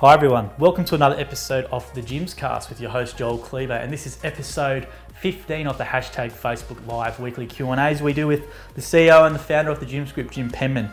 Hi 0.00 0.14
everyone, 0.14 0.50
welcome 0.60 0.84
to 0.84 0.94
another 0.94 1.18
episode 1.18 1.64
of 1.72 1.92
the 1.92 2.02
Jim's 2.02 2.32
Cast 2.32 2.68
with 2.68 2.80
your 2.80 2.88
host 2.88 3.16
Joel 3.16 3.36
Kleber, 3.36 3.72
and 3.72 3.92
this 3.92 4.06
is 4.06 4.16
episode 4.22 4.86
15 5.14 5.66
of 5.66 5.76
the 5.76 5.82
hashtag 5.82 6.30
Facebook 6.30 6.86
Live 6.86 7.18
weekly 7.18 7.48
Q 7.48 7.70
and 7.70 7.80
A's 7.80 8.00
we 8.00 8.12
do 8.12 8.28
with 8.28 8.46
the 8.76 8.80
CEO 8.80 9.26
and 9.26 9.34
the 9.34 9.40
founder 9.40 9.72
of 9.72 9.80
the 9.80 9.86
Jim's 9.86 10.12
Group, 10.12 10.30
Jim 10.30 10.50
Penman. 10.50 10.88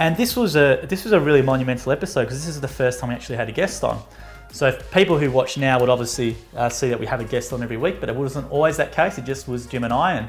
And 0.00 0.16
this 0.16 0.34
was 0.34 0.56
a 0.56 0.84
this 0.88 1.04
was 1.04 1.12
a 1.12 1.20
really 1.20 1.40
monumental 1.40 1.92
episode 1.92 2.24
because 2.24 2.44
this 2.44 2.48
is 2.48 2.60
the 2.60 2.66
first 2.66 2.98
time 2.98 3.10
we 3.10 3.14
actually 3.14 3.36
had 3.36 3.48
a 3.48 3.52
guest 3.52 3.84
on. 3.84 4.02
So 4.50 4.76
people 4.90 5.20
who 5.20 5.30
watch 5.30 5.56
now 5.56 5.78
would 5.78 5.88
obviously 5.88 6.36
uh, 6.56 6.68
see 6.68 6.88
that 6.88 6.98
we 6.98 7.06
have 7.06 7.20
a 7.20 7.24
guest 7.24 7.52
on 7.52 7.62
every 7.62 7.76
week, 7.76 8.00
but 8.00 8.08
it 8.08 8.16
wasn't 8.16 8.50
always 8.50 8.76
that 8.78 8.90
case. 8.90 9.18
It 9.18 9.24
just 9.24 9.46
was 9.46 9.66
Jim 9.66 9.84
and 9.84 9.92
I, 9.92 10.14
and 10.14 10.28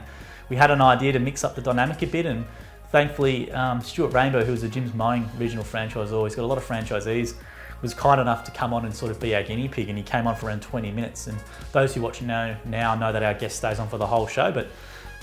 we 0.50 0.56
had 0.56 0.70
an 0.70 0.82
idea 0.82 1.14
to 1.14 1.20
mix 1.20 1.44
up 1.44 1.56
the 1.56 1.64
dynamic 1.64 2.04
a 2.04 2.06
bit. 2.06 2.28
And 2.28 2.46
thankfully, 2.92 3.52
um, 3.54 3.82
Stuart 3.82 4.14
Rainbow, 4.14 4.46
who 4.46 4.52
was 4.52 4.62
the 4.62 4.70
Jim's 4.70 4.94
Mowing 4.94 5.28
regional 5.40 5.64
franchisor, 5.64 6.28
he's 6.28 6.36
got 6.36 6.44
a 6.44 6.46
lot 6.46 6.60
of 6.60 6.64
franchisees, 6.64 7.34
was 7.82 7.94
kind 7.94 8.20
enough 8.20 8.44
to 8.46 8.52
come 8.52 8.74
on 8.74 8.86
and 8.86 8.94
sort 8.94 9.12
of 9.12 9.20
be 9.20 9.36
our 9.36 9.44
guinea 9.44 9.68
pig. 9.68 9.90
And 9.90 9.98
he 9.98 10.04
came 10.04 10.28
on 10.28 10.36
for 10.36 10.48
around 10.48 10.62
20 10.62 10.92
minutes. 10.92 11.28
And 11.28 11.38
those 11.72 11.94
who 11.94 12.02
watch 12.02 12.22
now 12.22 12.58
now 12.66 12.96
know 12.96 13.12
that 13.12 13.24
our 13.24 13.34
guest 13.34 13.58
stays 13.58 13.80
on 13.80 13.88
for 13.88 13.98
the 13.98 14.08
whole 14.08 14.28
show, 14.28 14.52
but 14.52 14.68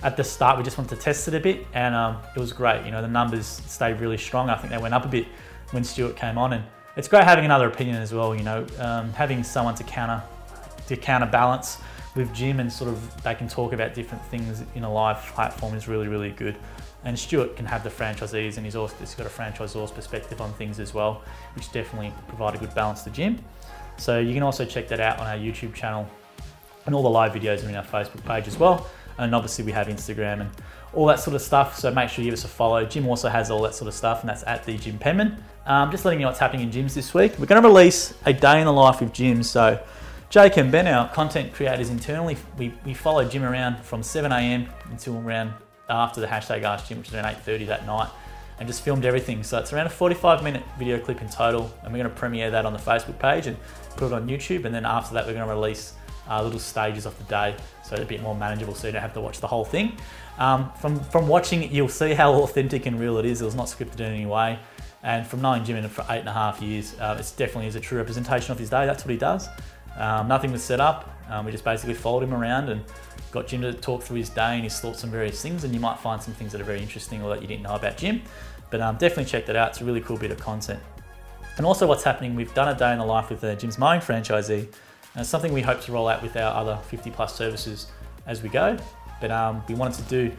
at 0.03 0.17
the 0.17 0.25
start 0.25 0.59
we 0.59 0.63
just 0.63 0.77
wanted 0.77 0.95
to 0.95 1.01
test 1.01 1.27
it 1.27 1.33
a 1.33 1.41
bit 1.41 1.67
and 1.73 1.95
um, 1.95 2.19
it 2.37 2.39
was 2.39 2.53
great 2.53 2.85
you 2.85 2.91
know 2.91 3.01
the 3.01 3.09
numbers 3.09 3.47
stayed 3.47 3.99
really 3.99 4.19
strong 4.19 4.51
i 4.51 4.55
think 4.55 4.71
they 4.71 4.77
went 4.77 4.93
up 4.93 5.07
a 5.07 5.09
bit 5.09 5.27
when 5.71 5.83
stuart 5.83 6.15
came 6.15 6.37
on 6.37 6.53
and 6.53 6.63
it's 6.97 7.09
great 7.09 7.25
having 7.25 7.45
another 7.45 7.69
opinion 7.69 7.97
as 7.97 8.13
well. 8.13 8.35
You 8.35 8.43
know, 8.43 8.67
um, 8.79 9.13
having 9.13 9.45
someone 9.45 9.75
to 9.75 9.85
counter 9.85 10.23
to 10.89 10.97
counterbalance 10.97 11.79
with 12.15 12.33
Jim 12.33 12.59
and 12.61 12.73
sort 12.73 12.91
of 12.91 13.23
they 13.23 13.35
can 13.35 13.49
talk 13.49 13.73
about 13.73 13.93
different 13.93 14.25
things 14.27 14.65
in 14.75 14.85
a 14.85 14.93
live 14.93 15.19
platform 15.35 15.75
is 15.75 15.89
really 15.89 16.09
really 16.09 16.31
good. 16.31 16.57
And 17.07 17.17
Stuart 17.17 17.55
can 17.55 17.67
have 17.67 17.85
the 17.85 17.89
franchisees 17.89 18.57
and 18.57 18.67
he's 18.67 18.75
also 18.75 18.97
he's 18.99 19.15
got 19.15 19.27
a 19.27 19.31
franchisor's 19.31 19.93
perspective 19.93 20.41
on 20.41 20.53
things 20.55 20.81
as 20.81 20.93
well, 20.93 21.23
which 21.55 21.71
definitely 21.71 22.13
provide 22.27 22.57
a 22.57 22.59
good 22.59 22.75
balance 22.75 23.05
to 23.05 23.11
Jim. 23.11 23.39
So 23.97 24.19
you 24.19 24.35
can 24.35 24.43
also 24.43 24.65
check 24.65 24.89
that 24.89 24.99
out 24.99 25.21
on 25.21 25.27
our 25.29 25.37
YouTube 25.37 25.73
channel, 25.73 26.09
and 26.85 26.97
all 26.97 27.05
the 27.05 27.09
live 27.09 27.33
videos 27.33 27.65
are 27.65 27.69
in 27.69 27.77
our 27.77 27.85
Facebook 27.85 28.25
page 28.25 28.49
as 28.49 28.59
well. 28.59 28.89
And 29.19 29.37
obviously 29.37 29.65
we 29.65 29.71
have 29.71 29.87
Instagram 29.87 30.41
and 30.41 30.51
all 30.93 31.07
that 31.07 31.21
sort 31.21 31.37
of 31.37 31.43
stuff. 31.43 31.79
So 31.79 31.93
make 31.93 32.11
sure 32.11 32.25
you 32.25 32.31
give 32.31 32.39
us 32.39 32.45
a 32.45 32.49
follow. 32.49 32.85
Jim 32.85 33.07
also 33.07 33.29
has 33.29 33.53
all 33.53 33.63
that 33.63 33.77
sort 33.77 33.87
of 33.87 33.95
stuff, 33.95 34.21
and 34.21 34.29
that's 34.29 34.43
at 34.43 34.65
the 34.65 34.77
Jim 34.77 34.99
Penman. 34.99 35.43
Um, 35.65 35.93
just 35.93 36.05
letting 36.05 36.19
you 36.19 36.25
know 36.25 36.31
what's 36.31 36.41
happening 36.41 36.65
in 36.65 36.73
Jim's 36.73 36.97
this 36.97 37.15
week. 37.15 37.39
We're 37.39 37.47
going 37.47 37.63
to 37.63 37.69
release 37.69 38.15
a 38.27 38.33
day 38.33 38.59
in 38.59 38.67
the 38.67 38.73
life 38.73 39.01
with 39.01 39.13
Jim. 39.13 39.45
So 39.45 39.81
Jake 40.29 40.57
and 40.57 40.73
Ben, 40.73 40.89
our 40.89 41.09
content 41.11 41.55
creators 41.55 41.89
internally, 41.89 42.37
we, 42.59 42.75
we 42.85 42.95
follow 42.95 43.25
Jim 43.25 43.45
around 43.45 43.79
from 43.85 44.03
7 44.03 44.33
a.m. 44.33 44.69
until 44.91 45.19
around 45.19 45.55
after 45.89 46.21
the 46.21 46.27
hashtag 46.27 46.63
Ask 46.63 46.89
Jim, 46.89 46.99
which 46.99 47.09
is 47.09 47.15
around 47.15 47.25
8.30 47.25 47.67
that 47.69 47.87
night, 47.87 48.09
and 48.59 48.67
just 48.67 48.83
filmed 48.83 49.05
everything. 49.05 49.43
So 49.43 49.59
it's 49.59 49.73
around 49.73 49.87
a 49.87 49.91
45 49.91 50.43
minute 50.43 50.63
video 50.79 50.99
clip 50.99 51.21
in 51.21 51.29
total, 51.29 51.73
and 51.83 51.93
we're 51.93 51.99
going 51.99 52.11
to 52.11 52.19
premiere 52.19 52.51
that 52.51 52.67
on 52.67 52.73
the 52.73 52.79
Facebook 52.79 53.19
page 53.19 53.47
and 53.47 53.57
put 53.97 54.07
it 54.07 54.13
on 54.13 54.29
YouTube. 54.29 54.65
And 54.65 54.75
then 54.75 54.85
after 54.87 55.15
that, 55.15 55.27
we're 55.27 55.35
going 55.35 55.47
to 55.47 55.55
release 55.55 55.93
uh, 56.29 56.43
little 56.43 56.59
stages 56.59 57.07
of 57.07 57.17
the 57.19 57.25
day 57.25 57.55
so 57.85 57.95
it's 57.95 58.03
a 58.03 58.07
bit 58.07 58.21
more 58.21 58.35
manageable 58.35 58.75
so 58.75 58.89
you 58.89 58.93
don't 58.93 59.03
have 59.03 59.15
to 59.15 59.21
watch 59.21 59.41
the 59.41 59.47
whole 59.47 59.65
thing. 59.65 59.97
Um, 60.39 60.73
from, 60.81 60.99
from 61.01 61.29
watching 61.29 61.63
it, 61.63 61.71
you'll 61.71 61.89
see 61.89 62.15
how 62.15 62.33
authentic 62.43 62.87
and 62.87 62.99
real 62.99 63.19
it 63.19 63.25
is. 63.25 63.43
It 63.43 63.45
was 63.45 63.55
not 63.55 63.67
scripted 63.67 64.01
in 64.01 64.13
any 64.13 64.27
way. 64.27 64.59
And 65.03 65.27
from 65.27 65.41
knowing 65.41 65.65
Jim 65.65 65.89
for 65.89 66.05
eight 66.11 66.21
and 66.21 66.29
a 66.29 66.33
half 66.33 66.61
years, 66.61 66.99
uh, 66.99 67.17
it 67.19 67.33
definitely 67.37 67.69
is 67.69 67.77
a 67.77 67.81
true 67.81 67.99
representation 67.99 68.51
of 68.51 68.59
his 68.59 68.71
day. 68.71 68.87
That's 68.87 69.05
what 69.05 69.13
he 69.13 69.17
does. 69.17 69.49
Um, 69.97 70.27
nothing 70.29 70.51
was 70.51 70.65
set 70.65 70.81
up. 70.81 71.17
Um, 71.31 71.47
we 71.47 71.53
just 71.53 71.65
basically 71.65 71.95
followed 71.95 72.23
him 72.23 72.35
around 72.35 72.69
and 72.69 72.85
got 73.31 73.47
Jim 73.47 73.63
to 73.63 73.73
talk 73.73 74.03
through 74.03 74.19
his 74.19 74.31
day 74.31 74.55
and 74.55 74.65
his 74.65 74.79
thoughts 74.81 75.05
on 75.05 75.11
various 75.11 75.41
things. 75.43 75.65
And 75.65 75.75
you 75.75 75.81
might 75.81 75.99
find 75.99 76.23
some 76.23 76.35
things 76.35 76.53
that 76.53 76.61
are 76.61 76.65
very 76.65 76.81
interesting 76.81 77.23
or 77.23 77.31
that 77.31 77.43
you 77.43 77.49
didn't 77.49 77.63
know 77.63 77.75
about 77.75 77.97
Jim. 77.97 78.23
But 78.71 78.81
um, 78.81 78.97
definitely 78.97 79.27
check 79.27 79.47
that 79.47 79.57
out. 79.57 79.71
It's 79.71 79.81
a 79.81 79.85
really 79.85 80.01
cool 80.01 80.17
bit 80.17 80.31
of 80.31 80.39
content. 80.39 80.81
And 81.57 81.65
also, 81.65 81.87
what's 81.87 82.05
happening, 82.05 82.35
we've 82.35 82.53
done 82.55 82.69
a 82.69 82.79
day 82.79 82.93
in 82.93 82.99
the 82.99 83.05
life 83.05 83.31
with 83.31 83.43
uh, 83.43 83.55
Jim's 83.55 83.79
mowing 83.79 84.01
franchisee. 84.01 84.61
And 84.61 85.23
it's 85.23 85.29
something 85.31 85.53
we 85.53 85.63
hope 85.63 85.81
to 85.83 85.93
roll 85.93 86.09
out 86.09 86.23
with 86.23 86.37
our 86.37 86.55
other 86.55 86.79
50 86.89 87.11
plus 87.11 87.35
services 87.35 87.87
as 88.27 88.43
we 88.43 88.49
go. 88.49 88.77
But 89.21 89.31
um, 89.31 89.63
we 89.69 89.75
wanted 89.75 90.05
to 90.05 90.11
do 90.11 90.37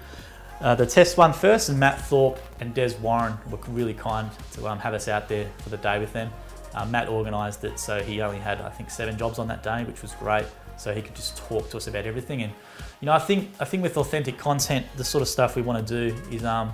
uh, 0.62 0.75
the 0.75 0.86
test 0.86 1.18
one 1.18 1.34
first, 1.34 1.69
and 1.69 1.80
Matt 1.80 2.02
Thorpe 2.02 2.40
and 2.59 2.74
Des 2.74 2.96
Warren 3.02 3.38
were 3.50 3.59
really 3.68 3.94
kind 3.94 4.30
to 4.54 4.68
um, 4.68 4.80
have 4.80 4.94
us 4.94 5.08
out 5.08 5.30
there 5.30 5.48
for 5.59 5.69
the 5.69 5.78
day 5.78 6.00
with 6.00 6.14
them. 6.14 6.31
Uh, 6.74 6.86
Matt 6.86 7.09
organised 7.09 7.64
it, 7.64 7.80
so 7.80 8.02
he 8.02 8.22
only 8.22 8.40
had 8.40 8.62
I 8.62 8.69
think 8.69 8.90
seven 8.90 9.18
jobs 9.18 9.40
on 9.40 9.48
that 9.48 9.64
day, 9.64 9.84
which 9.84 10.02
was 10.02 10.14
great. 10.14 10.46
So 10.78 10.94
he 10.94 11.02
could 11.02 11.16
just 11.16 11.38
talk 11.38 11.70
to 11.72 11.78
us 11.78 11.88
about 11.88 12.06
everything. 12.06 12.44
And 12.44 12.54
you 13.02 13.06
know, 13.06 13.14
I 13.14 13.20
think 13.20 13.50
I 13.60 13.66
think 13.66 13.84
with 13.84 13.98
authentic 13.98 14.38
content, 14.38 14.86
the 14.96 15.04
sort 15.04 15.22
of 15.22 15.28
stuff 15.28 15.56
we 15.56 15.62
want 15.62 15.86
to 15.86 16.12
do 16.12 16.16
is 16.32 16.44
um, 16.44 16.72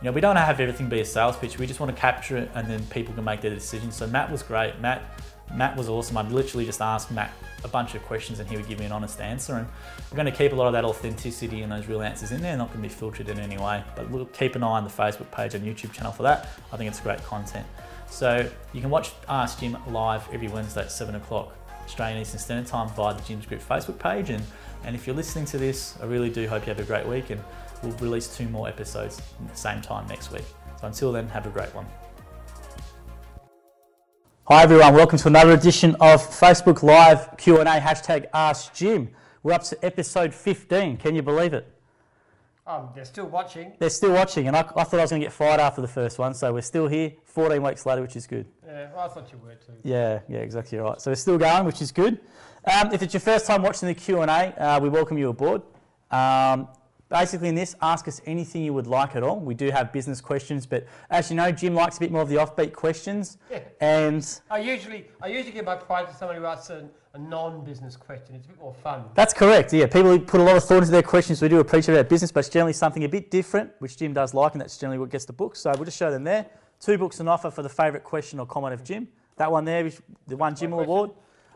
you 0.00 0.06
know, 0.06 0.12
we 0.12 0.20
don't 0.20 0.36
have 0.36 0.60
everything 0.60 0.88
be 0.88 1.00
a 1.00 1.04
sales 1.04 1.36
pitch. 1.36 1.58
We 1.58 1.66
just 1.66 1.80
want 1.80 1.94
to 1.94 2.00
capture 2.00 2.36
it, 2.36 2.50
and 2.54 2.68
then 2.68 2.84
people 2.86 3.14
can 3.14 3.24
make 3.24 3.40
their 3.40 3.54
decisions. 3.54 3.96
So 3.96 4.06
Matt 4.06 4.30
was 4.30 4.42
great. 4.42 4.78
Matt 4.80 5.02
Matt 5.54 5.76
was 5.76 5.88
awesome. 5.88 6.16
I'd 6.16 6.32
literally 6.32 6.66
just 6.66 6.80
ask 6.80 7.10
Matt 7.10 7.32
a 7.64 7.68
bunch 7.68 7.94
of 7.94 8.02
questions 8.02 8.40
and 8.40 8.48
he 8.48 8.56
would 8.56 8.68
give 8.68 8.78
me 8.78 8.84
an 8.84 8.92
honest 8.92 9.20
answer. 9.20 9.54
And 9.54 9.66
we're 10.10 10.16
going 10.16 10.30
to 10.30 10.36
keep 10.36 10.52
a 10.52 10.54
lot 10.54 10.66
of 10.66 10.72
that 10.72 10.84
authenticity 10.84 11.62
and 11.62 11.70
those 11.70 11.86
real 11.86 12.02
answers 12.02 12.32
in 12.32 12.40
there, 12.40 12.56
not 12.56 12.68
going 12.68 12.82
to 12.82 12.88
be 12.88 12.92
filtered 12.92 13.28
in 13.28 13.38
any 13.38 13.56
way. 13.58 13.82
But 13.94 14.10
we'll 14.10 14.26
keep 14.26 14.54
an 14.54 14.62
eye 14.62 14.78
on 14.78 14.84
the 14.84 14.90
Facebook 14.90 15.30
page 15.30 15.54
and 15.54 15.64
YouTube 15.64 15.92
channel 15.92 16.12
for 16.12 16.22
that. 16.24 16.48
I 16.72 16.76
think 16.76 16.90
it's 16.90 17.00
great 17.00 17.22
content. 17.22 17.66
So 18.08 18.48
you 18.72 18.80
can 18.80 18.90
watch 18.90 19.12
Ask 19.28 19.60
Jim 19.60 19.76
live 19.88 20.28
every 20.32 20.48
Wednesday 20.48 20.82
at 20.82 20.92
7 20.92 21.14
o'clock 21.14 21.56
Australian 21.86 22.20
Eastern 22.20 22.40
Standard 22.40 22.66
Time 22.66 22.88
via 22.90 23.14
the 23.14 23.22
Jim's 23.22 23.46
Group 23.46 23.62
Facebook 23.62 23.98
page. 23.98 24.30
And, 24.30 24.44
and 24.84 24.94
if 24.96 25.06
you're 25.06 25.16
listening 25.16 25.44
to 25.46 25.58
this, 25.58 25.96
I 26.02 26.06
really 26.06 26.30
do 26.30 26.46
hope 26.48 26.66
you 26.66 26.70
have 26.74 26.80
a 26.80 26.84
great 26.84 27.06
week 27.06 27.30
and 27.30 27.40
we'll 27.82 27.96
release 27.98 28.36
two 28.36 28.48
more 28.48 28.68
episodes 28.68 29.20
at 29.20 29.48
the 29.48 29.56
same 29.56 29.80
time 29.80 30.06
next 30.08 30.32
week. 30.32 30.44
So 30.80 30.88
until 30.88 31.12
then, 31.12 31.28
have 31.28 31.46
a 31.46 31.50
great 31.50 31.72
one. 31.74 31.86
Hi 34.48 34.62
everyone, 34.62 34.94
welcome 34.94 35.18
to 35.18 35.28
another 35.28 35.52
edition 35.52 35.96
of 36.00 36.22
Facebook 36.22 36.82
Live 36.82 37.36
Q&A 37.36 37.64
hashtag 37.64 38.26
Ask 38.32 38.74
Jim. 38.74 39.10
We're 39.42 39.52
up 39.52 39.64
to 39.64 39.84
episode 39.84 40.34
15. 40.34 40.98
Can 40.98 41.14
you 41.14 41.22
believe 41.22 41.52
it? 41.52 41.75
Um, 42.66 42.88
they're 42.94 43.04
still 43.04 43.26
watching. 43.26 43.74
They're 43.78 43.90
still 43.90 44.12
watching, 44.12 44.48
and 44.48 44.56
I, 44.56 44.60
I 44.60 44.82
thought 44.82 44.94
I 44.94 45.02
was 45.02 45.10
going 45.10 45.22
to 45.22 45.26
get 45.26 45.32
fired 45.32 45.60
after 45.60 45.80
the 45.80 45.88
first 45.88 46.18
one, 46.18 46.34
so 46.34 46.52
we're 46.52 46.62
still 46.62 46.88
here 46.88 47.12
14 47.24 47.62
weeks 47.62 47.86
later, 47.86 48.02
which 48.02 48.16
is 48.16 48.26
good. 48.26 48.46
Yeah, 48.66 48.88
well, 48.92 49.04
I 49.04 49.08
thought 49.08 49.30
you 49.30 49.38
were 49.38 49.54
too. 49.54 49.72
Yeah, 49.84 50.18
yeah, 50.28 50.38
exactly 50.38 50.78
right. 50.78 51.00
So 51.00 51.12
we're 51.12 51.14
still 51.14 51.38
going, 51.38 51.64
which 51.64 51.80
is 51.80 51.92
good. 51.92 52.18
Um, 52.64 52.92
if 52.92 53.02
it's 53.02 53.14
your 53.14 53.20
first 53.20 53.46
time 53.46 53.62
watching 53.62 53.86
the 53.86 53.94
Q&A, 53.94 54.26
uh, 54.26 54.80
we 54.82 54.88
welcome 54.88 55.16
you 55.16 55.28
aboard. 55.28 55.62
Um, 56.10 56.66
Basically, 57.08 57.48
in 57.48 57.54
this, 57.54 57.76
ask 57.80 58.08
us 58.08 58.20
anything 58.26 58.64
you 58.64 58.74
would 58.74 58.88
like 58.88 59.14
at 59.14 59.22
all. 59.22 59.38
We 59.38 59.54
do 59.54 59.70
have 59.70 59.92
business 59.92 60.20
questions, 60.20 60.66
but 60.66 60.86
as 61.08 61.30
you 61.30 61.36
know, 61.36 61.52
Jim 61.52 61.72
likes 61.72 61.98
a 61.98 62.00
bit 62.00 62.10
more 62.10 62.22
of 62.22 62.28
the 62.28 62.34
offbeat 62.34 62.72
questions. 62.72 63.38
Yeah. 63.48 63.60
And 63.80 64.40
I 64.50 64.58
usually, 64.58 65.06
I 65.22 65.28
usually 65.28 65.52
give 65.52 65.66
my 65.66 65.76
prize 65.76 66.08
to 66.08 66.16
somebody 66.16 66.40
who 66.40 66.46
asks 66.46 66.70
a, 66.70 66.88
a 67.16 67.18
non-business 67.18 67.96
question. 67.96 68.34
It's 68.34 68.44
a 68.46 68.48
bit 68.48 68.60
more 68.60 68.74
fun. 68.74 69.04
That's 69.14 69.32
correct. 69.32 69.72
Yeah, 69.72 69.86
people 69.86 70.18
put 70.20 70.40
a 70.40 70.44
lot 70.44 70.56
of 70.56 70.64
thought 70.64 70.78
into 70.78 70.90
their 70.90 71.02
questions. 71.02 71.40
We 71.40 71.48
do 71.48 71.60
appreciate 71.60 71.96
our 71.96 72.04
business, 72.04 72.30
but 72.30 72.40
it's 72.40 72.48
generally 72.48 72.74
something 72.74 73.04
a 73.04 73.08
bit 73.08 73.30
different, 73.30 73.72
which 73.78 73.96
Jim 73.96 74.12
does 74.12 74.34
like, 74.34 74.52
and 74.52 74.60
that's 74.60 74.76
generally 74.76 74.98
what 74.98 75.10
gets 75.10 75.24
the 75.24 75.32
book. 75.32 75.56
So 75.56 75.72
we'll 75.74 75.86
just 75.86 75.96
show 75.96 76.10
them 76.10 76.24
there. 76.24 76.46
Two 76.78 76.98
books 76.98 77.18
on 77.20 77.28
offer 77.28 77.50
for 77.50 77.62
the 77.62 77.68
favourite 77.68 78.04
question 78.04 78.38
or 78.38 78.46
comment 78.46 78.74
of 78.74 78.84
Jim. 78.84 79.08
That 79.36 79.50
one 79.50 79.64
there 79.64 79.86
is 79.86 80.00
the 80.26 80.36
one 80.36 80.54
Jim 80.54 80.70
will 80.70 80.80
award, 80.80 81.10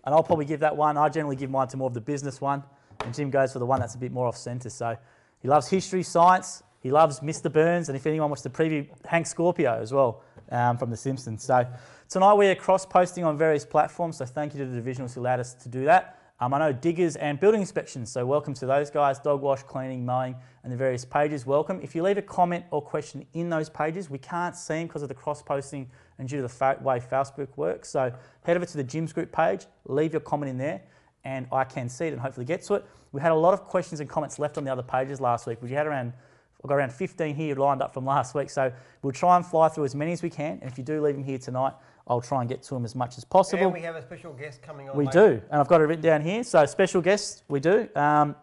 and 0.05 0.15
I'll 0.15 0.23
probably 0.23 0.47
give 0.47 0.61
that 0.61 0.77
one. 0.77 0.97
I 0.97 1.09
generally 1.09 1.37
give 1.37 1.51
mine 1.51 1.69
to 1.69 1.77
more 1.77 1.89
of 1.89 1.95
the 1.95 2.01
business 2.01 2.41
one, 2.41 2.63
and 3.05 3.15
Jim 3.15 3.31
goes 3.31 3.53
for 3.53 3.59
the 3.59 3.67
one 3.67 3.81
that's 3.81 3.95
a 3.95 3.99
bit 3.99 4.13
more 4.13 4.27
off 4.27 4.37
centre. 4.37 4.71
So. 4.71 4.97
He 5.41 5.49
loves 5.49 5.69
history, 5.69 6.03
science. 6.03 6.63
He 6.81 6.91
loves 6.91 7.21
Mr. 7.21 7.53
Burns, 7.53 7.89
and 7.89 7.97
if 7.97 8.07
anyone 8.07 8.31
wants 8.31 8.43
to 8.43 8.51
preview, 8.51 8.87
Hank 9.05 9.27
Scorpio 9.27 9.79
as 9.81 9.93
well 9.93 10.23
um, 10.51 10.79
from 10.79 10.91
The 10.91 10.97
Simpsons. 10.97 11.43
So 11.43 11.67
tonight 12.11 12.35
we 12.35 12.49
are 12.49 12.57
cross-posting 12.57 13.23
on 13.23 13.39
various 13.39 13.65
platforms. 13.65 14.17
So 14.17 14.27
thank 14.27 14.53
you 14.53 14.59
to 14.59 14.67
the 14.67 14.81
divisionals 14.81 15.15
who 15.15 15.21
allowed 15.21 15.39
us 15.39 15.55
to 15.55 15.69
do 15.69 15.85
that. 15.85 16.19
Um, 16.41 16.53
I 16.53 16.59
know 16.59 16.73
diggers 16.73 17.15
and 17.15 17.39
building 17.39 17.61
inspections, 17.61 18.11
so 18.11 18.27
welcome 18.27 18.53
to 18.55 18.67
those 18.67 18.91
guys. 18.91 19.21
Dog 19.21 19.43
wash, 19.43 19.63
cleaning, 19.63 20.05
mowing, 20.05 20.35
and 20.65 20.73
the 20.73 20.77
various 20.77 21.05
pages. 21.05 21.47
Welcome. 21.47 21.79
If 21.83 21.95
you 21.95 22.03
leave 22.03 22.19
a 22.19 22.23
comment 22.23 22.65
or 22.73 22.83
question 22.83 23.25
in 23.35 23.49
those 23.49 23.69
pages, 23.69 24.11
we 24.11 24.19
can't 24.19 24.57
see 24.57 24.75
them 24.75 24.89
because 24.89 25.03
of 25.03 25.09
the 25.09 25.15
cross-posting 25.15 25.89
and 26.19 26.29
due 26.29 26.43
to 26.43 26.43
the 26.43 26.77
way 26.83 26.99
Facebook 26.99 27.49
works. 27.57 27.91
So 27.91 28.13
head 28.43 28.57
over 28.57 28.67
to 28.67 28.77
the 28.77 28.83
Jim's 28.83 29.13
Group 29.13 29.31
page, 29.31 29.67
leave 29.85 30.13
your 30.13 30.21
comment 30.21 30.51
in 30.51 30.59
there, 30.59 30.83
and 31.25 31.47
I 31.53 31.63
can 31.63 31.89
see 31.89 32.07
it 32.07 32.13
and 32.13 32.21
hopefully 32.21 32.47
get 32.47 32.63
to 32.63 32.75
it. 32.75 32.87
We 33.13 33.21
had 33.21 33.31
a 33.31 33.37
lot 33.37 33.55
of 33.55 33.65
questions 33.67 34.01
and 34.01 34.11
comments 34.11 34.41
left 34.41 34.59
on 34.59 34.65
the 34.65 34.73
other 34.73 34.83
pages 34.83 35.21
last 35.21 35.47
week. 35.47 35.63
which 35.63 35.71
We 35.71 35.77
had 35.77 35.87
around, 35.87 36.13
we've 36.61 36.69
got 36.69 36.77
around 36.77 36.93
15 36.93 37.37
here 37.37 37.55
lined 37.55 37.83
up 37.83 37.95
from 37.95 38.05
last 38.05 38.35
week. 38.35 38.51
So 38.51 38.73
we'll 39.03 39.13
try 39.13 39.37
and 39.37 39.47
fly 39.47 39.69
through 39.69 39.85
as 39.85 39.95
many 39.95 40.13
as 40.13 40.23
we 40.23 40.31
can. 40.31 40.59
And 40.61 40.71
if 40.73 40.77
you 40.77 40.85
do 40.85 41.05
leave 41.05 41.15
them 41.15 41.25
here 41.25 41.39
tonight, 41.39 41.75
I'll 42.11 42.21
try 42.21 42.41
and 42.41 42.49
get 42.49 42.61
to 42.65 42.75
them 42.75 42.85
as 42.85 42.97
much 42.97 43.17
as 43.19 43.25
possible. 43.25 43.67
And 43.67 43.73
we 43.73 43.83
have 43.83 43.95
a 43.95 44.03
special 44.03 44.33
guest 44.33 44.61
coming 44.63 44.89
on. 44.89 44.97
We 44.97 45.07
later. 45.07 45.37
do, 45.37 45.43
and 45.49 45.61
I've 45.61 45.69
got 45.69 45.81
it 45.81 45.85
written 45.85 46.03
down 46.03 46.23
here. 46.23 46.43
So 46.43 46.67
special 46.67 47.01
guest, 47.01 47.45
we 47.49 47.61
do. 47.61 47.89
Um, 47.95 48.35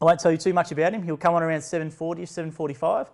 I 0.00 0.06
won't 0.06 0.18
tell 0.18 0.32
you 0.32 0.38
too 0.38 0.54
much 0.54 0.72
about 0.72 0.94
him. 0.94 1.02
He'll 1.02 1.18
come 1.18 1.34
on 1.34 1.42
around 1.42 1.60
7:40, 1.60 2.22
7:45. 2.22 3.08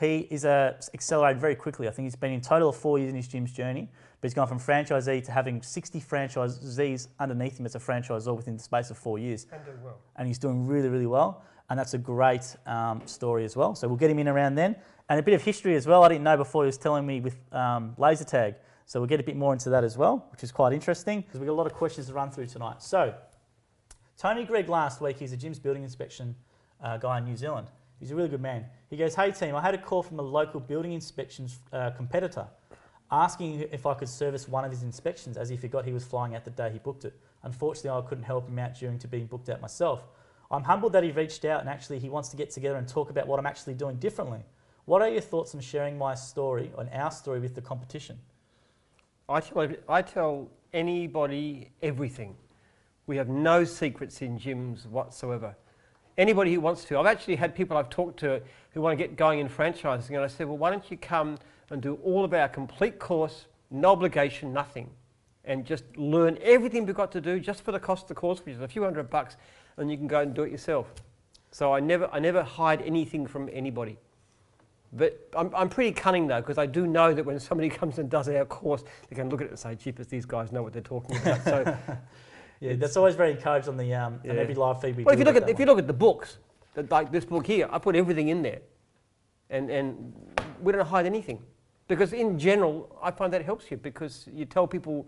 He 0.00 0.26
is 0.30 0.44
uh, 0.44 0.74
accelerated 0.92 1.40
very 1.40 1.54
quickly. 1.54 1.86
I 1.86 1.92
think 1.92 2.06
he's 2.06 2.16
been 2.16 2.32
in 2.32 2.40
total 2.40 2.68
of 2.70 2.76
four 2.76 2.98
years 2.98 3.10
in 3.10 3.16
his 3.16 3.28
Jim's 3.28 3.52
journey, 3.52 3.88
but 4.20 4.28
he's 4.28 4.34
gone 4.34 4.48
from 4.48 4.58
franchisee 4.58 5.24
to 5.24 5.32
having 5.32 5.62
60 5.62 6.00
franchisees 6.00 7.08
underneath 7.18 7.58
him 7.58 7.66
as 7.66 7.74
a 7.74 7.80
franchisor 7.80 8.36
within 8.36 8.56
the 8.56 8.62
space 8.62 8.90
of 8.90 8.98
four 8.98 9.18
years. 9.18 9.46
And 9.52 9.64
doing 9.64 9.82
well. 9.82 9.98
And 10.16 10.28
he's 10.28 10.38
doing 10.38 10.66
really, 10.66 10.88
really 10.88 11.06
well. 11.06 11.42
And 11.70 11.78
that's 11.78 11.94
a 11.94 11.98
great 11.98 12.56
um, 12.66 13.02
story 13.06 13.44
as 13.44 13.56
well. 13.56 13.74
So 13.74 13.88
we'll 13.88 13.96
get 13.96 14.10
him 14.10 14.18
in 14.20 14.28
around 14.28 14.54
then. 14.54 14.76
And 15.08 15.18
a 15.18 15.22
bit 15.22 15.34
of 15.34 15.42
history 15.42 15.74
as 15.74 15.86
well. 15.86 16.04
I 16.04 16.08
didn't 16.08 16.24
know 16.24 16.36
before 16.36 16.62
he 16.64 16.66
was 16.66 16.78
telling 16.78 17.04
me 17.04 17.20
with 17.20 17.36
um, 17.52 17.94
laser 17.98 18.24
tag. 18.24 18.54
So 18.88 18.98
we'll 19.00 19.06
get 19.06 19.20
a 19.20 19.22
bit 19.22 19.36
more 19.36 19.52
into 19.52 19.68
that 19.68 19.84
as 19.84 19.98
well, 19.98 20.26
which 20.32 20.42
is 20.42 20.50
quite 20.50 20.72
interesting 20.72 21.20
because 21.20 21.38
we've 21.38 21.46
got 21.46 21.52
a 21.52 21.60
lot 21.60 21.66
of 21.66 21.74
questions 21.74 22.06
to 22.06 22.14
run 22.14 22.30
through 22.30 22.46
tonight. 22.46 22.82
So, 22.82 23.12
Tony 24.16 24.46
Gregg 24.46 24.70
last 24.70 25.02
week, 25.02 25.18
he's 25.18 25.30
a 25.34 25.36
Jim's 25.36 25.58
building 25.58 25.82
inspection 25.82 26.34
uh, 26.82 26.96
guy 26.96 27.18
in 27.18 27.26
New 27.26 27.36
Zealand. 27.36 27.68
He's 28.00 28.12
a 28.12 28.16
really 28.16 28.30
good 28.30 28.40
man. 28.40 28.64
He 28.88 28.96
goes, 28.96 29.14
Hey 29.14 29.30
team, 29.30 29.54
I 29.54 29.60
had 29.60 29.74
a 29.74 29.78
call 29.78 30.02
from 30.02 30.18
a 30.18 30.22
local 30.22 30.58
building 30.58 30.94
inspections 30.94 31.58
uh, 31.70 31.90
competitor 31.90 32.46
asking 33.10 33.60
if 33.72 33.84
I 33.84 33.92
could 33.92 34.08
service 34.08 34.48
one 34.48 34.64
of 34.64 34.70
his 34.70 34.82
inspections 34.82 35.36
as 35.36 35.50
he 35.50 35.58
forgot 35.58 35.84
he 35.84 35.92
was 35.92 36.04
flying 36.04 36.34
out 36.34 36.46
the 36.46 36.50
day 36.50 36.70
he 36.72 36.78
booked 36.78 37.04
it. 37.04 37.14
Unfortunately, 37.42 37.90
I 37.90 38.00
couldn't 38.08 38.24
help 38.24 38.48
him 38.48 38.58
out 38.58 38.74
during 38.74 38.98
to 39.00 39.08
being 39.08 39.26
booked 39.26 39.50
out 39.50 39.60
myself. 39.60 40.08
I'm 40.50 40.64
humbled 40.64 40.94
that 40.94 41.04
he 41.04 41.10
reached 41.10 41.44
out 41.44 41.60
and 41.60 41.68
actually 41.68 41.98
he 41.98 42.08
wants 42.08 42.30
to 42.30 42.36
get 42.38 42.48
together 42.50 42.78
and 42.78 42.88
talk 42.88 43.10
about 43.10 43.26
what 43.26 43.38
I'm 43.38 43.46
actually 43.46 43.74
doing 43.74 43.96
differently. 43.96 44.40
What 44.86 45.02
are 45.02 45.10
your 45.10 45.20
thoughts 45.20 45.54
on 45.54 45.60
sharing 45.60 45.98
my 45.98 46.14
story, 46.14 46.70
on 46.78 46.88
our 46.88 47.10
story 47.10 47.38
with 47.38 47.54
the 47.54 47.60
competition? 47.60 48.18
I 49.28 49.40
tell, 49.40 49.68
I 49.88 50.02
tell 50.02 50.48
anybody 50.72 51.70
everything. 51.82 52.34
We 53.06 53.16
have 53.18 53.28
no 53.28 53.64
secrets 53.64 54.22
in 54.22 54.38
Jim's 54.38 54.86
whatsoever. 54.86 55.54
Anybody 56.16 56.54
who 56.54 56.60
wants 56.60 56.84
to. 56.86 56.98
I've 56.98 57.06
actually 57.06 57.36
had 57.36 57.54
people 57.54 57.76
I've 57.76 57.90
talked 57.90 58.18
to 58.20 58.40
who 58.72 58.80
want 58.80 58.98
to 58.98 59.04
get 59.04 59.16
going 59.16 59.38
in 59.38 59.48
franchising, 59.48 60.10
and 60.10 60.18
I 60.18 60.28
said, 60.28 60.46
well, 60.46 60.56
why 60.56 60.70
don't 60.70 60.90
you 60.90 60.96
come 60.96 61.38
and 61.70 61.82
do 61.82 61.98
all 62.02 62.24
of 62.24 62.32
our 62.32 62.48
complete 62.48 62.98
course, 62.98 63.46
no 63.70 63.90
obligation, 63.90 64.52
nothing, 64.52 64.88
and 65.44 65.64
just 65.64 65.84
learn 65.96 66.38
everything 66.42 66.86
we've 66.86 66.94
got 66.94 67.12
to 67.12 67.20
do 67.20 67.38
just 67.38 67.62
for 67.62 67.72
the 67.72 67.80
cost 67.80 68.04
of 68.04 68.08
the 68.08 68.14
course, 68.14 68.40
which 68.44 68.54
is 68.54 68.62
a 68.62 68.68
few 68.68 68.82
hundred 68.82 69.10
bucks, 69.10 69.36
and 69.76 69.90
you 69.90 69.98
can 69.98 70.06
go 70.06 70.20
and 70.20 70.34
do 70.34 70.42
it 70.42 70.50
yourself. 70.50 70.92
So 71.50 71.74
I 71.74 71.80
never, 71.80 72.08
I 72.12 72.18
never 72.18 72.42
hide 72.42 72.80
anything 72.82 73.26
from 73.26 73.50
anybody. 73.52 73.98
But 74.92 75.28
I'm, 75.36 75.54
I'm 75.54 75.68
pretty 75.68 75.92
cunning 75.92 76.26
though, 76.26 76.40
because 76.40 76.58
I 76.58 76.66
do 76.66 76.86
know 76.86 77.12
that 77.12 77.24
when 77.24 77.38
somebody 77.38 77.68
comes 77.80 77.98
and 77.98 78.08
does 78.08 78.28
our 78.28 78.44
course, 78.44 78.84
they 79.08 79.16
can 79.16 79.28
look 79.28 79.40
at 79.40 79.46
it 79.46 79.50
and 79.50 79.58
say, 79.58 79.74
"Jeepers, 79.74 80.06
these 80.06 80.24
guys 80.24 80.52
know 80.52 80.62
what 80.62 80.72
they're 80.72 80.82
talking 80.82 81.16
about." 81.16 81.44
So, 81.44 81.76
Yeah, 82.60 82.74
that's 82.74 82.96
always 82.96 83.14
very 83.14 83.30
encouraged 83.30 83.68
on 83.68 83.76
the 83.76 83.94
um, 83.94 84.20
on 84.28 84.36
every 84.36 84.54
live 84.54 84.80
feed 84.80 84.96
we 84.96 85.04
well, 85.04 85.14
do 85.14 85.20
if 85.20 85.26
you 85.26 85.32
look 85.32 85.42
at 85.42 85.48
if 85.48 85.60
you 85.60 85.66
look 85.66 85.78
at 85.78 85.86
the 85.86 85.92
books, 85.92 86.38
like 86.90 87.12
this 87.12 87.24
book 87.24 87.46
here, 87.46 87.68
I 87.70 87.78
put 87.78 87.94
everything 87.94 88.28
in 88.28 88.42
there, 88.42 88.60
and 89.50 89.70
and 89.70 90.12
we 90.60 90.72
don't 90.72 90.84
hide 90.84 91.06
anything, 91.06 91.40
because 91.86 92.12
in 92.12 92.38
general, 92.38 92.98
I 93.00 93.12
find 93.12 93.32
that 93.32 93.44
helps 93.44 93.70
you 93.70 93.76
because 93.76 94.26
you 94.34 94.44
tell 94.44 94.66
people 94.66 95.06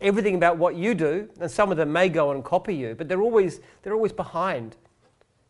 everything 0.00 0.36
about 0.36 0.56
what 0.56 0.74
you 0.74 0.94
do, 0.94 1.28
and 1.38 1.50
some 1.50 1.70
of 1.70 1.76
them 1.76 1.92
may 1.92 2.08
go 2.08 2.30
and 2.30 2.42
copy 2.42 2.74
you, 2.74 2.94
but 2.94 3.08
they're 3.08 3.22
always 3.22 3.60
they're 3.82 3.94
always 3.94 4.12
behind. 4.12 4.76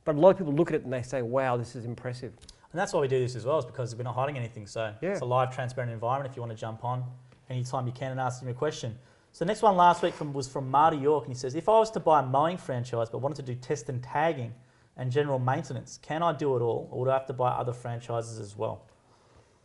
But 0.05 0.17
a 0.17 0.19
lot 0.19 0.31
of 0.31 0.38
people 0.38 0.52
look 0.52 0.69
at 0.70 0.75
it 0.75 0.82
and 0.82 0.93
they 0.93 1.02
say, 1.02 1.23
"Wow, 1.23 1.56
this 1.56 1.76
is 1.76 1.85
impressive." 1.85 2.32
And 2.75 2.81
that's 2.81 2.93
why 2.93 3.00
we 3.00 3.06
do 3.06 3.21
this 3.21 3.37
as 3.37 3.47
well, 3.47 3.61
is 3.61 3.65
because 3.65 3.94
we're 3.94 4.03
not 4.03 4.17
hiding 4.17 4.37
anything. 4.37 4.67
So 4.67 4.93
Yeah. 5.00 5.11
it's 5.11 5.21
a 5.21 5.25
live, 5.25 5.55
transparent 5.55 5.93
environment. 5.93 6.29
If 6.29 6.37
you 6.37 6.43
want 6.43 6.50
to 6.50 6.59
jump 6.59 6.85
on 6.85 7.05
anytime 7.49 7.87
you 7.87 7.93
can 7.93 8.11
and 8.11 8.19
ask 8.19 8.43
him 8.43 8.49
a 8.49 8.53
question. 8.53 8.99
So 9.31 9.44
next 9.44 9.62
one 9.62 9.76
last 9.76 10.03
week 10.03 10.12
from, 10.12 10.32
was 10.32 10.49
from 10.49 10.69
Marty 10.73 10.97
York, 10.97 11.25
and 11.25 11.32
he 11.32 11.38
says, 11.38 11.55
if 11.55 11.69
I 11.69 11.79
was 11.79 11.88
to 11.93 12.00
buy 12.00 12.19
a 12.19 12.26
mowing 12.26 12.56
franchise 12.56 13.09
but 13.11 13.19
wanted 13.19 13.37
to 13.37 13.43
do 13.43 13.55
test 13.55 13.88
and 13.91 14.03
tagging 14.03 14.53
and 14.97 15.12
general 15.12 15.38
maintenance, 15.38 16.00
can 16.03 16.21
I 16.21 16.32
do 16.32 16.56
it 16.56 16.62
all, 16.62 16.88
or 16.91 16.99
would 17.05 17.09
I 17.09 17.12
have 17.12 17.26
to 17.26 17.32
buy 17.32 17.50
other 17.50 17.73
franchises 17.73 18.41
as 18.41 18.56
well? 18.59 18.82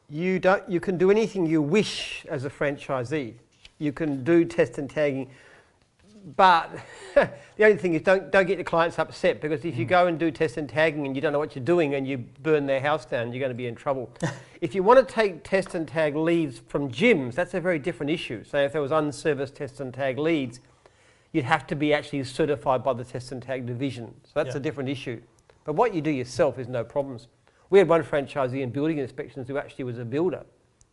You 0.08 0.38
don't. 0.38 0.70
You 0.70 0.80
can 0.80 1.00
do 1.00 1.10
anything 1.10 1.48
you 1.48 1.64
wish 1.64 2.28
as 2.30 2.46
a 2.46 2.50
franchisee. 2.52 3.34
You 3.80 3.92
can 3.92 4.24
do 4.24 4.46
test 4.46 4.78
and 4.78 4.88
tagging, 4.88 5.32
but 6.36 6.72
the 7.16 7.64
only 7.66 7.78
thing 7.78 7.94
is 7.94 8.02
don't 8.02 8.32
don't 8.32 8.46
get 8.46 8.58
the 8.58 8.64
clients 8.64 9.00
upset 9.00 9.42
because 9.42 9.64
if 9.66 9.78
you 9.78 9.86
mm. 9.86 9.90
go 9.90 10.08
and 10.08 10.20
do 10.20 10.32
test 10.32 10.58
and 10.58 10.68
tagging 10.68 11.06
and 11.06 11.16
you 11.16 11.22
don't 11.22 11.34
know 11.34 11.40
what 11.40 11.56
you're 11.56 11.64
doing 11.64 11.96
and 11.96 12.08
you 12.08 12.18
burn 12.18 12.66
their 12.66 12.80
house 12.80 13.06
down, 13.06 13.32
you're 13.32 13.40
going 13.40 13.52
to 13.52 13.56
be 13.56 13.68
in 13.68 13.76
trouble. 13.76 14.10
if 14.62 14.76
you 14.76 14.84
want 14.84 15.06
to 15.06 15.14
take 15.14 15.44
test 15.44 15.76
and 15.76 15.88
tag 15.88 16.16
leads 16.16 16.60
from 16.68 16.92
Jim's, 16.92 17.36
that's 17.36 17.54
a 17.54 17.62
very 17.62 17.80
different 17.80 18.12
issue. 18.12 18.44
So 18.44 18.58
if 18.60 18.74
there 18.74 18.82
was 18.82 18.92
unserviced 18.92 19.56
test 19.56 19.80
and 19.80 19.94
tag 19.94 20.18
leads, 20.18 20.60
you'd 21.32 21.46
have 21.46 21.68
to 21.68 21.76
be 21.76 21.94
actually 21.94 22.24
certified 22.24 22.84
by 22.84 22.94
the 22.94 23.04
test 23.04 23.32
and 23.32 23.42
tag 23.42 23.66
division. 23.66 24.14
So 24.24 24.32
that's 24.36 24.56
Yeah. 24.56 24.60
a 24.60 24.62
different 24.62 24.90
issue. 24.90 25.22
But 25.64 25.74
what 25.74 25.94
you 25.94 26.02
do 26.02 26.12
yourself 26.12 26.58
is 26.58 26.68
no 26.68 26.84
problems. 26.84 27.28
We 27.70 27.78
had 27.78 27.88
one 27.88 28.04
franchisee 28.04 28.62
in 28.62 28.72
building 28.72 28.98
inspections 28.98 29.48
who 29.48 29.58
actually 29.58 29.86
was 29.86 30.00
a 30.00 30.06
builder. 30.06 30.46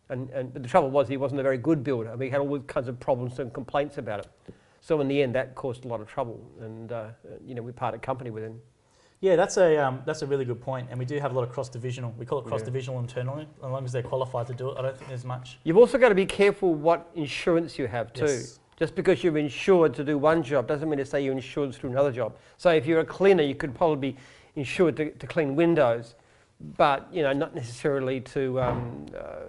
And, 0.09 0.31
and, 0.31 0.53
but 0.53 0.63
the 0.63 0.69
trouble 0.69 0.91
was 0.91 1.09
he 1.09 1.17
wasn't 1.17 1.41
a 1.41 1.43
very 1.43 1.59
good 1.59 1.83
builder. 1.83 2.17
We 2.17 2.31
had 2.31 2.41
all 2.41 2.59
kinds 2.61 2.87
of 2.87 3.01
problems 3.01 3.39
and 3.39 3.53
complaints 3.53 3.99
about 3.99 4.21
it. 4.21 4.55
So 4.87 5.01
in 5.01 5.09
the 5.09 5.21
end, 5.21 5.35
that 5.35 5.57
caused 5.57 5.85
a 5.85 5.89
lot 5.89 6.01
of 6.01 6.07
trouble. 6.07 6.41
And, 6.61 6.93
uh, 6.93 7.09
you 7.45 7.57
know, 7.57 7.63
we 7.63 7.73
parted 7.73 8.03
company 8.03 8.31
with 8.31 8.45
him. 8.45 8.61
Yeah, 9.19 9.35
that's 9.35 9.57
a 9.57 9.79
um, 9.79 10.03
that's 10.07 10.23
a 10.23 10.27
really 10.27 10.45
good 10.45 10.61
point, 10.61 10.89
and 10.91 10.99
we 10.99 11.05
do 11.05 11.19
have 11.19 11.33
a 11.33 11.35
lot 11.35 11.43
of 11.43 11.51
cross 11.51 11.69
divisional. 11.71 12.15
We 12.19 12.27
call 12.27 12.39
it 12.39 12.45
cross 12.45 12.63
divisional 12.63 13.01
internally. 13.01 13.49
As 13.65 13.71
long 13.71 13.85
as 13.85 13.91
they're 13.91 14.03
qualified 14.03 14.47
to 14.49 14.55
do 14.55 14.71
it, 14.71 14.77
I 14.79 14.83
don't 14.83 14.97
think 14.97 15.09
there's 15.09 15.25
much. 15.25 15.59
You've 15.65 15.79
also 15.79 15.99
got 15.99 16.11
to 16.11 16.15
be 16.15 16.27
careful 16.27 16.75
what 16.75 17.11
insurance 17.15 17.79
you 17.79 17.89
have 17.89 18.13
too. 18.13 18.27
Yes. 18.27 18.61
Just 18.79 18.95
because 18.95 19.25
you're 19.25 19.39
insured 19.39 19.95
to 19.95 20.05
do 20.05 20.19
one 20.19 20.43
job 20.43 20.69
doesn't 20.69 20.89
mean 20.89 20.99
to 20.99 21.05
say 21.05 21.25
you're 21.25 21.33
insured 21.33 21.73
to 21.73 21.81
do 21.81 21.89
another 21.89 22.13
job. 22.13 22.37
So 22.59 22.71
if 22.71 22.87
you're 22.87 23.01
a 23.01 23.07
cleaner, 23.07 23.43
you 23.43 23.55
could 23.55 23.75
probably 23.75 24.13
be 24.13 24.19
insured 24.55 24.97
to, 24.99 25.11
to 25.11 25.27
clean 25.27 25.57
windows, 25.57 26.15
but 26.77 27.09
you 27.11 27.23
know 27.23 27.33
not 27.33 27.55
necessarily 27.55 28.21
to 28.21 28.61
um, 28.61 29.07
uh, 29.19 29.47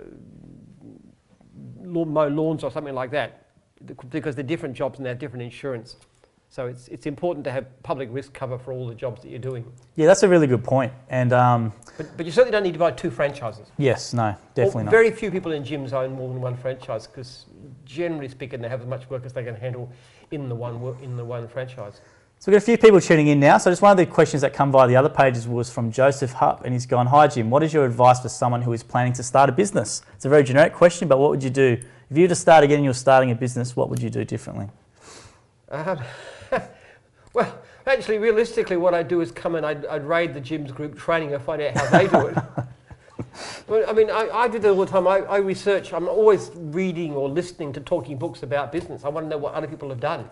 mow 1.84 2.28
lawns 2.28 2.64
or 2.64 2.72
something 2.72 2.96
like 2.96 3.12
that, 3.12 3.47
because 3.86 4.36
they're 4.36 4.44
different 4.44 4.76
jobs 4.76 5.00
and 5.00 5.06
they 5.06 5.10
have 5.10 5.20
different 5.20 5.44
insurance. 5.44 5.98
So 6.50 6.68
it's 6.68 6.88
it's 6.88 7.06
important 7.06 7.44
to 7.44 7.52
have 7.52 7.66
public 7.84 8.10
risk 8.12 8.34
cover 8.34 8.58
for 8.58 8.72
all 8.72 8.88
the 8.88 8.96
jobs 8.96 9.22
that 9.22 9.30
you're 9.30 9.40
doing. 9.40 9.66
Yeah, 9.96 10.08
that's 10.08 10.24
a 10.24 10.30
really 10.30 10.48
good 10.48 10.64
point. 10.64 10.94
And 11.10 11.34
um, 11.34 11.74
But, 11.98 12.16
but 12.16 12.26
you 12.26 12.32
certainly 12.32 12.52
don't 12.52 12.64
need 12.64 12.74
to 12.74 12.80
buy 12.80 12.92
two 12.92 13.12
franchises. 13.12 13.68
yes, 13.78 14.14
no, 14.14 14.34
definitely 14.56 14.76
Well, 14.76 14.86
not. 14.86 14.92
Very 14.92 15.12
few 15.12 15.30
people 15.30 15.52
in 15.52 15.64
Jim's 15.66 15.92
own 15.94 16.14
more 16.14 16.30
than 16.30 16.42
one 16.42 16.56
franchise 16.56 17.06
because, 17.06 17.46
generally 17.86 18.30
speaking, 18.30 18.62
they 18.62 18.70
have 18.70 18.82
as 18.82 18.88
much 18.88 19.10
work 19.10 19.26
as 19.26 19.34
they 19.34 19.44
can 19.44 19.56
handle 19.56 19.90
in 20.32 20.48
the 20.48 20.56
one 20.56 20.76
in 21.02 21.18
the 21.18 21.26
one 21.26 21.48
franchise. 21.50 22.00
So 22.40 22.52
we've 22.52 22.60
got 22.60 22.64
a 22.64 22.66
few 22.66 22.78
people 22.78 23.02
tuning 23.02 23.28
in 23.28 23.40
now. 23.40 23.58
So 23.58 23.72
just 23.72 23.82
one 23.82 23.92
of 23.92 23.98
the 23.98 24.06
questions 24.06 24.42
that 24.42 24.54
come 24.54 24.72
via 24.72 24.88
the 24.88 24.96
other 24.96 25.10
pages 25.10 25.48
was 25.48 25.72
from 25.72 25.92
Joseph 25.92 26.34
Hupp, 26.34 26.64
and 26.64 26.72
he's 26.72 26.86
gone, 26.86 27.08
"Hi 27.08 27.28
Jim, 27.28 27.50
what 27.50 27.62
is 27.64 27.74
your 27.74 27.84
advice 27.84 28.22
for 28.22 28.30
someone 28.30 28.62
who 28.62 28.72
is 28.74 28.84
planning 28.84 29.12
to 29.14 29.24
start 29.24 29.50
a 29.50 29.52
business?" 29.52 30.02
It's 30.16 30.24
a 30.26 30.30
very 30.30 30.44
generic 30.44 30.74
question, 30.74 31.08
but 31.08 31.18
what 31.18 31.30
would 31.32 31.44
you 31.44 31.50
do 31.50 31.78
if 32.10 32.18
you 32.18 32.24
were 32.24 32.30
to 32.30 32.36
start 32.36 32.64
again 32.64 32.78
and 32.78 32.86
you're 32.86 32.94
starting 32.94 33.32
a 33.32 33.36
business? 33.36 33.76
What 33.76 33.90
would 33.90 34.02
you 34.02 34.10
do 34.10 34.24
differently? 34.24 34.70
Um, 35.70 36.00
well, 37.34 37.60
actually, 37.86 38.18
realistically, 38.18 38.78
what 38.78 38.94
I'd 38.94 39.08
do 39.08 39.22
is 39.22 39.32
come 39.32 39.56
and 39.56 39.66
I'd, 39.66 39.86
I'd 39.86 40.06
raid 40.06 40.34
the 40.34 40.40
Jim's 40.40 40.72
group 40.72 40.98
training 40.98 41.34
and 41.34 41.44
find 41.44 41.62
out 41.62 41.76
how 41.76 41.90
they 41.90 42.08
do 42.08 42.28
it. 42.28 42.38
well, 43.68 43.84
I 43.88 43.94
mean, 43.94 44.10
I, 44.10 44.30
I 44.32 44.48
do 44.48 44.60
that 44.60 44.70
all 44.70 44.86
the 44.86 44.86
time. 44.86 45.08
I, 45.08 45.18
I 45.20 45.38
research. 45.38 45.94
I'm 45.94 46.08
always 46.08 46.52
reading 46.56 47.14
or 47.14 47.28
listening 47.28 47.74
to 47.74 47.82
talking 47.82 48.18
books 48.18 48.44
about 48.44 48.72
business. 48.72 49.04
I 49.04 49.10
want 49.10 49.26
to 49.26 49.30
know 49.30 49.38
what 49.38 49.54
other 49.54 49.68
people 49.68 49.90
have 49.90 50.00
done, 50.00 50.30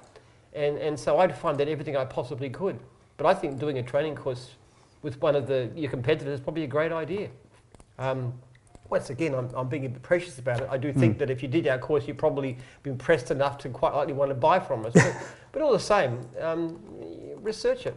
and 0.54 0.78
and 0.78 1.00
so 1.00 1.20
I'd 1.20 1.38
find 1.38 1.60
out 1.60 1.68
everything 1.68 1.98
I 1.98 2.06
possibly 2.06 2.50
could. 2.50 2.80
But 3.18 3.26
I 3.26 3.34
think 3.34 3.60
doing 3.60 3.78
a 3.78 3.84
training 3.84 4.16
course 4.16 4.52
with 5.02 5.22
one 5.22 5.36
of 5.36 5.48
the 5.48 5.70
your 5.76 5.90
competitors 5.90 6.40
is 6.40 6.40
probably 6.40 6.64
a 6.64 6.68
great 6.68 6.92
idea. 6.92 7.30
Um, 8.00 8.34
once 8.90 9.10
again, 9.10 9.34
I'm, 9.34 9.50
I'm 9.56 9.68
being 9.68 9.86
a 9.86 9.90
bit 9.90 10.04
precious 10.04 10.38
about 10.38 10.62
it. 10.62 10.68
I 10.70 10.78
do 10.78 10.94
think 10.94 11.18
that 11.18 11.30
if 11.30 11.42
you 11.42 11.50
did 11.50 11.68
our 11.68 11.80
course, 11.80 12.08
you'd 12.08 12.18
probably 12.18 12.58
be 12.84 12.92
impressed 12.92 13.32
enough 13.32 13.58
to 13.60 13.70
quite 13.70 13.94
likely 13.94 14.14
want 14.14 14.30
to 14.30 14.36
buy 14.36 14.60
from 14.60 14.86
us. 14.86 14.94
But, 14.94 15.16
but 15.52 15.62
all 15.62 15.72
the 15.72 15.80
same, 15.80 16.20
um, 16.40 16.80
research 17.38 17.88
it. 17.88 17.96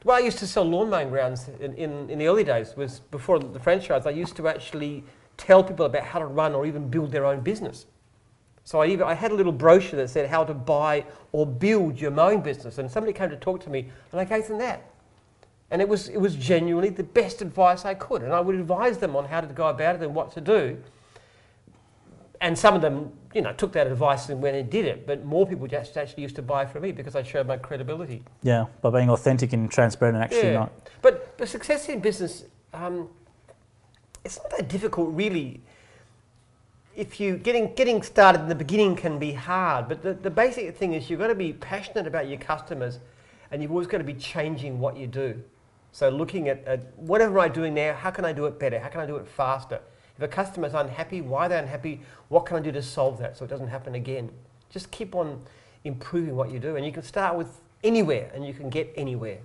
The 0.00 0.08
way 0.08 0.16
I 0.16 0.20
used 0.20 0.38
to 0.38 0.46
sell 0.46 0.64
lawn 0.64 0.90
mowing 0.90 1.10
grounds 1.10 1.48
in, 1.60 1.74
in, 1.74 2.10
in 2.10 2.18
the 2.18 2.26
early 2.26 2.44
days 2.44 2.76
was 2.76 3.00
before 3.00 3.38
the 3.38 3.58
franchise, 3.60 4.06
I 4.06 4.10
used 4.10 4.36
to 4.36 4.48
actually 4.48 5.04
tell 5.36 5.62
people 5.62 5.86
about 5.86 6.02
how 6.02 6.18
to 6.18 6.26
run 6.26 6.54
or 6.54 6.66
even 6.66 6.88
build 6.88 7.12
their 7.12 7.24
own 7.24 7.40
business. 7.40 7.86
So 8.64 8.82
I, 8.82 8.86
even, 8.88 9.06
I 9.06 9.14
had 9.14 9.30
a 9.30 9.34
little 9.34 9.52
brochure 9.52 9.98
that 9.98 10.10
said 10.10 10.28
how 10.28 10.44
to 10.44 10.52
buy 10.52 11.04
or 11.32 11.46
build 11.46 12.00
your 12.00 12.10
mowing 12.10 12.42
business. 12.42 12.78
And 12.78 12.90
somebody 12.90 13.12
came 13.12 13.30
to 13.30 13.36
talk 13.36 13.60
to 13.62 13.70
me, 13.70 13.88
and 14.12 14.20
I 14.20 14.24
gave 14.24 14.46
them 14.46 14.58
that. 14.58 14.82
And 15.70 15.82
it 15.82 15.88
was, 15.88 16.08
it 16.08 16.18
was 16.18 16.34
genuinely 16.34 16.88
the 16.90 17.02
best 17.02 17.42
advice 17.42 17.84
I 17.84 17.94
could. 17.94 18.22
And 18.22 18.32
I 18.32 18.40
would 18.40 18.54
advise 18.54 18.98
them 18.98 19.14
on 19.16 19.26
how 19.26 19.40
to 19.40 19.46
go 19.46 19.68
about 19.68 19.96
it 19.96 20.02
and 20.02 20.14
what 20.14 20.32
to 20.32 20.40
do. 20.40 20.78
And 22.40 22.56
some 22.56 22.74
of 22.74 22.80
them, 22.80 23.12
you 23.34 23.42
know, 23.42 23.52
took 23.52 23.72
that 23.72 23.86
advice 23.86 24.28
and 24.28 24.40
went 24.40 24.56
and 24.56 24.70
did 24.70 24.86
it. 24.86 25.06
But 25.06 25.24
more 25.24 25.46
people 25.46 25.66
just 25.66 25.96
actually 25.96 26.22
used 26.22 26.36
to 26.36 26.42
buy 26.42 26.64
from 26.64 26.82
me 26.82 26.92
because 26.92 27.16
I 27.16 27.22
showed 27.22 27.46
my 27.46 27.56
credibility. 27.56 28.22
Yeah, 28.42 28.66
by 28.80 28.90
being 28.90 29.10
authentic 29.10 29.52
and 29.52 29.70
transparent 29.70 30.16
and 30.16 30.24
actually 30.24 30.52
not. 30.52 30.72
But, 31.02 31.36
but 31.36 31.48
success 31.48 31.88
in 31.88 32.00
business, 32.00 32.44
um, 32.72 33.08
it's 34.24 34.38
not 34.38 34.50
that 34.56 34.68
difficult 34.68 35.14
really. 35.14 35.60
If 36.94 37.20
you 37.20 37.36
getting 37.36 37.74
getting 37.74 38.02
started 38.02 38.40
in 38.40 38.48
the 38.48 38.56
beginning 38.56 38.96
can 38.96 39.18
be 39.20 39.32
hard, 39.32 39.88
but 39.88 40.02
the, 40.02 40.14
the 40.14 40.30
basic 40.30 40.76
thing 40.76 40.94
is 40.94 41.08
you've 41.08 41.20
got 41.20 41.28
to 41.28 41.34
be 41.34 41.52
passionate 41.52 42.06
about 42.08 42.28
your 42.28 42.38
customers, 42.38 42.98
and 43.50 43.62
you've 43.62 43.70
always 43.70 43.86
got 43.86 43.98
to 43.98 44.04
be 44.04 44.14
changing 44.14 44.80
what 44.80 44.96
you 44.96 45.06
do. 45.06 45.40
So 45.92 46.08
looking 46.08 46.48
at, 46.48 46.64
at 46.64 46.96
whatever 46.98 47.40
I'm 47.40 47.52
doing 47.52 47.74
now, 47.74 47.94
how 47.94 48.10
can 48.10 48.24
I 48.24 48.32
do 48.32 48.46
it 48.46 48.58
better? 48.58 48.78
How 48.78 48.88
can 48.88 49.00
I 49.00 49.06
do 49.06 49.16
it 49.16 49.26
faster? 49.26 49.80
If 50.16 50.22
a 50.22 50.28
customer's 50.28 50.74
unhappy, 50.74 51.20
why 51.20 51.46
are 51.46 51.48
they 51.48 51.58
unhappy? 51.58 52.00
What 52.28 52.44
can 52.44 52.56
I 52.56 52.60
do 52.60 52.72
to 52.72 52.82
solve 52.82 53.18
that 53.18 53.36
so 53.36 53.44
it 53.44 53.48
doesn't 53.48 53.68
happen 53.68 53.94
again? 53.94 54.30
Just 54.68 54.90
keep 54.90 55.14
on 55.14 55.40
improving 55.84 56.34
what 56.34 56.50
you 56.50 56.58
do, 56.58 56.76
and 56.76 56.84
you 56.84 56.92
can 56.92 57.02
start 57.02 57.36
with 57.36 57.60
anywhere, 57.84 58.30
and 58.34 58.44
you 58.44 58.52
can 58.52 58.68
get 58.68 58.92
anywhere. 58.96 59.38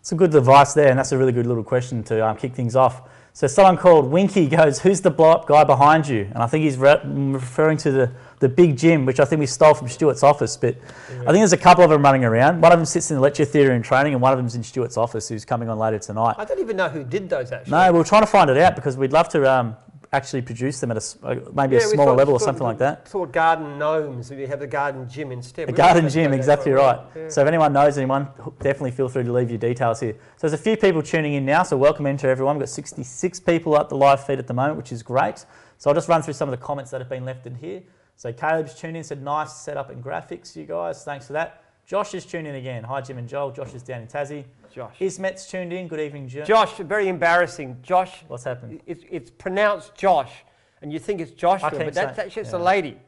It's 0.00 0.12
a 0.12 0.14
good 0.14 0.34
advice 0.34 0.74
there, 0.74 0.90
and 0.90 0.98
that's 0.98 1.12
a 1.12 1.18
really 1.18 1.32
good 1.32 1.46
little 1.46 1.64
question 1.64 2.04
to 2.04 2.26
um, 2.26 2.36
kick 2.36 2.54
things 2.54 2.76
off. 2.76 3.08
So 3.36 3.48
someone 3.48 3.76
called 3.76 4.06
Winky 4.12 4.46
goes, 4.46 4.78
"Who's 4.78 5.00
the 5.00 5.10
blow 5.10 5.32
up 5.32 5.48
guy 5.48 5.64
behind 5.64 6.06
you?" 6.06 6.28
And 6.32 6.38
I 6.38 6.46
think 6.46 6.62
he's 6.62 6.76
re- 6.76 7.00
referring 7.04 7.78
to 7.78 7.90
the, 7.90 8.12
the 8.38 8.48
big 8.48 8.78
gym, 8.78 9.06
which 9.06 9.18
I 9.18 9.24
think 9.24 9.40
we 9.40 9.46
stole 9.46 9.74
from 9.74 9.88
Stuart's 9.88 10.22
office. 10.22 10.56
But 10.56 10.76
I 11.10 11.32
think 11.32 11.38
there's 11.38 11.52
a 11.52 11.56
couple 11.56 11.82
of 11.82 11.90
them 11.90 12.00
running 12.00 12.24
around. 12.24 12.60
One 12.60 12.70
of 12.70 12.78
them 12.78 12.86
sits 12.86 13.10
in 13.10 13.16
the 13.16 13.20
lecture 13.20 13.44
theatre 13.44 13.72
and 13.72 13.84
training, 13.84 14.12
and 14.12 14.22
one 14.22 14.30
of 14.30 14.38
them's 14.38 14.54
in 14.54 14.62
Stuart's 14.62 14.96
office, 14.96 15.28
who's 15.28 15.44
coming 15.44 15.68
on 15.68 15.80
later 15.80 15.98
tonight. 15.98 16.36
I 16.38 16.44
don't 16.44 16.60
even 16.60 16.76
know 16.76 16.88
who 16.88 17.02
did 17.02 17.28
those 17.28 17.50
actually. 17.50 17.72
No, 17.72 17.92
we're 17.92 18.04
trying 18.04 18.22
to 18.22 18.28
find 18.28 18.48
it 18.50 18.56
out 18.56 18.76
because 18.76 18.96
we'd 18.96 19.12
love 19.12 19.28
to 19.30 19.50
um, 19.50 19.76
actually 20.14 20.42
produce 20.42 20.80
them 20.80 20.90
at 20.92 20.96
a 20.96 21.26
uh, 21.26 21.34
maybe 21.52 21.76
a 21.76 21.80
Yeah, 21.80 21.86
we 21.86 21.92
smaller 21.92 22.10
thought- 22.12 22.16
level 22.18 22.34
or 22.34 22.38
thought- 22.38 22.44
something 22.44 22.62
like 22.64 22.78
that. 22.78 23.08
Thought 23.08 23.32
garden 23.32 23.78
gnomes. 23.78 24.30
We 24.30 24.46
have 24.46 24.60
the 24.60 24.66
garden 24.66 25.08
gym 25.08 25.32
instead. 25.32 25.68
A 25.68 25.72
We 25.72 25.76
garden 25.76 26.08
gym, 26.08 26.32
exactly 26.32 26.72
right. 26.72 27.00
Yeah. 27.16 27.28
So 27.28 27.42
if 27.42 27.48
anyone 27.48 27.72
knows 27.72 27.98
anyone, 27.98 28.28
definitely 28.60 28.92
feel 28.92 29.08
free 29.08 29.24
to 29.24 29.32
leave 29.32 29.50
your 29.50 29.58
details 29.58 30.00
here. 30.00 30.12
So 30.36 30.46
there's 30.46 30.52
a 30.52 30.62
few 30.62 30.76
people 30.76 31.02
tuning 31.02 31.34
in 31.34 31.44
now, 31.44 31.64
so 31.64 31.76
welcome 31.76 32.06
into 32.06 32.28
everyone. 32.28 32.56
We've 32.56 32.62
got 32.62 32.68
66 32.70 33.40
people 33.40 33.74
up 33.74 33.88
the 33.88 33.96
live 33.96 34.24
feed 34.24 34.38
at 34.38 34.46
the 34.46 34.54
moment, 34.54 34.76
which 34.76 34.92
is 34.92 35.02
great. 35.02 35.44
So 35.78 35.90
I'll 35.90 35.94
just 35.94 36.08
run 36.08 36.22
through 36.22 36.34
some 36.34 36.48
of 36.48 36.58
the 36.58 36.64
comments 36.64 36.90
that 36.92 37.00
have 37.00 37.10
been 37.10 37.24
left 37.24 37.46
in 37.46 37.56
here. 37.56 37.82
So 38.16 38.32
Caleb's 38.32 38.74
tuned 38.76 38.96
in, 38.96 39.02
said 39.02 39.20
nice 39.22 39.52
setup 39.52 39.90
and 39.90 40.02
graphics, 40.02 40.54
you 40.54 40.64
guys. 40.64 41.02
Thanks 41.04 41.26
for 41.26 41.32
that. 41.32 41.62
Josh 41.84 42.14
is 42.14 42.24
tuned 42.24 42.46
in 42.46 42.54
again. 42.54 42.84
Hi, 42.84 43.00
Jim 43.00 43.18
and 43.18 43.28
Joel. 43.28 43.50
Josh 43.50 43.74
is 43.74 43.82
down 43.82 44.00
in 44.02 44.06
Tassie. 44.06 44.44
Josh. 44.74 44.96
Ismet's 44.98 45.46
tuned 45.48 45.72
in. 45.72 45.86
Good 45.86 46.00
evening, 46.00 46.26
Jo- 46.26 46.44
Josh, 46.44 46.76
very 46.78 47.06
embarrassing. 47.08 47.78
Josh, 47.82 48.24
What's 48.26 48.42
happened? 48.42 48.80
it's, 48.86 49.04
it's 49.08 49.30
pronounced 49.30 49.94
Josh, 49.94 50.32
and 50.82 50.92
you 50.92 50.98
think 50.98 51.20
it's 51.20 51.30
Joshua, 51.30 51.70
but 51.70 51.78
that's 51.94 51.96
saying- 51.96 52.26
actually 52.26 52.42
it's 52.42 52.52
yeah. 52.52 52.58
a 52.58 52.62
lady. 52.62 52.98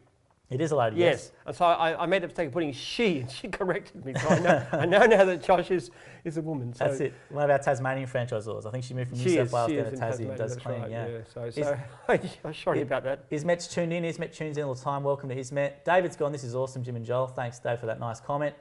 It 0.48 0.60
is 0.60 0.70
a 0.70 0.76
lady, 0.76 0.98
Yes. 0.98 1.12
yes. 1.12 1.32
And 1.44 1.56
so 1.56 1.64
I, 1.64 2.00
I 2.04 2.06
made 2.06 2.22
the 2.22 2.28
mistake 2.28 2.46
of 2.46 2.52
putting 2.52 2.72
she, 2.72 3.18
and 3.18 3.28
she 3.28 3.48
corrected 3.58 4.04
me. 4.04 4.14
So 4.14 4.28
I 4.28 4.38
know, 4.38 4.66
I 4.70 4.86
know 4.86 5.04
now 5.06 5.24
that 5.24 5.42
Josh 5.42 5.72
is, 5.72 5.90
is 6.24 6.36
a 6.36 6.40
woman. 6.40 6.72
So 6.72 6.84
That's 6.84 7.00
it. 7.00 7.14
One 7.30 7.42
of 7.42 7.50
our 7.50 7.58
Tasmanian 7.58 8.08
franchisors. 8.08 8.64
I 8.64 8.70
think 8.70 8.84
she 8.84 8.94
moved 8.94 9.10
from 9.10 9.18
New 9.18 9.44
South 9.44 9.52
Wales 9.68 9.72
down 9.72 9.92
to 9.92 10.22
Tassie 10.22 10.36
does 10.36 10.54
cleaning, 10.54 10.82
right, 10.82 10.90
yeah. 10.92 11.18
So, 11.34 11.50
so 11.50 11.76
I'm 12.44 12.54
sorry 12.54 12.82
about 12.82 13.02
that. 13.02 13.24
Ismet's 13.32 13.66
tuned 13.66 13.92
in. 13.92 14.04
Ismet 14.04 14.32
tunes 14.32 14.56
in 14.56 14.62
all 14.62 14.74
the 14.76 14.80
time. 14.80 15.02
Welcome 15.02 15.30
to 15.30 15.36
Ismet. 15.36 15.84
David's 15.84 16.14
gone. 16.14 16.30
This 16.30 16.44
is 16.44 16.54
awesome, 16.54 16.84
Jim 16.84 16.94
and 16.94 17.04
Joel. 17.04 17.26
Thanks, 17.26 17.58
Dave, 17.58 17.80
for 17.80 17.86
that 17.86 17.98
nice 17.98 18.20
comment. 18.20 18.54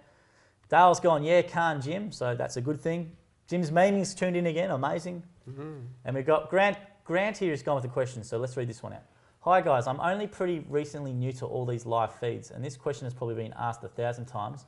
Dale's 0.69 0.99
gone. 0.99 1.23
Yeah, 1.23 1.41
can't 1.41 1.83
Jim. 1.83 2.11
So 2.11 2.35
that's 2.35 2.57
a 2.57 2.61
good 2.61 2.81
thing. 2.81 3.11
Jim's 3.47 3.71
meaning's 3.71 4.13
tuned 4.13 4.35
in 4.35 4.47
again. 4.47 4.71
Amazing. 4.71 5.23
Mm-hmm. 5.49 5.73
And 6.05 6.15
we've 6.15 6.25
got 6.25 6.49
Grant. 6.49 6.77
Grant 7.03 7.37
here 7.37 7.51
has 7.51 7.61
gone 7.61 7.75
with 7.75 7.85
a 7.85 7.89
question. 7.89 8.23
So 8.23 8.37
let's 8.37 8.57
read 8.57 8.67
this 8.67 8.81
one 8.81 8.93
out. 8.93 9.03
Hi 9.45 9.61
guys, 9.61 9.85
I'm 9.85 9.99
only 9.99 10.25
pretty 10.25 10.65
recently 10.69 11.13
new 11.13 11.31
to 11.33 11.45
all 11.45 11.67
these 11.67 11.85
live 11.85 12.15
feeds, 12.15 12.49
and 12.49 12.65
this 12.65 12.75
question 12.75 13.05
has 13.05 13.13
probably 13.13 13.35
been 13.35 13.53
asked 13.55 13.83
a 13.83 13.87
thousand 13.87 14.25
times. 14.25 14.65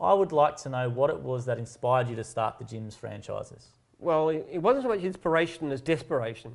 I 0.00 0.14
would 0.14 0.30
like 0.30 0.54
to 0.58 0.68
know 0.68 0.88
what 0.88 1.10
it 1.10 1.18
was 1.18 1.44
that 1.46 1.58
inspired 1.58 2.08
you 2.08 2.14
to 2.14 2.22
start 2.22 2.60
the 2.60 2.64
Jim's 2.64 2.94
franchises. 2.94 3.70
Well, 3.98 4.28
it 4.28 4.46
it 4.52 4.58
wasn't 4.58 4.84
so 4.84 4.88
much 4.90 5.00
inspiration 5.00 5.72
as 5.72 5.80
desperation. 5.80 6.52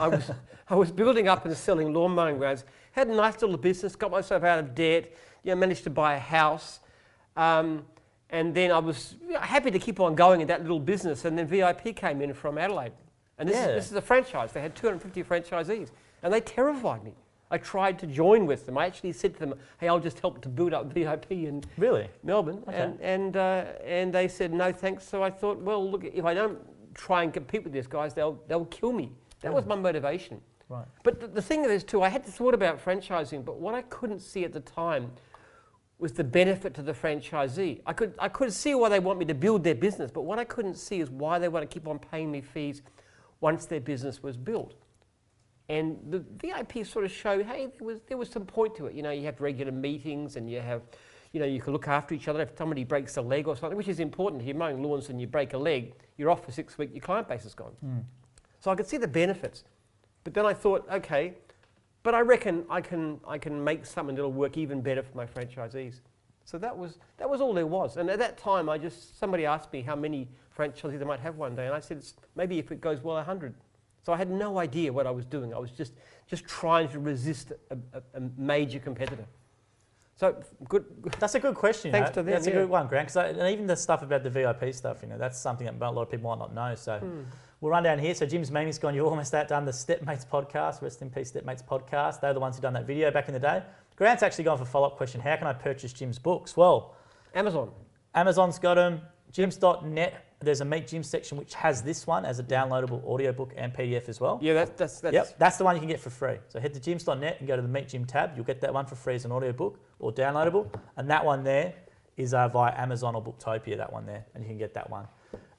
I 0.00 0.08
was, 0.08 0.30
I 0.70 0.74
was 0.74 0.90
building 0.90 1.28
up 1.28 1.44
and 1.44 1.54
selling 1.54 1.92
lawn 1.92 2.14
mowing 2.14 2.38
grounds, 2.38 2.64
had 2.92 3.08
a 3.08 3.14
nice 3.14 3.42
little 3.42 3.58
business, 3.58 3.94
got 3.94 4.10
myself 4.10 4.42
out 4.42 4.58
of 4.58 4.74
debt, 4.74 5.12
you 5.42 5.50
know, 5.50 5.56
managed 5.56 5.84
to 5.84 5.90
buy 5.90 6.14
a 6.14 6.18
house. 6.18 6.80
Um, 7.40 7.84
and 8.28 8.54
then 8.54 8.70
I 8.70 8.78
was 8.78 9.16
happy 9.40 9.70
to 9.70 9.78
keep 9.78 9.98
on 9.98 10.14
going 10.14 10.40
in 10.40 10.46
that 10.48 10.60
little 10.62 10.78
business. 10.78 11.24
And 11.24 11.36
then 11.36 11.46
VIP 11.46 11.96
came 11.96 12.20
in 12.20 12.32
from 12.34 12.58
Adelaide. 12.58 12.92
And 13.38 13.48
this, 13.48 13.56
Yeah. 13.56 13.68
is, 13.68 13.74
this 13.76 13.90
is 13.90 13.96
a 13.96 14.02
franchise. 14.02 14.52
They 14.52 14.60
had 14.60 14.76
250 14.76 15.24
franchisees. 15.24 15.88
And 16.22 16.32
they 16.32 16.40
terrified 16.40 17.02
me. 17.02 17.14
I 17.50 17.58
tried 17.58 17.98
to 18.00 18.06
join 18.06 18.46
with 18.46 18.66
them. 18.66 18.78
I 18.78 18.86
actually 18.86 19.12
said 19.12 19.34
to 19.34 19.40
them, 19.40 19.54
hey, 19.78 19.88
I'll 19.88 19.98
just 19.98 20.20
help 20.20 20.40
to 20.42 20.48
build 20.48 20.72
up 20.72 20.92
VIP 20.92 21.32
in 21.32 21.64
Really? 21.76 22.08
Melbourne. 22.22 22.62
Okay. 22.68 22.76
And, 22.76 23.00
and, 23.00 23.36
uh, 23.36 23.64
and 23.84 24.12
they 24.12 24.28
said, 24.28 24.52
no 24.52 24.70
thanks. 24.70 25.08
So 25.08 25.24
I 25.24 25.30
thought, 25.30 25.58
well, 25.58 25.90
look, 25.90 26.04
if 26.04 26.24
I 26.24 26.34
don't 26.34 26.58
try 26.94 27.24
and 27.24 27.32
compete 27.32 27.64
with 27.64 27.72
these 27.72 27.88
guys, 27.88 28.14
they'll, 28.14 28.38
they'll 28.46 28.66
kill 28.66 28.92
me. 28.92 29.10
That 29.40 29.52
was 29.52 29.64
my 29.66 29.74
motivation. 29.74 30.40
Right. 30.68 30.84
But 31.02 31.18
the, 31.18 31.26
the 31.26 31.42
thing 31.42 31.64
is, 31.64 31.82
too, 31.82 32.02
I 32.02 32.08
had 32.10 32.24
thought 32.24 32.54
about 32.54 32.84
franchising, 32.84 33.44
but 33.44 33.56
what 33.56 33.74
I 33.74 33.82
couldn't 33.82 34.20
see 34.20 34.44
at 34.44 34.52
the 34.52 34.60
time 34.60 35.10
was 36.00 36.12
the 36.12 36.24
benefit 36.24 36.74
to 36.74 36.82
the 36.82 36.92
franchisee. 36.92 37.80
I 37.86 37.92
could, 37.92 38.14
I 38.18 38.28
could 38.28 38.52
see 38.52 38.74
why 38.74 38.88
they 38.88 39.00
want 39.00 39.18
me 39.18 39.24
to 39.26 39.34
build 39.34 39.64
their 39.64 39.74
business, 39.74 40.10
but 40.10 40.22
what 40.22 40.38
I 40.38 40.44
couldn't 40.44 40.76
see 40.76 41.00
is 41.00 41.10
why 41.10 41.38
they 41.38 41.48
want 41.48 41.68
to 41.68 41.72
keep 41.72 41.86
on 41.86 41.98
paying 41.98 42.30
me 42.30 42.40
fees 42.40 42.82
once 43.40 43.66
their 43.66 43.80
business 43.80 44.22
was 44.22 44.36
built. 44.36 44.74
And 45.68 45.98
the 46.08 46.24
VIP 46.42 46.84
sort 46.84 47.04
of 47.04 47.12
showed, 47.12 47.46
hey, 47.46 47.68
there 47.78 47.86
was, 47.86 48.00
there 48.08 48.16
was 48.16 48.28
some 48.28 48.44
point 48.44 48.74
to 48.76 48.86
it. 48.86 48.94
You 48.94 49.02
know, 49.02 49.10
you 49.10 49.24
have 49.26 49.40
regular 49.40 49.70
meetings 49.70 50.36
and 50.36 50.50
you 50.50 50.60
have, 50.60 50.82
you 51.32 51.38
know, 51.38 51.46
you 51.46 51.60
can 51.60 51.72
look 51.72 51.86
after 51.86 52.12
each 52.12 52.26
other. 52.26 52.40
If 52.40 52.56
somebody 52.58 52.82
breaks 52.82 53.16
a 53.16 53.22
leg 53.22 53.46
or 53.46 53.56
something, 53.56 53.76
which 53.76 53.86
is 53.86 54.00
important, 54.00 54.42
if 54.42 54.48
you're 54.48 54.56
mowing 54.56 54.82
lawns 54.82 55.10
and 55.10 55.20
you 55.20 55.28
break 55.28 55.54
a 55.54 55.58
leg, 55.58 55.94
you're 56.18 56.28
off 56.28 56.44
for 56.44 56.50
six 56.50 56.76
weeks, 56.76 56.92
your 56.92 57.02
client 57.02 57.28
base 57.28 57.44
is 57.44 57.54
gone. 57.54 57.72
Hmm. 57.80 57.98
So 58.58 58.70
I 58.72 58.74
could 58.74 58.86
see 58.86 58.96
the 58.96 59.08
benefits. 59.08 59.62
But 60.24 60.34
then 60.34 60.44
I 60.44 60.54
thought, 60.54 60.86
okay, 60.90 61.34
but 62.02 62.14
I 62.14 62.20
reckon 62.20 62.64
I 62.70 62.80
can, 62.80 63.20
I 63.26 63.38
can 63.38 63.62
make 63.62 63.84
something 63.84 64.14
that'll 64.14 64.32
work 64.32 64.56
even 64.56 64.80
better 64.80 65.02
for 65.02 65.16
my 65.16 65.26
franchisees. 65.26 66.00
So 66.44 66.58
that 66.58 66.76
was, 66.76 66.98
that 67.18 67.28
was 67.28 67.40
all 67.40 67.52
there 67.54 67.66
was. 67.66 67.96
And 67.96 68.10
at 68.10 68.18
that 68.18 68.38
time, 68.38 68.68
I 68.68 68.78
just, 68.78 69.18
somebody 69.18 69.46
asked 69.46 69.72
me 69.72 69.82
how 69.82 69.94
many 69.94 70.28
franchisees 70.56 71.00
I 71.00 71.04
might 71.04 71.20
have 71.20 71.36
one 71.36 71.54
day. 71.54 71.66
And 71.66 71.74
I 71.74 71.80
said, 71.80 72.02
maybe 72.34 72.58
if 72.58 72.72
it 72.72 72.80
goes 72.80 73.02
well, 73.02 73.16
100. 73.16 73.54
So 74.02 74.12
I 74.12 74.16
had 74.16 74.30
no 74.30 74.58
idea 74.58 74.92
what 74.92 75.06
I 75.06 75.10
was 75.10 75.26
doing. 75.26 75.52
I 75.54 75.58
was 75.58 75.70
just, 75.70 75.92
just 76.26 76.46
trying 76.46 76.88
to 76.88 76.98
resist 76.98 77.52
a, 77.70 77.76
a, 77.92 78.02
a 78.14 78.20
major 78.36 78.78
competitor. 78.78 79.26
So 80.16 80.42
good. 80.68 80.84
That's 81.18 81.34
a 81.34 81.40
good 81.40 81.54
question. 81.54 81.88
you 81.88 81.92
Thanks 81.92 82.10
know. 82.10 82.14
to 82.16 82.22
them, 82.22 82.34
That's 82.34 82.46
a 82.46 82.50
good 82.50 82.68
one, 82.68 82.88
Grant. 82.88 83.08
Because 83.08 83.36
and 83.38 83.48
even 83.48 83.66
the 83.66 83.76
stuff 83.76 84.02
about 84.02 84.22
the 84.22 84.28
VIP 84.28 84.74
stuff, 84.74 84.98
you 85.02 85.08
know, 85.08 85.16
that's 85.16 85.38
something 85.40 85.66
that 85.66 85.74
a 85.80 85.90
lot 85.90 86.02
of 86.02 86.10
people 86.10 86.28
might 86.30 86.38
not 86.38 86.54
know. 86.54 86.74
So 86.74 86.98
Hmm. 86.98 87.22
We'll 87.60 87.70
run 87.70 87.82
down 87.82 87.98
here. 87.98 88.14
So 88.14 88.24
Jim's 88.24 88.50
meme's 88.50 88.78
gone. 88.78 88.94
You've 88.94 89.06
almost 89.06 89.34
outdone 89.34 89.66
the 89.66 89.72
Stepmates 89.72 90.24
podcast. 90.24 90.80
Rest 90.80 91.02
in 91.02 91.10
peace, 91.10 91.28
Stepmates 91.28 91.62
podcast. 91.62 92.20
They're 92.20 92.32
the 92.32 92.40
ones 92.40 92.56
who 92.56 92.62
done 92.62 92.72
that 92.72 92.86
video 92.86 93.10
back 93.10 93.28
in 93.28 93.34
the 93.34 93.40
day. 93.40 93.62
Grant's 93.96 94.22
actually 94.22 94.44
gone 94.44 94.56
for 94.56 94.62
a 94.62 94.66
follow 94.66 94.86
up 94.86 94.96
question. 94.96 95.20
How 95.20 95.36
can 95.36 95.46
I 95.46 95.52
purchase 95.52 95.92
Jim's 95.92 96.18
books? 96.18 96.56
Well, 96.56 96.94
Amazon. 97.34 97.70
Amazon's 98.14 98.58
got 98.58 98.74
them. 98.74 99.02
Jims.net. 99.30 100.26
There's 100.40 100.62
a 100.62 100.64
Meet 100.64 100.88
Jim 100.88 101.02
section 101.02 101.36
which 101.36 101.52
has 101.52 101.82
this 101.82 102.06
one 102.06 102.24
as 102.24 102.38
a 102.38 102.42
downloadable 102.42 103.04
audiobook 103.04 103.52
and 103.58 103.74
PDF 103.74 104.08
as 104.08 104.20
well. 104.20 104.38
Yeah, 104.40 104.54
that's, 104.54 104.70
that's, 104.70 105.00
that's 105.00 105.14
Yep, 105.14 105.38
that's 105.38 105.58
the 105.58 105.64
one 105.64 105.74
you 105.76 105.80
can 105.80 105.88
get 105.88 106.00
for 106.00 106.08
free. 106.08 106.38
So 106.48 106.58
head 106.58 106.72
to 106.72 106.80
jims.net 106.80 107.36
and 107.40 107.46
go 107.46 107.56
to 107.56 107.62
the 107.62 107.68
Meet 107.68 107.88
Jim 107.88 108.06
tab. 108.06 108.32
You'll 108.34 108.46
get 108.46 108.62
that 108.62 108.72
one 108.72 108.86
for 108.86 108.94
free 108.94 109.16
as 109.16 109.26
an 109.26 109.32
audiobook 109.32 109.78
or 109.98 110.12
downloadable. 110.12 110.72
And 110.96 111.10
that 111.10 111.22
one 111.22 111.44
there 111.44 111.74
is 112.16 112.32
uh, 112.32 112.48
via 112.48 112.72
Amazon 112.74 113.14
or 113.14 113.22
Booktopia, 113.22 113.76
that 113.76 113.92
one 113.92 114.06
there. 114.06 114.24
And 114.34 114.42
you 114.42 114.48
can 114.48 114.56
get 114.56 114.72
that 114.72 114.88
one. 114.88 115.06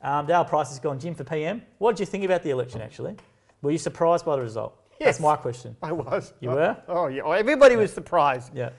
Um, 0.03 0.25
Dale 0.25 0.43
Price 0.45 0.69
has 0.69 0.79
gone 0.79 0.99
Jim 0.99 1.15
for 1.15 1.23
PM. 1.23 1.61
What 1.77 1.95
did 1.95 2.01
you 2.01 2.05
think 2.07 2.23
about 2.23 2.43
the 2.43 2.49
election, 2.49 2.81
actually? 2.81 3.15
Were 3.61 3.71
you 3.71 3.77
surprised 3.77 4.25
by 4.25 4.35
the 4.35 4.41
result? 4.41 4.75
Yes. 4.99 5.17
That's 5.17 5.19
my 5.19 5.35
question. 5.35 5.75
I 5.81 5.91
was. 5.91 6.33
You 6.39 6.51
were? 6.51 6.77
Oh, 6.87 7.07
yeah. 7.07 7.27
Everybody 7.27 7.75
was 7.75 7.93
surprised. 7.93 8.55
Yeah. 8.55 8.69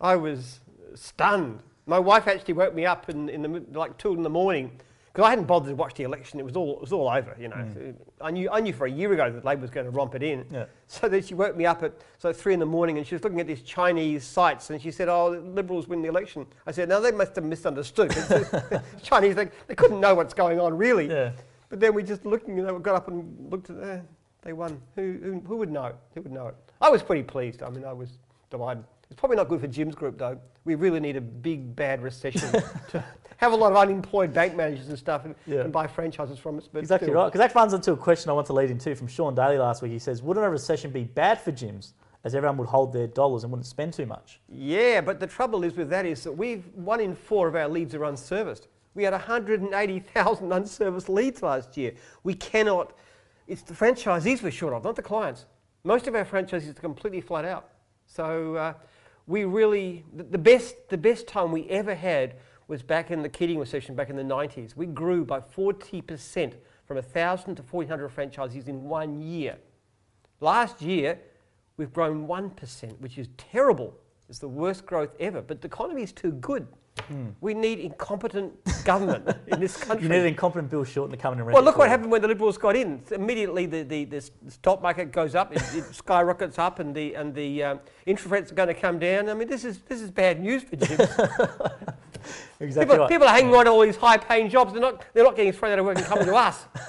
I 0.00 0.16
was 0.16 0.60
stunned. 0.94 1.60
My 1.86 1.98
wife 1.98 2.28
actually 2.28 2.54
woke 2.54 2.74
me 2.74 2.84
up 2.84 3.08
in, 3.08 3.28
in 3.28 3.42
the 3.42 3.64
like 3.78 3.96
two 3.98 4.12
in 4.12 4.22
the 4.22 4.30
morning 4.30 4.78
because 5.12 5.26
I 5.26 5.30
hadn't 5.30 5.46
bothered 5.46 5.70
to 5.70 5.74
watch 5.74 5.94
the 5.94 6.04
election. 6.04 6.38
It 6.38 6.44
was 6.44 6.56
all 6.56 6.76
it 6.76 6.80
was 6.80 6.92
all 6.92 7.08
over, 7.08 7.36
you 7.40 7.48
know. 7.48 7.66
So 7.74 7.94
I 8.20 8.30
knew 8.30 8.50
I 8.50 8.60
knew 8.60 8.72
for 8.72 8.86
a 8.86 8.90
year 8.90 9.12
ago 9.12 9.30
that 9.30 9.44
Labor 9.44 9.62
was 9.62 9.70
going 9.70 9.86
to 9.86 9.90
romp 9.90 10.14
it 10.14 10.22
in. 10.22 10.44
Yeah. 10.50 10.66
So 10.86 11.08
then 11.08 11.22
she 11.22 11.34
woke 11.34 11.56
me 11.56 11.66
up 11.66 11.82
at 11.82 11.92
so 12.18 12.32
three 12.32 12.54
in 12.54 12.60
the 12.60 12.66
morning 12.66 12.98
and 12.98 13.06
she 13.06 13.14
was 13.14 13.24
looking 13.24 13.40
at 13.40 13.46
these 13.46 13.62
Chinese 13.62 14.24
sites 14.24 14.70
and 14.70 14.80
she 14.80 14.90
said, 14.90 15.08
"Oh, 15.08 15.32
the 15.32 15.40
Liberals 15.40 15.88
win 15.88 16.02
the 16.02 16.08
election." 16.08 16.46
I 16.66 16.72
said, 16.72 16.88
"Now 16.88 17.00
they 17.00 17.12
must 17.12 17.34
have 17.36 17.44
misunderstood. 17.44 18.10
Chinese 19.02 19.34
they, 19.34 19.48
they 19.66 19.74
couldn't 19.74 20.00
know 20.00 20.14
what's 20.14 20.34
going 20.34 20.60
on 20.60 20.76
really." 20.76 21.08
Yeah. 21.08 21.32
But 21.68 21.80
then 21.80 21.94
we 21.94 22.02
just 22.02 22.24
looking, 22.24 22.56
you 22.56 22.62
know, 22.62 22.78
got 22.78 22.94
up 22.94 23.08
and 23.08 23.50
looked 23.50 23.70
at, 23.70 23.76
eh, 23.82 24.00
they 24.42 24.52
won. 24.52 24.80
Who, 24.96 25.18
who, 25.22 25.42
who 25.46 25.56
would 25.56 25.70
know? 25.70 25.92
Who 26.14 26.22
would 26.22 26.32
know 26.32 26.48
it? 26.48 26.54
I 26.80 26.88
was 26.88 27.02
pretty 27.02 27.22
pleased. 27.22 27.62
I 27.62 27.68
mean, 27.68 27.84
I 27.84 27.92
was 27.92 28.18
delighted. 28.50 28.84
It's 29.10 29.18
probably 29.18 29.36
not 29.36 29.48
good 29.48 29.60
for 29.60 29.66
Jim's 29.66 29.94
group, 29.94 30.18
though. 30.18 30.38
We 30.64 30.74
really 30.74 31.00
need 31.00 31.16
a 31.16 31.20
big, 31.20 31.74
bad 31.74 32.02
recession 32.02 32.50
to 32.90 33.04
have 33.38 33.52
a 33.52 33.56
lot 33.56 33.72
of 33.72 33.78
unemployed 33.78 34.34
bank 34.34 34.54
managers 34.54 34.88
and 34.88 34.98
stuff 34.98 35.24
and, 35.24 35.34
Yeah. 35.46 35.60
and 35.60 35.72
buy 35.72 35.86
franchises 35.86 36.38
from 36.38 36.58
us. 36.58 36.68
But 36.70 36.80
Exactly 36.80 37.06
still. 37.06 37.14
right. 37.14 37.26
Because 37.32 37.38
that 37.38 37.54
runs 37.54 37.72
into 37.72 37.92
a 37.92 37.96
question 37.96 38.30
I 38.30 38.34
want 38.34 38.46
to 38.48 38.52
lead 38.52 38.70
into 38.70 38.94
from 38.94 39.06
Sean 39.08 39.34
Daly 39.34 39.56
last 39.58 39.80
week. 39.80 39.92
He 39.92 39.98
says, 39.98 40.22
Wouldn't 40.22 40.44
a 40.44 40.50
recession 40.50 40.90
be 40.90 41.04
bad 41.04 41.40
for 41.40 41.52
Jim's 41.52 41.94
as 42.24 42.34
everyone 42.34 42.58
would 42.58 42.68
hold 42.68 42.92
their 42.92 43.06
dollars 43.06 43.44
and 43.44 43.52
wouldn't 43.52 43.66
spend 43.66 43.94
too 43.94 44.04
much? 44.04 44.40
Yeah, 44.48 45.00
but 45.00 45.20
the 45.20 45.26
trouble 45.26 45.64
is 45.64 45.74
with 45.74 45.88
that 45.90 46.04
is 46.04 46.22
that 46.24 46.32
we've 46.32 46.66
one 46.74 47.00
in 47.00 47.14
four 47.14 47.48
of 47.48 47.54
our 47.54 47.68
leads 47.68 47.94
are 47.94 48.04
unserviced. 48.04 48.66
We 48.94 49.04
had 49.04 49.12
180,000 49.12 50.48
unserviced 50.52 51.08
leads 51.08 51.42
last 51.42 51.76
year. 51.76 51.92
We 52.24 52.34
cannot. 52.34 52.92
It's 53.46 53.62
the 53.62 53.72
franchisees 53.72 54.42
we're 54.42 54.50
short 54.50 54.74
of, 54.74 54.84
not 54.84 54.96
the 54.96 55.02
clients. 55.02 55.46
Most 55.84 56.06
of 56.08 56.14
our 56.14 56.24
franchisees 56.24 56.70
are 56.70 56.74
completely 56.74 57.20
flat 57.22 57.44
out. 57.46 57.70
So 58.06 58.56
uh, 58.56 58.74
we 59.28 59.44
really 59.44 60.04
the, 60.12 60.38
best 60.38 60.88
the 60.88 60.96
best 60.96 61.28
time 61.28 61.52
we 61.52 61.68
ever 61.68 61.94
had 61.94 62.34
was 62.66 62.82
back 62.82 63.10
in 63.10 63.22
the 63.22 63.28
Keating 63.28 63.58
recession 63.58 63.94
back 63.94 64.10
in 64.10 64.16
the 64.16 64.22
90s. 64.22 64.74
We 64.74 64.86
grew 64.86 65.24
by 65.24 65.40
40% 65.40 66.54
from 66.86 66.96
1,000 66.96 67.54
to 67.56 67.62
1,400 67.62 68.10
franchisees 68.10 68.68
in 68.68 68.84
one 68.84 69.20
year. 69.20 69.58
Last 70.40 70.82
year, 70.82 71.18
we've 71.76 71.92
grown 71.92 72.26
1%, 72.26 73.00
which 73.00 73.18
is 73.18 73.28
terrible. 73.36 73.94
It's 74.28 74.38
the 74.38 74.48
worst 74.48 74.86
growth 74.86 75.14
ever. 75.20 75.42
But 75.42 75.60
the 75.60 75.68
economy 75.68 76.02
is 76.02 76.12
too 76.12 76.32
good. 76.32 76.66
We 77.40 77.54
need 77.54 77.78
incompetent 77.78 78.52
government 78.84 79.28
in 79.48 79.60
this 79.60 79.76
country. 79.76 80.04
You 80.04 80.08
need 80.08 80.20
an 80.20 80.26
incompetent 80.26 80.70
Bill 80.70 80.84
Shorten 80.84 81.16
to 81.16 81.20
come 81.20 81.34
in 81.34 81.40
and 81.40 81.50
Well, 81.52 81.62
look 81.62 81.78
what 81.78 81.88
happened 81.88 82.10
when 82.10 82.22
the 82.22 82.28
Liberals 82.28 82.58
got 82.58 82.76
in. 82.76 83.02
Immediately, 83.10 83.66
the, 83.66 83.82
the, 83.82 84.04
the 84.04 84.30
stock 84.48 84.82
market 84.82 85.12
goes 85.12 85.34
up, 85.34 85.54
it, 85.54 85.62
it 85.74 85.94
skyrockets 85.94 86.58
up, 86.58 86.78
and 86.78 86.94
the 86.94 87.14
and 87.14 87.34
the 87.34 87.62
um, 87.62 87.80
interest 88.06 88.30
rates 88.30 88.52
are 88.52 88.54
going 88.54 88.68
to 88.68 88.74
come 88.74 88.98
down. 88.98 89.28
I 89.28 89.34
mean, 89.34 89.48
this 89.48 89.64
is 89.64 89.80
this 89.80 90.00
is 90.00 90.10
bad 90.10 90.40
news 90.40 90.62
for 90.62 90.76
Jim. 90.76 90.98
Exactly 92.60 92.86
people, 92.86 92.98
right. 92.98 93.08
people 93.08 93.28
are 93.28 93.34
hanging 93.34 93.54
on 93.54 93.64
to 93.66 93.70
all 93.70 93.80
these 93.80 93.96
high-paying 93.96 94.50
jobs. 94.50 94.72
They're 94.72 94.82
not 94.82 95.04
they're 95.14 95.24
not 95.24 95.36
getting 95.36 95.52
thrown 95.52 95.72
out 95.72 95.78
of 95.78 95.84
work 95.84 95.96
and 95.96 96.06
coming 96.06 96.26
to 96.26 96.34
us. 96.34 96.66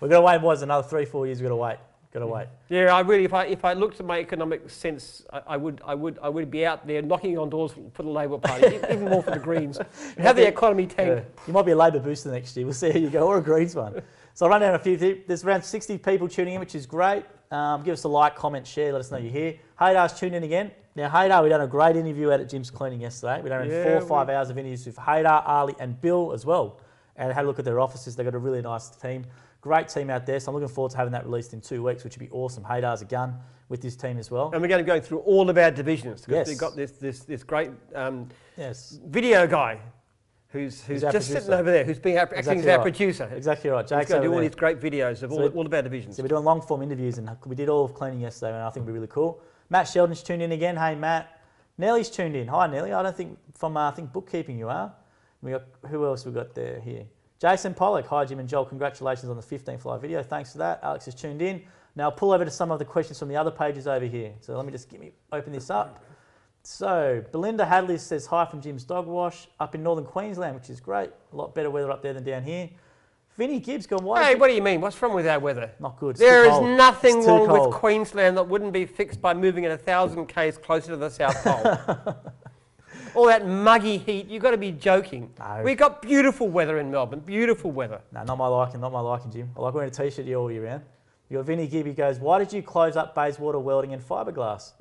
We've 0.00 0.10
got 0.10 0.18
to 0.18 0.22
wait. 0.22 0.40
boys. 0.40 0.62
another 0.62 0.86
three, 0.86 1.04
four 1.04 1.26
years? 1.26 1.40
We've 1.40 1.48
got 1.48 1.54
to 1.54 1.56
wait. 1.56 1.76
Got 2.14 2.20
to 2.20 2.26
wait. 2.28 2.46
Yeah, 2.68 2.94
I 2.94 3.00
really, 3.00 3.24
if 3.24 3.34
I 3.34 3.46
if 3.46 3.64
I 3.64 3.72
looked 3.72 3.98
at 3.98 4.06
my 4.06 4.20
economic 4.20 4.70
sense, 4.70 5.26
I, 5.32 5.42
I 5.48 5.56
would 5.56 5.82
I 5.84 5.96
would 5.96 6.16
I 6.22 6.28
would 6.28 6.48
be 6.48 6.64
out 6.64 6.86
there 6.86 7.02
knocking 7.02 7.36
on 7.36 7.50
doors 7.50 7.72
for 7.92 8.04
the 8.04 8.08
Labor 8.08 8.38
Party, 8.38 8.76
even 8.76 9.06
more 9.06 9.20
for 9.20 9.32
the 9.32 9.40
Greens. 9.40 9.80
Have 10.18 10.36
the 10.36 10.46
economy 10.46 10.86
tank. 10.86 11.08
Yeah. 11.08 11.42
You 11.48 11.52
might 11.52 11.66
be 11.66 11.72
a 11.72 11.76
Labor 11.76 11.98
booster 11.98 12.30
next 12.30 12.56
year. 12.56 12.66
We'll 12.66 12.72
see 12.72 12.92
how 12.92 13.00
you 13.00 13.10
go, 13.10 13.26
or 13.26 13.38
a 13.38 13.42
Greens 13.42 13.74
one. 13.74 14.00
So 14.32 14.46
I'll 14.46 14.50
run 14.50 14.60
down 14.60 14.76
a 14.76 14.78
few. 14.78 14.96
There's 15.26 15.42
around 15.42 15.64
60 15.64 15.98
people 15.98 16.28
tuning 16.28 16.54
in, 16.54 16.60
which 16.60 16.76
is 16.76 16.86
great. 16.86 17.24
Um, 17.50 17.82
give 17.82 17.94
us 17.94 18.04
a 18.04 18.08
like, 18.08 18.36
comment, 18.36 18.64
share. 18.64 18.92
Let 18.92 19.00
us 19.00 19.10
know 19.10 19.18
you're 19.18 19.32
here. 19.32 19.56
Haydar's 19.80 20.16
tuned 20.16 20.36
in 20.36 20.44
again. 20.44 20.70
Now, 20.94 21.08
Haydar, 21.08 21.42
we 21.42 21.48
done 21.48 21.62
a 21.62 21.66
great 21.66 21.96
interview 21.96 22.30
out 22.30 22.38
at 22.38 22.48
Jim's 22.48 22.70
Cleaning 22.70 23.00
yesterday. 23.00 23.42
We 23.42 23.48
done 23.48 23.68
Yeah, 23.68 23.82
four 23.82 23.92
or 23.96 24.00
we- 24.00 24.06
five 24.08 24.28
hours 24.28 24.50
of 24.50 24.58
interviews 24.58 24.86
with 24.86 24.96
Haydar, 24.96 25.42
Ali, 25.48 25.74
and 25.80 26.00
Bill 26.00 26.32
as 26.32 26.46
well. 26.46 26.78
And 27.16 27.32
had 27.32 27.44
a 27.44 27.48
look 27.48 27.58
at 27.58 27.64
their 27.64 27.80
offices. 27.80 28.14
They've 28.14 28.24
got 28.26 28.34
a 28.34 28.38
really 28.38 28.62
nice 28.62 28.88
team. 28.90 29.24
Great 29.64 29.88
team 29.88 30.10
out 30.10 30.26
there. 30.26 30.38
So 30.38 30.50
I'm 30.50 30.54
looking 30.60 30.68
forward 30.74 30.90
to 30.90 30.98
having 30.98 31.12
that 31.12 31.24
released 31.24 31.54
in 31.54 31.62
two 31.62 31.82
weeks, 31.82 32.04
which 32.04 32.18
would 32.18 32.28
be 32.28 32.30
awesome. 32.36 32.62
Haydar's 32.64 33.00
a 33.00 33.06
gun 33.06 33.38
with 33.70 33.80
this 33.80 33.96
team 33.96 34.18
as 34.18 34.30
well. 34.30 34.50
And 34.52 34.60
we're 34.60 34.68
going 34.68 34.84
to 34.84 34.86
go 34.86 35.00
through 35.00 35.20
all 35.20 35.48
of 35.48 35.56
our 35.56 35.70
divisions 35.70 36.20
because 36.20 36.34
Yes. 36.34 36.48
we've 36.48 36.58
got 36.58 36.76
this 36.76 36.90
this 36.92 37.20
this 37.20 37.42
great 37.42 37.70
um, 37.94 38.28
Yes, 38.58 38.98
video 39.06 39.46
guy 39.46 39.78
who's 40.48 40.84
who's 40.84 41.02
our 41.02 41.12
just 41.12 41.28
sitting 41.28 41.54
over 41.54 41.70
there, 41.70 41.82
who's 41.82 41.98
being 41.98 42.18
our, 42.18 42.24
acting 42.24 42.38
Exactly 42.40 42.60
as 42.62 42.68
our 42.68 42.76
right. 42.76 42.82
producer. 42.82 43.30
exactly 43.34 43.70
right. 43.70 43.84
He's 43.84 43.88
Jake's 43.88 44.10
going 44.10 44.20
to 44.20 44.28
do 44.28 44.32
all 44.34 44.38
there. 44.40 44.48
these 44.50 44.54
great 44.54 44.80
videos 44.80 45.22
of 45.22 45.30
So 45.30 45.36
all, 45.38 45.42
we- 45.44 45.48
all 45.48 45.64
of 45.64 45.72
our 45.72 45.80
divisions. 45.80 46.16
So 46.16 46.22
we're 46.22 46.28
doing 46.28 46.44
long 46.44 46.60
form 46.60 46.82
interviews, 46.82 47.16
and 47.16 47.30
we 47.46 47.56
did 47.56 47.70
all 47.70 47.86
of 47.86 47.94
cleaning 47.94 48.20
yesterday, 48.20 48.52
and 48.52 48.62
I 48.62 48.68
think 48.68 48.82
it'll 48.84 48.88
be 48.92 48.98
really 48.98 49.06
cool. 49.06 49.40
Matt 49.70 49.88
Sheldon's 49.88 50.22
tuned 50.22 50.42
in 50.42 50.52
again. 50.52 50.76
Hey 50.76 50.94
Matt, 50.94 51.40
Nelly's 51.78 52.10
tuned 52.10 52.36
in. 52.36 52.48
Hi 52.48 52.66
Nelly. 52.66 52.92
I 52.92 53.02
don't 53.02 53.16
think 53.16 53.38
from 53.54 53.78
uh, 53.78 53.88
I 53.88 53.92
think 53.92 54.12
bookkeeping 54.12 54.58
you 54.58 54.68
are. 54.68 54.92
We 55.40 55.52
got 55.52 55.62
who 55.88 56.04
else 56.04 56.26
we 56.26 56.32
got 56.32 56.54
there 56.54 56.80
here? 56.80 57.06
Jason 57.44 57.74
Pollock. 57.74 58.06
Hi 58.06 58.24
Jim 58.24 58.38
and 58.38 58.48
Joel. 58.48 58.64
Congratulations 58.64 59.28
on 59.28 59.36
the 59.36 59.42
15th 59.42 59.84
live 59.84 60.00
video. 60.00 60.22
Thanks 60.22 60.52
for 60.52 60.58
that. 60.58 60.80
Alex 60.82 61.06
is 61.08 61.14
tuned 61.14 61.42
in. 61.42 61.60
Now 61.94 62.04
I'll 62.04 62.12
pull 62.12 62.32
over 62.32 62.42
to 62.42 62.50
some 62.50 62.70
of 62.70 62.78
the 62.78 62.86
questions 62.86 63.18
from 63.18 63.28
the 63.28 63.36
other 63.36 63.50
pages 63.50 63.86
over 63.86 64.06
here. 64.06 64.32
So 64.40 64.56
let 64.56 64.64
me 64.64 64.72
just 64.72 64.88
give 64.88 64.98
me 64.98 65.12
open 65.30 65.52
this 65.52 65.68
up. 65.68 66.02
So 66.62 67.22
Belinda 67.32 67.66
Hadley 67.66 67.98
says 67.98 68.24
hi 68.24 68.46
from 68.46 68.62
Jim's 68.62 68.84
Dog 68.84 69.06
Wash 69.06 69.46
up 69.60 69.74
in 69.74 69.82
northern 69.82 70.06
Queensland, 70.06 70.54
which 70.54 70.70
is 70.70 70.80
great. 70.80 71.10
A 71.34 71.36
lot 71.36 71.54
better 71.54 71.70
weather 71.70 71.90
up 71.90 72.00
there 72.00 72.14
than 72.14 72.24
down 72.24 72.44
here. 72.44 72.70
Vinny 73.36 73.60
Gibbs 73.60 73.86
gone. 73.86 74.04
Why? 74.04 74.24
Hey, 74.24 74.34
what 74.36 74.48
do 74.48 74.54
you 74.54 74.62
mean? 74.62 74.80
What's 74.80 75.02
wrong 75.02 75.12
with 75.12 75.26
our 75.26 75.38
weather? 75.38 75.70
not 75.80 75.98
good. 75.98 76.12
It's 76.12 76.20
There 76.20 76.46
is 76.46 76.58
nothing 76.78 77.26
wrong 77.26 77.46
cold. 77.46 77.68
with 77.68 77.74
Queensland 77.74 78.38
that 78.38 78.48
wouldn't 78.48 78.72
be 78.72 78.86
fixed 78.86 79.20
by 79.20 79.34
moving 79.34 79.64
it 79.64 79.70
a 79.70 79.76
thousand 79.76 80.28
k's 80.28 80.56
closer 80.56 80.92
to 80.92 80.96
the 80.96 81.10
South 81.10 81.44
Pole. 81.44 82.16
All 83.14 83.26
that 83.26 83.46
muggy 83.46 83.96
heat, 83.98 84.28
you've 84.28 84.42
got 84.42 84.50
to 84.50 84.56
be 84.56 84.72
joking. 84.72 85.30
No. 85.38 85.62
We've 85.64 85.78
got 85.78 86.02
beautiful 86.02 86.48
weather 86.48 86.78
in 86.78 86.90
Melbourne, 86.90 87.20
beautiful 87.20 87.70
weather. 87.70 88.00
No, 88.12 88.24
not 88.24 88.38
my 88.38 88.48
liking, 88.48 88.80
not 88.80 88.92
my 88.92 89.00
liking, 89.00 89.30
Jim. 89.30 89.50
I 89.56 89.60
like 89.60 89.74
wearing 89.74 89.90
a 89.90 89.94
t-shirt 89.94 90.28
all 90.34 90.50
year 90.50 90.64
round. 90.64 90.82
Your 91.30 91.42
Vinny 91.42 91.66
Gibby 91.66 91.94
goes, 91.94 92.18
why 92.18 92.38
did 92.38 92.52
you 92.52 92.62
close 92.62 92.96
up 92.96 93.14
Bayswater 93.14 93.58
Welding 93.58 93.92
and 93.94 94.02
Fiberglass? 94.02 94.72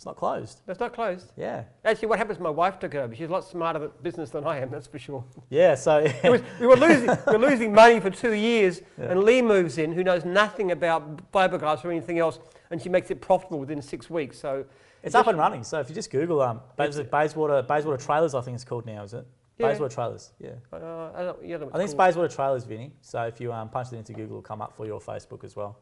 It's 0.00 0.06
not 0.06 0.16
closed. 0.16 0.62
That's 0.64 0.80
not 0.80 0.94
closed. 0.94 1.30
Yeah. 1.36 1.64
Actually, 1.84 2.08
what 2.08 2.16
happens? 2.16 2.38
My 2.40 2.48
wife 2.48 2.78
took 2.78 2.94
it 2.94 2.96
over. 2.96 3.14
She's 3.14 3.28
a 3.28 3.32
lot 3.32 3.44
smarter 3.44 3.84
at 3.84 4.02
business 4.02 4.30
than 4.30 4.46
I 4.46 4.58
am. 4.60 4.70
That's 4.70 4.86
for 4.86 4.98
sure. 4.98 5.22
Yeah, 5.50 5.74
so 5.74 6.02
was- 6.24 6.40
we 6.58 6.66
were 6.66 6.76
losing, 6.76 7.10
we 7.26 7.32
were 7.36 7.50
losing 7.50 7.70
money 7.74 8.00
for 8.00 8.08
two 8.08 8.32
years, 8.32 8.80
Yeah. 8.98 9.10
and 9.10 9.24
Lee 9.24 9.42
moves 9.42 9.76
in, 9.76 9.92
who 9.92 10.02
knows 10.02 10.24
nothing 10.24 10.70
about 10.72 11.30
fiberglass 11.32 11.84
or 11.84 11.90
anything 11.90 12.18
else, 12.18 12.38
and 12.70 12.80
she 12.80 12.88
makes 12.88 13.10
it 13.10 13.20
profitable 13.20 13.58
within 13.58 13.82
six 13.82 14.08
weeks. 14.08 14.38
So 14.38 14.64
it's 15.02 15.14
up 15.14 15.26
and 15.26 15.36
running. 15.36 15.62
So 15.64 15.80
if 15.80 15.90
you 15.90 15.94
just 15.94 16.10
Google 16.10 16.40
um, 16.40 16.62
Bays- 16.78 16.98
Bayswater, 16.98 17.60
Bayswater 17.60 18.02
Trailers, 18.02 18.34
I 18.34 18.40
think 18.40 18.54
it's 18.54 18.64
called 18.64 18.86
now, 18.86 19.02
is 19.02 19.12
it? 19.12 19.26
Yeah. 19.58 19.66
Bayswater 19.68 19.94
Trailers, 19.94 20.30
yeah. 20.40 20.52
uh, 20.72 21.10
I, 21.14 21.22
don't, 21.24 21.44
yeah, 21.44 21.56
I 21.56 21.58
think 21.58 21.74
it's. 21.74 21.92
Bayswater 21.92 22.34
Trailers, 22.34 22.64
Vinny. 22.64 22.92
So 23.02 23.24
if 23.24 23.38
you 23.38 23.52
um, 23.52 23.68
punch 23.68 23.92
it 23.92 23.96
into 23.96 24.14
Google, 24.14 24.38
it'll 24.38 24.40
come 24.40 24.62
up 24.62 24.74
for 24.74 24.86
your 24.86 24.98
Facebook 24.98 25.44
as 25.44 25.54
well. 25.56 25.76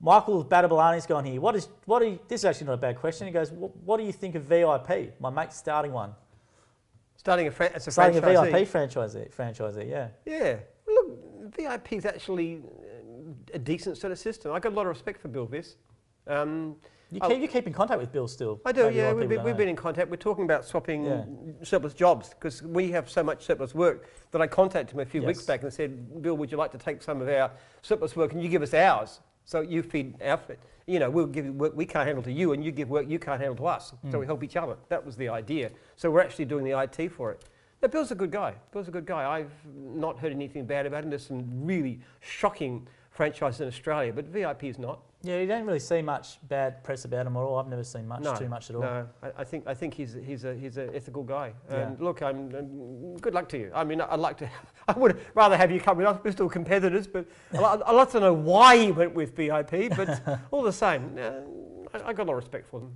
Michael 0.00 0.44
Badabalani's 0.44 1.06
gone 1.06 1.24
here. 1.24 1.40
What 1.40 1.54
is 1.56 1.68
what? 1.86 2.00
Do 2.00 2.06
you, 2.06 2.18
this 2.28 2.40
is 2.42 2.44
actually 2.44 2.66
not 2.68 2.74
a 2.74 2.78
bad 2.78 2.96
question. 2.96 3.26
He 3.26 3.32
goes, 3.32 3.50
what, 3.52 3.98
do 3.98 4.04
you 4.04 4.12
think 4.12 4.34
of 4.34 4.42
VIP? 4.44 5.18
My 5.20 5.30
mate's 5.30 5.56
starting 5.56 5.92
one. 5.92 6.14
starting 7.16 7.46
a, 7.46 7.50
fran- 7.50 7.72
a 7.74 7.80
Starting 7.80 8.18
a. 8.18 8.20
VIP 8.20 8.68
franchisee. 8.68 9.32
Franchisee, 9.34 9.88
yeah. 9.88 10.08
Yeah. 10.26 10.56
Look, 10.86 11.54
VIP 11.56 11.94
is 11.94 12.04
actually 12.06 12.62
uh, 12.64 13.32
a 13.54 13.58
decent 13.58 13.96
sort 13.96 14.12
of 14.12 14.18
system. 14.18 14.52
I 14.52 14.58
got 14.60 14.72
a 14.72 14.74
lot 14.74 14.82
of 14.82 14.88
respect 14.88 15.20
for 15.20 15.28
Bill 15.28 15.46
Viss. 15.46 15.76
Um, 16.26 16.76
You 17.10 17.20
keep, 17.20 17.40
you 17.40 17.48
keep 17.48 17.66
in 17.66 17.72
contact 17.72 18.00
with 18.00 18.10
Bill 18.12 18.26
still. 18.26 18.60
I 18.66 18.72
do, 18.72 18.84
Maybe 18.84 18.96
yeah. 18.96 19.12
We've 19.12 19.28
been, 19.28 19.42
we've 19.44 19.56
been 19.56 19.68
in 19.68 19.76
contact. 19.76 20.10
We're 20.10 20.16
talking 20.16 20.44
about 20.44 20.64
swapping 20.64 21.04
Yeah. 21.04 21.24
surplus 21.62 21.94
jobs 21.94 22.30
because 22.30 22.62
we 22.62 22.90
have 22.92 23.08
so 23.08 23.22
much 23.22 23.44
surplus 23.44 23.74
work 23.74 24.10
that 24.32 24.40
I 24.42 24.46
contacted 24.46 24.94
him 24.94 25.00
a 25.00 25.04
few 25.06 25.22
weeks 25.22 25.42
back 25.42 25.62
and 25.62 25.72
said, 25.72 26.20
Bill, 26.22 26.36
would 26.36 26.50
you 26.50 26.56
like 26.58 26.72
to 26.72 26.78
take 26.78 27.02
some 27.02 27.20
of 27.22 27.28
our 27.28 27.50
surplus 27.82 28.16
work 28.16 28.32
and 28.32 28.42
you 28.42 28.48
give 28.48 28.62
us 28.62 28.74
ours? 28.74 29.20
So 29.44 29.60
you 29.60 29.82
feed 29.82 30.20
our, 30.22 30.40
you 30.86 30.98
know, 30.98 31.10
we'll 31.10 31.26
give 31.26 31.46
work 31.54 31.76
we 31.76 31.84
can't 31.86 32.06
handle 32.06 32.22
to 32.24 32.32
you 32.32 32.52
and 32.52 32.64
you 32.64 32.72
give 32.72 32.88
work 32.88 33.08
you 33.08 33.18
can't 33.18 33.40
handle 33.40 33.56
to 33.56 33.66
us. 33.66 33.92
So 34.10 34.16
Mm. 34.16 34.20
we 34.20 34.26
help 34.26 34.42
each 34.42 34.56
other. 34.56 34.76
That 34.88 35.04
was 35.04 35.16
the 35.16 35.28
idea. 35.28 35.70
So 35.96 36.10
we're 36.10 36.22
actually 36.22 36.46
doing 36.46 36.64
the 36.64 36.72
IT 36.78 37.08
for 37.08 37.30
it. 37.32 37.44
Now, 37.82 37.88
Bill's 37.88 38.10
a 38.10 38.14
good 38.14 38.30
guy. 38.30 38.54
Bill's 38.72 38.88
a 38.88 38.90
good 38.90 39.04
guy. 39.04 39.38
I've 39.38 39.52
not 39.76 40.18
heard 40.18 40.32
anything 40.32 40.64
bad 40.64 40.86
about 40.86 41.04
him. 41.04 41.10
There's 41.10 41.26
some 41.26 41.44
really 41.66 42.00
shocking 42.20 42.86
franchises 43.10 43.60
in 43.60 43.68
Australia, 43.68 44.12
but 44.12 44.24
VIP 44.24 44.64
is 44.64 44.78
not. 44.78 45.00
Yeah, 45.24 45.40
you 45.40 45.46
don't 45.46 45.64
really 45.64 45.78
see 45.80 46.02
much 46.02 46.38
bad 46.48 46.84
press 46.84 47.04
about 47.04 47.26
him 47.26 47.36
at 47.36 47.40
all. 47.40 47.58
I've 47.58 47.68
never 47.68 47.84
seen 47.84 48.06
much, 48.06 48.22
no, 48.22 48.34
too 48.34 48.48
much 48.48 48.68
at 48.70 48.76
all. 48.76 48.82
No, 48.82 49.08
I, 49.22 49.30
I 49.38 49.44
think 49.44 49.66
I 49.66 49.74
think 49.74 49.94
he's 49.94 50.14
he's 50.24 50.44
a 50.44 50.54
he's 50.54 50.76
an 50.76 50.90
ethical 50.94 51.22
guy. 51.22 51.52
Yeah. 51.70 51.90
Look, 51.98 52.22
I'm, 52.22 52.54
um 52.54 53.16
good 53.16 53.34
luck 53.34 53.48
to 53.50 53.58
you. 53.58 53.70
I 53.74 53.84
mean, 53.84 54.00
I'd 54.00 54.20
like 54.20 54.36
to. 54.38 54.50
I 54.88 54.92
would 54.92 55.20
rather 55.34 55.56
have 55.56 55.70
you 55.70 55.80
come 55.80 55.96
with 55.96 56.06
us. 56.06 56.18
We're 56.22 56.32
still 56.32 56.48
competitors, 56.48 57.06
but 57.06 57.26
I'd, 57.52 57.82
I'd 57.82 57.92
like 57.92 58.10
to 58.10 58.20
know 58.20 58.34
why 58.34 58.76
he 58.76 58.92
went 58.92 59.14
with 59.14 59.34
VIP. 59.34 59.96
But 59.96 60.40
all 60.50 60.62
the 60.62 60.72
same, 60.72 61.16
uh, 61.18 61.40
I, 61.94 62.08
I 62.08 62.12
got 62.12 62.24
a 62.24 62.28
lot 62.28 62.34
of 62.34 62.44
respect 62.44 62.68
for 62.68 62.80
them. 62.80 62.92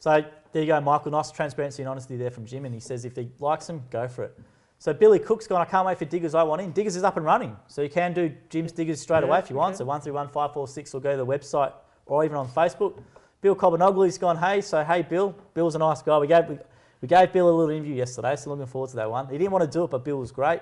So 0.00 0.24
there 0.52 0.62
you 0.62 0.68
go, 0.68 0.80
Michael. 0.80 1.12
Nice 1.12 1.30
transparency 1.30 1.82
and 1.82 1.88
honesty 1.88 2.16
there 2.16 2.30
from 2.30 2.46
Jim. 2.46 2.64
And 2.64 2.74
he 2.74 2.80
says 2.80 3.04
if 3.04 3.16
he 3.16 3.30
likes 3.38 3.68
him, 3.68 3.82
go 3.90 4.08
for 4.08 4.24
it. 4.24 4.38
So 4.80 4.92
Billy 4.94 5.18
Cook's 5.18 5.46
gone, 5.48 5.60
I 5.60 5.64
can't 5.64 5.86
wait 5.86 5.98
for 5.98 6.04
Diggers 6.04 6.34
I 6.34 6.42
want 6.44 6.62
in. 6.62 6.70
Diggers 6.72 6.94
is 6.94 7.02
up 7.02 7.16
and 7.16 7.26
running. 7.26 7.56
So 7.66 7.82
you 7.82 7.88
can 7.88 8.12
do 8.14 8.32
Jim's 8.48 8.70
Diggers 8.72 9.00
straight 9.00 9.20
Yeah, 9.22 9.28
away 9.28 9.38
if 9.40 9.50
you 9.50 9.56
want. 9.56 9.74
okay. 9.74 9.78
So 9.78 9.84
131546 9.86 10.94
or 10.94 11.00
go 11.00 11.10
to 11.12 11.16
the 11.16 11.26
website 11.26 11.72
or 12.06 12.24
even 12.24 12.36
on 12.36 12.46
Facebook. 12.48 12.94
Bill 13.40 13.56
Cobanogli's 13.56 14.18
gone, 14.18 14.36
hey. 14.36 14.60
So 14.60 14.84
hey, 14.84 15.02
Bill. 15.02 15.34
Bill's 15.54 15.74
a 15.74 15.78
nice 15.78 16.00
guy. 16.02 16.18
We 16.18 16.26
gave, 16.28 16.48
we, 16.48 16.58
we 17.02 17.08
gave 17.08 17.32
Bill 17.32 17.48
a 17.48 17.50
little 17.50 17.70
interview 17.70 17.94
yesterday, 17.94 18.36
so 18.36 18.50
looking 18.50 18.66
forward 18.66 18.90
to 18.90 18.96
that 18.96 19.10
one. 19.10 19.26
He 19.28 19.38
didn't 19.38 19.50
want 19.52 19.64
to 19.64 19.70
do 19.70 19.84
it, 19.84 19.90
but 19.90 20.04
Bill 20.04 20.18
was 20.18 20.30
great. 20.32 20.60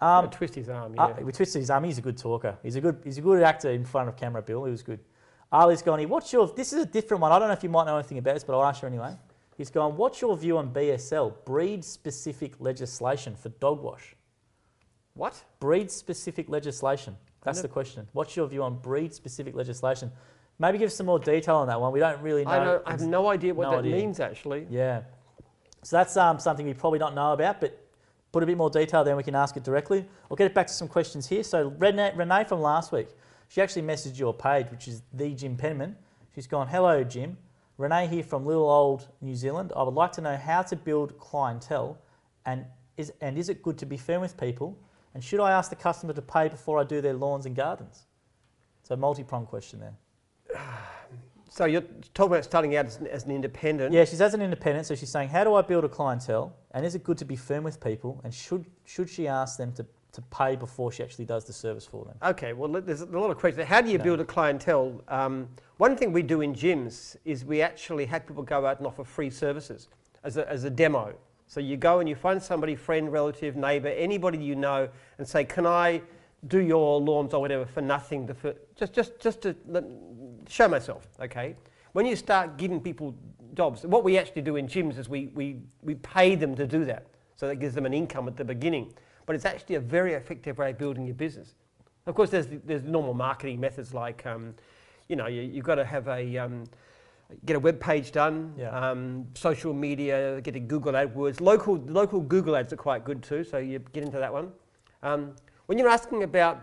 Um, 0.00 0.24
Um, 0.26 0.30
twist 0.30 0.54
his 0.54 0.68
arm. 0.68 0.94
Yeah. 0.94 1.04
uh, 1.06 1.14
we 1.22 1.32
twisted 1.32 1.60
his 1.60 1.70
arm. 1.70 1.82
He's 1.82 1.98
a 1.98 2.02
good 2.02 2.16
talker. 2.16 2.56
He's 2.62 2.76
a 2.76 2.80
good. 2.80 3.00
He's 3.02 3.18
a 3.18 3.20
good 3.20 3.42
actor 3.42 3.70
in 3.70 3.84
front 3.84 4.08
of 4.08 4.16
camera. 4.16 4.40
Bill. 4.42 4.64
He 4.64 4.70
was 4.70 4.82
good. 4.82 5.00
Ali's 5.50 5.82
gone. 5.82 5.98
Here. 5.98 6.06
What's 6.06 6.32
your? 6.32 6.46
This 6.54 6.72
is 6.72 6.82
a 6.84 6.86
different 6.86 7.20
one. 7.20 7.32
I 7.32 7.38
don't 7.40 7.48
know 7.48 7.54
if 7.54 7.64
you 7.64 7.68
might 7.68 7.86
know 7.86 7.96
anything 7.96 8.18
about 8.18 8.34
this, 8.34 8.44
but 8.44 8.56
I'll 8.56 8.64
ask 8.64 8.82
you 8.82 8.86
anyway. 8.88 9.14
He's 9.58 9.70
gone. 9.70 9.96
What's 9.96 10.20
your 10.20 10.36
view 10.36 10.56
on 10.56 10.72
BSL 10.72 11.44
breed-specific 11.44 12.54
legislation 12.60 13.34
for 13.36 13.50
dog 13.50 13.82
wash? 13.82 14.14
what? 15.18 15.42
Breed-specific 15.58 16.48
legislation. 16.48 17.16
That's 17.42 17.60
the 17.60 17.68
question. 17.68 18.06
What's 18.12 18.36
your 18.36 18.46
view 18.46 18.62
on 18.62 18.76
breed-specific 18.76 19.54
legislation? 19.54 20.12
Maybe 20.60 20.78
give 20.78 20.92
some 20.92 21.06
more 21.06 21.18
detail 21.18 21.56
on 21.56 21.66
that 21.68 21.80
one. 21.80 21.92
We 21.92 21.98
don't 21.98 22.20
really 22.22 22.44
know. 22.44 22.50
I, 22.50 22.64
don't, 22.64 22.82
I 22.86 22.90
have 22.92 23.00
no 23.00 23.28
idea 23.28 23.52
what 23.52 23.64
no 23.64 23.70
that 23.72 23.78
idea. 23.78 23.96
means 23.96 24.20
actually. 24.20 24.66
Yeah. 24.70 25.02
So 25.82 25.96
that's 25.96 26.16
um, 26.16 26.38
something 26.38 26.66
we 26.66 26.74
probably 26.74 26.98
don't 26.98 27.14
know 27.14 27.32
about, 27.32 27.60
but 27.60 27.80
put 28.32 28.42
a 28.42 28.46
bit 28.46 28.56
more 28.56 28.70
detail 28.70 29.02
there 29.02 29.12
and 29.12 29.16
we 29.16 29.22
can 29.22 29.34
ask 29.34 29.56
it 29.56 29.64
directly. 29.64 30.04
I'll 30.30 30.36
get 30.36 30.46
it 30.46 30.54
back 30.54 30.66
to 30.66 30.72
some 30.72 30.88
questions 30.88 31.28
here. 31.28 31.42
So 31.42 31.74
Renee, 31.78 32.12
Renee 32.14 32.44
from 32.44 32.60
last 32.60 32.92
week, 32.92 33.08
she 33.48 33.60
actually 33.60 33.82
messaged 33.82 34.18
your 34.18 34.34
page, 34.34 34.66
which 34.70 34.86
is 34.88 35.02
the 35.12 35.34
Jim 35.34 35.56
Penman. 35.56 35.96
She's 36.34 36.46
gone, 36.46 36.68
hello 36.68 37.02
Jim. 37.02 37.36
Renee 37.78 38.08
here 38.08 38.24
from 38.24 38.44
little 38.44 38.68
old 38.68 39.06
New 39.20 39.36
Zealand. 39.36 39.72
I 39.74 39.84
would 39.84 39.94
like 39.94 40.12
to 40.12 40.20
know 40.20 40.36
how 40.36 40.62
to 40.62 40.76
build 40.76 41.16
clientele 41.18 41.96
and 42.44 42.64
is, 42.96 43.12
and 43.20 43.38
is 43.38 43.48
it 43.48 43.62
good 43.62 43.78
to 43.78 43.86
be 43.86 43.96
firm 43.96 44.20
with 44.20 44.36
people? 44.36 44.76
And 45.14 45.22
should 45.22 45.40
I 45.40 45.52
ask 45.52 45.70
the 45.70 45.76
customer 45.76 46.12
to 46.12 46.22
pay 46.22 46.48
before 46.48 46.78
I 46.80 46.84
do 46.84 47.00
their 47.00 47.14
lawns 47.14 47.46
and 47.46 47.54
gardens? 47.54 48.06
So 48.82 48.96
multi-pronged 48.96 49.46
question 49.46 49.80
there. 49.80 49.94
So 51.50 51.64
you're 51.64 51.80
talking 52.12 52.32
about 52.32 52.44
starting 52.44 52.76
out 52.76 52.84
as, 52.84 52.98
an- 52.98 53.06
as 53.06 53.24
an 53.24 53.30
independent. 53.30 53.92
Yeah, 53.92 54.04
she's 54.04 54.20
as 54.20 54.34
an 54.34 54.42
independent, 54.42 54.86
so 54.86 54.94
she's 54.94 55.08
saying, 55.08 55.30
how 55.30 55.44
do 55.44 55.54
I 55.54 55.62
build 55.62 55.82
a 55.82 55.88
clientele? 55.88 56.54
And 56.72 56.84
is 56.84 56.94
it 56.94 57.02
good 57.02 57.16
to 57.18 57.24
be 57.24 57.36
firm 57.36 57.64
with 57.64 57.80
people? 57.82 58.20
And 58.22 58.32
should 58.34 58.66
should 58.84 59.08
she 59.08 59.26
ask 59.26 59.56
them 59.56 59.72
to, 59.72 59.86
to 60.18 60.22
pay 60.36 60.56
before 60.56 60.90
she 60.90 61.04
actually 61.04 61.24
does 61.24 61.44
the 61.44 61.52
service 61.52 61.86
for 61.86 62.04
them? 62.04 62.16
Okay, 62.22 62.52
well, 62.52 62.68
there's 62.68 63.02
a 63.02 63.06
lot 63.06 63.30
of 63.30 63.38
questions. 63.38 63.68
How 63.68 63.80
do 63.80 63.88
you 63.88 63.98
Yeah. 63.98 64.04
build 64.04 64.20
a 64.20 64.24
clientele? 64.24 65.00
Um, 65.06 65.48
one 65.76 65.96
thing 65.96 66.12
we 66.12 66.22
do 66.22 66.40
in 66.40 66.54
Jim's 66.54 67.16
is 67.24 67.44
we 67.44 67.62
actually 67.62 68.04
have 68.06 68.26
people 68.26 68.42
go 68.42 68.66
out 68.66 68.78
and 68.78 68.86
offer 68.86 69.04
free 69.04 69.30
services 69.30 69.88
as 70.24 70.36
a, 70.36 70.48
as 70.50 70.64
a 70.64 70.70
demo. 70.70 71.14
So 71.46 71.60
you 71.60 71.76
go 71.76 72.00
and 72.00 72.08
you 72.08 72.16
find 72.16 72.42
somebody, 72.42 72.74
friend, 72.74 73.12
relative, 73.12 73.54
neighbor, 73.54 73.88
anybody 73.88 74.38
you 74.38 74.56
know, 74.56 74.88
and 75.18 75.26
say, 75.26 75.44
"Can 75.44 75.66
I 75.66 76.02
do 76.48 76.58
your 76.58 77.00
lawns 77.00 77.32
or 77.32 77.40
whatever 77.40 77.64
for 77.64 77.80
nothing? 77.80 78.26
To, 78.26 78.34
for, 78.34 78.54
just, 78.74 78.92
just, 78.92 79.20
just 79.20 79.42
to 79.42 79.54
show 80.48 80.66
myself." 80.66 81.06
Okay. 81.20 81.54
When 81.92 82.06
you 82.06 82.16
start 82.16 82.56
giving 82.56 82.80
people 82.80 83.14
jobs, 83.54 83.86
what 83.86 84.02
we 84.02 84.18
actually 84.18 84.42
do 84.42 84.56
in 84.56 84.66
Jim's 84.66 84.98
is 84.98 85.08
we, 85.08 85.28
we, 85.28 85.60
we 85.82 85.94
pay 85.94 86.34
them 86.34 86.56
to 86.56 86.66
do 86.66 86.84
that. 86.84 87.06
So 87.36 87.46
that 87.46 87.56
gives 87.56 87.74
them 87.74 87.86
an 87.86 87.94
income 87.94 88.26
at 88.26 88.36
the 88.36 88.44
beginning. 88.44 88.92
But 89.28 89.36
it's 89.36 89.44
actually 89.44 89.74
a 89.74 89.80
very 89.80 90.14
effective 90.14 90.56
way 90.56 90.70
of 90.70 90.78
building 90.78 91.04
your 91.04 91.14
business. 91.14 91.54
Of 92.06 92.14
course, 92.14 92.30
there's, 92.30 92.46
there's 92.64 92.82
normal 92.82 93.12
marketing 93.12 93.60
methods 93.60 93.92
like, 93.92 94.24
um, 94.24 94.54
you 95.06 95.16
know, 95.16 95.26
you, 95.26 95.42
you've 95.42 95.66
got 95.66 95.74
to 95.74 95.84
have 95.84 96.08
a, 96.08 96.38
um, 96.38 96.64
get 97.44 97.54
a 97.54 97.60
web 97.60 97.78
page 97.78 98.10
done, 98.10 98.54
Yeah. 98.56 98.70
um, 98.70 99.26
social 99.34 99.74
media, 99.74 100.40
get 100.40 100.56
a 100.56 100.60
Google 100.60 100.94
AdWords. 100.94 101.42
Local, 101.42 101.76
local 101.76 102.22
Google 102.22 102.56
ads 102.56 102.72
are 102.72 102.76
quite 102.76 103.04
good 103.04 103.22
too, 103.22 103.44
so 103.44 103.58
you 103.58 103.80
get 103.92 104.02
into 104.02 104.16
that 104.16 104.32
one. 104.32 104.50
Um, 105.02 105.36
when 105.66 105.76
you're 105.76 105.90
asking 105.90 106.22
about, 106.22 106.62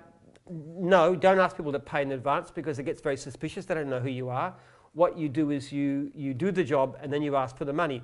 no, 0.50 1.16
don't 1.16 1.38
ask 1.38 1.56
people 1.56 1.72
to 1.72 1.80
pay 1.80 2.02
in 2.02 2.14
advance 2.14 2.50
because 2.50 2.80
it 2.80 2.84
gets 2.84 3.00
very 3.00 3.16
suspicious. 3.18 3.66
They 3.66 3.76
don't 3.76 3.92
know 3.92 4.00
who 4.00 4.10
you 4.10 4.30
are. 4.30 4.56
What 4.94 5.20
you 5.20 5.30
do 5.30 5.52
is 5.52 5.72
you, 5.72 6.12
you 6.16 6.34
do 6.34 6.52
the 6.52 6.64
job 6.64 6.98
and 7.00 7.14
then 7.14 7.22
you 7.22 7.36
ask 7.36 7.56
for 7.56 7.66
the 7.66 7.74
money. 7.74 8.02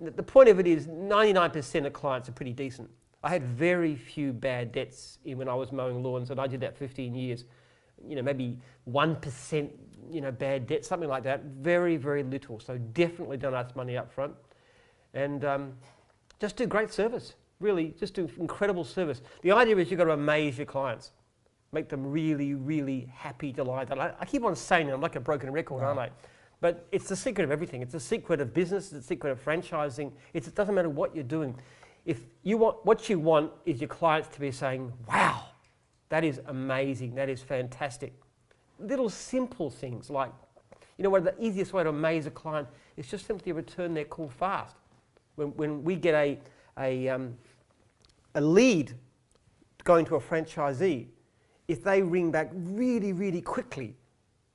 The 0.00 0.24
point 0.24 0.48
of 0.48 0.58
it 0.58 0.66
is 0.66 0.88
99% 0.88 1.86
of 1.86 1.92
clients 1.92 2.28
are 2.28 2.32
pretty 2.32 2.52
decent. 2.52 2.90
I 3.22 3.30
had 3.30 3.44
very 3.44 3.94
few 3.94 4.32
bad 4.32 4.72
debts 4.72 5.18
in 5.24 5.38
when 5.38 5.48
I 5.48 5.54
was 5.54 5.70
mowing 5.70 6.02
lawns, 6.02 6.30
and 6.30 6.40
I 6.40 6.46
did 6.46 6.60
that 6.60 6.76
15 6.76 7.14
years. 7.14 7.44
You 8.06 8.16
know, 8.16 8.22
maybe 8.22 8.58
1%, 8.90 9.70
you 10.10 10.20
know, 10.20 10.32
bad 10.32 10.66
debt, 10.66 10.84
something 10.84 11.08
like 11.08 11.22
that. 11.22 11.44
Very, 11.44 11.96
very 11.96 12.24
little. 12.24 12.58
So 12.58 12.78
definitely 12.78 13.36
don't 13.36 13.54
ask 13.54 13.76
money 13.76 13.96
up 13.96 14.12
front. 14.12 14.34
And 15.14 15.44
um, 15.44 15.72
just 16.40 16.56
do 16.56 16.66
great 16.66 16.92
service. 16.92 17.34
Really, 17.60 17.94
just 17.98 18.14
do 18.14 18.28
incredible 18.38 18.84
service. 18.84 19.22
The 19.42 19.52
idea 19.52 19.76
is 19.76 19.90
you've 19.90 19.98
got 19.98 20.04
to 20.04 20.12
amaze 20.12 20.58
your 20.58 20.66
clients. 20.66 21.12
Make 21.70 21.88
them 21.88 22.04
really, 22.04 22.54
really 22.54 23.08
happy, 23.14 23.52
delighted. 23.52 23.98
I, 23.98 24.12
I 24.18 24.24
keep 24.24 24.44
on 24.44 24.56
saying 24.56 24.88
it, 24.88 24.92
I'm 24.92 25.00
like 25.00 25.14
a 25.14 25.20
broken 25.20 25.52
record, 25.52 25.84
aren't 25.84 26.00
I? 26.00 26.10
But 26.60 26.86
it's 26.92 27.08
the 27.08 27.16
secret 27.16 27.44
of 27.44 27.50
everything. 27.50 27.82
It's 27.82 27.92
the 27.92 28.00
secret 28.00 28.40
of 28.40 28.52
business. 28.52 28.92
It's 28.92 29.06
the 29.06 29.14
secret 29.14 29.30
of 29.30 29.44
franchising. 29.44 30.12
It's, 30.32 30.48
it 30.48 30.54
doesn't 30.54 30.74
matter 30.74 30.90
what 30.90 31.14
you're 31.14 31.24
doing. 31.24 31.56
If 32.04 32.20
you 32.42 32.58
want, 32.58 32.84
what 32.84 33.08
you 33.08 33.18
want 33.18 33.52
is 33.64 33.80
your 33.80 33.88
clients 33.88 34.28
to 34.28 34.40
be 34.40 34.50
saying, 34.50 34.92
"Wow, 35.08 35.44
that 36.08 36.24
is 36.24 36.40
amazing. 36.46 37.14
That 37.14 37.28
is 37.28 37.42
fantastic." 37.42 38.12
Little 38.78 39.08
simple 39.08 39.70
things 39.70 40.10
like, 40.10 40.32
you 40.98 41.04
know, 41.04 41.10
what 41.10 41.24
the 41.24 41.34
easiest 41.38 41.72
way 41.72 41.84
to 41.84 41.90
amaze 41.90 42.26
a 42.26 42.30
client 42.30 42.68
is 42.96 43.08
just 43.08 43.26
simply 43.26 43.52
return 43.52 43.94
their 43.94 44.04
call 44.04 44.28
fast. 44.28 44.76
When, 45.36 45.48
when 45.56 45.84
we 45.84 45.96
get 45.96 46.14
a, 46.14 46.38
a, 46.78 47.08
um, 47.08 47.36
a 48.34 48.40
lead 48.40 48.92
going 49.84 50.04
to 50.06 50.16
a 50.16 50.20
franchisee, 50.20 51.06
if 51.68 51.82
they 51.82 52.02
ring 52.02 52.30
back 52.30 52.50
really, 52.52 53.12
really 53.12 53.40
quickly, 53.40 53.96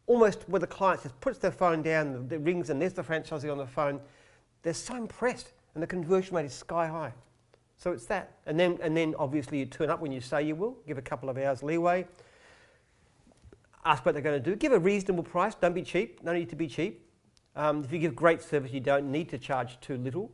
almost 0.06 0.48
where 0.48 0.60
the 0.60 0.68
client 0.68 1.04
just 1.04 1.20
puts 1.20 1.38
their 1.40 1.52
phone 1.52 1.82
down, 1.82 2.28
the 2.28 2.40
rings, 2.40 2.70
and 2.70 2.82
there's 2.82 2.94
the 2.94 3.04
franchisee 3.04 3.52
on 3.52 3.58
the 3.58 3.66
phone, 3.66 4.00
they're 4.62 4.74
so 4.74 4.96
impressed, 4.96 5.54
and 5.74 5.82
the 5.82 5.88
conversion 5.88 6.36
rate 6.36 6.46
is 6.46 6.54
sky 6.54 6.88
high. 6.88 7.14
So 7.78 7.92
it's 7.92 8.06
that, 8.08 8.40
and 8.48 8.60
then 8.60 8.80
and 8.82 8.98
then 8.98 9.14
obviously 9.20 9.60
you 9.60 9.66
turn 9.66 9.90
up 9.90 10.02
when 10.02 10.12
you 10.12 10.20
say 10.20 10.44
you 10.44 10.56
will. 10.56 10.78
Give 10.88 10.98
a 10.98 11.02
couple 11.02 11.30
of 11.30 11.38
hours 11.38 11.62
leeway. 11.62 12.08
Ask 13.86 14.06
what 14.06 14.14
they're 14.14 14.24
going 14.24 14.42
to 14.42 14.50
do. 14.50 14.56
Give 14.56 14.72
a 14.72 14.80
reasonable 14.80 15.24
price. 15.24 15.54
Don't 15.56 15.76
be 15.76 15.84
cheap. 15.84 16.22
No 16.24 16.34
need 16.34 16.50
to 16.50 16.56
be 16.56 16.68
cheap. 16.68 17.08
Um, 17.56 17.84
if 17.84 17.94
you 17.94 18.00
give 18.00 18.16
great 18.16 18.42
service, 18.42 18.72
you 18.72 18.80
don't 18.80 19.12
need 19.12 19.30
to 19.30 19.38
charge 19.38 19.80
too 19.80 19.98
little. 19.98 20.32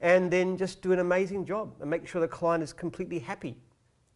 And 0.00 0.30
then 0.30 0.56
just 0.56 0.80
do 0.80 0.92
an 0.92 0.98
amazing 0.98 1.44
job 1.44 1.74
and 1.80 1.90
make 1.90 2.06
sure 2.06 2.20
the 2.20 2.28
client 2.28 2.62
is 2.62 2.72
completely 2.72 3.18
happy 3.18 3.56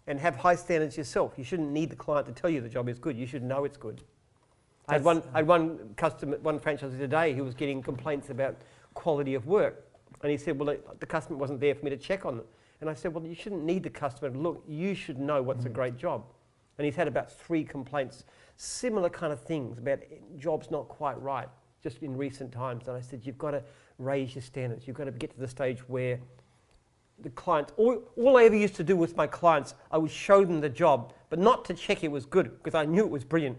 and 0.06 0.20
have 0.20 0.36
high 0.36 0.54
standards 0.54 0.96
yourself. 0.96 1.34
You 1.36 1.44
shouldn't 1.44 1.70
need 1.70 1.90
the 1.90 1.96
client 1.96 2.26
to 2.26 2.32
tell 2.32 2.48
you 2.48 2.60
the 2.60 2.68
job 2.68 2.88
is 2.88 2.98
good. 2.98 3.16
You 3.16 3.26
should 3.26 3.42
know 3.42 3.64
it's 3.64 3.76
good. 3.76 4.02
I 4.88 4.94
had 4.94 5.04
one, 5.04 5.22
I 5.32 5.38
had 5.38 5.46
one 5.46 5.94
customer, 5.96 6.38
one 6.38 6.60
franchisee 6.60 6.98
today 6.98 7.34
who 7.34 7.42
was 7.42 7.54
getting 7.54 7.82
complaints 7.82 8.30
about 8.30 8.56
quality 8.92 9.34
of 9.34 9.46
work. 9.46 9.83
And 10.22 10.30
he 10.30 10.36
said, 10.38 10.58
well, 10.58 10.76
the 10.98 11.06
customer 11.06 11.38
wasn't 11.38 11.60
there 11.60 11.74
for 11.74 11.84
me 11.84 11.90
to 11.90 11.96
check 11.96 12.24
on 12.24 12.38
them. 12.38 12.46
And 12.80 12.90
I 12.90 12.94
said, 12.94 13.14
well, 13.14 13.24
you 13.24 13.34
shouldn't 13.34 13.64
need 13.64 13.82
the 13.82 13.90
customer 13.90 14.30
to 14.30 14.38
look. 14.38 14.62
You 14.66 14.94
should 14.94 15.18
know 15.18 15.42
what's 15.42 15.64
a 15.64 15.68
mm. 15.68 15.74
great 15.74 15.96
job. 15.96 16.24
And 16.78 16.84
he's 16.84 16.96
had 16.96 17.08
about 17.08 17.30
three 17.30 17.64
complaints, 17.64 18.24
similar 18.56 19.08
kind 19.08 19.32
of 19.32 19.40
things 19.40 19.78
about 19.78 20.00
jobs 20.36 20.70
not 20.70 20.88
quite 20.88 21.20
right, 21.22 21.48
just 21.82 22.02
in 22.02 22.16
recent 22.16 22.52
times. 22.52 22.88
And 22.88 22.96
I 22.96 23.00
said, 23.00 23.20
you've 23.24 23.38
got 23.38 23.52
to 23.52 23.62
raise 23.98 24.34
your 24.34 24.42
standards. 24.42 24.86
You've 24.86 24.96
got 24.96 25.04
to 25.04 25.12
get 25.12 25.30
to 25.34 25.40
the 25.40 25.48
stage 25.48 25.88
where 25.88 26.18
the 27.20 27.30
clients, 27.30 27.72
all, 27.76 28.02
all 28.16 28.36
I 28.36 28.44
ever 28.44 28.56
used 28.56 28.74
to 28.76 28.84
do 28.84 28.96
with 28.96 29.16
my 29.16 29.26
clients, 29.26 29.74
I 29.92 29.98
would 29.98 30.10
show 30.10 30.44
them 30.44 30.60
the 30.60 30.68
job, 30.68 31.12
but 31.30 31.38
not 31.38 31.64
to 31.66 31.74
check 31.74 32.02
it 32.02 32.10
was 32.10 32.26
good, 32.26 32.58
because 32.58 32.74
I 32.74 32.84
knew 32.84 33.04
it 33.04 33.10
was 33.10 33.24
brilliant, 33.24 33.56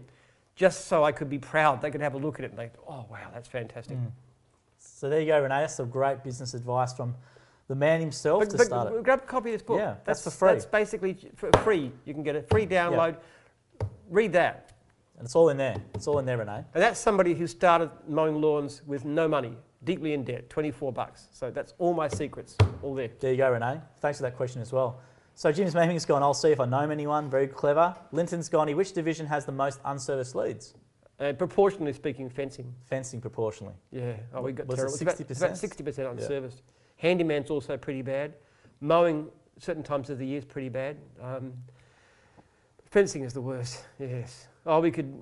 just 0.56 0.86
so 0.88 1.04
I 1.04 1.12
could 1.12 1.30
be 1.30 1.38
proud. 1.38 1.80
They 1.80 1.90
could 1.90 2.02
have 2.02 2.14
a 2.14 2.18
look 2.18 2.38
at 2.38 2.44
it 2.44 2.50
and 2.50 2.58
they, 2.58 2.70
oh, 2.86 3.06
wow, 3.10 3.30
that's 3.32 3.48
fantastic. 3.48 3.96
Mm. 3.96 4.10
So 4.96 5.10
there 5.10 5.20
you 5.20 5.26
go, 5.26 5.42
Renee. 5.42 5.60
That's 5.60 5.74
some 5.74 5.90
great 5.90 6.24
business 6.24 6.54
advice 6.54 6.94
from 6.94 7.14
the 7.68 7.74
man 7.74 8.00
himself 8.00 8.40
But, 8.40 8.50
to 8.50 8.56
but 8.56 8.66
start 8.66 8.94
it. 8.94 9.02
grab 9.02 9.18
a 9.18 9.26
copy 9.26 9.50
of 9.50 9.56
this 9.56 9.62
book. 9.62 9.78
Yeah, 9.78 9.96
that's 10.06 10.24
for 10.24 10.30
free. 10.30 10.52
That's 10.52 10.64
basically 10.64 11.18
for 11.34 11.50
free. 11.58 11.92
You 12.06 12.14
can 12.14 12.22
get 12.22 12.34
a 12.34 12.40
free 12.40 12.66
download. 12.66 13.18
Read 14.08 14.32
that. 14.32 14.72
And 15.18 15.26
it's 15.26 15.36
all 15.36 15.50
in 15.50 15.58
there. 15.58 15.76
It's 15.94 16.06
all 16.06 16.18
in 16.18 16.24
there, 16.24 16.38
Renee. 16.38 16.64
And 16.72 16.82
that's 16.82 16.98
somebody 16.98 17.34
who 17.34 17.46
started 17.46 17.90
mowing 18.08 18.40
lawns 18.40 18.80
with 18.86 19.04
no 19.04 19.28
money, 19.28 19.58
deeply 19.84 20.14
in 20.14 20.24
debt, 20.24 20.48
24 20.48 20.94
bucks. 20.94 21.28
So 21.30 21.50
that's 21.50 21.74
all 21.76 21.92
my 21.92 22.08
secrets, 22.08 22.56
all 22.82 22.94
there. 22.94 23.10
There 23.20 23.32
you 23.32 23.36
go, 23.36 23.50
Renee. 23.50 23.82
Thanks 24.00 24.16
for 24.16 24.22
that 24.22 24.36
question 24.36 24.62
as 24.62 24.72
well. 24.72 25.00
So 25.34 25.52
Jim's 25.52 25.74
Maming's 25.74 26.06
gone, 26.06 26.22
I'll 26.22 26.32
see 26.32 26.52
if 26.52 26.60
I 26.60 26.64
know 26.64 26.88
anyone. 26.88 27.28
Very 27.28 27.48
clever. 27.48 27.94
Linton's 28.12 28.48
gone, 28.48 28.74
which 28.74 28.94
division 28.94 29.26
has 29.26 29.44
the 29.44 29.52
most 29.52 29.82
unserviced 29.82 30.34
leads? 30.34 30.72
And 31.18 31.38
proportionally 31.38 31.92
speaking, 31.92 32.28
fencing. 32.28 32.74
Fencing 32.84 33.20
proportionally. 33.20 33.74
Yeah, 33.90 34.16
oh, 34.34 34.42
we 34.42 34.52
got 34.52 34.66
Was 34.66 34.76
terrible. 34.76 34.96
About- 35.00 35.16
60%? 35.16 35.30
It's 35.30 35.40
about 35.40 35.56
60% 35.56 36.10
unserviced. 36.10 36.62
Handyman's 36.96 37.50
also 37.50 37.76
pretty 37.76 38.02
bad. 38.02 38.34
Mowing, 38.80 39.28
certain 39.58 39.82
times 39.82 40.10
of 40.10 40.18
the 40.18 40.26
year, 40.26 40.38
is 40.38 40.44
pretty 40.44 40.68
bad. 40.68 40.98
Um, 41.22 41.54
fencing 42.90 43.22
is 43.24 43.32
the 43.32 43.40
worst, 43.40 43.84
yes. 43.98 44.48
Oh, 44.66 44.80
we 44.80 44.90
could, 44.90 45.14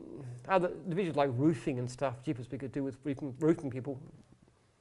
other 0.48 0.72
divisions 0.88 1.16
like 1.16 1.30
roofing 1.35 1.78
and 1.78 1.88
stuff, 1.88 2.22
jeepers, 2.22 2.50
we 2.50 2.59
could 2.59 2.72
do 2.72 2.83
with 2.83 2.96
roofing, 3.04 3.35
roofing 3.38 3.70
people. 3.70 4.00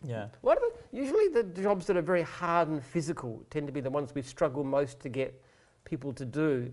Yeah. 0.06 0.28
What 0.41 0.58
are 0.58 0.62
the, 0.62 0.97
usually 0.97 1.28
the 1.28 1.43
jobs 1.43 1.86
that 1.88 1.97
are 1.97 2.02
very 2.02 2.23
hard 2.23 2.69
and 2.69 2.84
physical 2.84 3.43
tend 3.49 3.67
to 3.67 3.73
be 3.73 3.82
the 3.82 3.89
ones 3.89 4.13
we 4.15 4.21
struggle 4.21 4.63
most 4.63 4.99
to 5.02 5.10
get 5.10 5.39
people 5.86 6.13
to 6.13 6.26
do. 6.26 6.71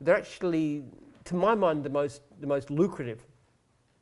They're 0.00 0.16
actually, 0.16 0.84
to 1.24 1.34
my 1.34 1.54
mind, 1.54 1.84
the 1.84 1.90
most, 1.90 2.22
the 2.40 2.46
most 2.46 2.70
lucrative. 2.70 3.24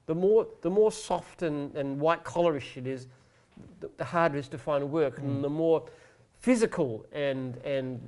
The 0.09 0.15
more, 0.15 0.47
the 0.63 0.71
more 0.71 0.91
soft 0.91 1.43
and, 1.43 1.75
and 1.77 2.01
white 2.01 2.25
collarish 2.25 2.79
it 2.79 2.87
is, 2.87 3.09
the, 3.81 3.91
the 3.99 4.05
harder 4.05 4.39
it 4.39 4.41
is 4.41 4.49
to 4.49 4.57
find 4.57 4.91
work. 4.91 5.19
And 5.19 5.45
the 5.45 5.51
more 5.51 5.85
physical 6.39 7.05
and, 7.13 7.57
and 7.59 8.01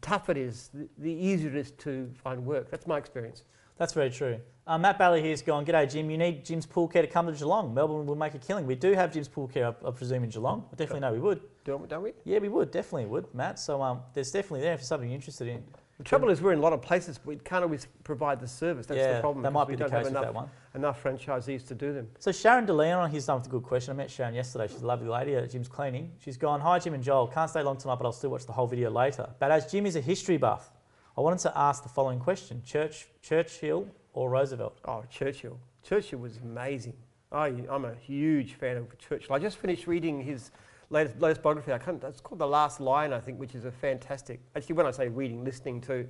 tough 0.00 0.30
it 0.30 0.36
is, 0.36 0.70
the, 0.72 0.88
the 0.98 1.10
easier 1.10 1.50
it 1.50 1.56
is 1.56 1.72
to 1.72 2.08
find 2.22 2.46
work. 2.46 2.70
That's 2.70 2.86
my 2.86 2.96
experience. 2.96 3.42
That's 3.76 3.92
very 3.92 4.10
true. 4.10 4.38
Uh, 4.68 4.78
Matt 4.78 5.00
Bally 5.00 5.20
here's 5.20 5.42
gone, 5.42 5.66
G'day 5.66 5.90
Jim, 5.90 6.08
you 6.08 6.16
need 6.16 6.44
Jim's 6.44 6.64
Pool 6.64 6.86
Care 6.86 7.02
to 7.02 7.08
come 7.08 7.26
to 7.26 7.32
Geelong. 7.32 7.74
Melbourne 7.74 8.06
will 8.06 8.14
make 8.14 8.34
a 8.34 8.38
killing. 8.38 8.64
We 8.64 8.76
do 8.76 8.92
have 8.92 9.12
Jim's 9.12 9.26
Pool 9.26 9.48
Care, 9.48 9.74
I, 9.84 9.88
I 9.88 9.90
presume, 9.90 10.22
in 10.22 10.30
Geelong. 10.30 10.64
I 10.72 10.76
definitely 10.76 11.00
know 11.00 11.12
we 11.12 11.18
would. 11.18 11.40
Don't, 11.64 11.88
don't 11.88 12.04
we? 12.04 12.12
Yeah, 12.24 12.38
we 12.38 12.50
would, 12.50 12.70
definitely 12.70 13.06
would, 13.06 13.34
Matt. 13.34 13.58
So 13.58 13.82
um, 13.82 14.02
there's 14.14 14.30
definitely 14.30 14.60
there 14.60 14.78
for 14.78 14.84
something 14.84 15.08
you're 15.08 15.16
interested 15.16 15.48
in. 15.48 15.64
The 15.98 16.04
trouble 16.04 16.30
is 16.30 16.40
we're 16.40 16.52
in 16.52 16.60
a 16.60 16.62
lot 16.62 16.72
of 16.72 16.82
places, 16.82 17.18
but 17.18 17.26
we 17.26 17.36
can't 17.36 17.64
always 17.64 17.88
provide 18.04 18.38
the 18.38 18.46
service. 18.46 18.86
That's 18.86 18.98
yeah, 18.98 19.14
the 19.14 19.20
problem. 19.20 19.42
that 19.42 19.52
might 19.52 19.66
we 19.66 19.72
be 19.72 19.78
the 19.78 19.88
don't 19.88 19.90
case 19.90 19.96
have 19.96 20.04
with 20.04 20.12
enough, 20.12 20.24
that 20.26 20.34
one. 20.34 20.50
Enough 20.74 21.02
franchisees 21.02 21.66
to 21.68 21.74
do 21.74 21.92
them. 21.92 22.08
So 22.18 22.32
Sharon 22.32 22.66
DeLeon, 22.66 23.10
here's 23.10 23.26
done 23.26 23.36
with 23.38 23.46
a 23.46 23.50
good 23.50 23.62
question. 23.62 23.92
I 23.92 23.96
met 23.96 24.10
Sharon 24.10 24.34
yesterday. 24.34 24.68
She's 24.68 24.80
a 24.80 24.86
lovely 24.86 25.08
lady 25.08 25.34
at 25.34 25.50
Jim's 25.50 25.68
Cleaning. 25.68 26.10
She's 26.18 26.38
gone, 26.38 26.60
hi 26.60 26.78
Jim 26.78 26.94
and 26.94 27.04
Joel. 27.04 27.26
Can't 27.26 27.50
stay 27.50 27.62
long 27.62 27.76
tonight, 27.76 27.96
but 27.96 28.06
I'll 28.06 28.12
still 28.12 28.30
watch 28.30 28.46
the 28.46 28.52
whole 28.52 28.66
video 28.66 28.90
later. 28.90 29.28
But 29.38 29.50
as 29.50 29.70
Jim 29.70 29.84
is 29.84 29.96
a 29.96 30.00
history 30.00 30.38
buff, 30.38 30.70
I 31.16 31.20
wanted 31.20 31.40
to 31.40 31.58
ask 31.58 31.82
the 31.82 31.90
following 31.90 32.18
question: 32.18 32.62
Church, 32.64 33.06
Churchill 33.20 33.86
or 34.14 34.30
Roosevelt? 34.30 34.78
Oh, 34.86 35.04
Churchill. 35.10 35.58
Churchill 35.82 36.20
was 36.20 36.38
amazing. 36.38 36.94
I, 37.30 37.48
I'm 37.70 37.84
a 37.84 37.94
huge 37.94 38.54
fan 38.54 38.76
of 38.76 38.98
Churchill. 38.98 39.34
I 39.34 39.38
just 39.38 39.58
finished 39.58 39.86
reading 39.86 40.22
his 40.22 40.50
latest, 40.90 41.20
latest 41.20 41.42
biography. 41.42 41.72
I 41.72 41.78
can't, 41.78 42.02
it's 42.04 42.20
called 42.20 42.38
The 42.38 42.46
Last 42.46 42.80
Lion, 42.80 43.12
I 43.12 43.20
think, 43.20 43.40
which 43.40 43.54
is 43.54 43.64
a 43.64 43.70
fantastic. 43.70 44.40
Actually, 44.54 44.76
when 44.76 44.86
I 44.86 44.90
say 44.90 45.08
reading, 45.08 45.42
listening 45.42 45.80
to, 45.82 46.06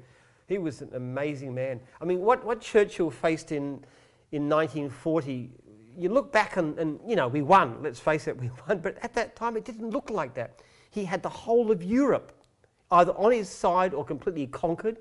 he 0.49 0.59
was 0.59 0.83
an 0.83 0.91
amazing 0.95 1.55
man. 1.55 1.81
I 2.01 2.05
mean, 2.05 2.21
what, 2.21 2.45
what 2.45 2.61
Churchill 2.61 3.11
faced 3.11 3.53
in, 3.53 3.85
in 4.33 4.49
1940, 4.49 5.51
you 5.97 6.09
look 6.09 6.33
back 6.33 6.57
and, 6.57 6.79
and, 6.79 6.99
you 7.07 7.17
know, 7.17 7.29
we 7.29 7.43
won, 7.43 7.83
let's 7.83 8.01
face 8.01 8.27
it, 8.27 8.37
we 8.37 8.51
won. 8.69 8.79
But 8.79 8.99
at 9.03 9.15
that 9.15 9.37
time, 9.37 9.57
it 9.57 9.65
didn't 9.65 9.91
look 9.91 10.11
like 10.11 10.35
that. 10.35 10.61
He 10.91 11.05
had 11.05 11.23
the 11.23 11.29
whole 11.29 11.71
of 11.71 11.83
Europe 11.83 12.33
either 12.93 13.13
on 13.13 13.33
his 13.33 13.49
side 13.49 13.95
or 13.95 14.05
completely 14.05 14.47
conquered. 14.47 14.99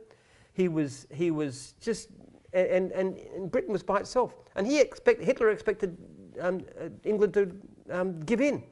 he 0.53 0.67
was 0.67 1.07
he 1.13 1.29
was 1.31 1.73
just 1.81 2.09
and 2.53 2.91
and, 2.91 3.17
and 3.35 3.51
Britain 3.51 3.71
was 3.71 3.83
by 3.83 3.99
itself, 3.99 4.33
and 4.55 4.65
he 4.65 4.79
expect 4.79 5.21
Hitler 5.21 5.51
expected 5.51 5.97
um, 6.39 6.61
uh, 6.79 6.89
England 7.03 7.33
to 7.33 7.51
um, 7.89 8.19
give 8.21 8.41
in. 8.41 8.63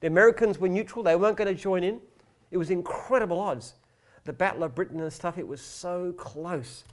The 0.00 0.06
Americans 0.08 0.58
were 0.58 0.68
neutral; 0.68 1.02
they 1.02 1.16
weren't 1.16 1.36
going 1.36 1.54
to 1.54 1.60
join 1.60 1.84
in. 1.84 2.00
It 2.50 2.56
was 2.56 2.70
incredible 2.70 3.40
odds. 3.40 3.74
The 4.24 4.32
Battle 4.32 4.64
of 4.64 4.74
Britain 4.74 5.00
and 5.00 5.12
stuff. 5.12 5.38
It 5.38 5.46
was 5.46 5.60
so 5.60 6.12
close, 6.12 6.84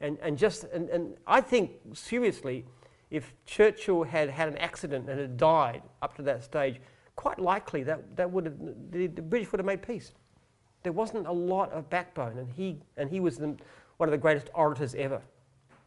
and 0.00 0.18
and 0.22 0.38
just 0.38 0.64
and, 0.64 0.88
and 0.90 1.16
I 1.26 1.40
think 1.40 1.72
seriously, 1.92 2.64
if 3.10 3.34
Churchill 3.46 4.04
had 4.04 4.30
had 4.30 4.48
an 4.48 4.58
accident 4.58 5.08
and 5.08 5.18
had 5.18 5.36
died 5.36 5.82
up 6.02 6.14
to 6.16 6.22
that 6.22 6.44
stage, 6.44 6.80
quite 7.16 7.38
likely 7.38 7.82
that 7.84 8.16
that 8.16 8.30
would 8.30 8.44
have 8.46 8.58
the, 8.90 9.06
the 9.08 9.22
British 9.22 9.50
would 9.52 9.58
have 9.58 9.66
made 9.66 9.82
peace. 9.82 10.12
There 10.84 10.92
wasn't 10.92 11.26
a 11.26 11.32
lot 11.32 11.72
of 11.72 11.90
backbone, 11.90 12.38
and 12.38 12.48
he 12.48 12.78
and 12.96 13.10
he 13.10 13.20
was 13.20 13.36
the, 13.38 13.56
one 13.96 14.08
of 14.08 14.12
the 14.12 14.18
greatest 14.18 14.48
orators 14.54 14.94
ever. 14.94 15.20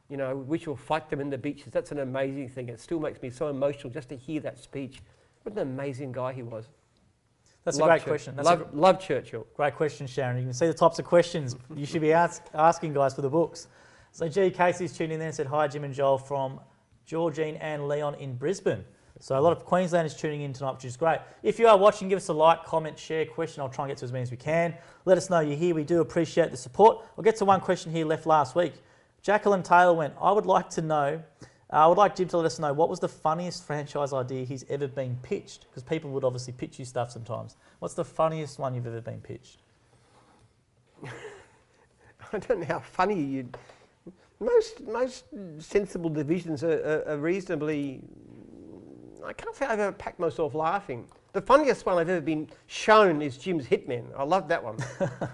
You 0.10 0.18
know, 0.18 0.36
we 0.36 0.58
shall 0.58 0.76
fight 0.76 1.10
them 1.10 1.22
in 1.22 1.30
the 1.30 1.38
beaches. 1.38 1.72
That's 1.72 1.94
an 1.94 2.00
amazing 2.00 2.50
thing. 2.50 2.68
It 2.68 2.82
still 2.82 3.00
makes 3.00 3.22
me 3.22 3.30
so 3.30 3.48
emotional 3.48 3.94
just 3.94 4.10
to 4.10 4.18
hear 4.18 4.42
that 4.42 4.60
speech. 4.60 5.02
What 5.44 5.54
an 5.54 5.60
amazing 5.60 6.12
guy 6.12 6.34
he 6.34 6.44
was. 6.44 6.68
That's 7.64 7.78
Love 7.78 7.90
a 7.90 7.94
great 7.94 8.04
question. 8.04 8.36
That's 8.36 8.46
love, 8.46 8.74
love 8.74 9.00
Churchill. 9.00 9.46
great 9.56 9.76
question, 9.76 10.08
Sharon. 10.08 10.38
You 10.38 10.44
can 10.44 10.54
see 10.54 10.68
the 10.68 10.74
types 10.74 11.00
of 11.00 11.06
questions 11.06 11.56
you 11.76 11.86
should 11.86 12.02
be 12.02 12.12
ask, 12.12 12.44
asking 12.54 12.94
guys 12.94 13.14
for 13.14 13.22
the 13.22 13.30
books. 13.30 13.68
So 14.12 14.28
G. 14.28 14.50
Casey's 14.50 14.94
tuned 14.94 15.12
in 15.12 15.20
there 15.20 15.30
and 15.30 15.36
said, 15.36 15.48
Hi, 15.48 15.68
Jim 15.68 15.84
and 15.84 15.94
Joel 15.94 16.18
from 16.18 16.60
Georgine 17.06 17.56
and 17.58 17.88
Leon 17.88 18.16
in 18.16 18.36
Brisbane. 18.36 18.84
So 19.20 19.38
a 19.38 19.40
lot 19.40 19.56
of 19.56 19.66
Queenslanders 19.66 20.16
tuning 20.16 20.42
in 20.42 20.52
tonight, 20.52 20.72
which 20.74 20.86
is 20.86 20.98
great. 20.98 21.20
If 21.44 21.60
you 21.60 21.68
are 21.68 21.78
watching, 21.78 22.10
give 22.10 22.18
us 22.18 22.30
a 22.30 22.34
like, 22.34 22.64
comment, 22.64 22.98
share, 22.98 23.26
question. 23.26 23.62
I'll 23.62 23.70
try 23.70 23.86
and 23.86 23.92
get 23.92 23.98
to 24.00 24.06
as 24.06 24.12
many 24.12 24.24
as 24.24 24.32
we 24.32 24.38
can. 24.38 24.74
Let 25.06 25.18
us 25.18 25.30
know 25.30 25.42
you're 25.42 25.58
here. 25.58 25.76
We 25.76 25.84
do 25.84 26.02
appreciate 26.02 26.50
the 26.50 26.58
support. 26.58 27.06
I'll 27.16 27.24
get 27.24 27.36
to 27.38 27.46
one 27.46 27.60
question 27.60 27.92
here 27.92 28.06
left 28.06 28.26
last 28.26 28.56
week. 28.56 28.74
Jacqueline 29.22 29.62
Taylor 29.62 29.94
went, 29.94 30.16
I 30.20 30.32
would 30.32 30.48
like 30.48 30.72
to 30.72 30.82
know, 30.82 31.22
uh, 31.72 31.76
I 31.76 31.86
would 31.88 32.00
like 32.00 32.16
Jim 32.16 32.28
to 32.30 32.38
let 32.38 32.48
us 32.48 32.58
know 32.58 32.74
what 32.74 32.90
was 32.90 33.00
the 33.00 33.08
funniest 33.08 33.64
franchise 33.66 34.12
idea 34.12 34.44
he's 34.44 34.66
ever 34.70 34.88
been 34.88 35.16
pitched? 35.22 35.68
Because 35.70 35.84
people 35.84 36.10
would 36.12 36.24
obviously 36.24 36.54
pitch 36.54 36.80
you 36.80 36.86
stuff 36.86 37.12
sometimes. 37.12 37.58
What's 37.78 37.94
the 37.94 38.06
funniest 38.06 38.58
one 38.58 38.74
you've 38.74 38.88
ever 38.88 39.02
been 39.02 39.22
pitched? 39.22 39.60
I 41.06 42.40
don't 42.40 42.62
know 42.62 42.66
how 42.66 42.80
funny 42.80 43.22
you'd. 43.22 43.56
Most 44.42 44.82
most 44.88 45.26
sensible 45.60 46.10
divisions 46.10 46.64
are, 46.64 47.04
are, 47.08 47.14
are 47.14 47.18
reasonably. 47.18 48.02
I 49.24 49.34
can't 49.34 49.56
say 49.56 49.68
I've 49.68 49.80
ever 49.80 49.92
packed 49.92 50.20
myself 50.20 50.56
laughing. 50.56 51.06
The 51.34 51.42
funniest 51.42 51.86
one 51.86 51.98
I've 51.98 52.10
ever 52.10 52.20
been 52.20 52.50
shown 52.66 53.22
is 53.22 53.38
Jim's 53.38 53.66
Hitmen. 53.68 54.04
I 54.18 54.24
loved 54.24 54.50
that 54.50 54.62
one. 54.62 54.78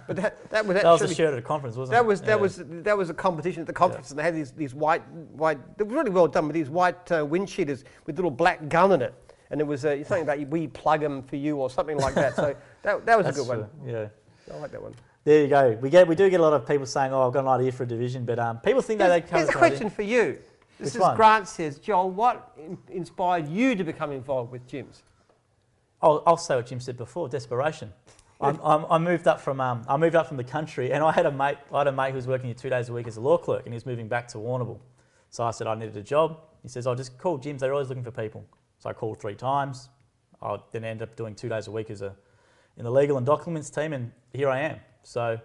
but 0.07 0.15
that, 0.17 0.49
that 0.51 0.65
was 0.65 0.75
That 0.83 0.85
was 0.91 1.01
a 1.03 1.15
shirt 1.15 1.31
at 1.33 1.39
a 1.39 1.41
conference, 1.41 1.75
wasn't 1.77 1.93
That 1.93 2.03
it? 2.03 2.05
was 2.07 2.19
that 2.21 2.27
Yeah. 2.27 2.35
was 2.35 2.61
that 2.67 2.97
was 2.97 3.09
a 3.09 3.13
competition 3.13 3.61
at 3.61 3.67
the 3.67 3.73
conference, 3.73 4.09
and 4.11 4.19
they 4.19 4.23
had 4.23 4.35
these 4.35 4.51
these 4.51 4.75
white 4.75 5.07
white. 5.31 5.57
They 5.77 5.85
were 5.85 5.95
really 5.95 6.11
well 6.11 6.27
done 6.27 6.45
with 6.47 6.53
these 6.55 6.69
white 6.69 7.09
uh, 7.11 7.25
wind 7.25 7.47
cheaters 7.47 7.85
with 8.05 8.17
little 8.17 8.29
black 8.29 8.67
gun 8.67 8.91
in 8.91 9.01
it, 9.01 9.13
and 9.51 9.61
it 9.61 9.63
was 9.65 9.85
uh, 9.85 10.03
something 10.03 10.23
about 10.23 10.45
we 10.49 10.67
plug 10.67 10.99
them 10.99 11.23
for 11.23 11.37
you 11.37 11.55
or 11.55 11.69
something 11.69 11.97
like 11.97 12.13
that. 12.15 12.35
So 12.35 12.53
that 12.83 13.05
that 13.05 13.17
was 13.17 13.25
That's 13.25 13.37
a 13.37 13.41
good 13.41 13.47
one. 13.57 13.69
Yeah. 13.85 14.09
I 14.53 14.57
like 14.57 14.71
that 14.71 14.81
one. 14.81 14.93
There 15.27 15.41
you 15.41 15.49
go. 15.49 15.77
We 15.81 15.89
get 15.89 16.07
we 16.07 16.15
do 16.15 16.29
get 16.29 16.39
a 16.39 16.43
lot 16.43 16.53
of 16.53 16.65
people 16.65 16.85
saying, 16.85 17.11
"Oh, 17.11 17.27
I've 17.27 17.33
got 17.33 17.41
an 17.41 17.49
idea 17.49 17.73
for 17.73 17.83
a 17.83 17.85
division," 17.85 18.23
but 18.23 18.39
um, 18.39 18.59
people 18.59 18.81
think 18.81 18.99
that 18.99 19.09
they 19.09 19.19
come 19.19 19.39
here's 19.39 19.49
a 19.49 19.51
up 19.51 19.55
with 19.55 19.63
an 19.63 19.69
question 19.71 19.89
for 19.89 20.03
you. 20.03 20.39
This 20.79 20.93
Which 20.93 20.95
is 20.95 21.01
one? 21.01 21.17
Grant 21.17 21.49
says, 21.49 21.79
Joel, 21.79 22.11
what 22.11 22.53
in- 22.57 22.77
inspired 22.87 23.49
you 23.49 23.75
to 23.75 23.83
become 23.83 24.13
involved 24.13 24.53
with 24.53 24.65
Jim's? 24.67 25.03
I'll, 26.01 26.23
I'll 26.25 26.37
say 26.37 26.55
what 26.55 26.67
Jim 26.67 26.79
said 26.79 26.95
before: 26.95 27.27
desperation. 27.27 27.91
I'm, 28.39 28.57
I'm, 28.63 28.85
I 28.89 28.97
moved 28.99 29.27
up 29.27 29.41
from 29.41 29.59
um, 29.59 29.83
I 29.89 29.97
moved 29.97 30.15
up 30.15 30.27
from 30.27 30.37
the 30.37 30.45
country, 30.45 30.93
and 30.93 31.03
I 31.03 31.11
had 31.11 31.25
a 31.25 31.31
mate. 31.31 31.57
I 31.73 31.79
had 31.79 31.87
a 31.87 31.91
mate 31.91 32.11
who 32.11 32.15
was 32.15 32.27
working 32.27 32.45
here 32.45 32.55
two 32.55 32.69
days 32.69 32.87
a 32.87 32.93
week 32.93 33.05
as 33.05 33.17
a 33.17 33.21
law 33.21 33.37
clerk, 33.37 33.65
and 33.65 33.73
he 33.73 33.75
was 33.75 33.85
moving 33.85 34.07
back 34.07 34.29
to 34.29 34.37
Warrnambool. 34.37 34.79
So 35.29 35.43
I 35.43 35.51
said 35.51 35.67
I 35.67 35.75
needed 35.75 35.97
a 35.97 36.03
job. 36.03 36.39
He 36.63 36.69
says, 36.69 36.87
"I'll 36.87 36.95
just 36.95 37.17
call 37.17 37.37
Jim's. 37.37 37.59
They're 37.59 37.73
always 37.73 37.89
looking 37.89 38.05
for 38.05 38.11
people." 38.11 38.45
So 38.79 38.89
I 38.89 38.93
called 38.93 39.19
three 39.19 39.35
times. 39.35 39.89
I 40.41 40.55
then 40.71 40.85
ended 40.85 41.09
up 41.09 41.17
doing 41.17 41.35
two 41.35 41.49
days 41.49 41.67
a 41.67 41.71
week 41.71 41.89
as 41.89 42.01
a 42.01 42.15
in 42.77 42.85
the 42.85 42.91
legal 42.91 43.17
and 43.17 43.25
documents 43.25 43.69
team, 43.69 43.91
and 43.91 44.13
here 44.31 44.47
I 44.47 44.61
am. 44.61 44.79
So 45.07 45.39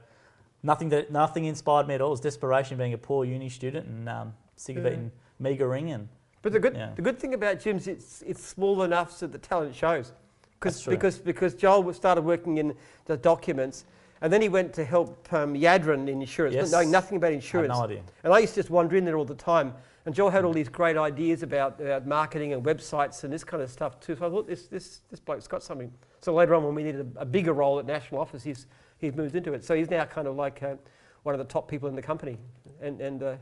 nothing 0.64 0.88
that 0.88 1.12
nothing 1.12 1.44
inspired 1.44 1.86
me 1.86 1.94
at 1.94 2.00
all. 2.00 2.08
It 2.08 2.10
was 2.12 2.20
desperation, 2.20 2.76
being 2.76 2.94
a 2.94 2.98
poor 2.98 3.24
uni 3.24 3.48
student 3.48 3.86
and 3.86 4.08
um, 4.08 4.34
sick 4.56 4.76
of 4.76 4.84
Yeah. 4.84 4.90
eating 4.90 5.12
meagering 5.40 5.94
and 5.94 6.08
But 6.42 6.52
the 6.52 6.58
good, 6.58 6.74
Yeah. 6.74 6.90
the 6.96 7.02
good 7.02 7.18
thing 7.18 7.34
about 7.34 7.60
Jim's, 7.60 7.86
it's, 7.86 8.22
it's 8.22 8.44
small 8.44 8.82
enough 8.82 9.12
so 9.12 9.28
the 9.28 9.38
talent 9.38 9.74
shows. 9.76 10.12
That's 10.60 10.76
Cause, 10.76 10.82
true. 10.82 10.90
because, 10.94 11.18
because 11.18 11.54
Joel 11.54 11.92
started 11.92 12.22
working 12.22 12.58
in 12.58 12.74
the 13.04 13.16
documents, 13.16 13.84
and 14.20 14.32
then 14.32 14.42
he 14.42 14.48
went 14.48 14.72
to 14.74 14.84
help 14.84 15.32
um, 15.32 15.54
Yadrin 15.54 16.08
in 16.08 16.20
insurance, 16.20 16.54
Yes. 16.56 16.72
knowing 16.72 16.90
nothing 16.90 17.16
about 17.18 17.32
insurance. 17.32 17.72
no 17.72 17.84
idea. 17.84 18.02
And 18.24 18.32
I 18.32 18.40
used 18.40 18.54
to 18.54 18.60
just 18.60 18.70
wander 18.70 18.96
in 18.96 19.04
there 19.04 19.16
all 19.16 19.24
the 19.24 19.34
time. 19.36 19.74
And 20.04 20.12
Joel 20.12 20.30
had 20.30 20.44
all 20.44 20.52
these 20.52 20.68
great 20.68 20.96
ideas 20.96 21.44
about, 21.44 21.80
about 21.80 22.06
marketing 22.08 22.52
and 22.52 22.64
websites 22.64 23.22
and 23.22 23.32
this 23.32 23.44
kind 23.44 23.62
of 23.62 23.70
stuff 23.70 24.00
too. 24.00 24.16
So 24.16 24.26
I 24.26 24.30
thought 24.30 24.48
this, 24.48 24.66
this, 24.66 25.02
this 25.10 25.20
bloke's 25.20 25.46
got 25.46 25.62
something. 25.62 25.92
So 26.20 26.34
later 26.34 26.56
on, 26.56 26.64
when 26.64 26.74
we 26.74 26.82
needed 26.82 27.14
a, 27.16 27.20
a 27.20 27.24
bigger 27.24 27.52
role 27.52 27.78
at 27.78 27.86
national 27.86 28.20
office, 28.20 28.42
he's, 28.42 28.66
he's 29.02 29.14
moved 29.14 29.36
into 29.36 29.52
it. 29.52 29.64
So 29.64 29.74
he's 29.74 29.90
now 29.90 30.04
kind 30.06 30.26
of 30.26 30.36
like 30.36 30.62
uh, 30.62 30.76
one 31.24 31.34
of 31.34 31.38
the 31.38 31.44
top 31.44 31.68
people 31.68 31.88
in 31.90 31.94
the 31.94 32.00
company 32.00 32.38
and, 32.80 33.00
and 33.00 33.22
uh, 33.22 33.34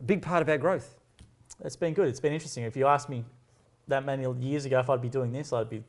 a 0.00 0.02
big 0.04 0.22
part 0.22 0.42
of 0.42 0.48
our 0.48 0.58
growth. 0.58 0.96
It's 1.64 1.76
been 1.76 1.94
good. 1.94 2.08
It's 2.08 2.18
been 2.18 2.32
interesting. 2.32 2.64
If 2.64 2.76
you 2.76 2.86
asked 2.86 3.08
me 3.08 3.24
that 3.86 4.04
many 4.04 4.26
years 4.40 4.64
ago 4.64 4.80
if 4.80 4.90
I'd 4.90 5.02
be 5.02 5.08
doing 5.08 5.30
this, 5.30 5.52
I'd 5.52 5.70
be, 5.70 5.84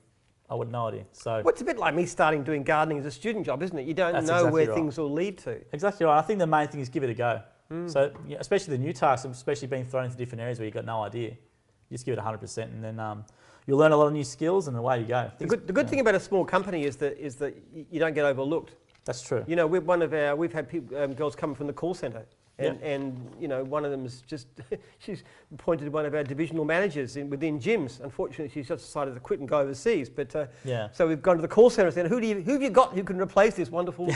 I 0.50 0.54
would 0.54 0.72
no 0.72 0.88
idea. 0.88 1.06
So 1.12 1.42
Well, 1.44 1.50
it's 1.50 1.62
a 1.62 1.66
bit 1.66 1.78
like 1.78 1.96
me 1.96 2.06
starting 2.06 2.44
doing 2.44 2.64
gardening 2.64 3.00
as 3.00 3.06
a 3.06 3.12
student 3.12 3.46
job, 3.46 3.64
isn't 3.64 3.78
it? 3.78 3.88
You 3.88 3.96
don't 3.96 4.14
know 4.14 4.20
exactly 4.20 4.52
where 4.52 4.68
right. 4.68 4.76
things 4.76 4.98
will 4.98 5.12
lead 5.12 5.40
to. 5.40 5.60
exactly 5.72 6.06
right. 6.06 6.20
I 6.20 6.22
think 6.22 6.40
the 6.40 6.46
main 6.46 6.68
thing 6.68 6.82
is 6.82 6.90
give 6.90 7.04
it 7.04 7.10
a 7.10 7.16
go. 7.16 7.42
Hmm. 7.70 7.88
So 7.88 8.12
yeah, 8.28 8.38
especially 8.40 8.78
the 8.78 8.84
new 8.84 8.94
tasks, 8.94 9.26
especially 9.26 9.70
being 9.70 9.86
thrown 9.86 10.06
into 10.06 10.18
different 10.18 10.42
areas 10.42 10.60
where 10.60 10.66
you've 10.66 10.76
got 10.76 10.86
no 10.86 11.02
idea, 11.02 11.30
you 11.30 11.96
just 11.96 12.06
give 12.06 12.16
it 12.16 12.22
100%, 12.22 12.64
and 12.64 12.84
then 12.84 13.00
um, 13.00 13.26
you'll 13.68 13.78
learn 13.78 13.92
a 13.92 13.98
lot 13.98 14.08
of 14.08 14.14
new 14.14 14.24
skills, 14.24 14.68
and 14.68 14.78
away 14.78 15.00
you 15.00 15.06
go. 15.06 15.32
The 15.38 15.46
good, 15.46 15.68
the 15.68 15.74
good 15.74 15.86
yeah, 15.86 15.90
thing 15.90 16.00
about 16.00 16.16
a 16.16 16.20
small 16.20 16.46
company 16.46 16.84
is 16.84 16.96
that, 16.98 17.18
is 17.18 17.36
that 17.38 17.56
you 17.74 18.00
don't 18.00 18.14
get 18.14 18.26
overlooked. 18.26 18.76
That's 19.06 19.22
true. 19.22 19.44
You 19.48 19.56
know, 19.56 19.68
we're 19.68 19.82
one 19.82 20.02
of 20.02 20.14
our, 20.14 20.36
we've 20.36 20.54
had 20.54 20.68
people, 20.68 20.98
um, 20.98 21.14
girls 21.14 21.36
come 21.36 21.54
from 21.54 21.68
the 21.68 21.74
call 21.74 21.94
centre. 21.94 22.26
And, 22.58 22.82
and, 22.82 23.36
you 23.38 23.50
know, 23.50 23.66
one 23.66 23.84
of 23.84 23.92
them 23.92 24.06
is 24.06 24.22
just, 24.22 24.48
she's 25.00 25.24
appointed 25.54 25.92
one 25.92 26.06
of 26.06 26.16
our 26.16 26.24
divisional 26.24 26.64
managers 26.64 27.18
in, 27.18 27.30
within 27.30 27.60
Jim's. 27.60 28.00
Unfortunately, 28.02 28.50
she's 28.50 28.70
just 28.70 28.86
decided 28.86 29.14
to 29.14 29.20
quit 29.20 29.42
and 29.42 29.50
go 29.50 29.60
overseas. 29.60 30.10
But 30.10 30.34
uh, 30.36 30.46
Yeah. 30.64 30.88
so 30.94 31.06
we've 31.06 31.22
gone 31.22 31.36
to 31.36 31.42
the 31.42 31.50
call 31.50 31.70
centre 31.70 31.88
and 31.88 31.94
said, 31.94 32.08
who, 32.08 32.22
do 32.22 32.28
you, 32.28 32.42
who 32.42 32.54
have 32.54 32.62
you 32.62 32.70
got 32.70 32.94
who 32.94 33.04
can 33.04 33.20
replace 33.20 33.56
this 33.56 33.70
wonderful, 33.70 34.10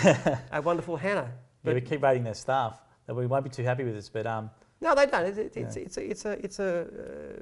our 0.53 0.61
wonderful 0.61 0.95
Hannah? 0.95 1.29
Yeah, 1.65 1.73
we 1.73 1.81
keep 1.81 2.01
rating 2.01 2.23
their 2.23 2.33
staff. 2.33 2.81
That 3.07 3.15
we 3.15 3.25
won't 3.25 3.43
be 3.43 3.49
too 3.49 3.63
happy 3.63 3.83
with 3.83 3.95
this, 3.95 4.07
but 4.07 4.25
um, 4.25 4.49
No, 4.81 4.95
they 4.95 5.05
don't. 5.05 5.25
It's, 5.25 5.37
it's, 5.37 5.57
Yeah. 5.57 5.63
it's, 5.63 5.75
it's 5.77 5.97
a, 5.97 6.01
it's 6.09 6.25
a, 6.25 6.31
it's 6.31 6.59
a 6.59 6.81
uh, 6.81 7.41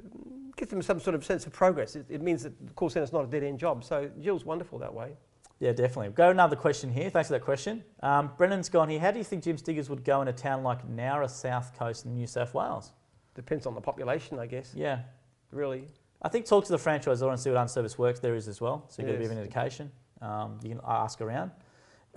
gives 0.56 0.70
them 0.70 0.82
some 0.82 0.98
sort 0.98 1.14
of 1.14 1.24
sense 1.24 1.46
of 1.46 1.52
progress. 1.52 1.94
It, 1.96 2.06
it 2.08 2.20
means 2.20 2.42
that 2.42 2.66
the 2.66 2.72
call 2.72 2.90
centre's 2.90 3.12
not 3.12 3.24
a 3.24 3.28
dead 3.28 3.44
end 3.44 3.58
job. 3.60 3.84
So 3.84 4.10
Jill's 4.20 4.44
wonderful 4.44 4.78
that 4.80 4.92
way. 4.92 5.12
yeah, 5.60 5.72
definitely. 5.72 6.08
Go 6.10 6.30
another 6.30 6.56
question 6.56 6.92
here. 6.92 7.10
Thanks 7.10 7.28
for 7.28 7.34
that 7.34 7.44
question. 7.44 7.84
Um, 8.02 8.32
Brennan's 8.36 8.68
gone 8.68 8.88
here. 8.88 8.98
How 9.00 9.12
do 9.12 9.18
you 9.18 9.24
think 9.24 9.44
Jim's 9.44 9.62
Diggers 9.62 9.88
would 9.88 10.04
go 10.04 10.20
in 10.22 10.28
a 10.28 10.32
town 10.32 10.62
like 10.64 10.84
Nowra, 10.88 11.30
South 11.30 11.78
Coast, 11.78 12.04
in 12.06 12.14
New 12.14 12.26
South 12.26 12.54
Wales? 12.54 12.92
Depends 13.34 13.66
on 13.66 13.74
the 13.74 13.80
population, 13.80 14.38
I 14.40 14.46
guess. 14.46 14.72
Yeah, 14.74 15.00
Really. 15.52 15.84
I 16.20 16.28
think 16.28 16.46
talk 16.46 16.64
to 16.64 16.72
the 16.72 16.78
franchisor 16.78 17.30
and 17.30 17.38
see 17.38 17.48
what 17.50 17.60
unserviced 17.60 17.96
works 17.96 18.18
there 18.18 18.34
is 18.34 18.48
as 18.48 18.60
well. 18.60 18.84
So 18.88 19.00
you 19.02 19.06
get 19.06 19.14
a 19.14 19.18
bit 19.18 19.26
of 19.26 19.30
Yes. 19.30 19.38
an 19.38 19.44
indication. 19.44 19.92
Um, 20.20 20.58
you 20.64 20.70
can 20.70 20.80
ask 20.84 21.20
around. 21.20 21.52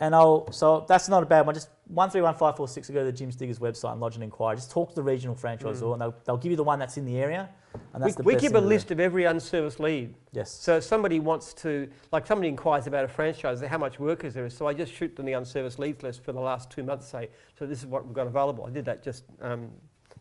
And 0.02 0.16
I'll, 0.16 0.52
so 0.52 0.84
that's 0.90 1.08
not 1.08 1.22
a 1.24 1.26
bad 1.28 1.46
one. 1.46 1.54
Just 1.56 1.70
one 1.88 2.10
three 2.10 2.22
one 2.22 2.34
five 2.36 2.58
four 2.58 2.68
six. 2.68 2.90
Go 2.90 3.00
to 3.00 3.06
the 3.06 3.12
Jim's 3.12 3.36
Diggers 3.36 3.60
website 3.60 3.92
and 3.92 4.02
lodge 4.02 4.16
an 4.18 4.24
inquiry. 4.24 4.56
Just 4.58 4.72
talk 4.72 4.90
to 4.90 4.96
the 4.96 5.04
regional 5.04 5.36
franchisor, 5.36 5.92
and 5.94 6.02
they'll, 6.02 6.16
they'll 6.26 6.38
give 6.38 6.50
you 6.50 6.56
the 6.58 6.64
one 6.64 6.80
that's 6.80 6.98
in 6.98 7.06
the 7.06 7.18
area. 7.18 7.50
And 7.94 8.04
We, 8.04 8.12
the 8.12 8.24
we 8.24 8.36
give 8.36 8.56
a 8.56 8.60
list 8.62 8.90
of 8.92 9.00
every 9.00 9.24
unserviced 9.26 9.80
lead. 9.80 10.14
Yes. 10.34 10.52
So 10.52 10.78
if 10.78 10.84
somebody 10.84 11.20
wants 11.20 11.54
to, 11.56 11.88
like 12.12 12.26
somebody 12.26 12.50
inquires 12.50 12.88
about 12.88 13.06
a 13.06 13.08
franchise, 13.08 13.62
how 13.62 13.78
much 13.78 14.00
work 14.00 14.24
is 14.26 14.34
there? 14.34 14.50
So 14.50 14.68
I 14.68 14.74
just 14.74 14.92
shoot 14.92 15.16
them 15.16 15.26
the 15.28 15.34
unserviced 15.34 15.78
leads 15.80 16.02
list 16.04 16.24
for 16.24 16.34
the 16.34 16.40
last 16.42 16.70
two 16.72 16.84
months. 16.84 17.08
Say, 17.08 17.30
so 17.58 17.66
this 17.68 17.80
is 17.80 17.86
what 17.86 18.04
we've 18.06 18.16
got 18.16 18.26
available. 18.28 18.66
I 18.66 18.72
did 18.72 18.86
that 18.86 19.04
just 19.04 19.24
um, 19.42 19.70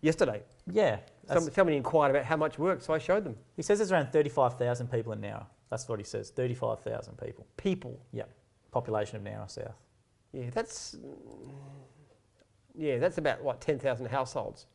yesterday. 0.03 0.43
Yeah. 0.71 0.99
that's- 1.27 1.45
Some, 1.47 1.53
somebody 1.55 1.77
inquired 1.79 2.11
about 2.11 2.25
how 2.27 2.37
much 2.37 2.59
work, 2.59 2.83
so 2.83 2.93
I 2.93 2.99
showed 2.99 3.25
them. 3.25 3.37
he 3.57 3.63
says 3.63 3.79
there's 3.79 3.93
around 3.93 4.13
thirty 4.13 4.29
five 4.31 4.59
thousand 4.59 4.91
people 4.93 5.13
in 5.15 5.21
Nowra. 5.23 5.47
That's 5.71 5.89
what 5.89 5.99
he 5.99 6.05
says. 6.05 6.29
Thirty 6.31 6.55
five 6.55 6.81
thousand 6.81 7.17
people. 7.17 7.47
People. 7.57 7.99
Population 8.71 9.17
of 9.17 9.23
Nowra 9.23 9.51
South. 9.51 9.75
Yeah, 10.33 10.51
that's 10.53 10.97
yeah, 12.77 12.99
that's 12.99 13.19
about 13.19 13.43
what 13.43 13.61
ten 13.61 13.79
thousand 13.79 14.07
households. 14.07 14.67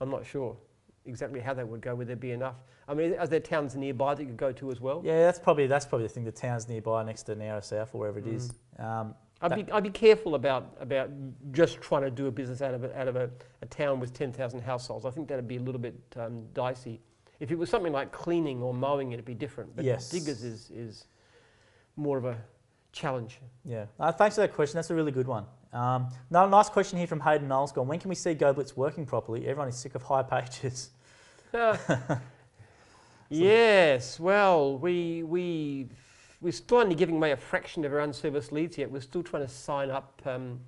I'm 0.00 0.10
not 0.10 0.26
sure 0.26 0.56
exactly 1.06 1.40
how 1.40 1.54
that 1.54 1.66
would 1.66 1.80
go. 1.80 1.94
Would 1.94 2.08
there 2.08 2.16
be 2.16 2.32
enough? 2.32 2.56
I 2.88 2.94
mean, 2.94 3.14
are 3.18 3.26
there 3.26 3.40
towns 3.40 3.76
nearby 3.76 4.14
that 4.14 4.22
you 4.22 4.28
could 4.28 4.36
go 4.36 4.52
to 4.52 4.70
as 4.70 4.80
well? 4.80 5.00
Yeah, 5.04 5.20
that's 5.20 5.38
probably 5.38 5.66
that's 5.66 5.86
probably 5.86 6.06
the 6.06 6.12
thing. 6.12 6.24
The 6.24 6.32
towns 6.32 6.68
nearby, 6.68 7.02
next 7.04 7.24
to 7.24 7.36
Nowra 7.36 7.64
South 7.64 7.94
or 7.94 7.98
wherever 8.00 8.18
it 8.18 8.26
is. 8.26 8.52
Mm. 8.78 8.84
Um, 8.84 9.14
I'd 9.42 9.54
be, 9.54 9.72
I'd 9.72 9.82
be 9.82 9.90
careful 9.90 10.34
about, 10.34 10.76
about 10.80 11.10
just 11.52 11.80
trying 11.80 12.02
to 12.02 12.10
do 12.10 12.26
a 12.26 12.30
business 12.30 12.60
out 12.60 12.74
of 12.74 12.84
a, 12.84 12.98
out 12.98 13.08
of 13.08 13.16
a, 13.16 13.30
a 13.62 13.66
town 13.66 13.98
with 13.98 14.12
10,000 14.12 14.60
households. 14.60 15.06
I 15.06 15.10
think 15.10 15.28
that'd 15.28 15.48
be 15.48 15.56
a 15.56 15.60
little 15.60 15.80
bit 15.80 15.94
um, 16.16 16.44
dicey. 16.52 17.00
If 17.38 17.50
it 17.50 17.56
was 17.56 17.70
something 17.70 17.92
like 17.92 18.12
cleaning 18.12 18.60
or 18.60 18.74
mowing, 18.74 19.12
it'd 19.12 19.24
be 19.24 19.32
different. 19.32 19.74
But 19.74 19.86
Yes. 19.86 20.10
diggers 20.10 20.44
is, 20.44 20.70
is 20.70 21.06
more 21.96 22.18
of 22.18 22.26
a, 22.26 22.36
challenge. 22.92 23.40
Yeah. 23.64 23.86
Uh, 23.98 24.12
thanks 24.12 24.36
for 24.36 24.42
that 24.42 24.54
question. 24.54 24.76
That's 24.76 24.90
a 24.90 24.94
really 24.94 25.12
good 25.12 25.26
one. 25.26 25.44
Um, 25.72 26.08
no, 26.30 26.48
nice 26.48 26.68
question 26.68 26.98
here 26.98 27.06
from 27.06 27.20
Hayden 27.20 27.46
Knowles. 27.48 27.72
Gone. 27.72 27.86
When 27.86 27.98
can 27.98 28.08
we 28.08 28.14
see 28.14 28.34
GoBlitz 28.34 28.76
working 28.76 29.06
properly? 29.06 29.46
Everyone 29.46 29.68
is 29.68 29.76
sick 29.76 29.94
of 29.94 30.02
hipages. 30.02 30.88
yes. 33.28 34.18
Well, 34.18 34.78
we 34.78 35.22
we 35.22 35.88
we're 36.40 36.52
still 36.52 36.78
only 36.78 36.94
giving 36.94 37.16
away 37.16 37.32
a 37.32 37.36
fraction 37.36 37.84
of 37.84 37.92
our 37.92 38.00
unserviced 38.00 38.52
leads 38.52 38.78
yet. 38.78 38.90
We're 38.90 39.00
still 39.00 39.22
trying 39.22 39.46
to 39.46 39.52
sign 39.52 39.90
up 39.90 40.20
um, 40.24 40.60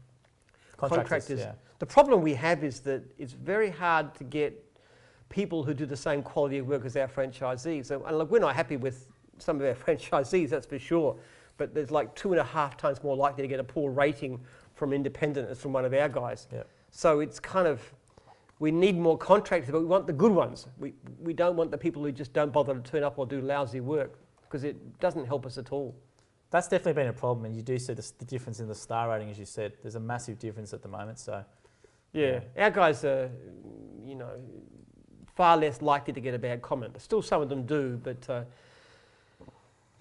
contractors. 0.77 1.41
yeah. 1.41 1.53
The 1.79 1.87
problem 1.87 2.21
we 2.21 2.35
have 2.35 2.63
is 2.63 2.81
that 2.81 3.03
it's 3.19 3.33
very 3.33 3.71
hard 3.71 4.15
to 4.17 4.25
get 4.25 4.63
people 5.29 5.65
who 5.65 5.75
do 5.75 5.87
the 5.87 5.97
same 5.97 6.23
quality 6.23 6.59
of 6.59 6.69
work 6.69 6.85
as 6.85 6.97
our 6.97 7.09
franchisees. 7.09 7.87
So, 7.87 8.05
and 8.05 8.19
look, 8.19 8.31
we're 8.31 8.39
not 8.39 8.55
happy 8.55 8.77
with 8.77 9.09
some 9.39 9.61
of 9.61 9.67
our 9.67 9.75
franchisees, 9.97 10.51
that's 10.51 10.67
for 10.67 10.79
sure. 10.79 11.17
But 11.63 11.75
there's 11.75 11.93
like 11.93 12.13
two 12.17 12.33
and 12.33 12.41
a 12.41 12.45
half 12.45 12.77
times 12.77 13.01
more 13.05 13.15
likely 13.15 13.43
to 13.43 13.49
get 13.49 13.61
a 13.61 13.65
poor 13.65 13.93
rating 13.93 14.41
from 14.75 14.93
independent 14.93 15.49
as 15.49 15.61
from 15.61 15.73
one 15.73 15.85
of 15.85 15.95
our 15.95 16.09
guys. 16.09 16.49
Yeah. 16.53 16.65
So 16.91 17.21
it's 17.21 17.39
kind 17.39 17.69
of 17.69 17.81
we 18.59 18.73
need 18.73 18.99
more 18.99 19.17
contractors, 19.17 19.71
but 19.71 19.79
we 19.79 19.87
want 19.87 20.09
the 20.09 20.13
good 20.13 20.33
ones. 20.33 20.67
We 20.77 20.93
we 21.21 21.33
don't 21.33 21.55
want 21.55 21.71
the 21.71 21.79
people 21.79 22.03
who 22.03 22.11
just 22.11 22.33
don't 22.33 22.53
bother 22.53 22.75
to 22.75 22.81
turn 22.81 23.05
up 23.05 23.17
or 23.17 23.27
do 23.27 23.41
lousy 23.41 23.79
work 23.79 24.19
because 24.43 24.65
it 24.65 24.77
doesn't 24.99 25.25
help 25.25 25.47
us 25.47 25.57
at 25.57 25.71
all. 25.71 25.95
That's 26.51 26.67
definitely 26.67 26.95
been 26.95 27.09
a 27.09 27.13
problem, 27.13 27.45
and 27.47 27.55
you 27.55 27.63
do 27.63 27.79
see 27.79 27.95
the, 27.95 28.13
the 28.19 28.25
difference 28.25 28.59
in 28.59 28.67
the 28.67 28.75
star 28.75 29.09
rating, 29.09 29.31
as 29.31 29.39
you 29.39 29.47
said. 29.47 29.73
There's 29.83 29.95
a 29.95 30.01
massive 30.01 30.41
difference 30.41 30.75
at 30.75 30.83
the 30.83 30.89
moment. 30.89 31.21
So, 31.21 31.45
Yeah, 32.13 32.41
our 32.59 32.71
guys 32.71 33.05
are, 33.05 33.31
you 34.05 34.17
know, 34.17 34.33
far 35.35 35.57
less 35.57 35.81
likely 35.81 36.13
to 36.13 36.21
get 36.21 36.35
a 36.35 36.39
bad 36.39 36.61
comment. 36.61 36.93
But 36.93 37.03
still, 37.03 37.23
some 37.23 37.41
of 37.41 37.49
them 37.49 37.65
do, 37.67 38.01
but 38.03 38.29
uh, 38.29 38.43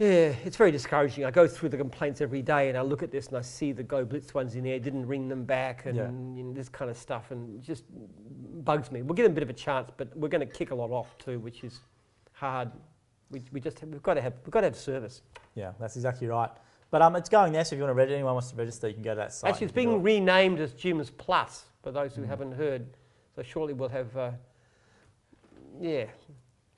yeah, 0.01 0.33
it's 0.43 0.57
very 0.57 0.71
discouraging. 0.71 1.25
I 1.25 1.31
go 1.31 1.47
through 1.47 1.69
the 1.69 1.77
complaints 1.77 2.21
every 2.21 2.41
day, 2.41 2.69
and 2.69 2.77
I 2.77 2.81
look 2.81 3.03
at 3.03 3.11
this 3.11 3.27
and 3.27 3.37
I 3.37 3.41
see 3.41 3.71
the 3.71 3.83
Go 3.83 4.03
Blitz 4.03 4.33
ones 4.33 4.55
in 4.55 4.63
there 4.63 4.79
didn't 4.79 5.05
ring 5.05 5.29
them 5.29 5.43
back, 5.45 5.85
and 5.85 5.95
Yeah. 5.95 6.07
you 6.07 6.43
know, 6.43 6.53
this 6.53 6.69
kind 6.69 6.89
of 6.89 6.97
stuff, 6.97 7.29
and 7.29 7.55
it 7.55 7.61
just 7.61 7.83
bugs 8.65 8.91
me. 8.91 9.03
We'll 9.03 9.13
give 9.13 9.25
them 9.25 9.33
a 9.33 9.35
bit 9.35 9.43
of 9.43 9.49
a 9.51 9.53
chance, 9.53 9.91
but 9.97 10.15
we're 10.17 10.27
going 10.29 10.45
to 10.47 10.51
kick 10.51 10.71
a 10.71 10.75
lot 10.75 10.89
off 10.89 11.15
too, 11.19 11.39
which 11.39 11.63
is 11.63 11.81
hard. 12.33 12.71
We, 13.29 13.43
we 13.51 13.61
just 13.61 13.83
we've 13.83 14.01
got 14.01 14.15
to 14.15 14.21
have 14.21 14.33
we've 14.43 14.51
got 14.51 14.61
to 14.61 14.67
have 14.67 14.75
service. 14.75 15.21
yeah, 15.53 15.73
that's 15.79 15.95
exactly 15.95 16.25
right. 16.27 16.49
But 16.89 17.01
um, 17.03 17.15
it's 17.15 17.29
going 17.29 17.53
there, 17.53 17.63
so 17.63 17.75
if 17.75 17.77
you 17.77 17.83
want 17.83 17.91
to 17.91 17.95
register, 17.95 18.15
anyone 18.15 18.33
wants 18.33 18.49
to 18.51 18.55
register, 18.57 18.87
you 18.87 18.95
can 18.95 19.03
go 19.03 19.11
to 19.11 19.15
that 19.17 19.33
site. 19.33 19.51
Actually, 19.51 19.65
it's 19.65 19.73
being 19.75 19.93
it. 19.93 19.97
renamed 19.97 20.59
as 20.59 20.73
Jim's 20.73 21.11
Plus 21.11 21.65
for 21.83 21.91
those 21.91 22.15
who 22.15 22.23
Mhm. 22.23 22.27
haven't 22.27 22.51
heard. 22.53 22.87
So 23.35 23.43
shortly 23.43 23.73
we'll 23.73 23.87
have, 23.89 24.17
uh, 24.17 24.31
yeah. 25.79 26.05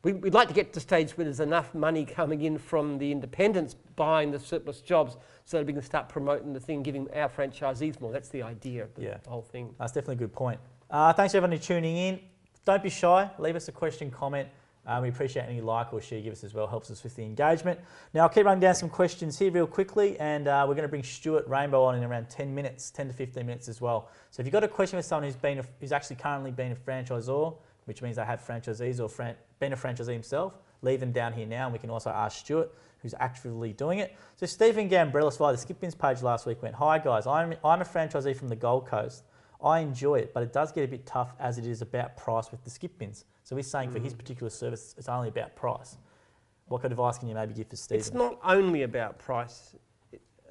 We, 0.03 0.11
we'd 0.11 0.33
like 0.33 0.49
to 0.49 0.53
get 0.53 0.67
to 0.67 0.73
the 0.73 0.79
stage 0.81 1.11
where 1.17 1.23
there's 1.23 1.39
enough 1.39 1.73
money 1.73 2.03
coming 2.03 2.41
in 2.41 2.57
from 2.57 2.97
the 2.97 3.09
independents 3.09 3.73
buying 3.95 4.31
the 4.31 4.39
surplus 4.39 4.81
jobs 4.81 5.15
so 5.45 5.57
that 5.57 5.65
we 5.65 5.71
can 5.71 5.81
start 5.81 6.09
promoting 6.09 6.51
the 6.51 6.59
thing, 6.59 6.83
giving 6.83 7.07
our 7.13 7.29
franchisees 7.29 8.01
more. 8.01 8.11
That's 8.11 8.27
the 8.27 8.43
idea 8.43 8.83
of 8.83 8.93
the 8.95 9.03
Yeah. 9.03 9.17
whole 9.27 9.41
thing. 9.43 9.73
That's 9.79 9.93
definitely 9.93 10.15
a 10.15 10.17
good 10.27 10.33
point. 10.33 10.59
Uh, 10.91 11.13
thanks 11.13 11.33
everyone 11.33 11.57
for 11.57 11.63
tuning 11.63 11.95
in. 11.95 12.19
Don't 12.65 12.83
be 12.83 12.89
shy. 12.89 13.29
Leave 13.39 13.55
us 13.55 13.69
a 13.69 13.71
question, 13.71 14.11
comment. 14.11 14.49
Uh, 14.85 14.99
we 15.01 15.07
appreciate 15.07 15.43
any 15.43 15.61
like 15.61 15.93
or 15.93 16.01
share 16.01 16.17
you 16.17 16.25
give 16.25 16.33
us 16.33 16.43
as 16.43 16.53
well. 16.53 16.67
Helps 16.67 16.91
us 16.91 17.01
with 17.03 17.15
the 17.15 17.23
engagement. 17.23 17.79
Now 18.13 18.23
I'll 18.23 18.29
keep 18.29 18.45
running 18.45 18.59
down 18.59 18.75
some 18.75 18.89
questions 18.89 19.39
here 19.39 19.51
real 19.51 19.65
quickly, 19.67 20.19
and 20.19 20.49
uh, 20.49 20.65
we're 20.67 20.75
going 20.75 20.83
to 20.83 20.89
bring 20.89 21.03
Stuart 21.03 21.47
Rainbow 21.47 21.81
on 21.85 21.95
in 21.95 22.03
around 22.03 22.29
10 22.29 22.53
minutes, 22.53 22.91
10 22.91 23.07
to 23.07 23.13
15 23.13 23.45
minutes 23.45 23.69
as 23.69 23.79
well. 23.79 24.09
So 24.31 24.41
if 24.41 24.45
you've 24.45 24.51
got 24.51 24.65
a 24.65 24.67
question 24.67 24.99
for 24.99 25.03
someone 25.03 25.23
who's 25.23 25.37
been 25.37 25.59
a, 25.59 25.63
who's 25.79 25.93
actually 25.93 26.17
currently 26.17 26.51
been 26.51 26.73
a 26.73 26.75
franchisor, 26.75 27.55
which 27.85 28.01
means 28.01 28.17
they 28.17 28.25
have 28.25 28.45
franchisees 28.45 28.99
or 28.99 29.07
fran- 29.07 29.35
been 29.63 29.73
a 29.73 29.77
franchisee 29.77 30.13
himself, 30.13 30.53
leave 30.81 30.99
them 30.99 31.11
down 31.11 31.31
here 31.31 31.45
now, 31.45 31.65
and 31.65 31.73
we 31.73 31.79
can 31.79 31.89
also 31.89 32.09
ask 32.09 32.39
Stuart, 32.39 32.73
who's 33.01 33.15
actively 33.19 33.71
doing 33.71 33.99
it. 33.99 34.15
So 34.35 34.45
Stephen 34.45 34.89
Gambrellis 34.89 35.37
via 35.37 35.53
the 35.53 35.57
Skip 35.57 35.79
Bins 35.79 35.95
page 35.95 36.21
last 36.21 36.45
week 36.45 36.61
went, 36.61 36.75
"Hi 36.75 36.99
guys, 36.99 37.25
I'm 37.25 37.55
I'm 37.63 37.81
a 37.81 37.85
franchisee 37.85 38.35
from 38.35 38.49
the 38.49 38.55
Gold 38.55 38.85
Coast. 38.87 39.23
I 39.63 39.79
enjoy 39.79 40.15
it, 40.15 40.33
but 40.33 40.43
it 40.43 40.51
does 40.51 40.73
get 40.73 40.83
a 40.83 40.87
bit 40.87 41.05
tough 41.05 41.33
as 41.39 41.57
it 41.57 41.65
is 41.65 41.81
about 41.81 42.17
price 42.17 42.51
with 42.51 42.61
the 42.65 42.69
skip 42.69 42.97
bins. 42.97 43.23
So 43.43 43.55
he's 43.55 43.71
saying 43.71 43.91
for 43.91 43.99
his 43.99 44.13
particular 44.13 44.49
service, 44.49 44.93
it's 44.97 45.07
only 45.07 45.29
about 45.29 45.55
price. 45.55 45.97
What 46.67 46.81
kind 46.81 46.91
of 46.91 46.99
advice 46.99 47.17
can 47.17 47.29
you 47.29 47.35
maybe 47.35 47.53
give 47.53 47.69
for 47.69 47.77
Stephen? 47.77 47.99
It's 47.99 48.13
not 48.13 48.39
only 48.43 48.83
about 48.83 49.19
price 49.19 49.75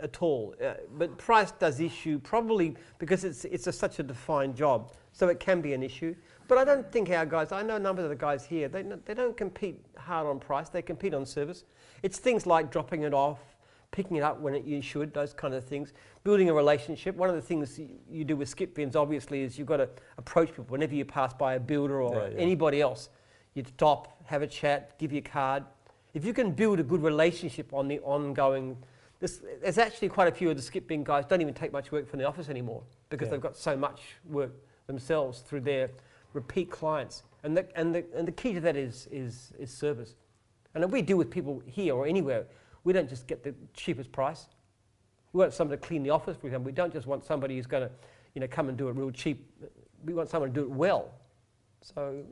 at 0.00 0.22
all, 0.22 0.54
uh, 0.64 0.74
but 0.96 1.18
price 1.18 1.52
does 1.52 1.78
issue 1.78 2.18
probably 2.18 2.74
because 2.98 3.24
it's, 3.24 3.44
it's 3.44 3.66
a, 3.66 3.72
such 3.72 3.98
a 3.98 4.02
defined 4.02 4.56
job, 4.56 4.92
so 5.12 5.28
it 5.28 5.38
can 5.38 5.60
be 5.60 5.74
an 5.74 5.82
issue. 5.82 6.14
But 6.52 6.58
I 6.58 6.64
don't 6.64 6.92
think 6.92 7.08
our 7.08 7.24
guys, 7.24 7.50
I 7.50 7.62
know 7.62 7.76
a 7.76 7.80
number 7.80 8.02
of 8.02 8.10
the 8.10 8.14
guys 8.14 8.44
here, 8.44 8.68
they, 8.68 8.82
they 8.82 9.14
don't 9.14 9.34
compete 9.34 9.82
hard 9.96 10.26
on 10.26 10.38
price, 10.38 10.68
they 10.68 10.82
compete 10.82 11.14
on 11.14 11.24
service. 11.24 11.64
It's 12.02 12.18
things 12.18 12.44
like 12.44 12.70
dropping 12.70 13.04
it 13.04 13.14
off, 13.14 13.38
picking 13.90 14.18
it 14.18 14.22
up 14.22 14.38
when 14.38 14.54
it, 14.56 14.64
you 14.66 14.82
should, 14.82 15.14
those 15.14 15.32
kind 15.32 15.54
of 15.54 15.64
things. 15.64 15.94
Building 16.24 16.50
a 16.50 16.52
relationship. 16.52 17.16
One 17.16 17.30
of 17.30 17.36
the 17.36 17.40
things 17.40 17.78
you, 17.78 17.88
you 18.10 18.26
do 18.26 18.36
with 18.36 18.50
skip 18.50 18.74
bins, 18.74 18.96
obviously, 18.96 19.40
is 19.40 19.56
you've 19.58 19.66
got 19.66 19.78
to 19.78 19.88
approach 20.18 20.48
people 20.48 20.66
whenever 20.68 20.94
you 20.94 21.06
pass 21.06 21.32
by 21.32 21.54
a 21.54 21.58
builder 21.58 22.02
or 22.02 22.14
Yeah, 22.14 22.28
yeah. 22.34 22.42
anybody 22.42 22.82
else. 22.82 23.08
You'd 23.54 23.68
stop, 23.68 24.22
have 24.26 24.42
a 24.42 24.46
chat, 24.46 24.98
give 24.98 25.10
you 25.10 25.20
a 25.20 25.22
card. 25.22 25.64
If 26.12 26.26
you 26.26 26.34
can 26.34 26.50
build 26.52 26.80
a 26.80 26.82
good 26.82 27.02
relationship 27.02 27.72
on 27.72 27.88
the 27.88 27.98
ongoing, 28.00 28.76
this, 29.20 29.40
there's 29.62 29.78
actually 29.78 30.10
quite 30.10 30.28
a 30.28 30.32
few 30.32 30.50
of 30.50 30.56
the 30.56 30.62
skip 30.62 30.86
bin 30.86 31.02
guys 31.02 31.24
don't 31.24 31.40
even 31.40 31.54
take 31.54 31.72
much 31.72 31.90
work 31.90 32.06
from 32.06 32.18
the 32.18 32.26
office 32.26 32.50
anymore 32.50 32.82
because 33.08 33.28
Yeah. 33.28 33.30
they've 33.30 33.40
got 33.40 33.56
so 33.56 33.74
much 33.74 34.02
work 34.28 34.52
themselves 34.86 35.40
through 35.40 35.60
their 35.60 35.88
repeat 36.32 36.70
clients. 36.70 37.22
And 37.44 37.56
the, 37.56 37.66
and 37.74 37.94
the, 37.94 38.04
and 38.16 38.26
the 38.26 38.32
key 38.32 38.54
to 38.54 38.60
that 38.60 38.76
is, 38.76 39.08
is, 39.10 39.52
is 39.58 39.70
service. 39.70 40.14
And 40.74 40.84
if 40.84 40.90
we 40.90 41.02
deal 41.02 41.16
with 41.16 41.30
people 41.30 41.62
here 41.66 41.94
or 41.94 42.06
anywhere, 42.06 42.46
we 42.84 42.92
don't 42.92 43.08
just 43.08 43.26
get 43.26 43.42
the 43.42 43.54
cheapest 43.74 44.10
price. 44.12 44.46
We 45.32 45.38
want 45.38 45.54
someone 45.54 45.78
to 45.78 45.86
clean 45.86 46.02
the 46.02 46.10
office, 46.10 46.36
for 46.36 46.46
example. 46.46 46.66
We 46.66 46.72
don't 46.72 46.92
just 46.92 47.06
want 47.06 47.24
somebody 47.24 47.56
who's 47.56 47.66
going 47.66 47.88
to, 47.88 47.90
you 48.34 48.40
know, 48.40 48.46
come 48.48 48.68
and 48.68 48.76
do 48.76 48.88
it 48.88 48.92
real 48.96 49.10
cheap. 49.10 49.50
We 50.04 50.14
want 50.14 50.28
someone 50.28 50.50
to 50.50 50.54
do 50.54 50.62
it 50.62 50.70
well. 50.70 51.12
So 51.80 52.22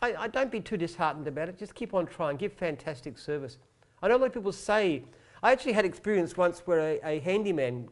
I, 0.00 0.14
I 0.14 0.28
don't 0.28 0.50
be 0.50 0.60
too 0.60 0.76
disheartened 0.76 1.26
about 1.28 1.48
it. 1.48 1.58
Just 1.58 1.74
keep 1.74 1.94
on 1.94 2.06
trying. 2.06 2.36
Give 2.36 2.52
fantastic 2.52 3.18
service. 3.18 3.58
I 4.02 4.08
know 4.08 4.16
a 4.16 4.18
lot 4.18 4.26
of 4.26 4.34
people 4.34 4.52
say. 4.52 5.04
I 5.42 5.52
actually 5.52 5.72
had 5.72 5.84
experience 5.84 6.36
once 6.36 6.60
where 6.60 6.80
a, 6.80 7.00
a 7.04 7.20
handyman 7.20 7.88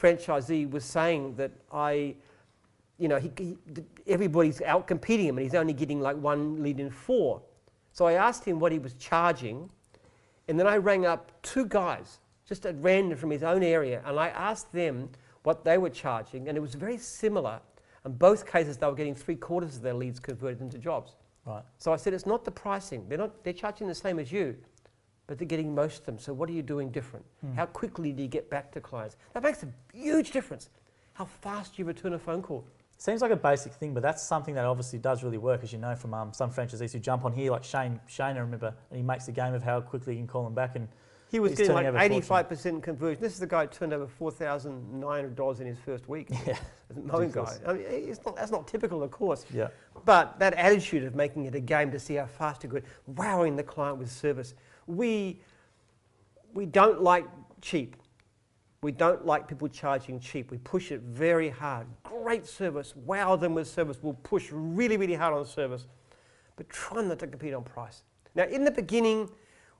franchisee 0.00 0.68
was 0.70 0.84
saying 0.84 1.36
that 1.36 1.52
I, 1.72 2.16
you 2.98 3.08
know, 3.08 3.18
he, 3.18 3.30
he, 3.38 3.56
everybody's 4.06 4.62
out 4.62 4.86
competing 4.86 5.26
him 5.26 5.36
and 5.36 5.44
he's 5.44 5.54
only 5.54 5.72
getting 5.72 6.00
like 6.00 6.16
one 6.16 6.62
lead 6.62 6.80
in 6.80 6.90
four. 6.90 7.42
So 7.92 8.06
I 8.06 8.14
asked 8.14 8.44
him 8.44 8.58
what 8.58 8.72
he 8.72 8.78
was 8.78 8.94
charging, 8.94 9.70
and 10.48 10.58
then 10.58 10.66
I 10.66 10.76
rang 10.76 11.06
up 11.06 11.32
two 11.42 11.66
guys 11.66 12.18
just 12.46 12.66
at 12.66 12.74
random 12.80 13.18
from 13.18 13.30
his 13.30 13.42
own 13.42 13.62
area, 13.62 14.02
and 14.04 14.18
I 14.20 14.28
asked 14.28 14.72
them 14.72 15.08
what 15.42 15.64
they 15.64 15.78
were 15.78 15.90
charging, 15.90 16.48
and 16.48 16.56
it 16.56 16.60
was 16.60 16.74
very 16.74 16.98
similar. 16.98 17.60
In 18.04 18.12
both 18.12 18.46
cases, 18.46 18.76
they 18.76 18.86
were 18.86 18.94
getting 18.94 19.14
three 19.14 19.34
quarters 19.34 19.76
of 19.76 19.82
their 19.82 19.94
leads 19.94 20.20
converted 20.20 20.60
into 20.60 20.78
jobs. 20.78 21.16
right. 21.44 21.62
So 21.78 21.92
I 21.92 21.96
said, 21.96 22.14
it's 22.14 22.26
not 22.26 22.44
the 22.44 22.50
pricing. 22.50 23.06
They're 23.08 23.18
not. 23.18 23.42
They're 23.42 23.52
charging 23.52 23.88
the 23.88 23.94
same 23.94 24.18
as 24.18 24.30
you, 24.30 24.56
but 25.26 25.38
they're 25.38 25.48
getting 25.48 25.74
most 25.74 26.00
of 26.00 26.06
them. 26.06 26.18
So 26.18 26.32
what 26.32 26.48
are 26.48 26.52
you 26.52 26.62
doing 26.62 26.90
different? 26.90 27.24
Hmm. 27.40 27.54
How 27.54 27.66
quickly 27.66 28.12
do 28.12 28.22
you 28.22 28.28
get 28.28 28.48
back 28.50 28.70
to 28.72 28.80
clients? 28.80 29.16
That 29.32 29.42
makes 29.42 29.62
a 29.62 29.68
huge 29.92 30.30
difference. 30.30 30.70
How 31.14 31.24
fast 31.24 31.78
you 31.78 31.84
return 31.84 32.12
a 32.12 32.18
phone 32.18 32.42
call. 32.42 32.64
Seems 32.98 33.20
like 33.20 33.30
a 33.30 33.36
basic 33.36 33.74
thing, 33.74 33.92
but 33.92 34.02
that's 34.02 34.22
something 34.22 34.54
that 34.54 34.64
obviously 34.64 34.98
does 34.98 35.22
really 35.22 35.36
work, 35.36 35.62
as 35.62 35.72
you 35.72 35.78
know 35.78 35.94
from 35.94 36.14
um, 36.14 36.32
some 36.32 36.50
franchisees 36.50 36.92
who 36.92 36.98
jump 36.98 37.26
on 37.26 37.32
here, 37.32 37.50
like 37.50 37.62
Shane. 37.62 38.00
Shane, 38.06 38.36
I 38.36 38.40
remember, 38.40 38.74
and 38.90 38.96
he 38.96 39.02
makes 39.02 39.26
the 39.26 39.32
game 39.32 39.52
of 39.52 39.62
how 39.62 39.82
quickly 39.82 40.14
you 40.14 40.20
can 40.20 40.26
call 40.26 40.44
them 40.44 40.54
back. 40.54 40.76
And 40.76 40.88
He 41.30 41.38
was 41.38 41.54
getting 41.54 41.74
like 41.74 41.86
85% 41.86 42.82
conversion. 42.82 43.20
This 43.20 43.34
is 43.34 43.40
the 43.40 43.46
guy 43.46 43.66
who 43.66 43.70
turned 43.70 43.92
over 43.92 44.06
$4,900 44.06 45.60
in 45.60 45.66
his 45.66 45.78
first 45.78 46.08
week. 46.08 46.28
yeah, 46.46 46.56
mowing 46.94 47.30
guy. 47.30 47.54
I 47.66 47.74
mean, 47.74 47.84
it's 47.86 48.24
not, 48.24 48.36
that's 48.36 48.50
not 48.50 48.66
typical, 48.66 49.02
of 49.02 49.10
course. 49.10 49.44
yeah, 49.52 49.68
But 50.06 50.38
that 50.38 50.54
attitude 50.54 51.04
of 51.04 51.14
making 51.14 51.44
it 51.44 51.54
a 51.54 51.60
game 51.60 51.90
to 51.90 51.98
see 51.98 52.14
how 52.14 52.26
fast 52.26 52.64
you 52.64 52.70
could, 52.70 52.84
wowing 53.06 53.56
the 53.56 53.62
client 53.62 53.98
with 53.98 54.10
service. 54.10 54.54
We, 54.86 55.42
we 56.54 56.64
don't 56.64 57.02
like 57.02 57.26
cheap. 57.60 57.96
We 58.86 58.92
don't 58.92 59.26
like 59.26 59.48
people 59.48 59.66
charging 59.66 60.20
cheap. 60.20 60.52
We 60.52 60.58
push 60.58 60.92
it 60.92 61.00
very 61.00 61.48
hard. 61.48 61.88
Great 62.04 62.46
service, 62.46 62.94
wow 62.94 63.34
them 63.34 63.52
with 63.52 63.66
service. 63.66 63.98
We'll 64.00 64.12
push 64.22 64.50
really, 64.52 64.96
really 64.96 65.16
hard 65.16 65.34
on 65.34 65.44
service, 65.44 65.88
but 66.54 66.68
try 66.68 67.02
not 67.02 67.18
to 67.18 67.26
compete 67.26 67.52
on 67.52 67.64
price. 67.64 68.04
Now, 68.36 68.44
in 68.44 68.62
the 68.62 68.70
beginning, 68.70 69.28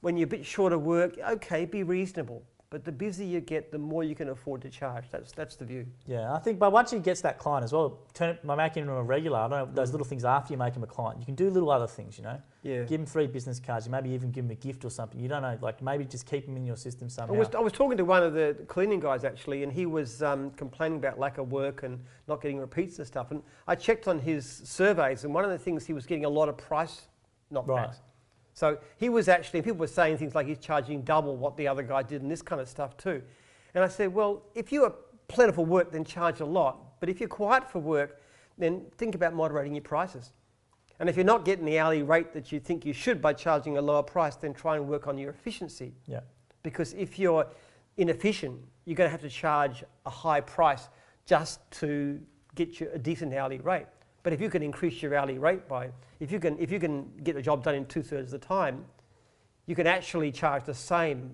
when 0.01 0.17
you're 0.17 0.25
a 0.25 0.29
bit 0.29 0.45
short 0.45 0.73
of 0.73 0.83
work, 0.83 1.17
okay, 1.25 1.67
be 1.67 1.85
reasonable. 1.85 2.43
But 2.69 2.85
the 2.85 2.91
busier 2.91 3.27
you 3.27 3.41
get, 3.41 3.71
the 3.71 3.79
more 3.79 4.03
you 4.03 4.17
can 4.17 4.29
afford 4.29 4.61
to 4.63 4.69
charge. 4.69 5.05
That's, 5.13 5.31
that's 5.31 5.55
the 5.55 5.65
view. 5.65 5.87
yeah. 6.07 6.33
I 6.33 6.41
think, 6.41 6.59
but 6.59 6.73
once 6.73 6.91
he 6.91 6.99
gets 6.99 7.21
that 7.21 7.39
client 7.39 7.63
as 7.63 7.73
well, 7.73 8.01
turn 8.13 8.31
it, 8.31 8.45
by 8.45 8.57
making 8.57 8.83
him 8.83 8.89
a 8.89 9.03
regular. 9.03 9.39
I 9.39 9.49
don't 9.49 9.51
know 9.51 9.69
those 9.73 9.93
little 9.93 10.05
things 10.05 10.25
after 10.25 10.53
you 10.53 10.59
make 10.59 10.75
him 10.75 10.83
a 10.83 10.87
client. 10.87 11.21
You 11.21 11.27
can 11.27 11.37
do 11.37 11.49
little 11.49 11.71
other 11.71 11.87
things, 11.87 12.19
you 12.19 12.25
know. 12.25 12.41
Yeah. 12.65 12.83
Give 12.83 13.01
him 13.01 13.07
three 13.07 13.29
business 13.29 13.61
cards. 13.61 13.87
You 13.87 13.93
maybe 13.93 14.11
even 14.11 14.33
give 14.33 14.45
him 14.45 14.51
a 14.51 14.57
gift 14.57 14.85
or 14.85 14.91
something. 14.91 15.21
You 15.21 15.29
don't 15.29 15.43
know, 15.43 15.57
like 15.63 15.81
maybe 15.81 16.05
just 16.05 16.27
keep 16.27 16.49
him 16.49 16.57
in 16.57 16.67
your 16.67 16.77
system 16.77 17.07
I 17.07 17.11
somehow. 17.11 17.35
was, 17.35 17.49
I 17.55 17.61
was 17.61 17.73
talking 17.73 17.97
to 17.99 18.05
one 18.05 18.25
of 18.25 18.33
the 18.33 18.57
cleaning 18.67 18.99
guys 18.99 19.23
actually, 19.23 19.63
and 19.63 19.73
he 19.73 19.87
was 19.87 20.23
um, 20.23 20.51
complaining 20.53 20.99
about 20.99 21.21
lack 21.21 21.39
of 21.39 21.53
work 21.53 21.85
and 21.85 22.01
not 22.27 22.43
getting 22.43 22.59
repeats 22.59 22.99
and 22.99 23.07
stuff. 23.07 23.31
And 23.31 23.43
I 23.69 23.77
checked 23.77 24.09
on 24.09 24.19
his 24.19 24.45
surveys, 24.65 25.23
and 25.23 25.33
one 25.33 25.45
of 25.45 25.51
the 25.51 25.59
things 25.59 25.87
he 25.87 25.93
was 25.93 26.05
getting 26.05 26.25
a 26.25 26.29
lot 26.29 26.49
of 26.49 26.57
price 26.57 27.03
knockbacks. 27.53 27.69
Right. 27.69 27.95
So 28.57 28.79
he 28.97 29.11
was 29.11 29.29
actually, 29.29 29.61
people 29.61 29.77
were 29.77 29.87
saying 29.87 30.17
things 30.17 30.35
like 30.35 30.47
he's 30.47 30.59
charging 30.59 31.03
double 31.03 31.37
what 31.37 31.59
the 31.59 31.69
other 31.69 31.83
guy 31.83 32.03
did 32.03 32.23
and 32.23 32.31
this 32.31 32.41
kind 32.41 32.59
of 32.59 32.67
stuff 32.67 32.97
too. 32.97 33.23
And 33.75 33.85
I 33.85 33.89
said, 33.89 34.15
well, 34.15 34.43
if 34.55 34.73
you 34.73 34.83
are 34.85 34.95
plentiful 35.29 35.67
work, 35.67 35.93
then 35.93 36.05
charge 36.05 36.41
a 36.41 36.47
lot. 36.47 36.99
But 36.99 37.11
if 37.11 37.21
you're 37.21 37.29
quiet 37.29 37.71
for 37.71 37.81
work, 37.81 38.23
then 38.57 38.87
think 38.97 39.15
about 39.15 39.35
moderating 39.35 39.75
your 39.75 39.83
prices. 39.83 40.33
And 40.99 41.07
if 41.07 41.17
you're 41.17 41.27
not 41.27 41.45
getting 41.45 41.67
the 41.67 41.79
hourly 41.79 42.03
rate 42.03 42.33
that 42.33 42.51
you 42.51 42.59
think 42.59 42.87
you 42.87 42.95
should 42.95 43.21
by 43.21 43.35
charging 43.35 43.77
a 43.77 43.83
lower 43.83 44.03
price, 44.03 44.37
then 44.37 44.55
try 44.55 44.77
and 44.77 44.89
work 44.89 45.07
on 45.07 45.19
your 45.19 45.29
efficiency. 45.29 45.93
Yeah. 46.07 46.21
Because 46.63 46.95
if 46.95 47.19
you're 47.19 47.47
inefficient, 47.99 48.59
you're 48.87 48.97
going 48.97 49.09
to 49.09 49.13
have 49.13 49.21
to 49.21 49.29
charge 49.29 49.85
a 50.07 50.11
high 50.11 50.41
price 50.41 50.89
just 51.27 51.61
to 51.73 52.19
get 52.55 52.81
you 52.81 52.89
a 52.95 52.99
decent 52.99 53.35
hourly 53.35 53.59
rate. 53.59 53.87
But 54.27 54.33
if 54.33 54.41
you 54.41 54.51
can 54.51 54.61
increase 54.61 55.01
your 55.03 55.15
hourly 55.15 55.39
rate 55.39 55.69
by, 55.69 55.89
if 56.19 56.33
you 56.33 56.41
can, 56.41 56.59
if 56.59 56.73
you 56.73 56.81
can 56.81 57.09
get 57.23 57.37
the 57.37 57.43
job 57.43 57.63
done 57.63 57.77
in 57.77 57.87
two 57.87 58.03
thirds 58.03 58.33
of 58.33 58.41
the 58.41 58.45
time, 58.45 58.85
you 59.67 59.77
can 59.77 59.87
actually 59.87 60.33
charge 60.33 60.65
the 60.65 60.75
same, 60.75 61.31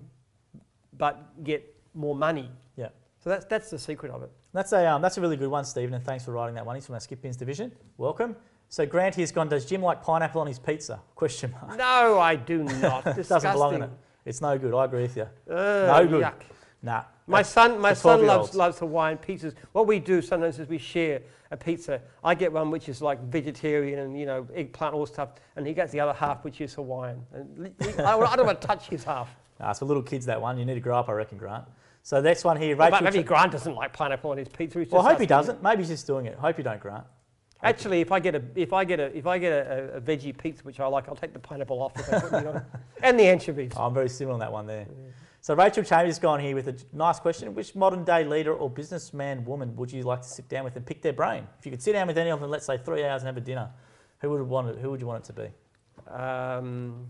but 0.99 1.43
get 1.43 1.75
more 1.95 2.13
money. 2.15 2.51
Yeah. 2.75 2.89
So 3.17 3.31
that's 3.31 3.45
that's 3.45 3.71
the 3.71 3.79
secret 3.79 4.11
of 4.11 4.21
it. 4.21 4.29
That's 4.53 4.73
a 4.73 4.85
um, 4.85 5.01
that's 5.01 5.17
a 5.17 5.21
really 5.21 5.37
good 5.37 5.49
one, 5.49 5.65
Stephen, 5.65 5.95
and 5.95 6.05
thanks 6.05 6.23
for 6.23 6.33
writing 6.33 6.53
that 6.53 6.67
one. 6.67 6.75
He's 6.75 6.85
from 6.85 6.93
our 6.93 7.01
Skip 7.01 7.19
Bins 7.23 7.35
division. 7.35 7.71
Welcome. 7.97 8.35
So 8.69 8.85
Grant 8.85 9.15
here's 9.15 9.31
gone. 9.31 9.49
Does 9.49 9.65
Jim 9.65 9.81
like 9.81 10.03
pineapple 10.03 10.41
on 10.41 10.45
his 10.45 10.59
pizza? 10.59 11.01
Question 11.15 11.49
mark. 11.49 11.75
No, 11.75 12.19
I 12.19 12.35
do 12.35 12.61
not. 12.63 13.07
It 13.07 13.27
doesn't 13.27 13.53
belong 13.53 13.73
in 13.73 13.81
it. 13.81 13.89
It's 14.23 14.39
no 14.39 14.55
good. 14.59 14.71
I 14.75 14.85
agree 14.85 15.01
with 15.01 15.17
you. 15.17 15.23
Ugh, 15.23 15.47
No 15.49 16.07
good. 16.07 16.23
yuck. 16.25 16.41
Nah. 16.83 17.05
My 17.27 17.41
son, 17.41 17.79
my 17.79 17.93
son 17.93 18.25
loves, 18.25 18.53
loves 18.53 18.79
Hawaiian 18.79 19.17
pizzas. 19.17 19.53
What 19.71 19.87
we 19.87 19.99
do 19.99 20.21
sometimes 20.21 20.59
is 20.59 20.67
we 20.67 20.77
share 20.77 21.21
a 21.51 21.57
pizza. 21.57 22.01
I 22.23 22.35
get 22.35 22.51
one 22.51 22.69
which 22.69 22.89
is 22.89 23.01
like 23.01 23.21
vegetarian 23.23 23.99
and 23.99 24.19
you 24.19 24.25
know 24.25 24.47
eggplant, 24.53 24.93
all 24.93 25.05
stuff, 25.05 25.29
and 25.55 25.65
he 25.65 25.73
gets 25.73 25.91
the 25.91 25.99
other 25.99 26.13
half 26.13 26.43
which 26.43 26.59
is 26.59 26.73
Hawaiian. 26.73 27.21
And 27.33 27.73
I, 27.99 28.17
I 28.17 28.35
don't 28.35 28.45
want 28.45 28.59
to 28.59 28.67
touch 28.67 28.87
his 28.87 29.03
half. 29.03 29.29
Nah, 29.59 29.69
it's 29.69 29.79
for 29.79 29.85
little 29.85 30.03
kids 30.03 30.25
that 30.25 30.41
one. 30.41 30.57
You 30.57 30.65
need 30.65 30.73
to 30.73 30.79
grow 30.79 30.97
up, 30.97 31.07
I 31.07 31.13
reckon, 31.13 31.37
Grant. 31.37 31.65
So 32.01 32.19
next 32.19 32.43
one 32.43 32.57
here, 32.57 32.75
But 32.75 32.91
Rachel. 32.91 33.05
maybe 33.05 33.23
Grant 33.23 33.53
doesn't 33.53 33.75
like 33.75 33.93
pineapple 33.93 34.31
on 34.31 34.37
his 34.37 34.49
pizza. 34.49 34.79
He's 34.79 34.91
well, 34.91 35.01
I 35.03 35.11
hope 35.11 35.21
he 35.21 35.25
doesn't. 35.25 35.63
Maybe 35.63 35.83
he's 35.83 35.89
just 35.89 36.05
doing 36.05 36.25
it. 36.25 36.35
Hope 36.35 36.57
you 36.57 36.63
don't, 36.63 36.81
Grant. 36.81 37.05
Actually, 37.61 38.01
if 38.01 38.11
I 38.11 38.19
get 38.19 38.35
a 38.35 38.43
if 38.55 38.73
I 38.73 38.83
get 38.83 38.99
a 38.99 39.17
if 39.17 39.25
I 39.25 39.37
get 39.37 39.53
a, 39.53 39.95
a, 39.95 40.01
veggie 40.01 40.37
pizza 40.37 40.61
which 40.63 40.81
I 40.81 40.87
like, 40.87 41.07
I'll 41.07 41.15
take 41.15 41.31
the 41.31 41.39
pineapple 41.39 41.81
off 41.81 41.97
if 41.97 42.07
they 42.07 42.19
put 42.19 42.31
me 42.33 42.49
on 42.49 42.65
and 43.01 43.17
the 43.17 43.23
anchovies. 43.23 43.71
Oh, 43.77 43.85
I'm 43.85 43.93
very 43.93 44.09
similar 44.09 44.33
on 44.33 44.39
that 44.41 44.51
one 44.51 44.67
there. 44.67 44.85
So 45.43 45.53
Rachel 45.55 45.83
Chambers 45.83 46.15
has 46.15 46.19
gone 46.19 46.39
here 46.39 46.55
with 46.55 46.69
a 46.69 46.75
nice 46.93 47.19
question. 47.19 47.53
Which 47.53 47.75
modern 47.75 48.05
day 48.05 48.23
leader 48.23 48.53
or 48.53 48.69
businessman 48.69 49.43
woman 49.43 49.75
would 49.75 49.91
you 49.91 50.03
like 50.03 50.21
to 50.21 50.27
sit 50.27 50.47
down 50.47 50.63
with 50.63 50.77
and 50.77 50.85
pick 50.85 51.01
their 51.01 51.11
brain? 51.11 51.45
If 51.59 51.65
you 51.65 51.71
could 51.71 51.81
sit 51.81 51.91
down 51.91 52.07
with 52.07 52.17
any 52.17 52.29
of 52.29 52.39
them, 52.39 52.49
let's 52.49 52.65
say 52.65 52.77
three 52.77 53.03
hours 53.03 53.23
and 53.23 53.27
have 53.27 53.35
a 53.35 53.41
dinner, 53.41 53.69
who 54.19 54.29
would 54.29 54.41
want 54.43 54.69
it, 54.69 54.77
who 54.77 54.89
would 54.89 55.01
you 55.01 55.07
want 55.07 55.25
it 55.25 55.27
to 55.27 55.33
be? 55.33 56.13
Um, 56.13 57.07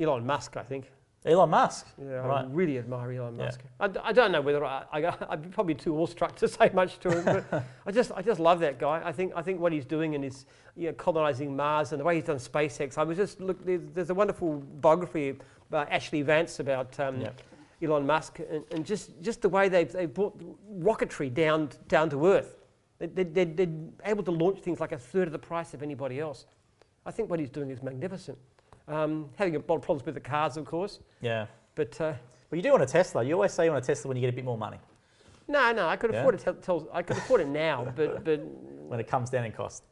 Elon 0.00 0.24
Musk, 0.24 0.56
I 0.56 0.62
think. 0.62 0.90
Elon 1.26 1.50
Musk. 1.50 1.86
Yeah, 2.02 2.12
Right. 2.26 2.46
I 2.46 2.48
really 2.48 2.78
admire 2.78 3.12
Elon 3.12 3.36
Yeah. 3.38 3.44
Musk. 3.44 3.60
I, 3.78 3.88
d- 3.88 4.00
I 4.02 4.12
don't 4.14 4.32
know 4.32 4.40
whether 4.40 4.64
I, 4.64 4.84
I, 4.90 5.14
I'd 5.28 5.42
be 5.42 5.48
probably 5.50 5.74
too 5.74 5.94
awestruck 5.98 6.34
to 6.36 6.48
say 6.58 6.70
much 6.72 6.98
to 7.00 7.10
him, 7.10 7.24
but 7.50 7.64
I 7.86 7.90
just, 7.92 8.10
I 8.16 8.22
just 8.22 8.40
love 8.40 8.58
that 8.60 8.78
guy. 8.78 9.02
I 9.04 9.12
think, 9.12 9.34
I 9.36 9.42
think 9.42 9.60
what 9.60 9.70
he's 9.74 9.84
doing 9.84 10.14
and 10.14 10.24
his, 10.24 10.46
you 10.76 10.86
know, 10.86 10.94
colonizing 10.94 11.54
Mars 11.54 11.92
and 11.92 12.00
the 12.00 12.04
way 12.06 12.14
he's 12.14 12.24
done 12.24 12.38
SpaceX. 12.38 12.96
I 12.96 13.02
was 13.02 13.18
just 13.18 13.38
look. 13.38 13.62
There's, 13.66 13.82
there's 13.92 14.08
a 14.08 14.14
wonderful 14.14 14.54
biography 14.80 15.36
by 15.70 15.84
Ashley 15.84 16.22
Vance 16.22 16.60
about 16.60 16.98
um, 17.00 17.20
Yeah. 17.20 17.30
Elon 17.82 18.06
Musk 18.06 18.40
and, 18.50 18.62
and 18.72 18.84
just, 18.84 19.22
just 19.22 19.40
the 19.40 19.48
way 19.48 19.68
they've, 19.70 19.90
they've 19.90 20.12
brought 20.12 20.38
rocketry 20.78 21.32
down, 21.32 21.70
down 21.88 22.10
to 22.10 22.26
Earth. 22.26 22.56
They, 22.98 23.06
they, 23.06 23.24
they, 23.24 23.44
they're 23.44 23.68
able 24.04 24.22
to 24.24 24.30
launch 24.30 24.58
things 24.60 24.80
like 24.80 24.92
a 24.92 24.98
third 24.98 25.26
of 25.28 25.32
the 25.32 25.38
price 25.38 25.72
of 25.72 25.82
anybody 25.82 26.20
else. 26.20 26.44
I 27.06 27.10
think 27.10 27.30
what 27.30 27.40
he's 27.40 27.48
doing 27.48 27.70
is 27.70 27.82
magnificent. 27.82 28.36
Um, 28.86 29.30
having 29.36 29.56
a 29.56 29.58
lot 29.60 29.76
of 29.76 29.82
problems 29.82 30.04
with 30.04 30.14
the 30.14 30.20
cars, 30.20 30.56
of 30.58 30.66
course, 30.66 30.98
Yeah. 31.22 31.46
but. 31.74 31.98
Uh, 32.00 32.12
But 32.50 32.56
you 32.56 32.62
do 32.62 32.70
want 32.72 32.82
a 32.82 32.86
Tesla. 32.86 33.22
You 33.22 33.34
always 33.34 33.52
say 33.52 33.64
you 33.64 33.70
want 33.70 33.82
a 33.82 33.86
Tesla 33.86 34.08
when 34.08 34.16
you 34.16 34.20
get 34.20 34.30
a 34.30 34.36
bit 34.36 34.44
more 34.44 34.58
money, 34.58 34.78
No, 35.48 35.72
no, 35.72 35.88
I 35.88 35.96
could 35.96 36.12
Yeah? 36.12 36.20
afford 36.20 36.62
tell, 36.62 36.86
I 36.92 37.02
could 37.02 37.16
afford 37.16 37.40
it 37.40 37.48
now, 37.48 37.86
but 37.96 38.24
but 38.24 38.40
when 38.88 39.00
it 39.00 39.06
comes 39.08 39.30
down 39.30 39.44
in 39.46 39.52
cost. 39.52 39.84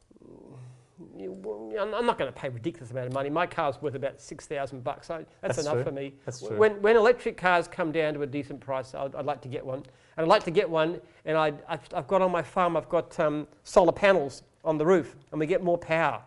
I'm 1.79 2.07
not 2.07 2.19
going 2.19 2.33
to 2.33 2.39
pay 2.39 2.49
a 2.49 2.51
ridiculous 2.51 2.91
amount 2.91 3.07
of 3.07 3.13
money. 3.13 3.31
My 3.31 3.47
car's 3.47 3.81
worth 3.81 3.95
about 3.95 4.21
six 4.21 4.47
thousand 4.47 4.85
bucks. 4.85 5.07
So 5.07 5.25
that's, 5.41 5.57
That's 5.57 5.67
enough 5.67 5.75
true. 5.75 5.85
for 5.85 5.93
me. 5.93 6.15
That's 6.25 6.41
true. 6.41 6.57
When 6.57 6.81
when 6.83 6.97
electric 6.97 7.37
cars 7.37 7.69
come 7.69 7.93
down 7.93 8.15
to 8.15 8.23
a 8.23 8.27
decent 8.27 8.61
price, 8.61 8.95
I'd, 8.95 9.15
I'd 9.15 9.27
like 9.27 9.41
to 9.43 9.49
get 9.49 9.65
one. 9.65 9.79
And 10.17 10.25
I'd 10.25 10.29
like 10.29 10.45
to 10.45 10.51
get 10.51 10.69
one. 10.69 11.01
And 11.25 11.37
I 11.37 11.53
I've, 11.69 11.81
I've 11.95 12.07
got 12.07 12.23
on 12.23 12.33
my 12.33 12.43
farm. 12.43 12.77
I've 12.77 12.89
got 12.89 13.19
um, 13.21 13.47
solar 13.65 13.93
panels 13.93 14.43
on 14.65 14.77
the 14.77 14.85
roof, 14.85 15.17
and 15.31 15.41
we 15.41 15.47
get 15.47 15.63
more 15.63 15.79
power 15.79 16.21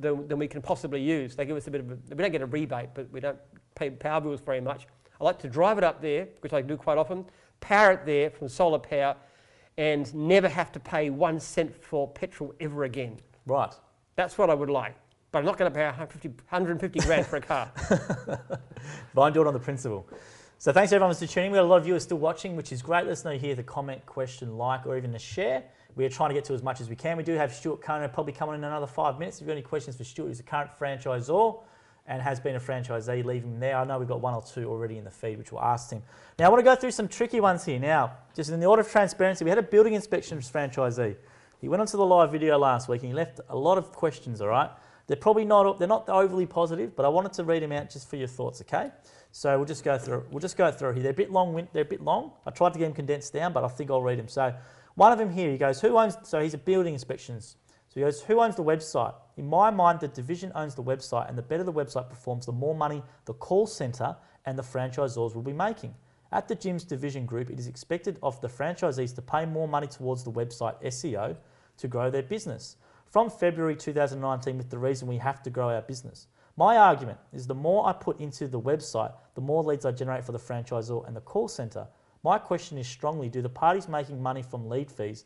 than, 0.00 0.28
than 0.28 0.38
we 0.38 0.46
can 0.46 0.62
possibly 0.62 1.02
use. 1.02 1.34
They 1.34 1.44
give 1.44 1.56
us 1.56 1.66
a 1.66 1.70
bit 1.70 1.80
of 1.80 1.90
a, 1.90 1.98
we 2.10 2.16
don't 2.16 2.32
get 2.32 2.42
a 2.42 2.46
rebate, 2.46 2.90
but 2.94 3.10
we 3.10 3.20
don't 3.20 3.38
pay 3.74 3.90
power 3.90 4.20
bills 4.20 4.40
very 4.40 4.60
much. 4.60 4.86
I 5.20 5.24
like 5.24 5.38
to 5.40 5.48
drive 5.48 5.78
it 5.78 5.84
up 5.84 6.02
there, 6.02 6.28
which 6.40 6.52
I 6.52 6.60
do 6.62 6.76
quite 6.76 6.98
often. 6.98 7.24
Power 7.60 7.92
it 7.92 8.06
there 8.06 8.30
from 8.30 8.48
solar 8.48 8.78
power, 8.78 9.16
and 9.78 10.12
never 10.14 10.48
have 10.48 10.70
to 10.72 10.80
pay 10.80 11.10
one 11.10 11.40
cent 11.40 11.74
for 11.82 12.08
petrol 12.08 12.54
ever 12.60 12.84
again. 12.84 13.18
Right. 13.46 13.72
That's 14.22 14.38
what 14.38 14.50
I 14.50 14.54
would 14.54 14.70
like. 14.70 14.94
But 15.32 15.40
I'm 15.40 15.44
not 15.46 15.58
going 15.58 15.68
to 15.68 15.74
pay 15.74 15.84
150, 15.84 16.28
150 16.28 17.00
grand 17.00 17.26
for 17.26 17.36
a 17.36 17.40
car. 17.40 17.72
But 19.14 19.22
I 19.22 19.30
do 19.30 19.40
it 19.42 19.46
on 19.46 19.52
the 19.52 19.60
principle. 19.60 20.08
So 20.58 20.72
thanks 20.72 20.92
everyone 20.92 21.14
for 21.14 21.26
tuning. 21.26 21.46
in. 21.46 21.52
We 21.52 21.58
got 21.58 21.64
a 21.64 21.66
lot 21.66 21.78
of 21.78 21.84
viewers 21.84 22.04
still 22.04 22.18
watching, 22.18 22.56
which 22.56 22.72
is 22.72 22.82
great. 22.82 23.04
Let 23.04 23.12
us 23.12 23.24
know 23.24 23.32
here 23.32 23.54
the 23.54 23.62
comment, 23.64 24.06
question, 24.06 24.56
like, 24.56 24.86
or 24.86 24.96
even 24.96 25.14
a 25.14 25.18
share. 25.18 25.64
We 25.96 26.04
are 26.04 26.08
trying 26.08 26.30
to 26.30 26.34
get 26.34 26.44
to 26.46 26.54
as 26.54 26.62
much 26.62 26.80
as 26.80 26.88
we 26.88 26.96
can. 26.96 27.16
We 27.16 27.24
do 27.24 27.34
have 27.34 27.52
Stuart 27.52 27.82
Conner 27.82 28.08
probably 28.08 28.32
coming 28.32 28.54
in 28.54 28.64
another 28.64 28.86
five 28.86 29.18
minutes. 29.18 29.38
If 29.38 29.42
you've 29.42 29.48
got 29.48 29.54
any 29.54 29.62
questions 29.62 29.96
for 29.96 30.04
Stuart, 30.04 30.28
he's 30.28 30.40
a 30.40 30.44
current 30.44 30.70
franchisor 30.78 31.60
and 32.06 32.22
has 32.22 32.40
been 32.40 32.56
a 32.56 32.60
franchisee. 32.60 33.24
Leave 33.24 33.42
him 33.42 33.60
there. 33.60 33.76
I 33.76 33.84
know 33.84 33.98
we've 33.98 34.08
got 34.08 34.20
one 34.20 34.34
or 34.34 34.42
two 34.42 34.68
already 34.68 34.98
in 34.98 35.04
the 35.04 35.10
feed, 35.10 35.36
which 35.38 35.52
we'll 35.52 35.62
ask 35.62 35.90
him. 35.90 36.02
Now 36.38 36.46
I 36.46 36.48
want 36.48 36.60
to 36.60 36.64
go 36.64 36.76
through 36.76 36.92
some 36.92 37.08
tricky 37.08 37.40
ones 37.40 37.64
here. 37.64 37.78
Now, 37.78 38.12
just 38.34 38.50
in 38.50 38.60
the 38.60 38.66
order 38.66 38.82
of 38.82 38.90
transparency, 38.90 39.44
we 39.44 39.50
had 39.50 39.58
a 39.58 39.62
building 39.62 39.94
inspections 39.94 40.50
franchisee. 40.50 41.16
He 41.62 41.68
went 41.68 41.80
onto 41.80 41.96
the 41.96 42.04
live 42.04 42.32
video 42.32 42.58
last 42.58 42.88
week 42.88 43.02
and 43.02 43.08
he 43.08 43.14
left 43.14 43.40
a 43.48 43.56
lot 43.56 43.78
of 43.78 43.92
questions. 43.92 44.40
All 44.40 44.48
right, 44.48 44.68
they're 45.06 45.16
probably 45.16 45.44
not 45.44 45.78
they're 45.78 45.86
not 45.86 46.08
overly 46.08 46.44
positive, 46.44 46.96
but 46.96 47.06
I 47.06 47.08
wanted 47.08 47.32
to 47.34 47.44
read 47.44 47.62
them 47.62 47.70
out 47.70 47.88
just 47.88 48.10
for 48.10 48.16
your 48.16 48.26
thoughts. 48.26 48.60
Okay, 48.62 48.90
so 49.30 49.56
we'll 49.56 49.64
just 49.64 49.84
go 49.84 49.96
through. 49.96 50.26
We'll 50.32 50.40
just 50.40 50.56
go 50.56 50.72
through 50.72 50.94
here. 50.94 51.04
They're 51.04 51.12
a 51.12 51.14
bit 51.14 51.30
long. 51.30 51.68
They're 51.72 51.82
a 51.82 51.84
bit 51.84 52.02
long. 52.02 52.32
I 52.44 52.50
tried 52.50 52.72
to 52.72 52.80
get 52.80 52.86
them 52.86 52.94
condensed 52.94 53.32
down, 53.32 53.52
but 53.52 53.62
I 53.62 53.68
think 53.68 53.92
I'll 53.92 54.02
read 54.02 54.18
them. 54.18 54.26
So 54.26 54.52
one 54.96 55.12
of 55.12 55.18
them 55.18 55.30
here, 55.30 55.52
he 55.52 55.56
goes, 55.56 55.80
"Who 55.80 55.96
owns?" 55.96 56.16
So 56.24 56.40
he's 56.42 56.52
a 56.52 56.58
building 56.58 56.94
inspections. 56.94 57.56
So 57.90 57.94
he 57.94 58.00
goes, 58.00 58.22
"Who 58.22 58.40
owns 58.40 58.56
the 58.56 58.64
website?" 58.64 59.14
In 59.36 59.48
my 59.48 59.70
mind, 59.70 60.00
the 60.00 60.08
division 60.08 60.50
owns 60.56 60.74
the 60.74 60.82
website, 60.82 61.28
and 61.28 61.38
the 61.38 61.42
better 61.42 61.62
the 61.62 61.72
website 61.72 62.08
performs, 62.08 62.46
the 62.46 62.52
more 62.52 62.74
money 62.74 63.04
the 63.26 63.34
call 63.34 63.68
center 63.68 64.16
and 64.46 64.58
the 64.58 64.64
franchisors 64.64 65.36
will 65.36 65.42
be 65.42 65.52
making. 65.52 65.94
At 66.32 66.48
the 66.48 66.56
Jim's 66.56 66.82
Division 66.82 67.26
Group, 67.26 67.50
it 67.50 67.58
is 67.58 67.68
expected 67.68 68.18
of 68.20 68.40
the 68.40 68.48
franchisees 68.48 69.14
to 69.14 69.22
pay 69.22 69.44
more 69.44 69.68
money 69.68 69.86
towards 69.86 70.24
the 70.24 70.32
website 70.32 70.82
SEO 70.82 71.36
to 71.78 71.88
grow 71.88 72.10
their 72.10 72.22
business. 72.22 72.76
From 73.06 73.28
February 73.28 73.76
2019, 73.76 74.56
with 74.56 74.70
the 74.70 74.78
reason 74.78 75.08
we 75.08 75.18
have 75.18 75.42
to 75.42 75.50
grow 75.50 75.68
our 75.68 75.82
business. 75.82 76.28
My 76.56 76.76
argument 76.76 77.18
is 77.32 77.46
the 77.46 77.54
more 77.54 77.86
I 77.86 77.92
put 77.92 78.20
into 78.20 78.48
the 78.48 78.60
website, 78.60 79.12
the 79.34 79.40
more 79.40 79.62
leads 79.62 79.84
I 79.84 79.92
generate 79.92 80.24
for 80.24 80.32
the 80.32 80.38
franchisor 80.38 81.06
and 81.06 81.16
the 81.16 81.20
call 81.20 81.48
center. 81.48 81.86
My 82.22 82.38
question 82.38 82.78
is 82.78 82.86
strongly 82.86 83.28
do 83.28 83.42
the 83.42 83.48
parties 83.48 83.88
making 83.88 84.22
money 84.22 84.42
from 84.42 84.68
lead 84.68 84.90
fees 84.90 85.24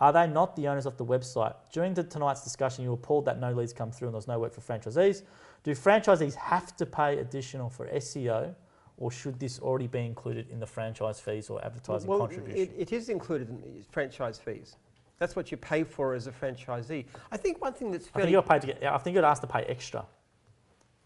are 0.00 0.12
they 0.12 0.26
not 0.26 0.54
the 0.54 0.68
owners 0.68 0.86
of 0.86 0.96
the 0.96 1.04
website? 1.04 1.54
During 1.72 1.94
the, 1.94 2.04
tonight's 2.04 2.44
discussion, 2.44 2.84
you 2.84 2.90
were 2.90 2.94
appalled 2.94 3.24
that 3.24 3.40
no 3.40 3.52
leads 3.52 3.72
come 3.72 3.90
through 3.90 4.08
and 4.08 4.14
there 4.14 4.18
was 4.18 4.28
no 4.28 4.38
work 4.38 4.52
for 4.52 4.60
franchisees. 4.60 5.22
Do 5.64 5.72
franchisees 5.72 6.34
have 6.34 6.76
to 6.76 6.86
pay 6.86 7.18
additional 7.18 7.68
for 7.68 7.88
SEO, 7.88 8.54
or 8.96 9.10
should 9.10 9.40
this 9.40 9.58
already 9.58 9.88
be 9.88 10.00
included 10.00 10.48
in 10.50 10.60
the 10.60 10.66
franchise 10.66 11.18
fees 11.18 11.50
or 11.50 11.64
advertising 11.64 12.08
well, 12.08 12.20
contribution? 12.20 12.60
it, 12.60 12.70
it 12.78 12.92
is 12.92 13.08
included 13.08 13.48
in 13.48 13.56
the 13.60 13.84
franchise 13.90 14.38
fees. 14.38 14.76
That's 15.18 15.34
what 15.34 15.50
you 15.50 15.56
pay 15.56 15.84
for 15.84 16.14
as 16.14 16.26
a 16.26 16.32
franchisee. 16.32 17.04
I 17.32 17.36
think 17.36 17.60
one 17.60 17.72
thing 17.72 17.90
that's 17.90 18.08
I 18.14 18.20
think 18.20 18.30
you're 18.30 18.42
paid 18.42 18.60
to 18.62 18.66
get. 18.68 18.84
I 18.84 18.98
think 18.98 19.14
you're 19.14 19.24
asked 19.24 19.42
to 19.42 19.48
pay 19.48 19.62
extra 19.64 20.04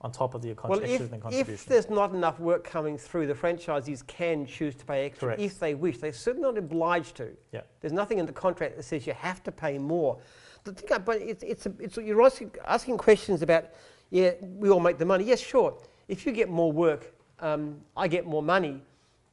on 0.03 0.11
top 0.11 0.35
of 0.35 0.43
the 0.43 0.53
well, 0.65 0.81
extra 0.81 0.91
if, 0.91 1.11
than 1.11 1.19
if 1.19 1.23
contribution. 1.23 1.67
there's 1.69 1.89
not 1.89 2.13
enough 2.13 2.41
work 2.41 2.65
coming 2.65 2.99
through, 2.99 3.27
the 3.27 3.35
franchisees 3.35 4.05
can 4.07 4.45
choose 4.45 4.75
to 4.75 4.85
pay 4.85 5.07
extra 5.07 5.29
Correct. 5.29 5.41
if 5.41 5.61
they 5.61 5.75
wish. 5.75 5.99
They're 5.99 6.13
certainly 6.13 6.49
not 6.49 6.59
obliged 6.59 7.17
to. 7.19 7.29
Yeah. 7.53 7.61
There's 7.81 7.93
nothing 7.93 8.19
in 8.19 8.27
the 8.27 8.33
contract 8.33 8.77
that 8.77 8.83
says 8.83 9.07
you 9.07 9.13
have 9.13 9.43
to 9.45 9.53
pay 9.53 9.79
more. 9.79 10.19
The 10.65 10.73
thing, 10.73 10.93
I- 10.93 10.99
but 10.99 11.23
it's, 11.23 11.45
it's, 11.45 11.67
a, 11.67 11.73
it's 11.79 11.97
you're 11.97 12.23
asking, 12.23 12.51
asking 12.65 12.99
questions 12.99 13.43
about, 13.43 13.67
yeah, 14.11 14.33
we 14.43 14.71
all 14.71 14.81
make 14.81 14.99
the 14.99 15.07
money. 15.07 15.25
Yes, 15.25 15.41
sure. 15.41 15.79
If 16.09 16.27
you 16.27 16.33
get 16.33 16.49
more 16.49 16.73
work, 16.73 17.15
um, 17.39 17.81
I 17.97 18.09
get 18.09 18.27
more 18.27 18.43
money. 18.43 18.83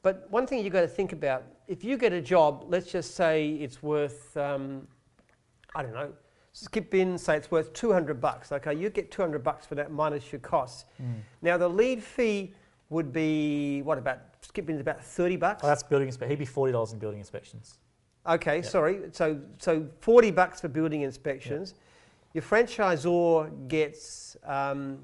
But 0.04 0.28
one 0.30 0.46
thing 0.46 0.64
you've 0.64 0.72
got 0.74 0.82
to 0.82 0.88
think 0.88 1.14
about, 1.14 1.44
if 1.70 1.84
you 1.84 1.98
get 1.98 2.12
a 2.12 2.20
job, 2.22 2.66
let's 2.68 2.92
just 2.92 3.14
say 3.16 3.52
it's 3.52 3.82
worth, 3.84 4.36
um, 4.36 4.88
I 5.76 5.84
don't 5.84 5.94
know, 5.94 6.12
skip 6.52 6.96
in, 6.96 7.16
say 7.16 7.38
it's 7.38 7.52
worth 7.52 7.72
200 7.74 8.20
bucks. 8.20 8.52
Okay, 8.52 8.74
you 8.74 8.90
get 8.90 9.12
200 9.12 9.44
bucks 9.44 9.68
for 9.68 9.76
that 9.76 9.92
minus 9.92 10.32
your 10.32 10.40
costs. 10.40 10.86
Mm. 11.02 11.20
Now 11.44 11.58
the 11.58 11.70
lead 11.70 12.04
fee 12.04 12.56
would 12.90 13.14
be, 13.14 13.84
what 13.84 14.00
about, 14.00 14.20
skip 14.42 14.68
in 14.68 14.76
is 14.76 14.82
about 14.82 15.04
30 15.04 15.36
bucks? 15.36 15.64
Oh, 15.64 15.68
that's 15.68 15.84
building 15.84 16.08
inspection. 16.08 16.32
He'd 16.32 16.40
be 16.40 16.46
forty 16.46 16.72
dollars 16.72 16.92
in 16.92 16.98
building 16.98 17.20
inspections. 17.20 17.78
Okay, 18.28 18.58
Yeah. 18.58 18.62
sorry. 18.64 19.02
So, 19.12 19.40
so 19.60 19.88
40 20.02 20.32
bucks 20.32 20.60
for 20.62 20.70
building 20.70 21.04
inspections. 21.04 21.76
Your 22.34 22.42
franchisor 22.42 23.68
gets 23.68 24.36
um, 24.44 25.00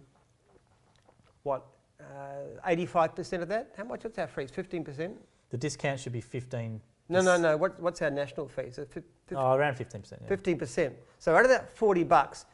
what, 1.44 1.64
uh, 2.02 2.68
85% 2.68 3.44
of 3.44 3.48
that? 3.50 3.72
How 3.78 3.84
much 3.84 4.04
is 4.06 4.18
our 4.18 4.28
fees? 4.28 4.50
15%? 4.52 5.14
The 5.50 5.58
discount 5.58 6.00
should 6.00 6.14
be 6.14 6.22
15. 6.22 6.82
No, 7.08 7.22
no, 7.22 7.38
no. 7.38 7.56
What, 7.56 7.80
what's 7.80 8.02
our 8.02 8.10
national 8.10 8.48
fee? 8.48 8.72
So 8.72 8.86
Oh, 9.32 9.54
around 9.54 9.76
15%. 9.76 10.12
Yeah. 10.12 10.36
15%. 10.36 10.94
So 11.20 11.36
out 11.36 11.44
of 11.44 11.50
that 11.50 11.70
40 11.76 12.04
bucks, 12.04 12.46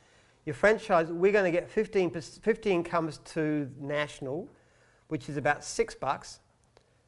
your 0.46 0.54
franchise, 0.56 1.08
we're 1.12 1.32
going 1.32 1.46
to 1.46 1.58
get 1.58 1.70
15, 1.70 2.10
15 2.12 2.84
comes 2.84 3.20
to 3.20 3.70
national, 3.80 4.50
which 5.08 5.30
is 5.30 5.38
about 5.38 5.64
six 5.64 5.96
bucks, 5.96 6.40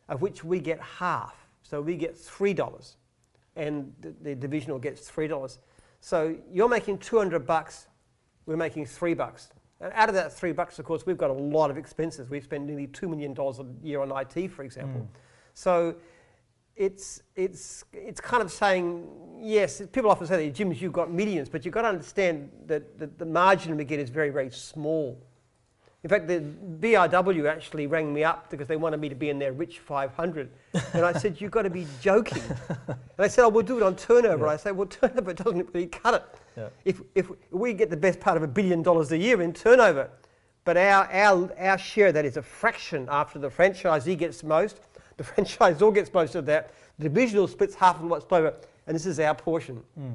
of 0.10 0.22
which 0.22 0.44
we 0.44 0.60
get 0.60 0.80
half. 0.80 1.36
So 1.64 1.82
we 1.82 1.96
get 1.96 2.16
$3 2.16 2.96
and 3.56 3.94
the, 4.02 4.14
the 4.22 4.36
divisional 4.36 4.80
gets 4.80 5.10
$3. 5.10 5.58
So 6.02 6.36
you're 6.52 6.70
making 6.70 6.98
200 6.98 7.46
bucks, 7.46 7.88
we're 8.46 8.58
making 8.58 8.86
three 8.86 9.14
bucks. 9.14 9.50
And 9.80 9.92
out 9.94 10.10
of 10.10 10.16
that 10.16 10.34
three 10.34 10.52
bucks, 10.52 10.80
of 10.80 10.86
course, 10.86 11.06
we've 11.06 11.18
got 11.18 11.30
a 11.30 11.34
lot 11.34 11.72
of 11.72 11.78
expenses. 11.78 12.30
We 12.30 12.42
spend 12.42 12.68
nearly 12.68 12.88
$2 12.88 13.10
million 13.10 13.36
a 13.38 13.86
year 13.86 14.02
on 14.02 14.12
IT, 14.12 14.50
for 14.52 14.64
example. 14.64 15.02
Mm. 15.02 15.08
So 15.54 15.96
it's, 16.76 17.22
it's, 17.36 17.86
it's 17.94 18.20
kind 18.20 18.42
of 18.42 18.52
saying, 18.52 19.08
yes, 19.40 19.82
people 19.92 20.10
often 20.10 20.28
say 20.28 20.46
that, 20.46 20.56
Jim, 20.56 20.74
you've 20.74 20.94
got 20.94 21.12
millions, 21.12 21.50
but 21.50 21.66
you've 21.66 21.74
got 21.74 21.84
to 21.84 21.90
understand 21.90 22.50
that 22.66 22.98
the, 22.98 23.08
the 23.08 23.26
margin 23.26 23.78
we 23.78 23.84
get 23.84 24.00
is 24.00 24.10
very, 24.10 24.30
very 24.30 24.50
small. 24.50 25.20
In 26.04 26.10
fact, 26.10 26.28
the 26.28 26.44
BRW 26.82 27.50
actually 27.50 27.88
rang 27.88 28.14
me 28.14 28.26
up 28.26 28.50
because 28.50 28.68
they 28.68 28.76
wanted 28.76 29.00
me 29.00 29.08
to 29.08 29.16
be 29.16 29.30
in 29.30 29.40
their 29.40 29.54
Rich 29.54 29.80
500. 29.80 30.50
And 30.94 31.06
I 31.06 31.14
said, 31.18 31.40
You've 31.40 31.52
got 31.52 31.62
to 31.62 31.70
be 31.70 31.88
joking. 32.02 32.44
and 32.68 32.98
they 33.16 33.30
said, 33.30 33.46
Oh, 33.46 33.50
we'll 33.50 33.64
do 33.64 33.78
it 33.78 33.84
on 33.84 33.96
turnover. 33.96 34.46
Yeah. 34.46 34.52
I 34.52 34.58
said, 34.58 34.76
Well, 34.76 34.88
turnover 34.88 35.34
doesn't 35.34 35.74
really 35.74 35.88
cut 35.88 36.16
it. 36.16 36.24
Yeah. 36.58 36.70
If, 36.84 37.02
if 37.16 37.32
we 37.52 37.74
get 37.74 37.90
the 37.90 37.96
best 37.96 38.20
part 38.20 38.36
of 38.36 38.44
a 38.44 38.48
billion 38.48 38.84
dollars 38.84 39.14
a 39.14 39.18
year 39.18 39.42
in 39.42 39.54
turnover, 39.54 40.10
but 40.66 40.76
our, 40.76 41.10
our, 41.10 41.50
our 41.58 41.78
share 41.78 42.08
of 42.08 42.16
that 42.16 42.26
is 42.26 42.36
a 42.36 42.42
fraction 42.42 43.08
after 43.10 43.40
the 43.40 43.50
franchisee 43.50 44.18
gets 44.18 44.44
most, 44.44 44.82
the 45.18 45.24
franchise 45.24 45.82
all 45.82 45.92
gets 45.92 46.14
most 46.14 46.36
of 46.36 46.46
that, 46.48 46.72
the 46.98 47.10
divisional 47.10 47.48
splits 47.48 47.76
half 47.76 47.98
of 47.98 48.04
what's 48.04 48.26
over, 48.32 48.56
and 48.88 48.96
this 48.96 49.06
is 49.06 49.20
our 49.20 49.36
portion. 49.36 49.82
Hmm. 49.96 50.14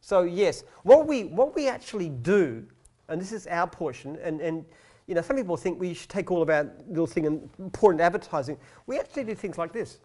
So 0.00 0.22
yes, 0.22 0.64
what 0.82 1.06
we 1.06 1.24
what 1.24 1.54
we 1.54 1.68
actually 1.68 2.08
do, 2.08 2.66
and 3.08 3.20
this 3.20 3.32
is 3.32 3.46
our 3.46 3.68
portion, 3.68 4.18
and, 4.22 4.40
and 4.40 4.64
you 5.06 5.14
know 5.14 5.22
some 5.22 5.36
people 5.36 5.56
think 5.56 5.80
we 5.80 5.94
should 5.94 6.08
take 6.08 6.30
all 6.30 6.42
of 6.42 6.50
our 6.50 6.70
little 6.88 7.06
thing 7.06 7.26
and 7.26 7.48
it 7.56 8.00
advertising. 8.00 8.58
We 8.86 8.98
actually 8.98 9.24
do 9.24 9.34
things 9.34 9.58
like 9.58 9.72
this, 9.72 10.00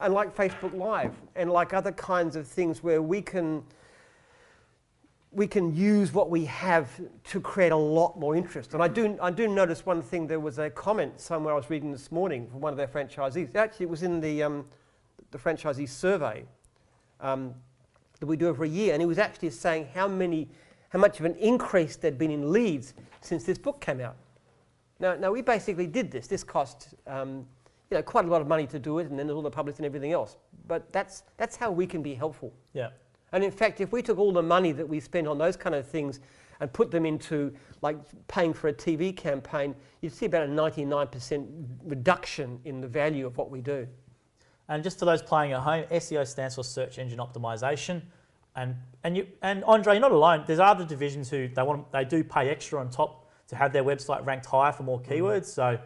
and 0.00 0.12
like 0.12 0.36
Facebook 0.36 0.74
Live, 0.74 1.14
and 1.34 1.50
like 1.50 1.72
other 1.72 1.92
kinds 1.92 2.36
of 2.36 2.46
things 2.46 2.82
where 2.82 3.00
we 3.00 3.22
can 3.22 3.62
we 5.32 5.46
can 5.46 5.74
use 5.74 6.12
what 6.12 6.28
we 6.28 6.44
have 6.46 6.88
to 7.24 7.40
create 7.40 7.70
a 7.70 7.76
lot 7.76 8.18
more 8.18 8.34
interest. 8.34 8.74
And 8.74 8.82
I 8.82 8.88
do, 8.88 9.16
I 9.22 9.30
do 9.30 9.46
notice 9.46 9.86
one 9.86 10.02
thing. 10.02 10.26
There 10.26 10.40
was 10.40 10.58
a 10.58 10.68
comment 10.70 11.20
somewhere 11.20 11.54
I 11.54 11.56
was 11.56 11.70
reading 11.70 11.92
this 11.92 12.10
morning 12.10 12.48
from 12.48 12.60
one 12.60 12.72
of 12.72 12.76
their 12.76 12.88
franchisees. 12.88 13.54
Actually, 13.54 13.84
it 13.84 13.90
was 13.90 14.02
in 14.02 14.20
the, 14.20 14.42
um, 14.42 14.66
the 15.30 15.38
franchisee 15.38 15.88
survey 15.88 16.44
um, 17.20 17.54
that 18.18 18.26
we 18.26 18.36
do 18.36 18.48
every 18.48 18.68
year, 18.68 18.92
and 18.92 19.00
he 19.00 19.06
was 19.06 19.18
actually 19.18 19.50
saying 19.50 19.88
how 19.94 20.08
many, 20.08 20.48
how 20.88 20.98
much 20.98 21.20
of 21.20 21.26
an 21.26 21.36
increase 21.36 21.94
there'd 21.94 22.18
been 22.18 22.32
in 22.32 22.52
leads 22.52 22.94
since 23.20 23.44
this 23.44 23.58
book 23.58 23.80
came 23.80 24.00
out. 24.00 24.16
Now, 24.98 25.14
now 25.14 25.30
we 25.30 25.42
basically 25.42 25.86
did 25.86 26.10
this. 26.10 26.26
This 26.26 26.42
cost 26.42 26.94
um, 27.06 27.46
you 27.88 27.96
know, 27.96 28.02
quite 28.02 28.24
a 28.24 28.28
lot 28.28 28.40
of 28.40 28.48
money 28.48 28.66
to 28.66 28.80
do 28.80 28.98
it, 28.98 29.08
and 29.08 29.16
then 29.16 29.30
all 29.30 29.42
the 29.42 29.50
publicity 29.50 29.84
and 29.84 29.86
everything 29.86 30.12
else. 30.12 30.36
But 30.66 30.92
that's, 30.92 31.22
that's 31.36 31.54
how 31.54 31.70
we 31.70 31.86
can 31.86 32.02
be 32.02 32.14
helpful. 32.14 32.52
Yeah. 32.72 32.90
And 33.32 33.44
in 33.44 33.50
fact, 33.50 33.80
if 33.80 33.92
we 33.92 34.02
took 34.02 34.18
all 34.18 34.32
the 34.32 34.42
money 34.42 34.72
that 34.72 34.88
we 34.88 35.00
spend 35.00 35.28
on 35.28 35.38
those 35.38 35.56
kind 35.56 35.74
of 35.74 35.86
things 35.86 36.20
and 36.60 36.72
put 36.72 36.90
them 36.90 37.06
into 37.06 37.54
like 37.82 37.96
paying 38.28 38.52
for 38.52 38.68
a 38.68 38.72
TV 38.72 39.16
campaign, 39.16 39.74
you'd 40.00 40.12
see 40.12 40.26
about 40.26 40.42
a 40.42 40.50
99% 40.50 41.46
reduction 41.84 42.60
in 42.64 42.80
the 42.80 42.88
value 42.88 43.26
of 43.26 43.36
what 43.36 43.50
we 43.50 43.60
do. 43.60 43.86
And 44.68 44.84
just 44.84 44.98
for 44.98 45.04
those 45.04 45.22
playing 45.22 45.52
at 45.52 45.60
home, 45.60 45.84
SEO 45.90 46.26
stands 46.26 46.54
for 46.54 46.64
search 46.64 46.98
engine 46.98 47.18
optimization. 47.18 48.02
And 48.56 48.76
and 49.02 49.16
you 49.16 49.26
and 49.42 49.64
Andre, 49.64 49.94
you're 49.94 50.00
not 50.00 50.12
alone. 50.12 50.44
There's 50.46 50.58
other 50.58 50.84
divisions 50.84 51.30
who 51.30 51.48
they 51.48 51.62
want 51.62 51.90
they 51.92 52.04
do 52.04 52.22
pay 52.22 52.50
extra 52.50 52.80
on 52.80 52.90
top 52.90 53.28
to 53.48 53.56
have 53.56 53.72
their 53.72 53.84
website 53.84 54.24
ranked 54.24 54.46
higher 54.46 54.72
for 54.72 54.82
more 54.82 55.00
mm-hmm. 55.00 55.12
keywords. 55.12 55.46
So 55.46 55.78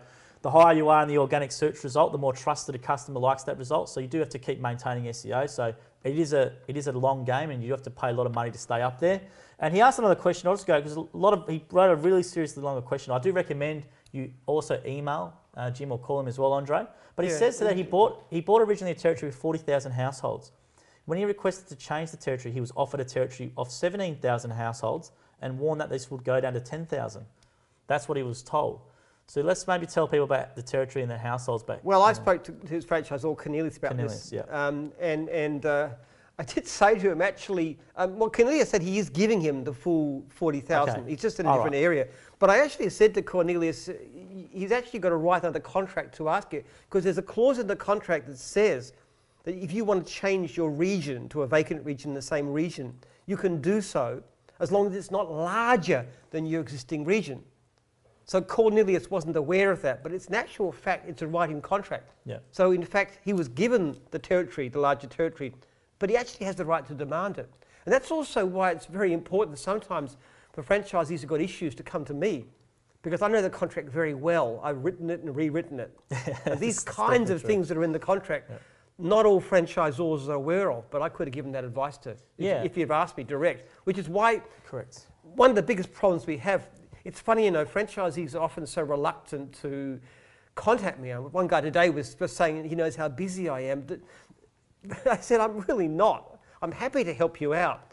the 0.42 0.50
higher 0.50 0.74
you 0.74 0.88
are 0.90 1.02
in 1.02 1.08
the 1.08 1.16
organic 1.16 1.50
search 1.50 1.82
result, 1.82 2.12
the 2.12 2.18
more 2.18 2.34
trusted 2.34 2.74
a 2.74 2.78
customer 2.78 3.20
likes 3.20 3.44
that 3.44 3.56
result. 3.56 3.88
So 3.88 4.00
you 4.00 4.06
do 4.06 4.18
have 4.18 4.28
to 4.30 4.38
keep 4.38 4.60
maintaining 4.60 5.04
SEO. 5.04 5.48
So 5.48 5.74
it 6.04 6.18
is 6.18 6.32
a 6.32 6.52
it 6.68 6.76
is 6.76 6.86
a 6.86 6.92
long 6.92 7.24
game, 7.24 7.50
and 7.50 7.62
you 7.64 7.70
have 7.72 7.82
to 7.82 7.90
pay 7.90 8.10
a 8.10 8.12
lot 8.12 8.26
of 8.26 8.34
money 8.34 8.50
to 8.50 8.58
stay 8.58 8.82
up 8.82 9.00
there. 9.00 9.20
And 9.58 9.72
he 9.74 9.80
asked 9.80 9.98
another 9.98 10.14
question. 10.14 10.48
I'll 10.48 10.54
just 10.54 10.66
go 10.66 10.78
because 10.78 10.96
a 10.96 11.06
lot 11.12 11.32
of 11.32 11.48
he 11.48 11.64
wrote 11.70 11.90
a 11.90 11.96
really 11.96 12.22
seriously 12.22 12.62
longer 12.62 12.82
question. 12.82 13.12
I 13.12 13.18
do 13.18 13.32
recommend 13.32 13.84
you 14.12 14.30
also 14.46 14.80
email 14.86 15.34
uh, 15.56 15.70
Jim 15.70 15.90
or 15.90 15.98
call 15.98 16.20
him 16.20 16.28
as 16.28 16.38
well, 16.38 16.52
Andre. 16.52 16.86
But 17.16 17.24
he 17.24 17.30
Yeah. 17.30 17.38
says 17.38 17.58
that 17.60 17.76
he 17.76 17.82
bought 17.82 18.24
he 18.30 18.40
bought 18.40 18.60
originally 18.62 18.92
a 18.92 18.94
territory 18.94 19.28
with 19.30 19.36
forty 19.36 19.58
thousand 19.58 19.92
households. 19.92 20.52
When 21.06 21.18
he 21.18 21.24
requested 21.24 21.68
to 21.68 21.76
change 21.76 22.10
the 22.10 22.16
territory, 22.16 22.52
he 22.52 22.60
was 22.60 22.72
offered 22.76 23.00
a 23.00 23.04
territory 23.04 23.52
of 23.56 23.70
seventeen 23.70 24.16
thousand 24.16 24.52
households 24.52 25.12
and 25.40 25.58
warned 25.58 25.80
that 25.80 25.90
this 25.90 26.10
would 26.10 26.24
go 26.24 26.40
down 26.40 26.52
to 26.54 26.60
ten 26.60 26.86
thousand. 26.86 27.26
That's 27.86 28.08
what 28.08 28.16
he 28.16 28.22
was 28.22 28.42
told. 28.42 28.80
So 29.26 29.40
let's 29.40 29.66
maybe 29.66 29.86
tell 29.86 30.06
people 30.06 30.24
about 30.24 30.54
the 30.54 30.62
territory 30.62 31.02
and 31.02 31.10
the 31.10 31.18
households 31.18 31.62
back. 31.62 31.80
Well, 31.82 32.02
I 32.02 32.12
spoke 32.12 32.44
to 32.44 32.52
to 32.52 32.68
his 32.68 32.84
franchisor 32.84 33.36
Cornelius 33.36 33.76
about 33.78 33.92
Cornelius, 33.92 34.30
this, 34.30 34.32
yeah. 34.32 34.66
um, 34.66 34.92
and 35.00 35.28
and 35.28 35.66
uh, 35.66 35.88
I 36.38 36.42
did 36.44 36.66
say 36.66 36.98
to 36.98 37.10
him 37.10 37.22
actually. 37.22 37.78
Um, 37.96 38.18
well, 38.18 38.30
Cornelius 38.30 38.68
said 38.68 38.82
he 38.82 38.98
is 38.98 39.08
giving 39.08 39.40
him 39.40 39.64
the 39.64 39.72
full 39.72 40.24
forty 40.28 40.60
thousand. 40.60 41.00
Okay. 41.00 41.10
He's 41.10 41.22
just 41.22 41.40
in 41.40 41.46
a 41.46 41.48
All 41.48 41.56
different 41.56 41.74
right. 41.74 41.82
area. 41.82 42.08
But 42.38 42.50
I 42.50 42.58
actually 42.58 42.90
said 42.90 43.14
to 43.14 43.22
Cornelius, 43.22 43.88
uh, 43.88 43.94
he's 44.52 44.72
actually 44.72 45.00
got 45.00 45.08
to 45.08 45.16
write 45.16 45.42
another 45.42 45.60
contract 45.60 46.14
to 46.16 46.28
ask 46.28 46.52
it 46.52 46.66
because 46.88 47.02
there's 47.02 47.18
a 47.18 47.22
clause 47.22 47.58
in 47.58 47.66
the 47.66 47.76
contract 47.76 48.26
that 48.26 48.38
says 48.38 48.92
that 49.44 49.54
if 49.54 49.72
you 49.72 49.84
want 49.84 50.06
to 50.06 50.12
change 50.12 50.56
your 50.56 50.70
region 50.70 51.28
to 51.30 51.42
a 51.42 51.46
vacant 51.46 51.84
region 51.84 52.10
in 52.10 52.14
the 52.14 52.22
same 52.22 52.52
region, 52.52 52.94
you 53.26 53.36
can 53.36 53.60
do 53.60 53.80
so 53.80 54.22
as 54.60 54.70
long 54.70 54.86
as 54.86 54.94
it's 54.94 55.10
not 55.10 55.32
larger 55.32 56.06
than 56.30 56.46
your 56.46 56.60
existing 56.60 57.04
region. 57.04 57.42
So 58.26 58.40
Cornelius 58.40 59.10
wasn't 59.10 59.36
aware 59.36 59.70
of 59.70 59.82
that, 59.82 60.02
but 60.02 60.12
it's 60.12 60.28
an 60.28 60.34
actual 60.34 60.72
fact, 60.72 61.08
it's 61.08 61.22
a 61.22 61.26
writing 61.26 61.60
contract. 61.60 62.12
Yeah. 62.24 62.38
So 62.52 62.72
in 62.72 62.84
fact, 62.84 63.18
he 63.24 63.32
was 63.32 63.48
given 63.48 63.96
the 64.10 64.18
territory, 64.18 64.68
the 64.68 64.80
larger 64.80 65.06
territory, 65.06 65.54
but 65.98 66.08
he 66.08 66.16
actually 66.16 66.46
has 66.46 66.56
the 66.56 66.64
right 66.64 66.86
to 66.86 66.94
demand 66.94 67.38
it. 67.38 67.50
And 67.84 67.92
that's 67.92 68.10
also 68.10 68.46
why 68.46 68.70
it's 68.70 68.86
very 68.86 69.12
important 69.12 69.58
sometimes 69.58 70.16
for 70.52 70.62
franchisees 70.62 71.20
who've 71.20 71.26
got 71.28 71.40
issues 71.40 71.74
to 71.74 71.82
come 71.82 72.04
to 72.06 72.14
me, 72.14 72.46
because 73.02 73.20
I 73.20 73.28
know 73.28 73.42
the 73.42 73.50
contract 73.50 73.90
very 73.90 74.14
well. 74.14 74.58
I've 74.62 74.82
written 74.82 75.10
it 75.10 75.20
and 75.20 75.36
rewritten 75.36 75.78
it. 75.80 75.94
and 76.46 76.58
these 76.58 76.80
kinds 76.80 77.28
of 77.28 77.40
true. 77.42 77.48
things 77.48 77.68
that 77.68 77.76
are 77.76 77.84
in 77.84 77.92
the 77.92 77.98
contract, 77.98 78.50
not 78.98 79.26
all 79.26 79.40
franchisors 79.40 80.28
are 80.28 80.32
aware 80.34 80.72
of, 80.72 80.88
but 80.90 81.02
I 81.02 81.10
could 81.10 81.26
have 81.26 81.34
given 81.34 81.52
that 81.52 81.64
advice 81.64 81.98
to 81.98 82.10
if, 82.10 82.18
Yeah. 82.38 82.62
if 82.62 82.76
you've 82.78 82.90
asked 82.90 83.18
me 83.18 83.24
direct, 83.24 83.68
which 83.84 83.98
is 83.98 84.08
why 84.08 84.40
Correct. 84.64 85.08
one 85.34 85.50
of 85.50 85.56
the 85.56 85.62
biggest 85.62 85.92
problems 85.92 86.26
we 86.26 86.38
have, 86.38 86.68
it's 87.04 87.20
funny, 87.20 87.44
you 87.44 87.50
know, 87.50 87.64
franchisees 87.64 88.34
are 88.34 88.40
often 88.40 88.66
so 88.66 88.82
reluctant 88.82 89.52
to 89.62 90.00
contact 90.54 90.98
me. 90.98 91.12
Uh, 91.12 91.20
One 91.20 91.46
guy 91.46 91.60
today 91.60 91.90
was 91.90 92.14
just 92.14 92.36
saying 92.36 92.64
he 92.64 92.74
knows 92.74 92.96
how 92.96 93.08
busy 93.08 93.48
I 93.48 93.60
am. 93.60 93.86
I 95.10 95.16
said, 95.18 95.40
I'm 95.40 95.58
really 95.60 95.88
not. 95.88 96.38
I'm 96.62 96.72
happy 96.72 97.04
to 97.04 97.12
help 97.12 97.40
you 97.40 97.54
out. 97.54 97.92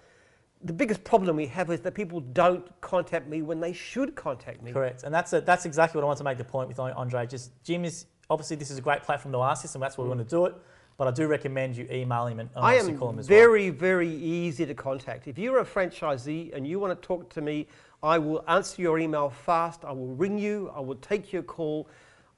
The 0.64 0.74
biggest 0.74 1.04
problem 1.04 1.36
we 1.36 1.48
have 1.48 1.72
is 1.72 1.82
that 1.82 1.94
people 1.96 2.20
don't 2.20 2.70
contact 2.82 3.28
me 3.28 3.42
when 3.42 3.60
they 3.60 3.74
should 3.74 4.16
contact 4.16 4.62
me. 4.62 4.72
Correct. 4.72 5.04
And 5.04 5.14
that's 5.14 5.34
a, 5.34 5.42
that's 5.42 5.66
exactly 5.66 5.98
what 5.98 6.04
I 6.04 6.08
want 6.08 6.20
to 6.20 6.24
make 6.24 6.38
the 6.38 6.44
point 6.44 6.68
with 6.68 6.80
Andre. 6.80 7.26
Just 7.26 7.52
Jim 7.64 7.84
is 7.84 8.06
obviously 8.30 8.56
this 8.56 8.70
is 8.70 8.78
a 8.78 8.82
great 8.82 9.02
platform 9.02 9.32
to 9.34 9.40
ask 9.42 9.64
this, 9.64 9.74
and 9.74 9.84
that's 9.84 9.98
why 9.98 10.04
we 10.04 10.10
want 10.10 10.20
to 10.22 10.36
do 10.36 10.46
it. 10.46 10.56
But 10.98 11.08
I 11.08 11.12
do 11.12 11.26
recommend 11.26 11.76
you 11.76 11.88
email 11.92 12.28
him 12.28 12.40
and 12.40 12.50
I 12.56 12.76
am 12.76 12.96
call 12.96 13.10
him 13.10 13.18
as 13.18 13.28
well. 13.28 13.40
very, 13.40 13.72
very 13.72 14.14
easy 14.14 14.68
to 14.68 14.76
contact. 14.76 15.28
If 15.28 15.40
you're 15.40 15.60
a 15.60 15.66
franchisee 15.66 16.56
and 16.56 16.68
you 16.68 16.80
want 16.80 17.02
to 17.02 17.08
talk 17.08 17.28
to 17.34 17.42
me, 17.42 17.68
I 18.04 18.18
will 18.18 18.44
answer 18.48 18.82
your 18.82 18.98
email 19.00 19.30
fast. 19.30 19.86
I 19.86 19.92
will 19.92 20.16
ring 20.16 20.38
you. 20.38 20.72
I 20.76 20.80
will 20.80 20.96
take 20.96 21.32
your 21.32 21.44
call. 21.44 21.88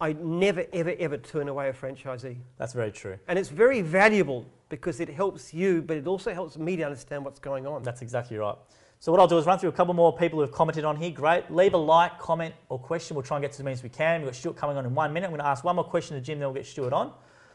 I 0.02 0.14
never, 0.14 0.66
ever, 0.74 0.94
ever 1.00 1.18
turn 1.18 1.48
away 1.48 1.70
a 1.70 1.74
franchisee. 1.74 2.38
That's 2.58 2.74
very 2.74 2.92
true. 2.92 3.18
And 3.28 3.40
it's 3.40 3.50
very 3.50 3.82
valuable 3.82 4.46
because 4.68 5.00
it 5.00 5.08
helps 5.08 5.54
you, 5.54 5.82
but 5.82 5.96
it 5.96 6.08
also 6.08 6.34
helps 6.34 6.58
me 6.58 6.76
to 6.76 6.84
understand 6.84 7.24
what's 7.24 7.40
going 7.40 7.66
on. 7.66 7.84
That's 7.84 8.02
exactly 8.02 8.38
right. 8.38 8.56
So 9.00 9.12
what 9.12 9.22
I'll 9.22 9.28
do 9.28 9.38
is 9.38 9.46
run 9.46 9.60
through 9.60 9.70
a 9.70 9.74
couple 9.74 9.94
more 9.94 10.16
people 10.16 10.40
who 10.40 10.42
have 10.42 10.52
commented 10.52 10.84
on 10.84 10.98
here. 10.98 11.12
Great. 11.12 11.50
Leave 11.52 11.74
a 11.74 11.78
like, 11.78 12.20
comment, 12.20 12.54
or 12.70 12.80
question. 12.80 13.16
We'll 13.16 13.24
try 13.24 13.38
and 13.38 13.44
get 13.44 13.52
to 13.54 13.60
as 13.60 13.64
many 13.64 13.74
as 13.74 13.84
we 13.84 13.90
can. 13.90 14.22
We've 14.22 14.30
got 14.30 14.36
Stuart 14.36 14.58
coming 14.58 14.76
on 14.76 14.86
in 14.86 14.96
one 14.96 15.14
minute. 15.14 15.28
I'm 15.28 15.32
going 15.32 15.42
to 15.42 15.48
ask 15.48 15.64
one 15.64 15.76
more 15.76 15.86
question 15.86 16.18
to 16.18 16.22
Jim, 16.22 16.40
then 16.40 16.48
we'll 16.48 16.56
get 16.56 16.66
Stuart 16.66 16.94
on. 16.94 17.14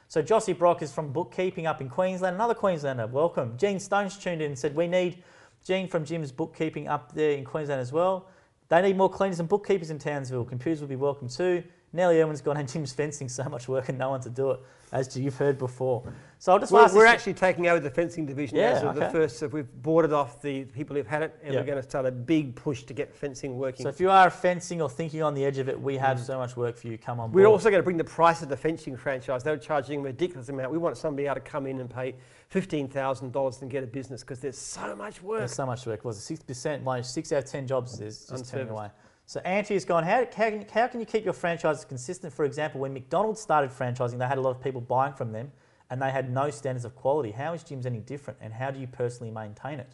So 0.08 0.22
Jossie 0.22 0.56
Brock 0.56 0.80
is 0.80 0.92
from 0.92 1.12
bookkeeping 1.12 1.66
up 1.66 1.82
in 1.82 1.88
Queensland. 1.90 2.36
Another 2.36 2.54
Queenslander. 2.54 3.06
Welcome. 3.06 3.56
Gene 3.58 3.80
Stones 3.80 4.16
tuned 4.16 4.40
in 4.40 4.48
and 4.48 4.58
said 4.58 4.74
we 4.74 4.86
need 4.86 5.22
Gene 5.64 5.88
from 5.88 6.04
Jim's 6.04 6.32
bookkeeping 6.32 6.88
up 6.88 7.12
there 7.14 7.32
in 7.32 7.44
Queensland 7.44 7.80
as 7.80 7.92
well. 7.92 8.28
They 8.68 8.82
need 8.82 8.96
more 8.96 9.10
cleaners 9.10 9.40
and 9.40 9.48
bookkeepers 9.48 9.90
in 9.90 9.98
Townsville. 9.98 10.44
Computers 10.44 10.80
will 10.80 10.88
be 10.88 10.96
welcome 10.96 11.28
too. 11.28 11.62
Nellie 11.98 12.22
Irwin's 12.22 12.40
gone 12.40 12.56
and 12.56 12.68
Jim's 12.72 12.92
fencing 12.92 13.28
so 13.28 13.44
much 13.44 13.68
work 13.68 13.88
and 13.88 13.98
no 13.98 14.10
one 14.10 14.20
to 14.20 14.30
do 14.30 14.52
it, 14.52 14.60
as 14.92 15.14
you've 15.16 15.36
heard 15.36 15.58
before. 15.58 16.04
So 16.38 16.52
I'll 16.52 16.60
just 16.60 16.70
We're, 16.70 16.84
ask 16.84 16.94
we're 16.94 17.06
actually 17.06 17.34
taking 17.34 17.66
over 17.66 17.80
the 17.80 17.90
fencing 17.90 18.24
division 18.24 18.56
Yeah, 18.56 18.70
as 18.70 18.82
of 18.84 18.94
the 18.94 19.10
first. 19.10 19.38
So 19.38 19.48
we've 19.48 19.70
boarded 19.82 20.12
off 20.12 20.40
the 20.40 20.64
people 20.66 20.94
who've 20.94 21.06
had 21.06 21.22
it, 21.22 21.36
and 21.42 21.52
Yeah. 21.52 21.60
we're 21.60 21.66
going 21.66 21.82
to 21.82 21.82
start 21.82 22.06
a 22.06 22.12
big 22.12 22.54
push 22.54 22.84
to 22.84 22.94
get 22.94 23.12
fencing 23.12 23.58
working. 23.58 23.82
So 23.82 23.88
if 23.88 23.98
you 23.98 24.10
are 24.10 24.30
fencing 24.30 24.80
or 24.80 24.88
thinking 24.88 25.22
on 25.22 25.34
the 25.34 25.44
edge 25.44 25.58
of 25.58 25.68
it, 25.68 25.78
we 25.78 25.96
have 25.96 26.18
mm. 26.18 26.24
so 26.24 26.38
much 26.38 26.56
work 26.56 26.76
for 26.76 26.86
you. 26.86 26.96
Come 26.96 27.18
on 27.18 27.30
board. 27.30 27.42
We're 27.42 27.50
also 27.50 27.68
going 27.68 27.80
to 27.80 27.84
bring 27.84 27.96
the 27.96 28.04
price 28.04 28.42
of 28.42 28.48
the 28.48 28.56
fencing 28.56 28.96
franchise. 28.96 29.42
They 29.42 29.50
were 29.50 29.56
charging 29.56 29.98
a 29.98 30.02
ridiculous 30.04 30.48
amount. 30.48 30.70
We 30.70 30.78
want 30.78 30.96
somebody 30.96 31.26
able 31.26 31.34
to 31.34 31.40
come 31.40 31.66
in 31.66 31.80
and 31.80 31.90
pay 31.90 32.14
fifteen 32.48 32.86
thousand 32.86 33.32
dollars 33.32 33.60
and 33.60 33.70
get 33.70 33.82
a 33.82 33.88
business 33.88 34.20
because 34.20 34.38
there's 34.38 34.56
so 34.56 34.94
much 34.94 35.20
work. 35.20 35.40
There's 35.40 35.54
so 35.54 35.66
much 35.66 35.84
work. 35.84 36.04
Was 36.04 36.18
it 36.18 36.20
six 36.20 36.40
percent? 36.44 36.84
Like 36.84 37.04
six 37.04 37.32
out 37.32 37.42
of 37.42 37.50
ten 37.50 37.66
jobs 37.66 38.00
is 38.00 38.26
just 38.26 38.48
turning 38.48 38.70
away. 38.70 38.90
So 39.28 39.42
has 39.44 39.84
gone. 39.84 40.04
How, 40.04 40.20
how, 40.20 40.48
can, 40.48 40.64
how 40.72 40.86
can 40.86 41.00
you 41.00 41.06
keep 41.06 41.22
your 41.22 41.34
franchises 41.34 41.84
consistent? 41.84 42.32
For 42.32 42.46
example, 42.46 42.80
when 42.80 42.94
McDonald's 42.94 43.38
started 43.38 43.70
franchising, 43.70 44.18
they 44.18 44.26
had 44.26 44.38
a 44.38 44.40
lot 44.40 44.56
of 44.56 44.62
people 44.62 44.80
buying 44.80 45.12
from 45.12 45.32
them, 45.32 45.52
and 45.90 46.00
they 46.00 46.10
had 46.10 46.32
no 46.32 46.48
standards 46.48 46.86
of 46.86 46.96
quality. 46.96 47.30
How 47.30 47.52
is 47.52 47.62
Jim's 47.62 47.84
any 47.84 47.98
different, 47.98 48.38
and 48.40 48.54
how 48.54 48.70
do 48.70 48.80
you 48.80 48.86
personally 48.86 49.30
maintain 49.30 49.80
it? 49.80 49.90